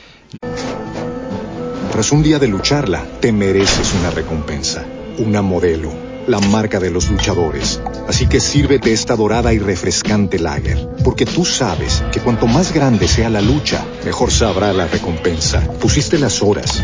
Tras 1.91 2.11
un 2.11 2.21
día 2.21 2.37
de 2.37 2.47
lucharla, 2.47 3.03
te 3.19 3.31
mereces 3.31 3.93
una 3.99 4.11
recompensa, 4.11 4.85
una 5.17 5.41
modelo, 5.41 5.91
la 6.27 6.39
marca 6.39 6.79
de 6.79 6.91
los 6.91 7.09
luchadores. 7.09 7.81
Así 8.07 8.27
que 8.27 8.39
sírvete 8.39 8.93
esta 8.93 9.15
dorada 9.15 9.53
y 9.53 9.59
refrescante 9.59 10.37
lager, 10.37 10.87
porque 11.03 11.25
tú 11.25 11.43
sabes 11.43 12.03
que 12.11 12.19
cuanto 12.19 12.45
más 12.45 12.73
grande 12.73 13.07
sea 13.07 13.29
la 13.29 13.41
lucha, 13.41 13.83
mejor 14.05 14.31
sabrá 14.31 14.73
la 14.73 14.87
recompensa. 14.87 15.61
Pusiste 15.79 16.19
las 16.19 16.43
horas, 16.43 16.83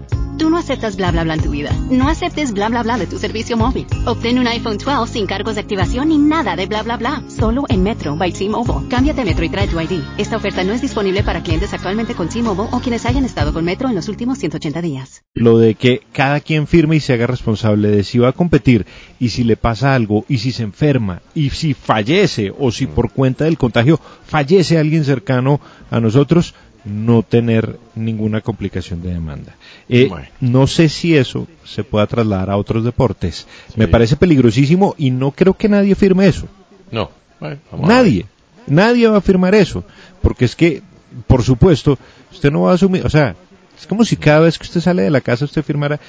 Tú 0.41 0.49
no 0.49 0.57
aceptas 0.57 0.95
bla 0.95 1.11
bla 1.11 1.23
bla 1.23 1.35
en 1.35 1.41
tu 1.43 1.51
vida. 1.51 1.69
No 1.91 2.09
aceptes 2.09 2.51
bla 2.51 2.67
bla 2.67 2.81
bla 2.81 2.97
de 2.97 3.05
tu 3.05 3.19
servicio 3.19 3.55
móvil. 3.57 3.85
Obtén 4.07 4.39
un 4.39 4.47
iPhone 4.47 4.79
12 4.79 5.13
sin 5.13 5.27
cargos 5.27 5.53
de 5.53 5.61
activación 5.61 6.09
ni 6.09 6.17
nada 6.17 6.55
de 6.55 6.65
bla 6.65 6.81
bla 6.81 6.97
bla. 6.97 7.21
Solo 7.27 7.65
en 7.69 7.83
Metro 7.83 8.15
by 8.15 8.31
T-Mobile. 8.31 8.89
Cámbiate 8.89 9.23
Metro 9.23 9.45
y 9.45 9.49
trae 9.49 9.67
tu 9.67 9.79
ID. 9.79 10.01
Esta 10.17 10.37
oferta 10.37 10.63
no 10.63 10.73
es 10.73 10.81
disponible 10.81 11.21
para 11.21 11.43
clientes 11.43 11.71
actualmente 11.75 12.15
con 12.15 12.27
T-Mobile 12.27 12.69
o 12.71 12.79
quienes 12.79 13.05
hayan 13.05 13.23
estado 13.23 13.53
con 13.53 13.63
Metro 13.63 13.87
en 13.87 13.93
los 13.93 14.09
últimos 14.09 14.39
180 14.39 14.81
días. 14.81 15.21
Lo 15.35 15.59
de 15.59 15.75
que 15.75 16.01
cada 16.11 16.39
quien 16.39 16.65
firme 16.65 16.95
y 16.95 17.01
se 17.01 17.13
haga 17.13 17.27
responsable 17.27 17.89
de 17.89 18.03
si 18.03 18.17
va 18.17 18.29
a 18.29 18.33
competir 18.33 18.87
y 19.19 19.29
si 19.29 19.43
le 19.43 19.57
pasa 19.57 19.93
algo 19.93 20.25
y 20.27 20.39
si 20.39 20.51
se 20.51 20.63
enferma 20.63 21.21
y 21.35 21.51
si 21.51 21.75
fallece 21.75 22.51
o 22.57 22.71
si 22.71 22.87
por 22.87 23.11
cuenta 23.11 23.45
del 23.45 23.59
contagio 23.59 23.99
fallece 24.25 24.79
alguien 24.79 25.05
cercano 25.05 25.61
a 25.91 25.99
nosotros, 25.99 26.55
no 26.83 27.21
tener 27.23 27.77
ninguna 27.95 28.41
complicación 28.41 29.01
de 29.01 29.13
demanda. 29.13 29.55
Eh, 29.87 30.09
No 30.39 30.67
sé 30.67 30.89
si 30.89 31.15
eso 31.15 31.47
se 31.63 31.83
pueda 31.83 32.07
trasladar 32.07 32.49
a 32.49 32.57
otros 32.57 32.83
deportes. 32.83 33.47
Me 33.75 33.87
parece 33.87 34.15
peligrosísimo 34.15 34.95
y 34.97 35.11
no 35.11 35.31
creo 35.31 35.53
que 35.53 35.69
nadie 35.69 35.95
firme 35.95 36.27
eso. 36.27 36.47
No. 36.91 37.11
Bueno, 37.39 37.57
Nadie. 37.83 38.25
Nadie 38.67 39.07
va 39.07 39.17
a 39.17 39.21
firmar 39.21 39.55
eso. 39.55 39.83
Porque 40.21 40.45
es 40.45 40.55
que, 40.55 40.81
por 41.27 41.43
supuesto, 41.43 41.97
usted 42.31 42.51
no 42.51 42.61
va 42.63 42.71
a 42.71 42.75
asumir, 42.75 43.05
o 43.05 43.09
sea, 43.09 43.35
es 43.81 43.87
como 43.87 44.05
si 44.05 44.15
cada 44.15 44.41
vez 44.41 44.59
que 44.59 44.63
usted 44.63 44.79
sale 44.79 45.01
de 45.01 45.09
la 45.09 45.21
casa 45.21 45.45
usted 45.45 45.63
firmara, 45.63 45.99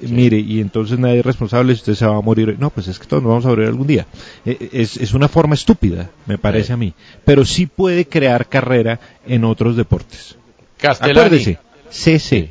mire, 0.00 0.38
y 0.38 0.60
entonces 0.60 0.96
nadie 0.98 1.18
es 1.18 1.26
responsable 1.26 1.74
si 1.74 1.80
usted 1.80 1.94
se 1.94 2.06
va 2.06 2.16
a 2.16 2.20
morir. 2.20 2.56
No, 2.58 2.70
pues 2.70 2.86
es 2.86 3.00
que 3.00 3.06
todos 3.06 3.22
nos 3.22 3.30
vamos 3.30 3.44
a 3.46 3.48
morir 3.48 3.66
algún 3.66 3.86
día. 3.86 4.06
Eh, 4.44 4.68
Es, 4.72 4.96
es 4.96 5.12
una 5.12 5.28
forma 5.28 5.56
estúpida, 5.56 6.08
me 6.26 6.38
parece 6.38 6.72
a 6.72 6.76
mí. 6.76 6.94
Pero 7.24 7.44
sí 7.44 7.66
puede 7.66 8.06
crear 8.06 8.48
carrera 8.48 9.00
en 9.26 9.44
otros 9.44 9.76
deportes. 9.76 10.36
Castellani. 10.78 11.18
Acuérdese, 11.18 11.58
CC. 11.90 12.50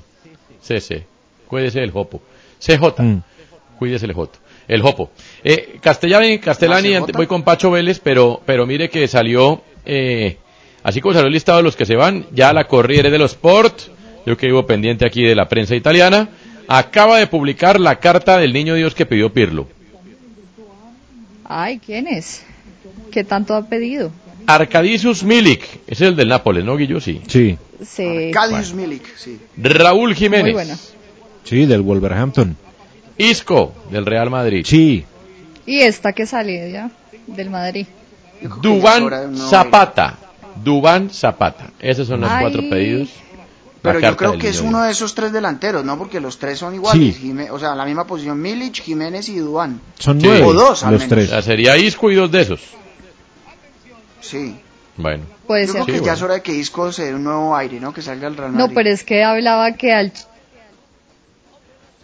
CC. 0.62 1.06
Cuídese 1.48 1.80
del 1.80 1.92
Jopo. 1.92 2.22
CJ. 2.60 3.02
Mm. 3.02 3.22
Cuídese 3.80 4.06
el 4.06 4.14
Joto. 4.14 4.40
El 4.68 4.82
Jopo. 4.82 5.12
Eh, 5.44 5.78
Castellani, 5.82 6.40
Castellani, 6.40 6.96
¿Ah, 6.96 7.06
voy 7.14 7.28
con 7.28 7.44
Pacho 7.44 7.72
Vélez, 7.72 8.00
pero, 8.04 8.42
pero 8.46 8.66
mire 8.66 8.90
que 8.90 9.08
salió, 9.08 9.62
eh, 9.86 10.38
así 10.84 11.02
como 11.02 11.14
salió 11.14 11.28
el 11.28 11.34
listado 11.34 11.60
de 11.60 11.64
los 11.64 11.76
que 11.76 11.86
se 11.86 11.96
van, 11.96 12.26
ya 12.32 12.52
la 12.52 12.66
Corriere 12.66 13.12
dello 13.12 13.26
Sport, 13.26 13.95
yo 14.26 14.38
que 14.38 14.48
vivo 14.48 14.66
pendiente 14.66 15.06
aquí 15.06 15.24
de 15.24 15.36
la 15.36 15.48
prensa 15.48 15.76
italiana, 15.76 16.30
acaba 16.68 17.18
de 17.18 17.28
publicar 17.28 17.80
la 17.80 18.00
carta 18.00 18.38
del 18.38 18.54
niño 18.54 18.76
Dios 18.76 18.96
que 18.96 19.06
pidió 19.06 19.32
Pirlo. 19.32 19.68
Ay, 21.44 21.80
¿quién 21.80 22.08
es? 22.08 22.44
¿Qué 23.12 23.24
tanto 23.24 23.54
ha 23.56 23.68
pedido? 23.68 24.12
Arkadiusz 24.48 25.24
Milik, 25.24 25.64
ese 25.88 26.06
es 26.06 26.10
el 26.10 26.16
del 26.16 26.30
Nápoles, 26.30 26.64
¿no, 26.64 26.78
Guillo? 26.78 27.00
Sí. 27.00 27.22
Sí. 27.28 27.58
Sí. 27.84 28.32
Milik, 28.76 29.04
sí. 29.16 29.40
Raúl 29.58 30.16
Jiménez. 30.16 30.44
Muy 30.46 30.54
buena. 30.54 30.78
Sí, 31.44 31.66
del 31.66 31.82
Wolverhampton. 31.82 32.56
Isco, 33.18 33.74
del 33.92 34.06
Real 34.06 34.30
Madrid. 34.30 34.66
Sí. 34.66 35.06
Y 35.66 35.80
esta 35.82 36.14
que 36.14 36.26
salió 36.26 36.68
ya 36.68 36.92
del 37.28 37.50
Madrid. 37.50 37.88
Dubán 38.62 39.36
Zapata. 39.36 40.18
Dubán 40.64 41.10
Zapata. 41.10 41.72
Esos 41.80 42.08
son 42.08 42.22
los 42.22 42.30
Ay. 42.30 42.42
cuatro 42.42 42.62
pedidos. 42.70 43.10
Pero 43.86 44.00
yo 44.00 44.18
creo 44.18 44.38
que 44.38 44.50
es 44.50 44.60
uno 44.62 44.82
de 44.84 44.92
esos 44.92 45.16
tres 45.16 45.32
delanteros, 45.32 45.84
¿no? 45.86 45.98
Porque 45.98 46.20
los 46.20 46.38
tres 46.38 46.60
son 46.60 46.74
iguales. 46.76 47.16
Sí. 47.16 47.22
Jimé- 47.34 47.50
o 47.52 47.58
sea, 47.60 47.76
la 47.76 47.86
misma 47.86 48.06
posición, 48.06 48.42
Milic, 48.42 48.76
Jiménez 48.82 49.30
y 49.30 49.38
Dubán. 49.38 49.80
Son 50.00 50.18
nueve, 50.20 50.44
O 50.44 50.54
dos, 50.54 50.84
al 50.84 50.94
los 50.94 51.02
menos. 51.02 51.10
tres. 51.10 51.28
O 51.28 51.32
sea, 51.32 51.42
sería 51.42 51.78
Isco 51.78 52.12
y 52.12 52.16
dos 52.16 52.32
de 52.32 52.42
esos. 52.42 52.62
Sí. 54.22 54.60
Bueno. 54.98 55.24
Puede 55.46 55.68
Yo 55.68 55.74
ser. 55.74 55.84
creo 55.84 55.86
que 55.86 55.92
Sí, 55.94 55.98
ya 55.98 56.02
bueno. 56.04 56.14
es 56.16 56.22
hora 56.24 56.34
de 56.36 56.42
que 56.42 56.54
Isco 56.54 56.92
se 56.92 57.06
dé 57.06 57.14
un 57.16 57.24
nuevo 57.24 57.56
aire, 57.56 57.80
¿no? 57.80 57.94
Que 57.94 58.02
salga 58.02 58.28
el 58.28 58.36
Real 58.36 58.52
No, 58.54 58.60
Madrid. 58.60 58.76
pero 58.76 58.90
es 58.90 59.04
que 59.04 59.24
hablaba 59.24 59.72
que 59.74 59.94
al 59.94 60.12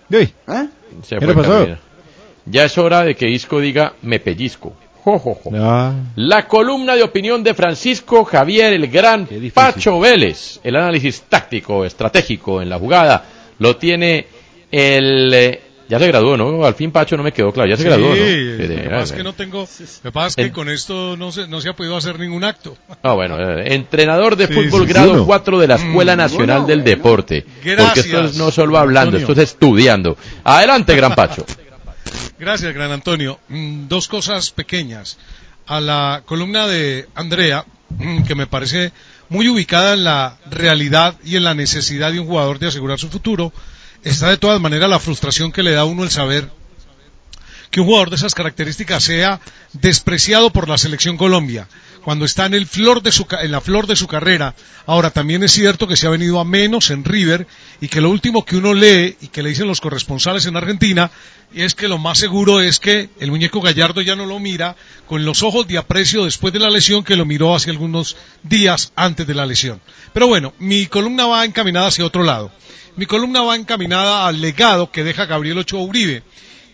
¿Eh? 0.10 0.30
¿Qué 0.48 1.18
fue 1.20 1.28
le 1.28 1.34
pasó? 1.34 1.68
Ya 2.46 2.66
es 2.66 2.78
hora 2.78 3.04
de 3.04 3.16
que 3.16 3.30
Isco 3.30 3.60
diga 3.60 3.94
me 4.02 4.20
pellizco. 4.20 4.74
Jo, 5.04 5.18
jo, 5.18 5.34
jo. 5.44 5.50
Ah, 5.56 5.94
La 6.16 6.48
columna 6.48 6.96
de 6.96 7.04
opinión 7.04 7.44
de 7.44 7.54
Francisco 7.54 8.24
Javier 8.24 8.74
el 8.74 8.88
Gran 8.88 9.28
Pacho 9.54 10.00
Vélez. 10.00 10.60
El 10.64 10.76
análisis 10.76 11.24
táctico, 11.28 11.84
estratégico 11.86 12.62
en 12.62 12.70
la 12.70 12.78
jugada 12.78 13.24
lo 13.60 13.78
tiene 13.78 14.28
el... 14.72 15.34
eh, 15.34 15.62
ya 15.90 16.00
se 16.00 16.08
graduó, 16.08 16.38
¿no? 16.38 16.64
Al 16.64 16.74
fin 16.76 16.90
Pacho 16.92 17.18
no 17.18 17.24
me 17.24 17.34
quedó 17.34 17.52
claro. 17.52 17.70
Ya 17.70 17.76
se 17.76 17.84
Sí, 17.84 17.90
graduó, 17.90 18.10
¿no? 18.10 18.16
lo 18.16 18.26
Sí, 18.26 18.58
que 18.58 18.88
pasa 18.90 19.04
es 19.04 19.12
que 19.12 19.24
no 19.24 19.34
tengo, 19.34 19.60
lo 19.62 20.02
que 20.04 20.12
pasa 20.14 20.28
es 20.28 20.36
que 20.38 20.42
En- 20.44 20.52
con 20.52 20.70
esto 20.70 21.18
no 21.18 21.34
se, 21.34 21.48
no 21.50 21.60
se 21.60 21.68
ha 21.70 21.74
podido 21.74 21.98
hacer 21.98 22.18
ningún 22.18 22.46
acto. 22.46 22.78
Ah, 23.04 23.12
bueno, 23.14 23.38
eh, 23.38 23.74
entrenador 23.74 24.38
de 24.38 24.48
Sí, 24.48 24.54
fútbol 24.54 24.84
sí, 24.88 24.94
grado 24.94 25.12
uno. 25.14 25.26
4 25.26 25.60
de 25.60 25.68
la 25.68 25.76
Escuela 25.76 26.16
Mm, 26.16 26.18
Nacional 26.20 26.58
bueno, 26.62 26.68
del 26.68 26.84
Deporte. 26.86 27.42
Porque 27.44 27.72
Gracias, 27.76 28.06
esto 28.06 28.22
es 28.24 28.38
no 28.38 28.52
solo 28.52 28.78
hablando, 28.78 29.18
Antonio. 29.18 29.28
esto 29.28 29.42
es 29.42 29.50
estudiando. 29.50 30.16
Adelante, 30.46 30.96
Gran 30.96 31.14
Pacho. 31.14 31.46
Gracias, 32.40 32.74
gran 32.74 32.92
Antonio. 32.92 33.40
Mm, 33.50 33.88
Dos 33.88 34.08
cosas 34.08 34.52
pequeñas. 34.52 35.18
A 35.68 35.80
la 35.80 36.24
columna 36.26 36.68
de 36.68 37.08
Andrea, 37.16 37.66
mm, 37.90 38.24
que 38.24 38.36
me 38.36 38.48
parece 38.48 38.92
muy 39.30 39.48
ubicada 39.48 39.94
en 39.94 40.04
la 40.04 40.38
realidad 40.50 41.16
y 41.24 41.36
en 41.38 41.44
la 41.44 41.54
necesidad 41.54 42.12
de 42.12 42.20
un 42.20 42.28
jugador 42.28 42.60
de 42.60 42.68
asegurar 42.68 43.00
su 43.00 43.10
futuro, 43.10 43.54
está 44.04 44.30
de 44.30 44.38
todas 44.38 44.60
maneras 44.60 44.90
la 44.90 45.00
frustración 45.00 45.52
que 45.52 45.64
le 45.64 45.72
da 45.72 45.82
a 45.82 45.86
uno 45.86 46.04
el 46.04 46.10
saber 46.10 46.50
que 47.70 47.80
un 47.80 47.86
jugador 47.88 48.10
de 48.10 48.18
esas 48.18 48.36
características 48.36 49.02
sea 49.04 49.40
despreciado 49.72 50.52
por 50.52 50.68
la 50.68 50.78
selección 50.78 51.16
Colombia 51.16 51.68
cuando 52.04 52.26
está 52.26 52.46
en 52.46 52.54
el 52.54 52.68
flor 52.68 53.02
de 53.02 53.12
su 53.12 53.26
en 53.42 53.52
la 53.52 53.62
flor 53.62 53.88
de 53.88 53.96
su 53.96 54.08
carrera. 54.08 54.56
Ahora 54.86 55.12
también 55.12 55.44
es 55.44 55.52
cierto 55.52 55.88
que 55.88 55.96
se 55.96 56.08
ha 56.08 56.12
venido 56.12 56.40
a 56.40 56.46
menos 56.46 56.90
en 56.90 57.04
River 57.04 57.48
y 57.80 57.88
que 57.88 58.02
lo 58.02 58.10
último 58.10 58.44
que 58.46 58.58
uno 58.58 58.74
lee 58.74 59.18
y 59.22 59.28
que 59.28 59.44
le 59.44 59.50
dicen 59.50 59.68
los 59.68 59.82
corresponsales 59.82 60.46
en 60.46 60.58
Argentina 60.58 61.12
es 61.54 61.76
que 61.76 61.88
lo 61.88 61.98
más 61.98 62.18
seguro 62.18 62.62
es 62.62 62.80
que 62.80 63.10
el 63.20 63.32
muñeco 63.32 63.62
Gallardo 63.62 64.02
ya 64.02 64.16
no 64.16 64.26
lo 64.26 64.40
mira 64.40 64.76
con 65.06 65.26
los 65.26 65.44
ojos 65.44 65.68
de 65.68 65.78
aprecio 65.78 66.26
después 66.26 66.54
de 66.54 66.60
la 66.60 66.70
lesión 66.70 67.04
que 67.04 67.16
lo 67.16 67.26
miró 67.26 67.56
hace 67.56 67.70
algunos 67.70 68.16
días 68.44 68.94
antes 68.96 69.28
de 69.28 69.34
la 69.34 69.46
lesión. 69.46 69.82
Pero 70.14 70.28
bueno, 70.28 70.54
mi 70.60 70.88
columna 70.88 71.26
va 71.26 71.46
encaminada 71.46 71.88
hacia 71.88 72.06
otro 72.06 72.24
lado. 72.24 72.52
Mi 72.96 73.06
columna 73.06 73.42
va 73.42 73.56
encaminada 73.56 74.28
al 74.28 74.42
legado 74.42 74.92
que 74.92 75.04
deja 75.04 75.26
Gabriel 75.26 75.60
Ochoa 75.60 75.82
Uribe. 75.82 76.24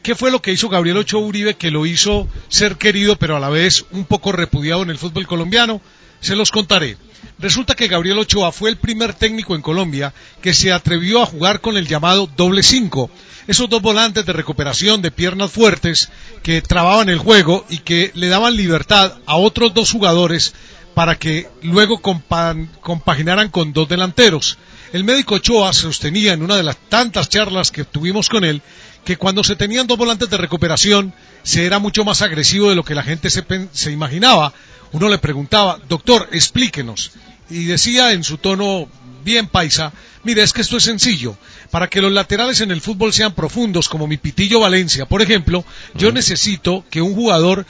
¿Qué 0.08 0.16
fue 0.16 0.32
lo 0.32 0.42
que 0.42 0.54
hizo 0.54 0.70
Gabriel 0.70 0.96
Ochoa 1.00 1.20
Uribe 1.20 1.56
que 1.56 1.70
lo 1.70 1.86
hizo 1.86 2.30
ser 2.48 2.78
querido 2.78 3.18
pero 3.18 3.36
a 3.36 3.42
la 3.42 3.50
vez 3.50 3.84
un 3.92 4.06
poco 4.06 4.32
repudiado 4.32 4.82
en 4.82 4.90
el 4.90 4.98
fútbol 4.98 5.28
colombiano? 5.28 5.82
Se 6.22 6.34
los 6.38 6.50
contaré. 6.50 6.96
Resulta 7.40 7.76
que 7.76 7.90
Gabriel 7.90 8.18
Ochoa 8.20 8.54
fue 8.54 8.70
el 8.70 8.78
primer 8.78 9.14
técnico 9.14 9.54
en 9.54 9.62
Colombia 9.62 10.14
que 10.42 10.54
se 10.54 10.72
atrevió 10.72 11.22
a 11.22 11.26
jugar 11.26 11.60
con 11.60 11.76
el 11.76 11.90
llamado 11.90 12.30
doble 12.38 12.64
cinco. 12.64 13.10
Esos 13.48 13.70
dos 13.70 13.82
volantes 13.82 14.26
de 14.26 14.32
recuperación 14.32 15.02
de 15.02 15.12
piernas 15.12 15.52
fuertes 15.52 16.08
que 16.42 16.62
trababan 16.62 17.10
el 17.10 17.20
juego 17.20 17.66
y 17.70 17.80
que 17.80 18.12
le 18.14 18.30
daban 18.30 18.56
libertad 18.56 19.16
a 19.26 19.36
otros 19.36 19.74
dos 19.74 19.92
jugadores 19.92 20.54
para 20.94 21.20
que 21.20 21.50
luego 21.64 22.02
compa- 22.02 22.70
compaginaran 22.80 23.50
con 23.50 23.74
dos 23.74 23.90
delanteros. 23.90 24.58
El 24.94 25.04
médico 25.04 25.36
Ochoa 25.36 25.74
sostenía 25.74 26.32
en 26.32 26.44
una 26.44 26.56
de 26.56 26.64
las 26.64 26.78
tantas 26.88 27.28
charlas 27.28 27.72
que 27.72 27.84
tuvimos 27.84 28.30
con 28.30 28.46
él 28.46 28.62
que 29.08 29.16
cuando 29.16 29.42
se 29.42 29.56
tenían 29.56 29.88
dos 29.88 29.98
volantes 29.98 30.30
de 30.30 30.36
recuperación 30.36 31.14
se 31.42 31.66
era 31.66 31.80
mucho 31.80 32.04
más 32.04 32.22
agresivo 32.22 32.70
de 32.70 32.76
lo 32.76 32.84
que 32.84 32.94
la 32.94 33.04
gente 33.04 33.30
se, 33.30 33.46
se 33.72 33.90
imaginaba. 33.90 34.54
Uno 34.92 35.08
le 35.08 35.18
preguntaba, 35.18 35.80
doctor, 35.88 36.28
explíquenos. 36.34 37.12
Y 37.50 37.64
decía 37.64 38.12
en 38.12 38.26
su 38.26 38.38
tono 38.38 38.90
bien 39.24 39.48
paisa, 39.48 39.94
mire, 40.26 40.44
es 40.44 40.52
que 40.52 40.60
esto 40.60 40.76
es 40.76 40.84
sencillo. 40.84 41.38
Para 41.72 41.88
que 41.88 42.02
los 42.02 42.12
laterales 42.12 42.60
en 42.60 42.70
el 42.70 42.82
fútbol 42.82 43.14
sean 43.14 43.34
profundos, 43.34 43.88
como 43.88 44.08
mi 44.08 44.18
Pitillo 44.18 44.60
Valencia, 44.60 45.06
por 45.06 45.22
ejemplo, 45.22 45.64
yo 45.94 46.12
necesito 46.12 46.84
que 46.90 47.02
un 47.02 47.16
jugador 47.16 47.66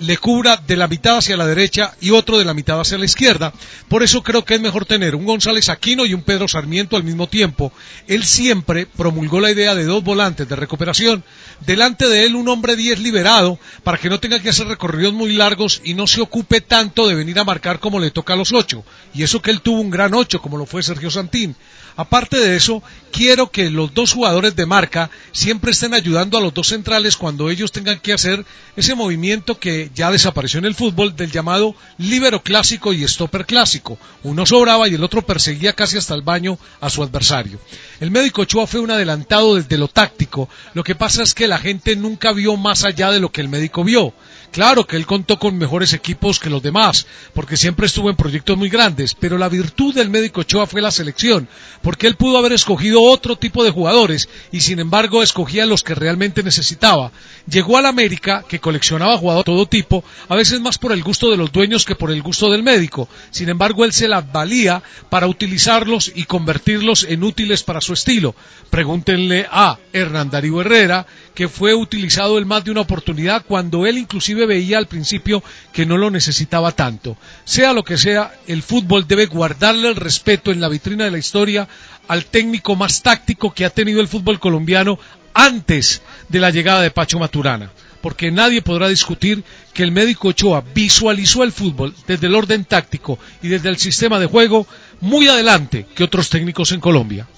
le 0.00 0.16
cubra 0.16 0.56
de 0.56 0.76
la 0.76 0.88
mitad 0.88 1.18
hacia 1.18 1.36
la 1.36 1.46
derecha 1.46 1.94
y 2.00 2.10
otro 2.10 2.38
de 2.38 2.44
la 2.44 2.54
mitad 2.54 2.80
hacia 2.80 2.98
la 2.98 3.04
izquierda. 3.04 3.52
Por 3.88 4.02
eso 4.02 4.22
creo 4.22 4.44
que 4.44 4.54
es 4.54 4.60
mejor 4.60 4.86
tener 4.86 5.14
un 5.14 5.24
González 5.24 5.68
Aquino 5.68 6.06
y 6.06 6.14
un 6.14 6.22
Pedro 6.22 6.48
Sarmiento 6.48 6.96
al 6.96 7.04
mismo 7.04 7.28
tiempo. 7.28 7.72
Él 8.06 8.24
siempre 8.24 8.86
promulgó 8.86 9.40
la 9.40 9.50
idea 9.50 9.74
de 9.74 9.84
dos 9.84 10.02
volantes 10.02 10.48
de 10.48 10.56
recuperación. 10.56 11.24
Delante 11.66 12.08
de 12.08 12.26
él 12.26 12.34
un 12.34 12.48
hombre 12.48 12.74
10 12.74 12.98
liberado 13.00 13.58
para 13.84 13.98
que 13.98 14.08
no 14.08 14.18
tenga 14.18 14.40
que 14.40 14.48
hacer 14.48 14.66
recorridos 14.66 15.12
muy 15.12 15.32
largos 15.32 15.80
y 15.84 15.94
no 15.94 16.06
se 16.06 16.20
ocupe 16.20 16.60
tanto 16.60 17.06
de 17.06 17.14
venir 17.14 17.38
a 17.38 17.44
marcar 17.44 17.78
como 17.78 18.00
le 18.00 18.10
toca 18.10 18.32
a 18.32 18.36
los 18.36 18.52
ocho. 18.52 18.84
Y 19.14 19.22
eso 19.22 19.40
que 19.40 19.52
él 19.52 19.60
tuvo 19.60 19.80
un 19.80 19.90
gran 19.90 20.14
ocho 20.14 20.42
como 20.42 20.58
lo 20.58 20.66
fue 20.66 20.82
Sergio 20.82 21.10
Santín. 21.10 21.54
Aparte 21.96 22.38
de 22.38 22.56
eso, 22.56 22.82
quiero 23.10 23.50
que 23.50 23.70
los 23.70 23.92
dos 23.92 24.12
jugadores 24.12 24.56
de 24.56 24.64
marca 24.64 25.10
siempre 25.30 25.72
estén 25.72 25.92
ayudando 25.92 26.38
a 26.38 26.40
los 26.40 26.54
dos 26.54 26.68
centrales 26.68 27.16
cuando 27.16 27.50
ellos 27.50 27.70
tengan 27.70 28.00
que 28.00 28.14
hacer 28.14 28.46
ese 28.76 28.94
movimiento 28.94 29.58
que 29.58 29.90
ya 29.94 30.10
desapareció 30.10 30.58
en 30.58 30.64
el 30.64 30.74
fútbol 30.74 31.14
del 31.14 31.30
llamado 31.30 31.74
líbero 31.98 32.42
clásico 32.42 32.92
y 32.92 33.06
stopper 33.06 33.44
clásico. 33.44 33.98
Uno 34.22 34.46
sobraba 34.46 34.88
y 34.88 34.94
el 34.94 35.04
otro 35.04 35.22
perseguía 35.22 35.74
casi 35.74 35.98
hasta 35.98 36.14
el 36.14 36.22
baño 36.22 36.58
a 36.80 36.88
su 36.88 37.02
adversario. 37.02 37.58
El 38.00 38.10
médico 38.10 38.42
Ochoa 38.42 38.66
fue 38.66 38.80
un 38.80 38.90
adelantado 38.90 39.56
desde 39.56 39.76
lo 39.78 39.88
táctico. 39.88 40.48
Lo 40.72 40.82
que 40.82 40.94
pasa 40.94 41.22
es 41.22 41.34
que 41.34 41.46
la 41.52 41.58
gente 41.58 41.96
nunca 41.96 42.32
vio 42.32 42.56
más 42.56 42.82
allá 42.82 43.10
de 43.10 43.20
lo 43.20 43.30
que 43.30 43.42
el 43.42 43.50
médico 43.50 43.84
vio. 43.84 44.14
Claro 44.52 44.86
que 44.86 44.96
él 44.96 45.04
contó 45.04 45.38
con 45.38 45.58
mejores 45.58 45.92
equipos 45.92 46.38
que 46.38 46.48
los 46.48 46.62
demás, 46.62 47.06
porque 47.34 47.58
siempre 47.58 47.86
estuvo 47.86 48.08
en 48.08 48.16
proyectos 48.16 48.56
muy 48.56 48.70
grandes, 48.70 49.14
pero 49.14 49.36
la 49.36 49.50
virtud 49.50 49.94
del 49.94 50.08
médico 50.08 50.42
Ochoa 50.42 50.66
fue 50.66 50.80
la 50.80 50.90
selección, 50.90 51.48
porque 51.82 52.06
él 52.06 52.16
pudo 52.16 52.38
haber 52.38 52.52
escogido 52.52 53.02
otro 53.02 53.36
tipo 53.36 53.64
de 53.64 53.70
jugadores 53.70 54.30
y 54.50 54.60
sin 54.60 54.78
embargo 54.78 55.22
escogía 55.22 55.66
los 55.66 55.82
que 55.82 55.94
realmente 55.94 56.42
necesitaba. 56.42 57.12
Llegó 57.46 57.76
al 57.76 57.84
América, 57.84 58.44
que 58.48 58.58
coleccionaba 58.58 59.18
jugadores 59.18 59.44
de 59.44 59.52
todo 59.52 59.66
tipo, 59.66 60.04
a 60.28 60.34
veces 60.34 60.60
más 60.60 60.78
por 60.78 60.92
el 60.92 61.02
gusto 61.02 61.30
de 61.30 61.36
los 61.36 61.52
dueños 61.52 61.84
que 61.84 61.96
por 61.96 62.10
el 62.10 62.22
gusto 62.22 62.50
del 62.50 62.62
médico. 62.62 63.10
Sin 63.30 63.50
embargo, 63.50 63.84
él 63.84 63.92
se 63.92 64.08
las 64.08 64.30
valía 64.32 64.82
para 65.10 65.26
utilizarlos 65.26 66.12
y 66.14 66.24
convertirlos 66.24 67.04
en 67.04 67.24
útiles 67.24 67.62
para 67.62 67.82
su 67.82 67.92
estilo. 67.92 68.34
Pregúntenle 68.70 69.46
a 69.50 69.78
Hernán 69.92 70.30
Darío 70.30 70.62
Herrera, 70.62 71.06
que 71.34 71.48
fue 71.48 71.74
utilizado 71.74 72.38
en 72.38 72.46
más 72.46 72.64
de 72.64 72.70
una 72.70 72.82
oportunidad 72.82 73.44
cuando 73.46 73.86
él 73.86 73.98
inclusive 73.98 74.46
veía 74.46 74.78
al 74.78 74.86
principio 74.86 75.42
que 75.72 75.86
no 75.86 75.96
lo 75.96 76.10
necesitaba 76.10 76.72
tanto. 76.72 77.16
Sea 77.44 77.72
lo 77.72 77.84
que 77.84 77.96
sea, 77.96 78.32
el 78.46 78.62
fútbol 78.62 79.06
debe 79.06 79.26
guardarle 79.26 79.88
el 79.88 79.96
respeto 79.96 80.50
en 80.50 80.60
la 80.60 80.68
vitrina 80.68 81.04
de 81.04 81.10
la 81.10 81.18
historia 81.18 81.68
al 82.08 82.26
técnico 82.26 82.76
más 82.76 83.02
táctico 83.02 83.52
que 83.52 83.64
ha 83.64 83.70
tenido 83.70 84.00
el 84.00 84.08
fútbol 84.08 84.40
colombiano 84.40 84.98
antes 85.34 86.02
de 86.28 86.40
la 86.40 86.50
llegada 86.50 86.82
de 86.82 86.90
Pacho 86.90 87.18
Maturana. 87.18 87.70
Porque 88.02 88.32
nadie 88.32 88.62
podrá 88.62 88.88
discutir 88.88 89.44
que 89.72 89.84
el 89.84 89.92
médico 89.92 90.28
Ochoa 90.28 90.64
visualizó 90.74 91.44
el 91.44 91.52
fútbol 91.52 91.94
desde 92.06 92.26
el 92.26 92.34
orden 92.34 92.64
táctico 92.64 93.18
y 93.42 93.48
desde 93.48 93.68
el 93.68 93.78
sistema 93.78 94.18
de 94.18 94.26
juego 94.26 94.66
muy 95.00 95.28
adelante 95.28 95.86
que 95.94 96.02
otros 96.04 96.28
técnicos 96.28 96.72
en 96.72 96.80
Colombia. 96.80 97.28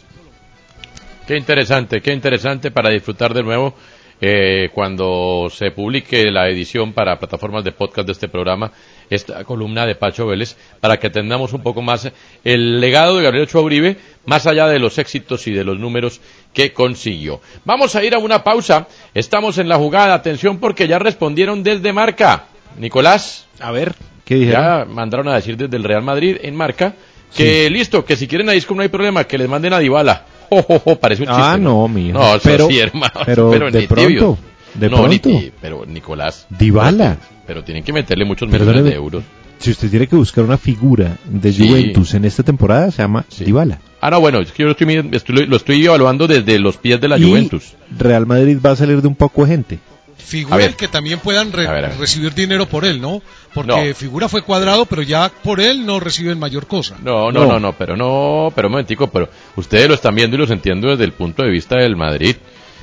Qué 1.27 1.39
interesante, 1.39 2.03
qué 2.03 2.13
interesante 2.13 2.71
para 2.71 2.91
disfrutar 2.91 3.33
de 3.33 3.43
nuevo 3.43 3.75
eh, 4.21 4.69
cuando 4.75 5.49
se 5.51 5.71
publique 5.71 6.31
la 6.31 6.51
edición 6.51 6.93
para 6.93 7.19
plataformas 7.19 7.65
de 7.65 7.73
podcast 7.73 8.07
de 8.07 8.13
este 8.13 8.29
programa, 8.29 8.71
esta 9.09 9.43
columna 9.45 9.87
de 9.87 9.95
Pacho 9.95 10.27
Vélez, 10.27 10.55
para 10.81 10.99
que 10.99 11.09
tengamos 11.09 11.55
un 11.55 11.63
poco 11.63 11.81
más 11.81 12.13
el 12.45 12.79
legado 12.79 13.17
de 13.17 13.23
Gabriel 13.23 13.45
Ochoa 13.45 13.63
Uribe, 13.63 13.97
más 14.27 14.47
allá 14.47 14.67
de 14.67 14.79
los 14.79 14.99
éxitos 14.99 15.47
y 15.47 15.53
de 15.53 15.65
los 15.65 15.79
números 15.79 16.21
que 16.53 16.75
consiguió. 16.75 17.41
Vamos 17.65 17.97
a 17.97 18.05
ir 18.05 18.15
a 18.15 18.19
una 18.19 18.45
pausa, 18.45 18.87
estamos 19.15 19.57
en 19.57 19.71
la 19.71 19.77
jugada, 19.77 20.13
atención 20.13 20.59
porque 20.59 20.87
ya 20.89 20.99
respondieron 20.99 21.63
desde 21.63 21.95
Marca. 21.95 22.49
Nicolás. 22.79 23.47
A 23.61 23.71
ver, 23.71 23.95
¿qué 24.27 24.35
dijeron? 24.35 24.63
Ya 24.63 24.85
mandaron 24.85 25.29
a 25.29 25.37
decir 25.37 25.57
desde 25.57 25.77
el 25.79 25.85
Real 25.85 26.03
Madrid 26.03 26.37
en 26.43 26.55
Marca 26.55 26.95
que 27.35 27.69
listo, 27.71 28.05
que 28.05 28.17
si 28.17 28.29
quieren 28.29 28.49
a 28.49 28.53
disco 28.53 28.75
no 28.75 28.83
hay 28.83 28.89
problema, 28.89 29.25
que 29.25 29.39
les 29.39 29.49
manden 29.49 29.73
a 29.73 29.79
Dybala. 29.79 30.27
Oh, 30.51 30.65
oh, 30.69 30.83
oh, 30.85 30.97
parece 30.97 31.23
un 31.23 31.29
chiste. 31.29 31.43
Ah, 31.43 31.57
no, 31.59 31.87
mijo. 31.89 32.19
No, 32.19 32.33
pero, 32.43 32.67
sí, 32.69 32.79
hermano. 32.79 33.13
pero, 33.27 33.51
Pero 33.51 33.71
de 33.71 33.81
ni 33.81 33.87
pronto, 33.87 34.09
tibio. 34.09 34.39
de 34.75 34.91
no, 34.91 35.03
pronto. 35.03 35.31
pero 35.61 35.85
Nicolás. 35.87 36.47
Dybala. 36.51 37.19
Pero 37.47 37.63
tienen 37.65 37.85
que 37.85 37.93
meterle 37.93 38.25
muchos 38.25 38.49
millones 38.49 38.67
Perdóneme, 38.67 38.91
de 38.91 38.97
euros. 38.97 39.23
si 39.59 39.71
usted 39.71 39.91
tiene 39.91 40.07
que 40.07 40.17
buscar 40.17 40.45
una 40.45 40.57
figura 40.59 41.17
de 41.25 41.53
Sí. 41.53 41.69
Juventus 41.69 42.15
en 42.15 42.25
esta 42.25 42.43
temporada, 42.43 42.91
se 42.91 43.03
llama 43.03 43.25
Dybala. 43.39 43.81
Ah, 44.01 44.11
no, 44.11 44.21
bueno, 44.21 44.41
es 44.41 44.53
que 44.53 44.63
yo 44.63 44.67
lo 44.67 44.73
estoy, 44.73 44.87
mi- 44.87 45.17
estoy- 45.17 45.47
lo 45.47 45.57
estoy 45.57 45.85
evaluando 45.85 46.27
desde 46.27 46.59
los 46.59 46.77
pies 46.77 47.01
de 47.01 47.09
la 47.09 47.19
Y 47.19 47.23
Juventus. 47.25 47.75
Real 47.99 48.27
Madrid 48.27 48.59
va 48.65 48.71
a 48.73 48.77
salir 48.77 49.01
de 49.03 49.09
un 49.09 49.15
poco 49.15 49.45
de 49.45 49.51
gente. 49.53 49.79
Figura 50.17 50.57
ver. 50.57 50.75
que 50.77 50.89
también 50.89 51.19
puedan 51.19 51.53
re- 51.53 51.67
A 51.67 51.73
ver, 51.73 51.85
a 51.85 51.89
ver. 51.89 51.99
recibir 51.99 52.35
dinero 52.35 52.67
por 52.67 52.85
él, 52.85 53.01
¿no? 53.01 53.23
Porque 53.53 53.89
No. 53.91 53.95
figura 53.95 54.29
fue 54.29 54.43
cuadrado, 54.43 54.87
pero 54.87 55.03
ya 55.03 55.31
por 55.43 55.61
él 55.61 55.85
no 55.85 56.01
reciben 56.01 56.39
mayor 56.39 56.67
cosa. 56.67 56.97
No, 57.03 57.31
no, 57.31 57.47
no, 57.47 57.61
no, 57.61 57.73
pero 57.75 57.97
no, 57.97 58.53
pero 58.55 58.69
un 58.69 58.73
momentico, 58.73 59.09
pero 59.09 59.29
ustedes 59.57 59.89
lo 59.89 59.95
están 59.95 60.15
viendo 60.15 60.37
y 60.37 60.39
los 60.41 60.51
entiendo 60.51 60.89
desde 60.89 61.05
el 61.05 61.13
punto 61.13 61.43
de 61.43 61.51
vista 61.51 61.77
del 61.77 61.97
Madrid. 61.97 62.37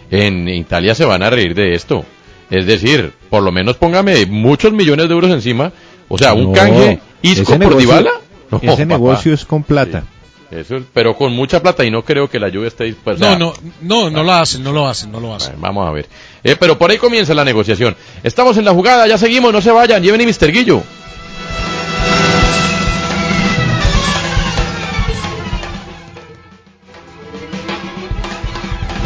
En 0.09 0.47
Italia 0.49 0.93
se 0.93 1.05
van 1.05 1.23
a 1.23 1.29
reír 1.29 1.55
de 1.55 1.73
esto. 1.73 2.05
Es 2.49 2.65
decir, 2.65 3.13
por 3.29 3.43
lo 3.43 3.51
menos 3.51 3.77
póngame 3.77 4.25
muchos 4.25 4.73
millones 4.73 5.07
de 5.07 5.13
euros 5.13 5.31
encima. 5.31 5.71
O 6.09 6.17
sea, 6.17 6.33
un 6.33 6.47
No, 6.47 6.51
canje 6.51 6.99
Isco 7.21 7.45
por 7.45 7.59
negocio- 7.59 7.79
Dybala. 7.79 8.11
No, 8.51 8.57
ese 8.57 8.67
papá. 8.69 8.85
negocio 8.85 9.33
es 9.33 9.45
con 9.45 9.63
plata. 9.63 10.03
Eso, 10.51 10.81
pero 10.93 11.15
con 11.15 11.31
mucha 11.31 11.61
plata 11.61 11.85
y 11.85 11.91
no 11.91 12.03
creo 12.03 12.29
que 12.29 12.37
la 12.37 12.49
lluvia 12.49 12.67
esté 12.67 12.83
dispuesta. 12.83 13.37
No, 13.37 13.53
no, 13.53 13.53
no, 13.81 14.09
no 14.09 14.23
lo 14.23 14.33
hacen, 14.33 14.61
no 14.61 14.73
lo 14.73 14.85
hacen, 14.85 15.09
no 15.09 15.21
lo 15.21 15.33
hacen. 15.33 15.55
Vamos 15.59 15.87
a 15.87 15.91
ver. 15.91 16.09
Eh, 16.43 16.57
pero 16.59 16.77
por 16.77 16.91
ahí 16.91 16.97
comienza 16.97 17.33
la 17.33 17.45
negociación. 17.45 17.95
Estamos 18.21 18.57
en 18.57 18.65
la 18.65 18.73
jugada, 18.73 19.07
ya 19.07 19.17
seguimos, 19.17 19.53
no 19.53 19.61
se 19.61 19.71
vayan. 19.71 20.03
Lleven 20.03 20.19
y 20.19 20.25
Mr. 20.25 20.51
Guillo. 20.51 20.83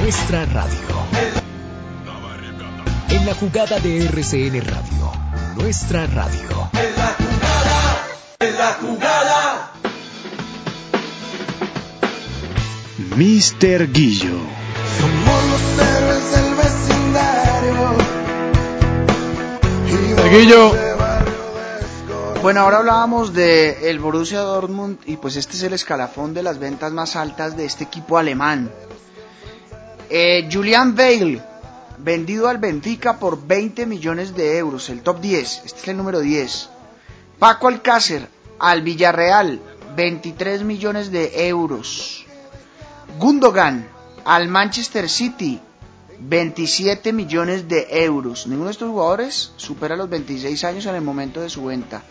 Nuestra 0.02 0.46
radio. 0.46 0.96
En 3.10 3.26
la 3.26 3.36
jugada 3.36 3.80
de 3.80 4.06
RCN 4.06 4.62
Radio. 4.62 5.12
Nuestra 5.56 6.08
radio. 6.08 6.70
En 8.40 8.58
la 8.58 8.74
jugada. 8.82 9.45
Mr. 12.98 13.92
Guillo. 13.92 14.40
Somos 15.00 15.44
los 15.52 15.86
héroes 15.86 16.32
del 16.32 16.56
vecindario. 16.56 17.94
Mr. 20.16 20.30
Guillo. 20.30 20.74
Bueno, 22.42 22.62
ahora 22.62 22.78
hablábamos 22.78 23.34
de 23.34 23.90
el 23.90 24.00
Borussia 24.00 24.40
Dortmund 24.40 25.00
y 25.06 25.18
pues 25.18 25.36
este 25.36 25.58
es 25.58 25.64
el 25.64 25.74
escalafón 25.74 26.34
de 26.34 26.44
las 26.44 26.58
ventas 26.58 26.94
más 26.94 27.18
altas 27.18 27.58
de 27.58 27.66
este 27.66 27.84
equipo 27.84 28.18
alemán. 28.18 28.72
Eh, 30.10 30.48
Julian 30.50 30.96
Veil, 30.96 31.42
vendido 31.98 32.48
al 32.48 32.60
Benfica 32.60 33.20
por 33.20 33.46
20 33.46 33.88
millones 33.88 34.34
de 34.38 34.58
euros, 34.58 34.88
el 34.90 35.02
top 35.02 35.20
10, 35.20 35.64
este 35.66 35.82
es 35.82 35.88
el 35.90 35.98
número 35.98 36.22
10. 36.22 36.70
Paco 37.40 37.68
Alcácer, 37.68 38.30
al 38.58 38.84
Villarreal, 38.84 39.60
23 39.98 40.64
millones 40.64 41.12
de 41.12 41.50
euros. 41.50 42.15
Gundogan, 43.18 43.88
al 44.26 44.48
Manchester 44.50 45.10
City, 45.10 45.60
27 46.20 47.14
millones 47.14 47.68
de 47.68 47.88
euros. 48.04 48.46
Ninguno 48.48 48.68
de 48.68 48.72
estos 48.74 48.90
jugadores 48.90 49.54
supera 49.56 49.96
los 49.96 50.10
26 50.10 50.64
años 50.66 50.86
en 50.86 50.96
el 50.96 51.02
momento 51.02 51.40
de 51.40 51.50
su 51.50 51.66
venta. 51.66 52.04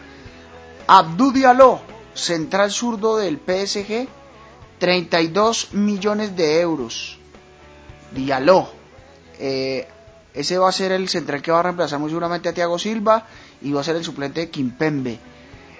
Abdou 0.86 1.31
Diallo, 1.31 1.81
central 2.14 2.70
zurdo 2.70 3.16
del 3.16 3.39
PSG, 3.39 4.09
32 4.78 5.74
millones 5.74 6.36
de 6.36 6.60
euros. 6.60 7.18
Diallo, 8.12 8.68
eh, 9.39 9.89
ese 10.32 10.59
va 10.59 10.68
a 10.68 10.72
ser 10.72 10.93
el 10.93 11.09
central 11.09 11.43
que 11.43 11.52
va 11.52 11.60
a 11.60 11.64
reemplazar 11.64 11.98
muy 11.98 12.09
seguramente 12.09 12.48
a 12.48 12.55
Thiago 12.55 12.78
Silva 12.78 13.26
y 13.60 13.72
va 13.72 13.81
a 13.81 13.85
ser 13.85 13.97
el 13.97 14.05
suplente 14.05 14.40
de 14.40 14.51
Kimpembe. 14.51 15.18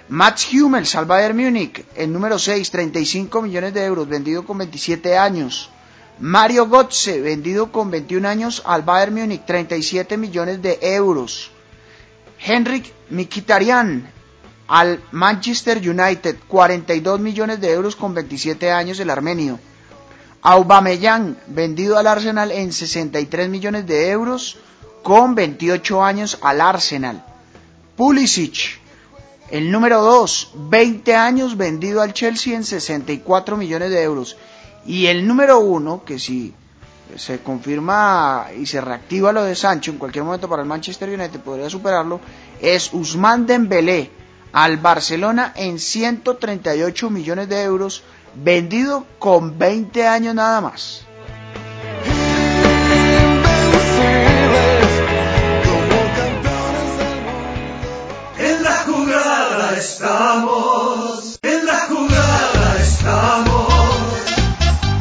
Mats 0.09 0.53
Hummels 0.53 0.95
al 0.97 1.07
Bayern 1.07 1.37
Múnich, 1.37 1.83
el 1.97 2.13
número 2.13 2.39
6, 2.39 2.71
35 2.71 3.41
millones 3.41 3.73
de 3.73 3.85
euros, 3.85 4.07
vendido 4.07 4.45
con 4.45 4.59
27 4.59 5.17
años. 5.17 5.71
Mario 6.19 6.69
Götze, 6.69 7.21
vendido 7.21 7.73
con 7.73 7.91
21 7.91 8.29
años 8.29 8.63
al 8.67 8.83
Bayern 8.83 9.15
Múnich, 9.15 9.47
37 9.47 10.19
millones 10.19 10.61
de 10.61 10.79
euros. 10.83 11.51
Henrik 12.39 12.93
Mkhitaryan 13.11 14.11
al 14.69 15.03
Manchester 15.13 15.79
United, 15.79 16.37
42 16.49 17.21
millones 17.21 17.61
de 17.61 17.73
euros 17.73 17.97
con 17.97 18.13
27 18.13 18.71
años 18.71 19.01
el 19.01 19.09
armenio. 19.09 19.59
Aubameyang, 20.43 21.39
vendido 21.47 21.97
al 21.97 22.07
Arsenal 22.07 22.51
en 22.53 22.75
63 22.75 23.49
millones 23.49 23.87
de 23.87 24.11
euros 24.11 24.59
con 25.03 25.35
28 25.35 26.05
años 26.05 26.39
al 26.43 26.61
Arsenal. 26.61 27.25
Pulisic, 27.97 28.84
el 29.51 29.71
número 29.71 30.03
2, 30.03 30.53
20 30.55 31.15
años 31.15 31.57
vendido 31.57 32.01
al 32.03 32.13
Chelsea 32.13 32.57
en 32.57 32.65
64 32.65 33.57
millones 33.57 33.91
de 33.91 34.03
euros. 34.03 34.37
Y 34.87 35.07
el 35.07 35.27
número 35.27 35.61
1, 35.61 36.05
que 36.05 36.19
si 36.19 36.55
se 37.17 37.41
confirma 37.41 38.47
y 38.59 38.67
se 38.67 38.81
reactiva 38.81 39.33
lo 39.33 39.45
de 39.45 39.55
Sancho 39.55 39.91
en 39.91 39.99
cualquier 39.99 40.25
momento 40.25 40.49
para 40.49 40.63
el 40.63 40.69
Manchester 40.69 41.09
United 41.09 41.41
podría 41.41 41.71
superarlo, 41.71 42.21
es 42.61 42.93
Usman 42.93 43.47
Dembélé 43.47 44.11
al 44.53 44.79
Barcelona 44.79 45.53
en 45.57 45.79
138 45.79 47.11
millones 47.11 47.49
de 47.49 47.63
euros, 47.63 48.03
vendido 48.35 49.05
con 49.19 49.59
20 49.59 50.07
años 50.07 50.35
nada 50.35 50.61
más. 50.61 51.04
estamos, 59.95 61.39
en 61.43 61.67
la 61.67 61.81
jugada 61.89 62.77
estamos, 62.81 63.69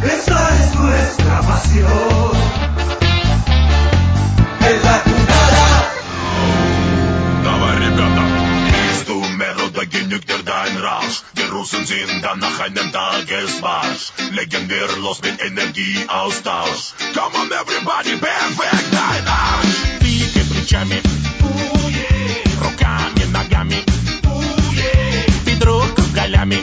esa 0.04 0.40
es 0.60 0.76
nuestra 0.76 1.42
pasión. 1.42 2.32
En 4.70 4.84
la 4.84 4.98
jugada. 5.08 5.66
Давай, 7.44 7.76
ребята, 7.80 8.24
из 8.92 9.04
Тумерода 9.08 9.86
Генюктердайн 9.86 10.78
Раш, 10.78 11.24
wir 11.34 11.50
Russen 11.50 11.86
sind 11.86 12.24
dann 12.24 12.40
nach 12.40 12.60
einem 12.60 12.92
Tagesmarsch, 12.92 14.14
legen 14.32 14.70
wir 14.70 14.88
los 15.02 15.22
mit 15.24 15.42
Energieaustausch. 15.42 16.94
Come 17.16 17.36
on 17.42 17.52
everybody, 17.52 18.16
perfekt, 18.18 18.90
dein 18.92 19.28
Arsch! 19.28 19.76
Wiege 20.02 20.42
плечами, 20.52 21.02
бедро 26.23 26.23
голями. 26.23 26.59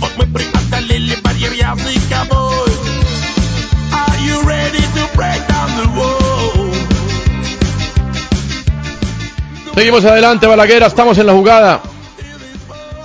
Вот 0.00 0.12
мы 0.16 0.26
преодолели 0.26 1.16
барьер 1.22 1.52
языковой. 1.52 2.68
Are 3.92 4.18
you 4.26 4.42
ready 4.46 4.82
to 4.94 5.16
break 5.16 5.46
down 5.48 5.70
the 5.76 5.88
wall? 5.98 6.72
Seguimos 9.74 10.04
adelante, 10.04 10.46
Balaguer, 10.46 10.82
estamos 10.82 11.16
en 11.18 11.26
la 11.26 11.32
jugada. 11.32 11.80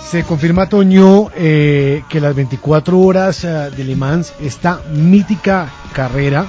Se 0.10 0.24
confirma, 0.24 0.70
Toño, 0.70 1.30
eh, 1.36 2.04
que 2.10 2.22
las 2.22 2.36
24 2.36 3.00
horas 3.00 3.44
eh, 3.44 3.72
de 3.76 3.84
Le 3.84 3.96
Mans, 3.96 4.34
esta 4.42 4.82
mítica 4.94 5.70
carrera, 5.94 6.46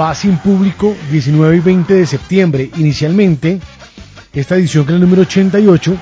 va 0.00 0.14
sin 0.14 0.38
público 0.38 0.94
19 1.10 1.56
y 1.56 1.60
20 1.60 1.94
de 1.94 2.06
septiembre. 2.06 2.70
Inicialmente, 2.76 3.60
esta 4.32 4.56
edición, 4.56 4.84
que 4.84 4.92
es 4.92 4.94
el 4.96 5.00
número 5.00 5.22
88, 5.22 5.96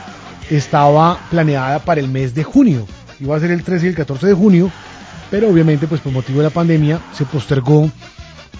estaba 0.49 1.19
planeada 1.29 1.79
para 1.79 1.99
el 1.99 2.07
mes 2.07 2.33
de 2.33 2.43
junio. 2.43 2.87
Iba 3.19 3.35
a 3.35 3.39
ser 3.39 3.51
el 3.51 3.63
13 3.63 3.85
y 3.85 3.89
el 3.89 3.95
14 3.95 4.27
de 4.27 4.33
junio, 4.33 4.71
pero 5.29 5.49
obviamente, 5.49 5.87
pues 5.87 6.01
por 6.01 6.11
motivo 6.11 6.39
de 6.39 6.45
la 6.45 6.49
pandemia, 6.49 6.99
se 7.13 7.25
postergó 7.25 7.89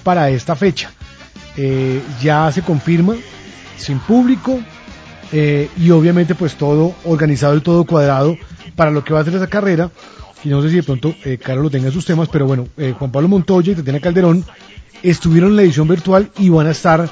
para 0.04 0.30
esta 0.30 0.56
fecha. 0.56 0.92
Eh, 1.56 2.02
ya 2.22 2.52
se 2.52 2.62
confirma, 2.62 3.16
sin 3.78 4.00
público, 4.00 4.60
eh, 5.32 5.70
y 5.78 5.90
obviamente 5.90 6.36
pues 6.36 6.56
todo 6.56 6.96
organizado 7.04 7.58
y 7.58 7.62
todo 7.62 7.84
cuadrado 7.84 8.38
para 8.76 8.92
lo 8.92 9.04
que 9.04 9.14
va 9.14 9.22
a 9.22 9.26
ser 9.26 9.36
esa 9.36 9.48
carrera. 9.48 9.92
Y 10.44 10.50
no 10.50 10.62
sé 10.62 10.70
si 10.70 10.76
de 10.78 10.84
pronto 10.84 11.16
eh, 11.26 11.38
Carlos 11.38 11.66
lo 11.66 11.70
tenga 11.70 11.88
en 11.88 11.94
sus 11.94 12.06
temas, 12.06 12.30
pero 12.32 12.46
bueno, 12.46 12.68
Juan 12.98 13.12
Pablo 13.12 13.28
Montoya 13.28 13.72
y 13.72 13.76
Tatiana 13.76 14.00
Calderón 14.00 14.46
estuvieron 15.04 15.52
en 15.52 15.56
la 15.58 15.62
edición 15.64 15.88
virtual 15.88 16.32
y 16.38 16.50
van 16.50 16.68
a 16.68 16.72
estar 16.72 17.10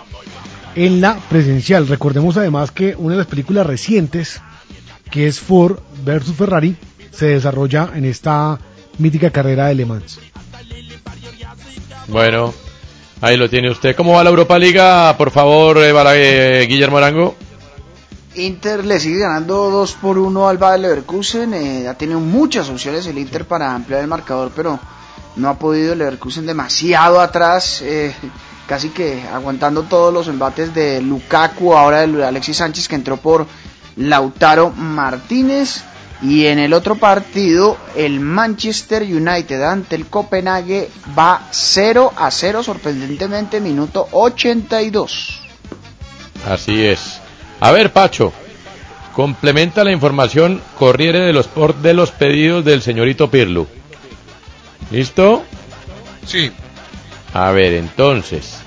en 0.75 1.01
la 1.01 1.17
presencial. 1.29 1.87
Recordemos 1.87 2.37
además 2.37 2.71
que 2.71 2.95
una 2.95 3.13
de 3.13 3.19
las 3.19 3.27
películas 3.27 3.65
recientes, 3.65 4.41
que 5.09 5.27
es 5.27 5.39
Ford 5.39 5.79
versus 6.03 6.35
Ferrari, 6.35 6.75
se 7.11 7.27
desarrolla 7.27 7.91
en 7.95 8.05
esta 8.05 8.59
mítica 8.97 9.31
carrera 9.31 9.67
de 9.67 9.75
Le 9.75 9.85
Mans. 9.85 10.19
Bueno, 12.07 12.53
ahí 13.21 13.37
lo 13.37 13.49
tiene 13.49 13.71
usted. 13.71 13.95
¿Cómo 13.95 14.13
va 14.13 14.23
la 14.23 14.29
Europa 14.29 14.59
Liga? 14.59 15.15
Por 15.17 15.31
favor, 15.31 15.77
eh, 15.77 15.91
Balaguer, 15.91 16.67
Guillermo 16.67 16.97
Arango. 16.97 17.35
Inter 18.35 18.85
le 18.85 18.99
sigue 18.99 19.19
ganando 19.19 19.71
2 19.71 19.93
por 19.93 20.17
1 20.17 20.49
al 20.49 20.57
Bayer 20.57 20.81
Leverkusen. 20.81 21.53
eh, 21.53 21.87
ha 21.87 21.93
tenido 21.93 22.19
muchas 22.19 22.69
opciones 22.69 23.07
el 23.07 23.17
Inter 23.17 23.45
para 23.45 23.73
ampliar 23.73 24.01
el 24.01 24.07
marcador, 24.07 24.51
pero 24.55 24.79
no 25.37 25.49
ha 25.49 25.57
podido 25.57 25.93
el 25.93 25.99
Leverkusen 25.99 26.45
demasiado 26.45 27.21
atrás, 27.21 27.81
eh, 27.81 28.13
casi 28.67 28.89
que 28.89 29.23
aguantando 29.33 29.83
todos 29.83 30.13
los 30.13 30.27
embates 30.27 30.73
de 30.75 31.01
Lukaku, 31.01 31.73
ahora 31.73 32.05
de 32.05 32.25
Alexis 32.25 32.57
Sánchez 32.57 32.87
que 32.89 32.95
entró 32.95 33.17
por 33.17 33.47
Lautaro 33.97 34.71
Martínez. 34.71 35.83
Y 36.21 36.45
en 36.45 36.59
el 36.59 36.73
otro 36.73 36.95
partido, 36.95 37.77
el 37.95 38.19
Manchester 38.21 39.03
United 39.03 39.61
ante 39.61 39.95
el 39.97 40.05
Copenhague 40.07 40.89
va 41.17 41.47
0 41.51 42.13
a 42.15 42.31
0, 42.31 42.63
sorprendentemente, 42.63 43.59
minuto 43.59 44.07
82. 44.11 45.41
Así 46.47 46.85
es. 46.85 47.19
A 47.59 47.71
ver, 47.71 47.91
Pacho, 47.91 48.31
complementa 49.13 49.83
la 49.83 49.91
información 49.91 50.61
Corriere 50.79 51.19
de 51.19 51.33
los, 51.33 51.47
por- 51.47 51.75
de 51.75 51.93
los 51.93 52.11
pedidos 52.11 52.63
del 52.63 52.81
señorito 52.81 53.29
Pirlo. 53.29 53.67
¿Listo? 54.91 55.43
Sí. 56.25 56.51
A 57.33 57.51
ver, 57.51 57.73
entonces, 57.73 58.57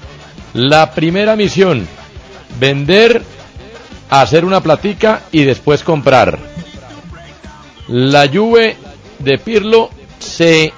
la 0.53 0.91
primera 0.93 1.35
misión, 1.37 1.87
vender, 2.61 3.23
hacer 4.11 4.45
una 4.45 4.61
platica 4.63 5.23
y 5.33 5.45
después 5.45 5.83
comprar. 5.83 6.39
La 7.89 8.29
Juve 8.29 8.77
de 9.19 9.39
Pirlo 9.39 9.91
se... 10.19 10.73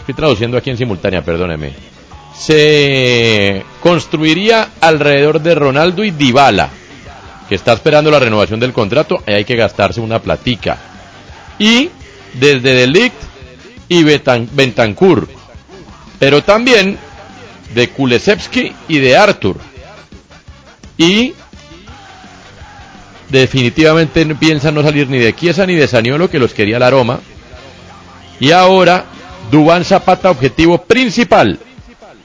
Estoy 0.00 0.14
traduciendo 0.14 0.56
aquí 0.56 0.70
en 0.70 0.76
simultánea, 0.78 1.22
perdóneme. 1.22 1.72
Se 2.38 3.64
construiría 3.82 4.68
alrededor 4.80 5.40
de 5.40 5.54
Ronaldo 5.54 6.04
y 6.04 6.10
Dybala, 6.12 6.68
que 7.48 7.54
está 7.54 7.72
esperando 7.72 8.10
la 8.10 8.18
renovación 8.20 8.60
del 8.60 8.72
contrato, 8.72 9.22
y 9.26 9.32
hay 9.32 9.44
que 9.44 9.56
gastarse 9.56 10.00
una 10.00 10.20
platica. 10.20 10.78
Y 11.58 11.90
desde 12.34 12.74
Delict 12.74 13.16
y 13.88 14.02
Betan- 14.04 14.48
Bentancur, 14.52 15.28
pero 16.18 16.42
también 16.42 16.98
de 17.74 17.88
Kulesevsky 17.90 18.72
y 18.88 18.98
de 18.98 19.16
Arthur. 19.16 19.56
Y 20.98 21.34
definitivamente 23.28 24.24
piensan 24.34 24.74
no 24.74 24.82
salir 24.82 25.08
ni 25.08 25.18
de 25.18 25.34
Chiesa 25.34 25.66
ni 25.66 25.74
de 25.74 25.88
Saniolo 25.88 26.30
que 26.30 26.38
los 26.38 26.54
quería 26.54 26.78
la 26.78 26.90
Roma. 26.90 27.20
Y 28.40 28.50
ahora 28.52 29.04
Dubán 29.50 29.84
Zapata 29.84 30.30
objetivo 30.30 30.82
principal, 30.82 31.58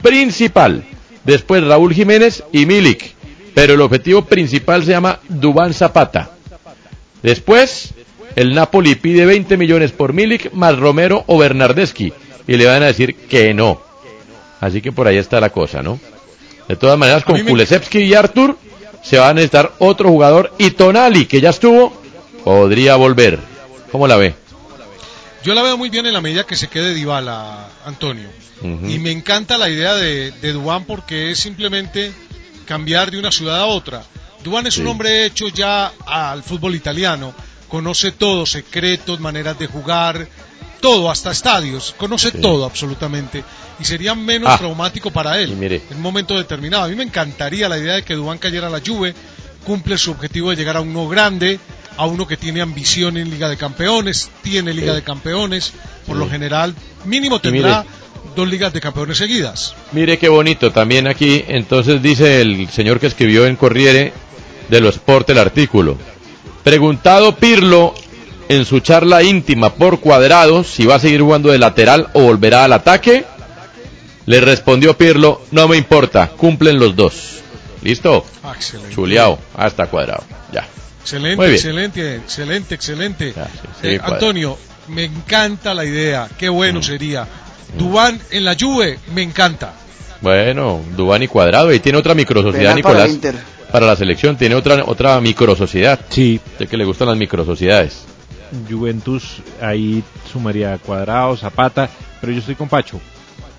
principal. 0.02 0.84
Después 1.24 1.64
Raúl 1.64 1.94
Jiménez 1.94 2.42
y 2.52 2.66
Milik, 2.66 3.14
pero 3.54 3.74
el 3.74 3.80
objetivo 3.80 4.24
principal 4.24 4.84
se 4.84 4.90
llama 4.90 5.20
Dubán 5.28 5.72
Zapata. 5.72 6.30
Después 7.22 7.94
el 8.34 8.54
Napoli 8.54 8.96
pide 8.96 9.24
20 9.24 9.56
millones 9.56 9.92
por 9.92 10.12
Milik 10.12 10.52
más 10.52 10.76
Romero 10.78 11.22
o 11.26 11.38
Bernardeschi 11.38 12.12
y 12.46 12.56
le 12.56 12.66
van 12.66 12.82
a 12.82 12.86
decir 12.86 13.14
que 13.14 13.54
no. 13.54 13.80
Así 14.60 14.80
que 14.80 14.92
por 14.92 15.06
ahí 15.06 15.16
está 15.16 15.40
la 15.40 15.50
cosa, 15.50 15.82
¿no? 15.82 15.98
De 16.68 16.76
todas 16.76 16.98
maneras, 16.98 17.24
con 17.24 17.40
Kulesevsky 17.42 17.98
y 17.98 18.14
Artur 18.14 18.56
se 19.02 19.18
va 19.18 19.28
a 19.28 19.34
necesitar 19.34 19.72
otro 19.78 20.08
jugador 20.08 20.52
y 20.58 20.70
Tonali, 20.70 21.26
que 21.26 21.40
ya 21.40 21.50
estuvo, 21.50 22.00
podría 22.44 22.96
volver. 22.96 23.38
¿Cómo 23.90 24.06
la 24.06 24.16
ve? 24.16 24.34
Yo 25.44 25.54
la 25.54 25.62
veo 25.62 25.76
muy 25.76 25.90
bien 25.90 26.06
en 26.06 26.12
la 26.12 26.20
medida 26.20 26.44
que 26.44 26.56
se 26.56 26.68
quede 26.68 26.94
Dybala, 26.94 27.68
Antonio. 27.84 28.28
Y 28.62 29.00
me 29.00 29.10
encanta 29.10 29.58
la 29.58 29.68
idea 29.68 29.96
de, 29.96 30.30
de 30.30 30.52
Dubán 30.52 30.84
porque 30.84 31.32
es 31.32 31.40
simplemente 31.40 32.12
cambiar 32.64 33.10
de 33.10 33.18
una 33.18 33.32
ciudad 33.32 33.58
a 33.58 33.66
otra. 33.66 34.04
Dubán 34.44 34.68
es 34.68 34.78
un 34.78 34.86
hombre 34.86 35.26
hecho 35.26 35.48
ya 35.48 35.92
al 36.06 36.44
fútbol 36.44 36.76
italiano, 36.76 37.34
conoce 37.66 38.12
todo, 38.12 38.46
secretos, 38.46 39.18
maneras 39.18 39.58
de 39.58 39.66
jugar, 39.66 40.28
todo, 40.82 41.10
hasta 41.10 41.30
estadios, 41.30 41.94
conoce 41.96 42.30
Sí. 42.32 42.38
todo 42.42 42.66
absolutamente. 42.66 43.42
Y 43.80 43.84
sería 43.84 44.14
menos 44.14 44.50
Ah. 44.52 44.58
traumático 44.58 45.10
para 45.10 45.38
él 45.40 45.56
mire. 45.56 45.80
en 45.90 45.96
un 45.96 46.02
momento 46.02 46.36
determinado. 46.36 46.84
A 46.84 46.88
mí 46.88 46.94
me 46.94 47.04
encantaría 47.04 47.68
la 47.70 47.78
idea 47.78 47.94
de 47.94 48.02
que 48.04 48.14
Dubán 48.14 48.36
cayera 48.36 48.66
a 48.66 48.70
la 48.70 48.82
Juve, 48.86 49.14
cumple 49.64 49.96
su 49.96 50.10
objetivo 50.10 50.50
de 50.50 50.56
llegar 50.56 50.76
a 50.76 50.80
uno 50.80 51.08
grande, 51.08 51.58
a 51.96 52.04
uno 52.06 52.26
que 52.26 52.36
tiene 52.36 52.60
ambición 52.60 53.16
en 53.16 53.30
Liga 53.30 53.48
de 53.48 53.56
Campeones, 53.56 54.28
tiene 54.42 54.74
Liga 54.74 54.92
Sí. 54.92 54.96
de 54.96 55.02
Campeones, 55.02 55.72
por 56.06 56.16
Sí. 56.16 56.20
lo 56.22 56.28
general 56.28 56.74
mínimo 57.04 57.40
tendrá 57.40 57.84
dos 58.36 58.48
Ligas 58.48 58.72
de 58.72 58.80
Campeones 58.80 59.18
seguidas. 59.18 59.74
Mire 59.92 60.18
qué 60.18 60.28
bonito 60.28 60.70
también 60.72 61.06
aquí. 61.06 61.44
Entonces 61.48 62.02
dice 62.02 62.40
el 62.40 62.68
señor 62.70 62.98
que 63.00 63.06
escribió 63.06 63.46
en 63.46 63.56
Corriere 63.56 64.12
de 64.68 64.80
lo 64.80 64.88
Sport 64.88 65.30
el 65.30 65.38
artículo. 65.38 65.96
Preguntado 66.62 67.36
Pirlo 67.36 67.94
en 68.56 68.64
su 68.64 68.80
charla 68.80 69.22
íntima 69.22 69.74
por 69.74 70.00
cuadrado 70.00 70.64
si 70.64 70.84
va 70.86 70.96
a 70.96 70.98
seguir 70.98 71.20
jugando 71.22 71.50
de 71.50 71.58
lateral 71.58 72.08
o 72.14 72.22
volverá 72.22 72.64
al 72.64 72.72
ataque, 72.72 73.24
le 74.26 74.40
respondió 74.40 74.96
Pirlo, 74.96 75.42
no 75.50 75.68
me 75.68 75.76
importa, 75.76 76.28
cumplen 76.28 76.78
los 76.78 76.94
dos. 76.96 77.40
¿Listo? 77.82 78.24
Ah, 78.44 78.52
excelente. 78.54 78.94
Chuleado, 78.94 79.38
hasta 79.56 79.86
cuadrado. 79.86 80.22
Ya. 80.52 80.66
Excelente, 81.00 81.52
excelente, 81.52 82.16
excelente, 82.16 82.74
excelente. 82.76 83.34
sí, 83.80 83.88
Eh. 83.88 84.00
Antonio, 84.02 84.56
me 84.88 85.04
encanta 85.04 85.74
la 85.74 85.84
idea, 85.84 86.28
qué 86.38 86.48
bueno 86.48 86.78
Mm. 86.78 86.82
sería. 86.82 87.26
Dubán 87.76 88.20
en 88.30 88.44
la 88.44 88.54
Juve, 88.58 88.98
me 89.14 89.22
encanta. 89.22 89.72
Bueno, 90.20 90.80
Dubán 90.96 91.22
y 91.24 91.26
Cuadrado. 91.28 91.72
Y 91.72 91.80
tiene 91.80 91.98
otra 91.98 92.14
microsociedad, 92.14 92.70
para 92.70 92.76
Nicolás. 92.76 93.10
Inter. 93.10 93.34
Para 93.72 93.86
la 93.86 93.96
selección, 93.96 94.36
tiene 94.36 94.54
otra 94.54 94.84
otra 94.86 95.20
microsociedad. 95.20 95.98
Sí. 96.10 96.38
Sé 96.58 96.66
que 96.68 96.76
le 96.76 96.84
gustan 96.84 97.08
las 97.08 97.16
microsociedades. 97.16 98.04
Juventus 98.70 99.38
ahí 99.60 100.02
sumaría 100.32 100.78
Cuadrado, 100.78 101.36
Zapata, 101.36 101.88
pero 102.20 102.32
yo 102.32 102.38
estoy 102.40 102.54
con 102.54 102.68
Pacho. 102.68 103.00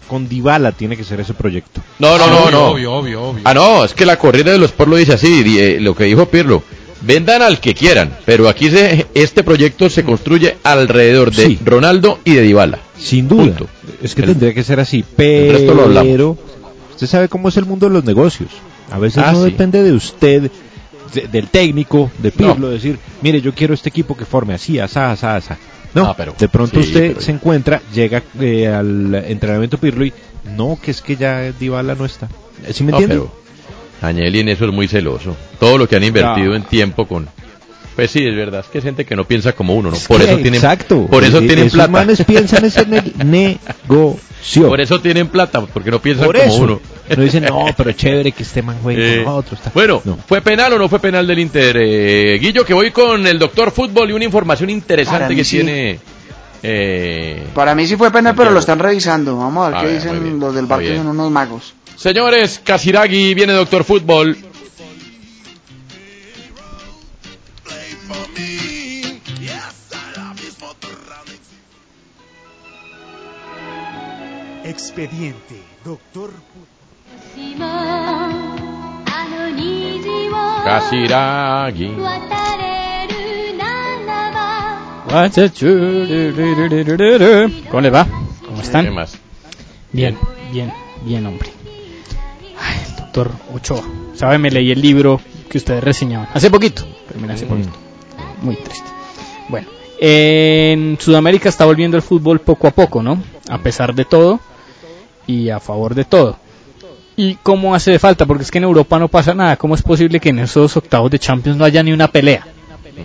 Con 0.07 0.27
Dybala 0.27 0.71
tiene 0.73 0.97
que 0.97 1.03
ser 1.03 1.19
ese 1.21 1.33
proyecto. 1.33 1.81
No, 1.99 2.17
no, 2.17 2.27
no, 2.27 2.43
Obvio, 2.43 2.51
no. 2.51 2.65
obvio, 2.67 2.93
obvio, 2.93 3.21
obvio. 3.23 3.41
Ah, 3.45 3.53
no, 3.53 3.85
es 3.85 3.93
que 3.93 4.05
la 4.05 4.17
corrida 4.19 4.51
de 4.51 4.57
los 4.57 4.73
lo 4.77 4.95
dice 4.97 5.13
así, 5.13 5.43
eh, 5.57 5.77
lo 5.79 5.95
que 5.95 6.03
dijo 6.05 6.25
Pirlo. 6.27 6.61
Vendan 7.01 7.41
al 7.41 7.59
que 7.59 7.73
quieran, 7.73 8.15
pero 8.25 8.47
aquí 8.47 8.69
se, 8.69 9.07
este 9.13 9.43
proyecto 9.43 9.89
se 9.89 10.03
construye 10.05 10.57
alrededor 10.63 11.31
de 11.33 11.45
Sí. 11.47 11.59
Ronaldo 11.63 12.19
y 12.23 12.33
de 12.33 12.41
Dybala. 12.43 12.79
Sin 12.97 13.27
duda. 13.27 13.43
Punto. 13.45 13.67
Es 14.01 14.15
que 14.15 14.21
El- 14.21 14.29
tendría 14.29 14.53
que 14.53 14.63
ser 14.63 14.79
así, 14.79 14.99
el 14.99 15.05
pero 15.15 15.53
resto 15.53 15.73
lo 15.73 15.83
hablamos. 15.83 16.37
usted 16.91 17.07
sabe 17.07 17.27
cómo 17.27 17.49
es 17.49 17.57
el 17.57 17.65
mundo 17.65 17.87
de 17.87 17.93
los 17.95 18.05
negocios. 18.05 18.49
A 18.91 18.99
veces 18.99 19.23
Ah, 19.25 19.31
no 19.33 19.39
sí. 19.43 19.51
depende 19.51 19.81
de 19.83 19.91
usted, 19.93 20.49
de- 21.13 21.27
del 21.27 21.47
técnico, 21.47 22.11
de 22.19 22.31
Pirlo, 22.31 22.55
No. 22.57 22.69
decir, 22.69 22.97
mire, 23.21 23.41
yo 23.41 23.53
quiero 23.53 23.73
este 23.73 23.89
equipo 23.89 24.15
que 24.17 24.25
forme 24.25 24.53
así, 24.53 24.79
asá, 24.79 25.11
asá, 25.11 25.35
asá. 25.35 25.57
No, 25.93 26.05
Ah, 26.05 26.15
pero- 26.17 26.35
de 26.37 26.49
pronto 26.49 26.81
sí, 26.81 26.87
usted 26.87 27.07
pero- 27.09 27.21
se 27.21 27.31
encuentra, 27.31 27.81
llega 27.93 28.23
eh, 28.39 28.67
al 28.67 29.13
entrenamiento 29.27 29.77
Pirlo 29.77 30.05
y 30.05 30.13
no, 30.55 30.77
que 30.81 30.91
es 30.91 31.01
que 31.01 31.15
ya 31.15 31.51
Dybala 31.51 31.95
no 31.95 32.05
está. 32.05 32.27
¿Sí 32.71 32.83
me 32.83 32.91
No, 32.91 32.97
entiende? 32.99 33.25
pero 33.27 33.43
Agnelli 34.01 34.39
en 34.41 34.49
eso 34.49 34.65
es 34.65 34.73
muy 34.73 34.87
celoso. 34.87 35.35
Todo 35.59 35.77
lo 35.77 35.87
que 35.87 35.95
han 35.95 36.03
invertido 36.03 36.49
No. 36.49 36.55
en 36.55 36.63
tiempo 36.63 37.07
con... 37.07 37.27
Pues 37.95 38.09
sí, 38.09 38.25
es 38.25 38.35
verdad, 38.35 38.61
es 38.61 38.67
que 38.67 38.79
es 38.79 38.83
gente 38.83 39.05
que 39.05 39.15
no 39.15 39.23
piensa 39.25 39.53
como 39.53 39.75
uno, 39.75 39.91
¿no? 39.91 39.97
Por 40.07 40.17
Sí, 40.19 40.25
eso 40.27 40.35
tienen, 40.37 40.55
exacto. 40.55 41.05
por 41.05 41.23
eso 41.23 41.37
Eh, 41.37 41.41
tienen 41.41 41.67
esos 41.67 41.73
plata. 41.73 41.91
manes 41.91 42.23
piensan 42.25 42.65
es 42.65 42.75
en 42.77 42.93
el 42.95 43.13
negocio. 43.87 44.67
Por 44.67 44.81
eso 44.81 44.99
tienen 44.99 45.27
plata, 45.27 45.61
porque 45.67 45.91
no 45.91 46.01
piensan 46.01 46.25
Por 46.25 46.37
como 46.37 46.47
eso. 46.53 46.63
uno. 46.63 46.81
No 47.15 47.21
dicen, 47.23 47.43
no, 47.43 47.65
pero 47.75 47.91
chévere 47.91 48.31
que 48.31 48.43
este 48.43 48.61
man 48.61 48.77
juegue 48.81 49.21
Eh, 49.21 49.23
con 49.23 49.33
nosotros. 49.35 49.59
está". 49.59 49.71
Bueno, 49.73 50.01
¿fue 50.27 50.41
penal 50.41 50.73
o 50.73 50.77
no 50.77 50.87
fue 50.87 50.99
penal 50.99 51.27
del 51.27 51.39
Inter? 51.39 51.77
Eh, 51.79 52.37
Guillo, 52.39 52.65
que 52.65 52.73
voy 52.73 52.91
con 52.91 53.27
el 53.27 53.37
doctor 53.37 53.71
fútbol 53.71 54.09
y 54.09 54.13
una 54.13 54.25
información 54.25 54.69
interesante 54.69 55.35
que 55.35 55.43
sí. 55.43 55.57
tiene... 55.57 55.99
eh, 56.63 57.45
Para 57.53 57.75
mí 57.75 57.85
sí 57.85 57.97
fue 57.97 58.09
penal, 58.11 58.33
pero 58.35 58.51
lo 58.51 58.59
están 58.59 58.79
revisando. 58.79 59.35
Vamos 59.37 59.65
a 59.65 59.69
ver 59.69 59.77
A 59.77 59.81
qué 59.81 59.85
ver, 59.87 59.95
dicen 59.95 60.39
los 60.39 60.55
del 60.55 60.63
muy 60.63 60.69
bar 60.69 60.79
que 60.79 60.85
bien. 60.85 60.97
son 60.97 61.07
unos 61.07 61.29
magos. 61.29 61.73
Señores, 61.97 62.61
Casiraghi, 62.63 63.33
viene 63.33 63.53
doctor 63.53 63.83
fútbol. 63.83 64.37
Expediente, 74.63 75.61
doctor. 75.83 76.31
Casiraghi. 80.63 81.91
¿Cómo 87.69 87.81
les 87.81 87.93
va? 87.93 88.07
¿Cómo 88.45 88.61
están? 88.61 88.95
Bien, 89.91 90.17
bien, 90.51 90.71
bien, 91.03 91.25
hombre. 91.25 91.49
Ay, 92.59 92.77
el 92.87 92.95
doctor 92.95 93.31
Ochoa. 93.53 93.83
¿Sabe? 94.15 94.37
Me 94.37 94.49
leí 94.49 94.71
el 94.71 94.81
libro 94.81 95.19
que 95.49 95.57
ustedes 95.57 95.83
reseñaban. 95.83 96.29
Hace 96.33 96.49
poquito. 96.49 96.83
Terminé 97.07 97.33
hace 97.33 97.45
poquito. 97.45 97.71
Muy 98.41 98.55
triste. 98.55 98.89
Bueno, 99.49 99.67
en 99.99 100.97
Sudamérica 100.99 101.49
está 101.49 101.65
volviendo 101.65 101.97
el 101.97 102.03
fútbol 102.03 102.41
poco 102.41 102.67
a 102.67 102.71
poco, 102.71 103.03
¿no? 103.03 103.21
A 103.49 103.57
pesar 103.59 103.93
de 103.93 104.05
todo 104.05 104.39
y 105.27 105.49
a 105.49 105.59
favor 105.59 105.95
de 105.95 106.05
todo. 106.05 106.42
¿Y 107.15 107.35
cómo 107.35 107.75
hace 107.75 107.91
de 107.91 107.99
falta? 107.99 108.25
Porque 108.25 108.43
es 108.43 108.51
que 108.51 108.57
en 108.57 108.63
Europa 108.63 108.97
no 108.99 109.07
pasa 109.07 109.33
nada. 109.33 109.55
¿Cómo 109.57 109.75
es 109.75 109.81
posible 109.83 110.19
que 110.19 110.29
en 110.29 110.39
esos 110.39 110.75
octavos 110.77 111.11
de 111.11 111.19
Champions 111.19 111.57
no 111.57 111.65
haya 111.65 111.83
ni 111.83 111.91
una 111.93 112.07
pelea? 112.07 112.45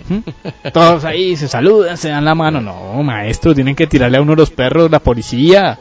¿Mm? 0.07 0.17
Todos 0.73 1.05
ahí 1.05 1.35
se 1.35 1.47
saludan, 1.47 1.97
se 1.97 2.09
dan 2.09 2.25
la 2.25 2.33
mano. 2.35 2.59
No, 2.61 3.01
maestro, 3.03 3.53
tienen 3.53 3.75
que 3.75 3.87
tirarle 3.87 4.17
a 4.17 4.21
uno 4.21 4.35
los 4.35 4.49
perros, 4.49 4.89
la 4.89 4.99
policía. 4.99 5.77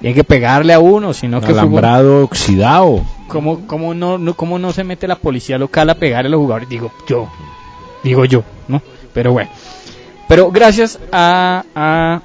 Tienen 0.00 0.14
que 0.14 0.24
pegarle 0.24 0.74
a 0.74 0.78
uno, 0.80 1.14
sino 1.14 1.40
que 1.40 1.46
fútbol- 1.48 1.58
Alambrado 1.60 2.24
oxidado. 2.24 3.02
¿Cómo, 3.28 3.66
cómo 3.66 3.94
no, 3.94 4.18
no, 4.18 4.34
¿Cómo 4.34 4.58
no 4.58 4.72
se 4.72 4.84
mete 4.84 5.08
la 5.08 5.16
policía 5.16 5.56
local 5.58 5.88
a 5.90 5.94
pegarle 5.94 6.28
a 6.28 6.30
los 6.32 6.40
jugadores? 6.40 6.68
Digo 6.68 6.92
yo, 7.08 7.28
digo 8.04 8.24
yo, 8.26 8.44
¿no? 8.68 8.82
Pero 9.14 9.32
bueno. 9.32 9.50
Pero 10.28 10.50
gracias 10.50 10.98
a, 11.10 11.64
a- 11.74 12.20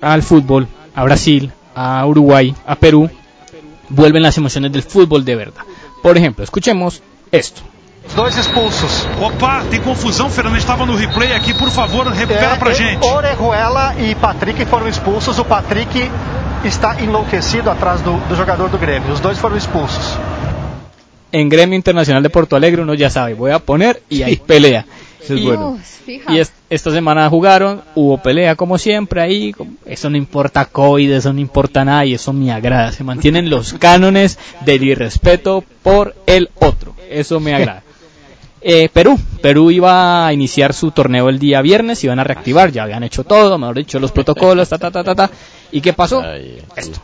al 0.00 0.22
fútbol, 0.22 0.66
a 0.94 1.04
Brasil, 1.04 1.52
a 1.74 2.04
Uruguay, 2.06 2.54
a 2.66 2.74
Perú, 2.76 3.08
vuelven 3.88 4.22
las 4.22 4.36
emociones 4.38 4.72
del 4.72 4.82
fútbol 4.82 5.24
de 5.24 5.36
verdad. 5.36 5.62
Por 6.02 6.16
ejemplo, 6.16 6.44
escuchemos 6.44 7.02
esto. 7.32 7.62
Dois 8.14 8.36
expulsos. 8.38 9.06
Opa, 9.20 9.64
tem 9.68 9.80
confusão, 9.80 10.30
Fernando. 10.30 10.56
Estava 10.56 10.86
no 10.86 10.94
replay 10.94 11.32
aqui, 11.32 11.52
por 11.54 11.68
favor, 11.70 12.06
recupera 12.06 12.54
É, 12.54 12.56
pra 12.56 12.72
gente. 12.72 13.04
Orejuela 13.04 13.96
e 13.98 14.14
Patrick 14.14 14.64
foram 14.66 14.86
expulsos. 14.88 15.36
O 15.40 15.44
Patrick 15.44 16.08
está 16.64 17.00
enlouquecido 17.02 17.68
atrás 17.68 18.00
do, 18.02 18.12
do 18.28 18.36
jogador 18.36 18.68
do 18.68 18.78
Grêmio. 18.78 19.12
Os 19.12 19.18
dois 19.20 19.38
foram 19.38 19.56
expulsos. 19.56 20.16
En 21.32 21.48
Gremio 21.48 21.76
Internacional 21.76 22.22
de 22.22 22.30
Porto 22.30 22.54
Alegre 22.54 22.80
uno 22.82 22.94
ya 22.94 23.10
sabe, 23.10 23.34
voy 23.34 23.50
a 23.50 23.58
poner 23.58 24.00
y 24.08 24.22
hay 24.22 24.36
pelea. 24.36 24.86
Eso 25.22 25.34
es 25.34 25.40
y, 25.40 25.44
bueno. 25.44 25.70
Uf, 25.70 25.80
fija. 26.04 26.32
y 26.32 26.38
es- 26.38 26.52
esta 26.70 26.90
semana 26.90 27.28
jugaron, 27.28 27.82
hubo 27.94 28.18
pelea 28.22 28.54
como 28.56 28.78
siempre 28.78 29.20
ahí, 29.22 29.54
eso 29.84 30.10
no 30.10 30.16
importa 30.16 30.64
COVID, 30.66 31.10
eso 31.12 31.32
no 31.32 31.40
importa 31.40 31.84
nada 31.84 32.04
y 32.04 32.14
eso 32.14 32.32
me 32.32 32.52
agrada, 32.52 32.92
se 32.92 33.04
mantienen 33.04 33.48
los 33.50 33.72
cánones 33.78 34.38
del 34.64 34.82
irrespeto 34.84 35.64
por 35.82 36.14
el 36.26 36.50
otro, 36.60 36.94
eso 37.10 37.40
me 37.40 37.54
agrada. 37.54 37.82
Eh, 38.68 38.88
Perú, 38.92 39.16
Perú 39.42 39.70
iba 39.70 40.26
a 40.26 40.32
iniciar 40.32 40.74
su 40.74 40.90
torneo 40.90 41.28
el 41.28 41.38
día 41.38 41.62
viernes, 41.62 42.02
iban 42.02 42.18
a 42.18 42.24
reactivar, 42.24 42.72
ya 42.72 42.82
habían 42.82 43.04
hecho 43.04 43.22
todo, 43.22 43.56
mejor 43.58 43.76
dicho, 43.76 44.00
los 44.00 44.10
protocolos, 44.10 44.68
ta 44.68 44.78
ta 44.78 44.90
ta 44.90 45.04
ta 45.04 45.14
ta. 45.14 45.30
¿Y 45.70 45.80
qué 45.80 45.92
pasó? 45.92 46.20
Esto. 46.74 47.00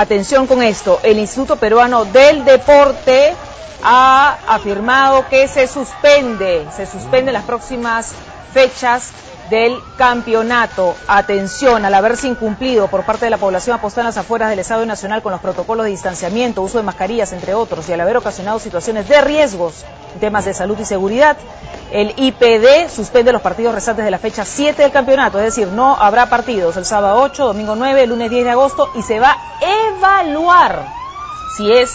Atención 0.00 0.46
con 0.46 0.62
esto, 0.62 1.00
el 1.02 1.18
Instituto 1.18 1.56
Peruano 1.56 2.04
del 2.04 2.44
Deporte 2.44 3.34
ha 3.82 4.38
afirmado 4.46 5.28
que 5.28 5.48
se 5.48 5.66
suspende, 5.66 6.68
se 6.76 6.86
suspende 6.86 7.32
las 7.32 7.42
próximas 7.42 8.12
fechas 8.54 9.10
del 9.50 9.76
campeonato. 9.96 10.94
Atención, 11.08 11.84
al 11.84 11.92
haberse 11.94 12.28
incumplido 12.28 12.86
por 12.86 13.02
parte 13.02 13.24
de 13.24 13.30
la 13.30 13.38
población 13.38 13.74
apostada 13.74 14.02
en 14.02 14.06
las 14.14 14.18
afueras 14.18 14.50
del 14.50 14.60
Estado 14.60 14.86
Nacional 14.86 15.20
con 15.20 15.32
los 15.32 15.40
protocolos 15.40 15.82
de 15.82 15.90
distanciamiento, 15.90 16.62
uso 16.62 16.78
de 16.78 16.84
mascarillas, 16.84 17.32
entre 17.32 17.54
otros, 17.54 17.88
y 17.88 17.92
al 17.92 18.00
haber 18.00 18.18
ocasionado 18.18 18.60
situaciones 18.60 19.08
de 19.08 19.20
riesgos 19.20 19.84
en 20.14 20.20
temas 20.20 20.44
de 20.44 20.54
salud 20.54 20.78
y 20.78 20.84
seguridad, 20.84 21.36
el 21.92 22.12
IPD 22.16 22.88
suspende 22.90 23.32
los 23.32 23.42
partidos 23.42 23.74
restantes 23.74 24.04
de 24.04 24.10
la 24.10 24.18
fecha 24.18 24.44
7 24.44 24.82
del 24.82 24.92
campeonato, 24.92 25.38
es 25.38 25.44
decir, 25.44 25.68
no 25.68 25.96
habrá 25.96 26.28
partidos 26.28 26.76
el 26.76 26.84
sábado 26.84 27.20
8, 27.22 27.46
domingo 27.46 27.76
9, 27.76 28.06
lunes 28.06 28.30
10 28.30 28.44
de 28.44 28.50
agosto 28.50 28.90
y 28.94 29.02
se 29.02 29.20
va 29.20 29.32
a 29.32 29.96
evaluar 29.96 30.86
si 31.56 31.70
es 31.72 31.90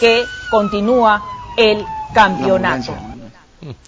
que 0.00 0.24
continúa 0.50 1.22
el 1.56 1.84
campeonato. 2.14 2.94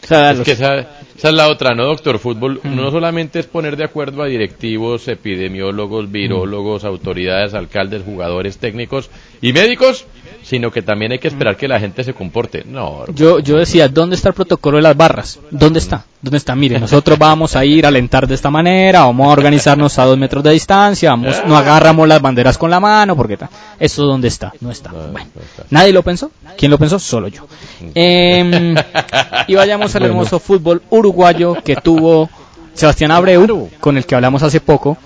Es 0.02 0.40
que 0.40 0.52
esa, 0.52 0.78
esa 1.16 1.28
es 1.28 1.34
la 1.34 1.48
otra, 1.48 1.74
¿no, 1.74 1.84
doctor? 1.84 2.20
Fútbol 2.20 2.60
no 2.62 2.90
solamente 2.92 3.40
es 3.40 3.46
poner 3.46 3.76
de 3.76 3.84
acuerdo 3.84 4.22
a 4.22 4.26
directivos, 4.26 5.08
epidemiólogos, 5.08 6.10
virólogos, 6.12 6.84
autoridades, 6.84 7.54
alcaldes, 7.54 8.02
jugadores, 8.04 8.58
técnicos 8.58 9.10
y 9.42 9.52
médicos, 9.52 10.06
sino 10.44 10.70
que 10.70 10.82
también 10.82 11.10
hay 11.12 11.18
que 11.18 11.28
esperar 11.28 11.56
que 11.56 11.66
la 11.66 11.80
gente 11.80 12.04
se 12.04 12.12
comporte. 12.14 12.64
No, 12.66 13.06
Yo, 13.14 13.38
yo 13.40 13.56
decía, 13.56 13.88
¿dónde 13.88 14.14
está 14.16 14.28
el 14.28 14.34
protocolo 14.34 14.76
de 14.76 14.82
las 14.82 14.96
barras? 14.96 15.40
¿Dónde 15.50 15.78
está? 15.78 16.04
¿Dónde 16.20 16.36
está? 16.38 16.54
Mire, 16.54 16.78
nosotros 16.78 17.18
vamos 17.18 17.56
a 17.56 17.64
ir 17.64 17.84
a 17.84 17.88
alentar 17.88 18.26
de 18.26 18.34
esta 18.34 18.50
manera, 18.50 19.00
vamos 19.06 19.26
a 19.26 19.30
organizarnos 19.30 19.98
a 19.98 20.04
dos 20.04 20.16
metros 20.18 20.44
de 20.44 20.50
distancia, 20.52 21.10
vamos, 21.10 21.36
no 21.46 21.56
agarramos 21.56 22.06
las 22.06 22.20
banderas 22.22 22.56
con 22.58 22.70
la 22.70 22.78
mano, 22.80 23.16
porque 23.16 23.36
ta- 23.36 23.50
eso 23.80 24.04
dónde 24.04 24.28
está, 24.28 24.52
no 24.60 24.70
está. 24.70 24.90
Bueno, 24.90 25.28
¿nadie 25.70 25.92
lo 25.92 26.02
pensó? 26.02 26.30
¿Quién 26.56 26.70
lo 26.70 26.78
pensó? 26.78 26.98
Solo 26.98 27.28
yo. 27.28 27.46
Em, 27.94 28.74
y 29.48 29.54
vayamos 29.54 29.94
al 29.94 30.00
Bueno. 30.02 30.14
hermoso 30.14 30.38
fútbol 30.38 30.82
uruguayo 30.90 31.54
que 31.64 31.76
tuvo 31.76 32.28
Sebastián 32.74 33.10
Abreu, 33.10 33.70
con 33.80 33.96
el 33.96 34.04
que 34.06 34.14
hablamos 34.14 34.42
hace 34.42 34.60
poco, 34.60 34.96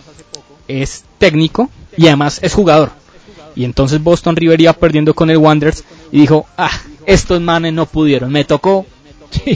es 0.69 1.05
técnico 1.19 1.69
y 1.97 2.07
además 2.07 2.39
es 2.43 2.55
jugador. 2.55 2.91
Y 3.59 3.65
entonces 3.65 4.01
Boston 4.01 4.37
River 4.37 4.61
iba 4.61 4.73
perdiendo 4.73 5.15
con 5.15 5.31
el 5.31 5.37
Wanderers 5.37 5.83
y 6.13 6.21
dijo, 6.21 6.47
ah, 6.57 6.71
estos 7.07 7.41
manes 7.41 7.73
no 7.73 7.87
pudieron, 7.87 8.31
me 8.31 8.45
tocó 8.45 8.87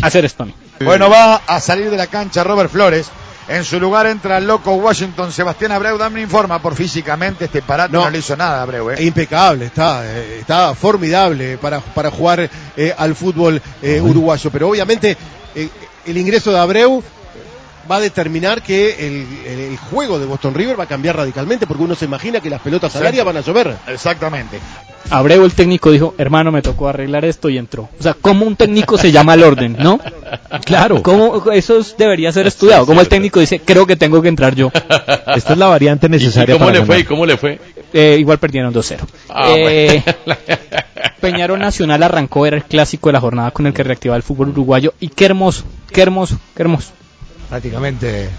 hacer 0.03 0.25
esto 0.25 0.43
a 0.43 0.47
mí. 0.47 0.55
Bueno, 0.81 1.09
va 1.09 1.37
a 1.47 1.61
salir 1.61 1.89
de 1.89 1.97
la 1.97 2.09
cancha 2.09 2.43
Robert 2.43 2.69
Flores. 2.69 3.07
En 3.47 3.65
su 3.65 3.79
lugar 3.79 4.07
entra 4.09 4.39
el 4.39 4.47
loco 4.49 4.73
Washington 4.75 5.31
Sebastián 5.31 5.71
Abreu. 5.71 5.99
Dame 5.99 6.21
informa 6.21 6.61
por 6.61 6.75
físicamente 6.75 7.45
este 7.45 7.63
parate 7.63 7.93
no, 7.93 8.03
No. 8.03 8.11
le 8.11 8.19
hizo 8.19 8.37
nada 8.37 8.63
Abreu. 8.63 8.91
¿eh? 8.91 9.05
Impecable, 9.05 9.67
está, 9.67 10.03
eh, 10.05 10.39
está 10.41 10.75
formidable 10.75 11.57
para, 11.59 11.79
para 11.79 12.11
jugar 12.11 12.51
eh, 12.77 12.95
al 12.99 13.15
fútbol 13.15 13.63
eh, 13.83 14.01
uruguayo. 14.01 14.51
Pero 14.51 14.69
obviamente 14.69 15.17
eh, 15.55 15.69
el 16.07 16.17
ingreso 16.19 16.51
de 16.51 16.59
Abreu 16.59 17.05
va 17.91 17.97
a 17.97 18.01
determinar 18.01 18.63
que 18.63 19.07
el, 19.07 19.27
el- 19.47 19.61
el 19.73 19.77
juego 19.77 20.19
de 20.19 20.27
Boston 20.27 20.55
River 20.55 20.79
va 20.79 20.85
a 20.85 20.89
cambiar 20.89 21.17
radicalmente 21.17 21.67
porque 21.67 21.83
uno 21.83 21.95
se 21.95 22.05
imagina 22.05 22.41
que 22.41 22.51
las 22.51 22.61
pelotas 22.61 22.95
al 22.97 23.07
área 23.07 23.25
van 23.25 23.37
a 23.37 23.41
llover. 23.41 23.77
Exactamente. 23.89 24.59
Abreu, 25.11 25.45
el 25.45 25.53
técnico, 25.53 25.91
dijo, 25.91 26.15
hermano, 26.17 26.53
me 26.53 26.63
tocó 26.63 26.89
arreglar 26.89 27.25
esto 27.25 27.49
y 27.49 27.59
entró. 27.59 27.89
O 27.99 28.03
sea, 28.03 28.15
¿cómo 28.15 28.47
un 28.47 28.55
técnico 28.57 28.97
se 28.97 29.11
llama 29.13 29.33
al 29.33 29.43
orden, 29.43 29.77
no? 29.79 29.99
Claro. 30.65 31.03
¿Cómo, 31.03 31.51
eso 31.53 31.79
es- 31.79 31.97
debería 31.99 32.31
ser 32.33 32.47
estudiado. 32.47 32.87
Como 32.87 33.01
el 33.01 33.09
técnico 33.09 33.41
dice, 33.41 33.61
creo 33.61 33.87
que 33.87 33.97
tengo 33.97 34.23
que 34.23 34.29
entrar 34.29 34.55
yo. 34.55 34.71
Esta 35.35 35.53
es 35.53 35.59
la 35.59 35.67
variante 35.67 36.09
necesaria 36.09 36.55
cómo 36.55 36.67
para 36.67 36.79
le 36.79 36.85
fue? 36.87 36.95
ganar. 36.97 37.01
¿Y 37.01 37.05
cómo 37.09 37.27
le 37.27 37.37
fue? 37.37 37.61
Eh, 37.93 38.17
igual 38.21 38.39
perdieron 38.39 38.73
2-0. 38.73 38.99
Ah, 39.29 39.53
Eh, 39.57 40.03
Peñarol 41.21 41.59
Nacional 41.59 42.03
arrancó, 42.03 42.47
era 42.47 42.57
el 42.57 42.65
clásico 42.65 43.09
de 43.09 43.13
la 43.15 43.21
jornada 43.21 43.51
con 43.51 43.67
el 43.67 43.73
que 43.75 43.83
reactivaba 43.83 44.17
el 44.17 44.23
fútbol 44.23 44.49
uruguayo. 44.51 44.95
Y 45.01 45.09
qué 45.09 45.27
hermoso, 45.27 45.65
qué 45.93 46.03
hermoso, 46.03 46.39
qué 46.57 46.63
hermoso. 46.63 46.93
Prácticamente 47.53 48.31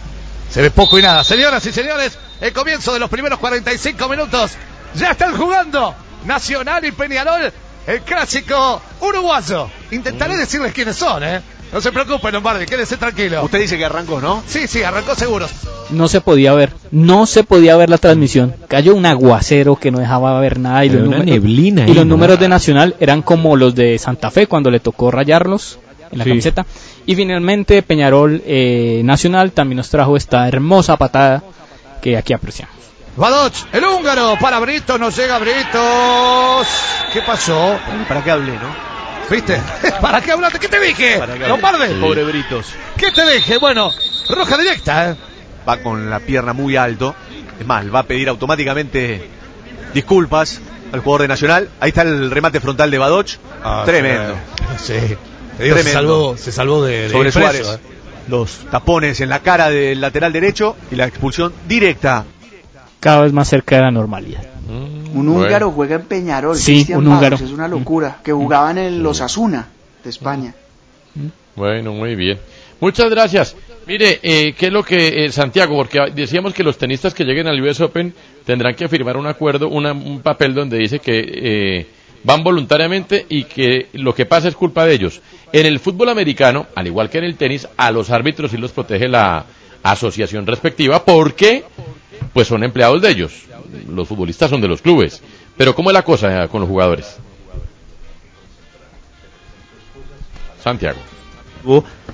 se 0.49 0.59
ve 0.59 0.71
poco 0.71 0.97
y 0.97 1.03
nada. 1.03 1.23
Señoras 1.23 1.63
y 1.67 1.71
señores, 1.71 2.17
el 2.41 2.51
comienzo 2.51 2.93
de 2.93 2.99
los 2.99 3.11
primeros 3.11 3.37
45 3.37 4.09
minutos. 4.09 4.53
Ya 4.95 5.11
están 5.11 5.37
jugando 5.37 5.93
Nacional 6.25 6.83
y 6.83 6.91
Peñarol, 6.93 7.53
el 7.85 8.01
clásico 8.01 8.81
uruguayo. 9.01 9.69
Intentaré 9.91 10.35
decirles 10.35 10.73
quiénes 10.73 10.95
son, 10.95 11.23
¿eh? 11.23 11.41
No 11.71 11.79
se 11.79 11.91
preocupe, 11.91 12.31
Lombardi, 12.31 12.65
quédese 12.65 12.97
tranquilo. 12.97 13.43
Usted 13.43 13.59
dice 13.59 13.77
que 13.77 13.85
arrancó, 13.85 14.19
¿no? 14.19 14.41
Sí, 14.47 14.67
sí, 14.67 14.81
arrancó 14.81 15.13
seguro. 15.13 15.45
No 15.91 16.07
se 16.07 16.19
podía 16.19 16.55
ver, 16.55 16.73
no 16.89 17.27
se 17.27 17.43
podía 17.43 17.77
ver 17.77 17.91
la 17.91 17.99
transmisión. 17.99 18.55
Cayó 18.67 18.95
un 18.95 19.05
aguacero 19.05 19.75
que 19.75 19.91
no 19.91 19.99
dejaba 19.99 20.39
ver 20.39 20.59
nada 20.59 20.85
y 20.85 20.89
los, 20.89 21.07
una 21.07 21.17
números, 21.17 21.25
neblina 21.25 21.87
y 21.87 21.93
los 21.93 22.07
números 22.07 22.39
de 22.39 22.49
Nacional 22.49 22.95
eran 22.99 23.21
como 23.21 23.57
los 23.57 23.75
de 23.75 23.99
Santa 23.99 24.31
Fe 24.31 24.47
cuando 24.47 24.71
le 24.71 24.79
tocó 24.79 25.11
rayarlos 25.11 25.77
en 26.13 26.17
la 26.19 26.23
Sí. 26.23 26.29
camiseta. 26.29 26.65
Y 27.05 27.15
finalmente 27.15 27.81
Peñarol 27.83 28.41
eh, 28.45 29.01
Nacional 29.03 29.51
también 29.51 29.77
nos 29.77 29.89
trajo 29.89 30.15
esta 30.15 30.47
hermosa 30.47 30.95
patada 30.97 31.43
que 32.01 32.15
aquí 32.17 32.33
apreciamos. 32.33 32.73
Badoch, 33.15 33.53
el 33.71 33.83
húngaro, 33.83 34.37
para 34.41 34.59
Britos, 34.59 34.99
no 34.99 35.09
llega 35.11 35.37
Britos. 35.39 36.67
¿Qué 37.13 37.21
pasó? 37.21 37.77
¿Para 38.07 38.23
qué 38.23 38.31
hablé, 38.31 38.53
no? 38.53 38.93
¿Viste? 39.29 39.59
¿Para 40.01 40.19
qué 40.21 40.31
hablaste? 40.31 40.59
¿Qué 40.59 40.67
te 40.67 40.79
dije? 40.79 41.19
Lombardi. 41.47 41.83
El 41.93 41.99
Pobre 41.99 42.23
Britos. 42.23 42.67
¿Qué 42.97 43.11
te 43.11 43.29
dije? 43.33 43.57
Bueno, 43.57 43.91
roja 44.29 44.57
directa, 44.57 45.11
¿eh? 45.11 45.15
Va 45.67 45.77
con 45.77 46.09
la 46.09 46.19
pierna 46.19 46.53
muy 46.53 46.75
alto. 46.75 47.15
Es 47.59 47.65
más, 47.65 47.85
va 47.93 47.99
a 47.99 48.03
pedir 48.03 48.27
automáticamente 48.29 49.29
disculpas 49.93 50.59
al 50.91 50.99
jugador 51.01 51.21
de 51.23 51.27
Nacional. 51.27 51.69
Ahí 51.79 51.89
está 51.89 52.01
el 52.01 52.31
remate 52.31 52.59
frontal 52.59 52.89
de 52.91 52.97
Badoch. 52.97 53.29
Ah, 53.63 53.83
Tremendo. 53.85 54.35
Sí. 54.77 54.95
Te 55.57 55.63
digo, 55.65 55.77
se 55.77 55.83
salvó, 55.91 56.37
se 56.37 56.51
salvó 56.51 56.83
de, 56.83 57.03
de 57.03 57.09
Sobre 57.09 57.31
preso, 57.31 57.39
Suárez. 57.39 57.67
¿eh? 57.67 57.79
Los 58.29 58.51
tapones 58.71 59.19
en 59.21 59.29
la 59.29 59.39
cara 59.39 59.69
del 59.69 59.99
lateral 60.01 60.31
derecho 60.33 60.75
y 60.91 60.95
la 60.95 61.05
expulsión 61.05 61.53
directa. 61.67 62.25
Cada 62.99 63.23
vez 63.23 63.33
más 63.33 63.49
cerca 63.49 63.75
de 63.75 63.81
la 63.83 63.91
normalidad. 63.91 64.43
Un 65.13 65.27
húngaro 65.29 65.71
juega 65.71 65.95
en 65.95 66.03
Peñarol, 66.03 66.55
Sí, 66.55 66.73
Cristian 66.75 66.99
un 66.99 67.07
húngaro. 67.09 67.35
es 67.35 67.41
una 67.51 67.67
locura, 67.67 68.17
que 68.23 68.31
jugaba 68.31 68.71
en 68.71 68.77
el 68.79 69.05
Osasuna 69.05 69.67
de 70.03 70.09
España. 70.09 70.55
Bueno, 71.55 71.93
muy 71.93 72.15
bien. 72.15 72.39
Muchas 72.79 73.09
gracias. 73.09 73.55
Mire, 73.85 74.19
eh, 74.23 74.53
¿qué 74.57 74.67
es 74.67 74.71
lo 74.73 74.83
que, 74.83 75.25
eh, 75.25 75.31
Santiago? 75.31 75.75
Porque 75.75 75.99
decíamos 76.15 76.53
que 76.53 76.63
los 76.63 76.77
tenistas 76.77 77.13
que 77.13 77.23
lleguen 77.25 77.47
al 77.47 77.61
US 77.61 77.81
Open 77.81 78.13
tendrán 78.45 78.73
que 78.75 78.87
firmar 78.87 79.17
un 79.17 79.27
acuerdo, 79.27 79.67
una- 79.67 79.91
un 79.91 80.21
papel 80.21 80.53
donde 80.55 80.77
dice 80.77 80.99
que 80.99 81.19
eh, 81.19 81.87
van 82.23 82.43
voluntariamente 82.43 83.25
y 83.29 83.43
que 83.43 83.87
lo 83.93 84.15
que 84.15 84.25
pasa 84.25 84.47
es 84.47 84.55
culpa 84.55 84.85
de 84.85 84.93
ellos. 84.95 85.21
En 85.53 85.67
el 85.67 85.79
fútbol 85.79 86.09
americano, 86.09 86.65
al 86.73 86.87
igual 86.87 87.11
que 87.11 87.19
en 87.19 87.25
el 87.25 87.37
tenis, 87.37 87.67
a 87.77 87.91
los 87.91 88.09
árbitros 88.09 88.49
sí 88.49 88.57
los 88.57 88.71
protege 88.71 89.07
la 89.07 89.45
asociación 89.83 90.47
respectiva 90.47 91.05
porque 91.05 91.63
pues 92.33 92.47
son 92.47 92.63
empleados 92.63 93.03
de 93.03 93.11
ellos. 93.11 93.43
Los 93.87 94.07
futbolistas 94.07 94.49
son 94.49 94.61
de 94.61 94.67
los 94.67 94.81
clubes. 94.81 95.21
Pero 95.55 95.75
¿cómo 95.75 95.91
es 95.91 95.93
la 95.93 96.01
cosa 96.01 96.43
eh, 96.43 96.47
con 96.47 96.61
los 96.61 96.69
jugadores? 96.69 97.17
Santiago. 100.63 100.97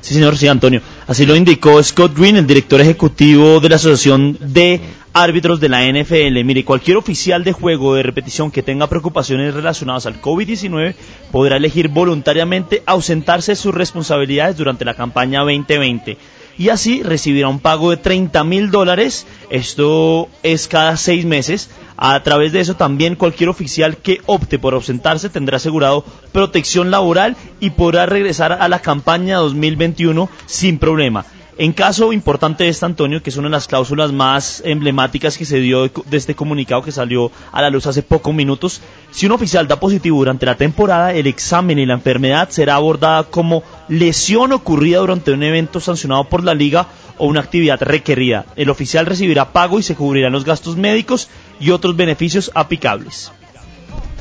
Sí, 0.02 0.14
señor, 0.14 0.38
sí, 0.38 0.48
Antonio. 0.48 0.82
Así 1.08 1.26
lo 1.26 1.36
indicó 1.36 1.82
Scott 1.84 2.18
Green, 2.18 2.38
el 2.38 2.48
director 2.48 2.80
ejecutivo 2.80 3.60
de 3.60 3.70
la 3.70 3.76
Asociación 3.76 4.38
de 4.40 4.80
Árbitros 5.12 5.60
de 5.60 5.70
la 5.70 5.84
NFL. 5.86 6.44
Mire, 6.46 6.64
cualquier 6.64 6.98
oficial 6.98 7.44
de 7.44 7.52
juego 7.52 7.96
de 7.96 8.04
repetición 8.04 8.52
que 8.52 8.64
tenga 8.64 8.88
preocupaciones 8.88 9.54
relacionadas 9.54 10.06
al 10.06 10.22
COVID-19 10.22 10.94
podrá 11.32 11.58
elegir 11.58 11.90
voluntariamente 11.90 12.84
ausentarse 12.86 13.54
de 13.54 13.56
sus 13.56 13.74
responsabilidades 13.74 14.58
durante 14.58 14.86
la 14.86 14.94
campaña 14.94 15.40
2020. 15.40 16.18
Y 16.60 16.68
así 16.68 17.04
recibirá 17.04 17.48
un 17.48 17.62
pago 17.62 17.90
de 17.90 17.96
30 17.96 18.44
mil 18.44 18.70
dólares. 18.70 19.26
Esto 19.50 20.28
es 20.44 20.68
cada 20.68 20.98
seis 20.98 21.24
meses. 21.26 21.70
A 21.96 22.22
través 22.22 22.52
de 22.52 22.60
eso 22.60 22.76
también 22.76 23.16
cualquier 23.16 23.48
oficial 23.48 23.96
que 23.96 24.22
opte 24.26 24.60
por 24.60 24.74
ausentarse 24.74 25.30
tendrá 25.30 25.56
asegurado 25.56 26.04
protección 26.34 26.92
laboral 26.92 27.38
y 27.62 27.70
podrá 27.70 28.06
regresar 28.08 28.52
a 28.52 28.68
la 28.68 28.82
campaña 28.82 29.38
2021 29.38 30.30
sin 30.48 30.80
problema. 30.80 31.26
En 31.62 31.74
caso 31.74 32.14
importante 32.14 32.64
de 32.64 32.70
este 32.70 32.86
Antonio, 32.86 33.22
que 33.22 33.32
es 33.32 33.36
una 33.36 33.50
de 33.50 33.52
las 33.52 33.68
cláusulas 33.68 34.14
más 34.14 34.64
emblemáticas 34.66 35.38
que 35.38 35.44
se 35.44 35.60
dio 35.60 35.90
de, 35.90 36.18
este 36.18 36.34
comunicado 36.34 36.82
que 36.84 36.94
salió 36.94 37.34
a 37.52 37.62
la 37.62 37.70
luz 37.70 37.86
hace 37.86 38.02
pocos 38.02 38.34
minutos, 38.34 38.80
si 39.12 39.26
un 39.26 39.34
oficial 39.34 39.68
da 39.68 39.78
positivo 39.78 40.20
durante 40.20 40.46
la 40.46 40.56
temporada, 40.56 41.14
el 41.14 41.28
examen 41.28 41.78
y 41.78 41.86
la 41.86 41.96
enfermedad 41.96 42.48
será 42.48 42.76
abordada 42.76 43.26
como 43.26 43.64
lesión 43.90 44.54
ocurrida 44.54 45.00
durante 45.00 45.34
un 45.34 45.44
evento 45.44 45.82
sancionado 45.82 46.24
por 46.30 46.46
la 46.46 46.54
liga 46.54 46.88
o 47.18 47.28
una 47.28 47.42
actividad 47.42 47.82
requerida. 47.82 48.46
El 48.56 48.70
oficial 48.70 49.06
recibirá 49.06 49.52
pago 49.52 49.80
y 49.80 49.84
se 49.84 49.96
cubrirán 49.96 50.32
los 50.32 50.46
gastos 50.46 50.78
médicos 50.78 51.28
y 51.60 51.72
otros 51.72 51.98
beneficios 51.98 52.52
aplicables. 52.56 53.34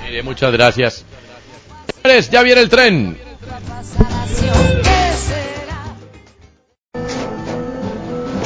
Mire, 0.05 0.25
muchas 0.25 0.51
gracias. 0.51 1.05
Señores, 2.03 2.31
ya 2.31 2.43
viene 2.43 2.63
el 2.63 2.69
tren. 2.69 3.17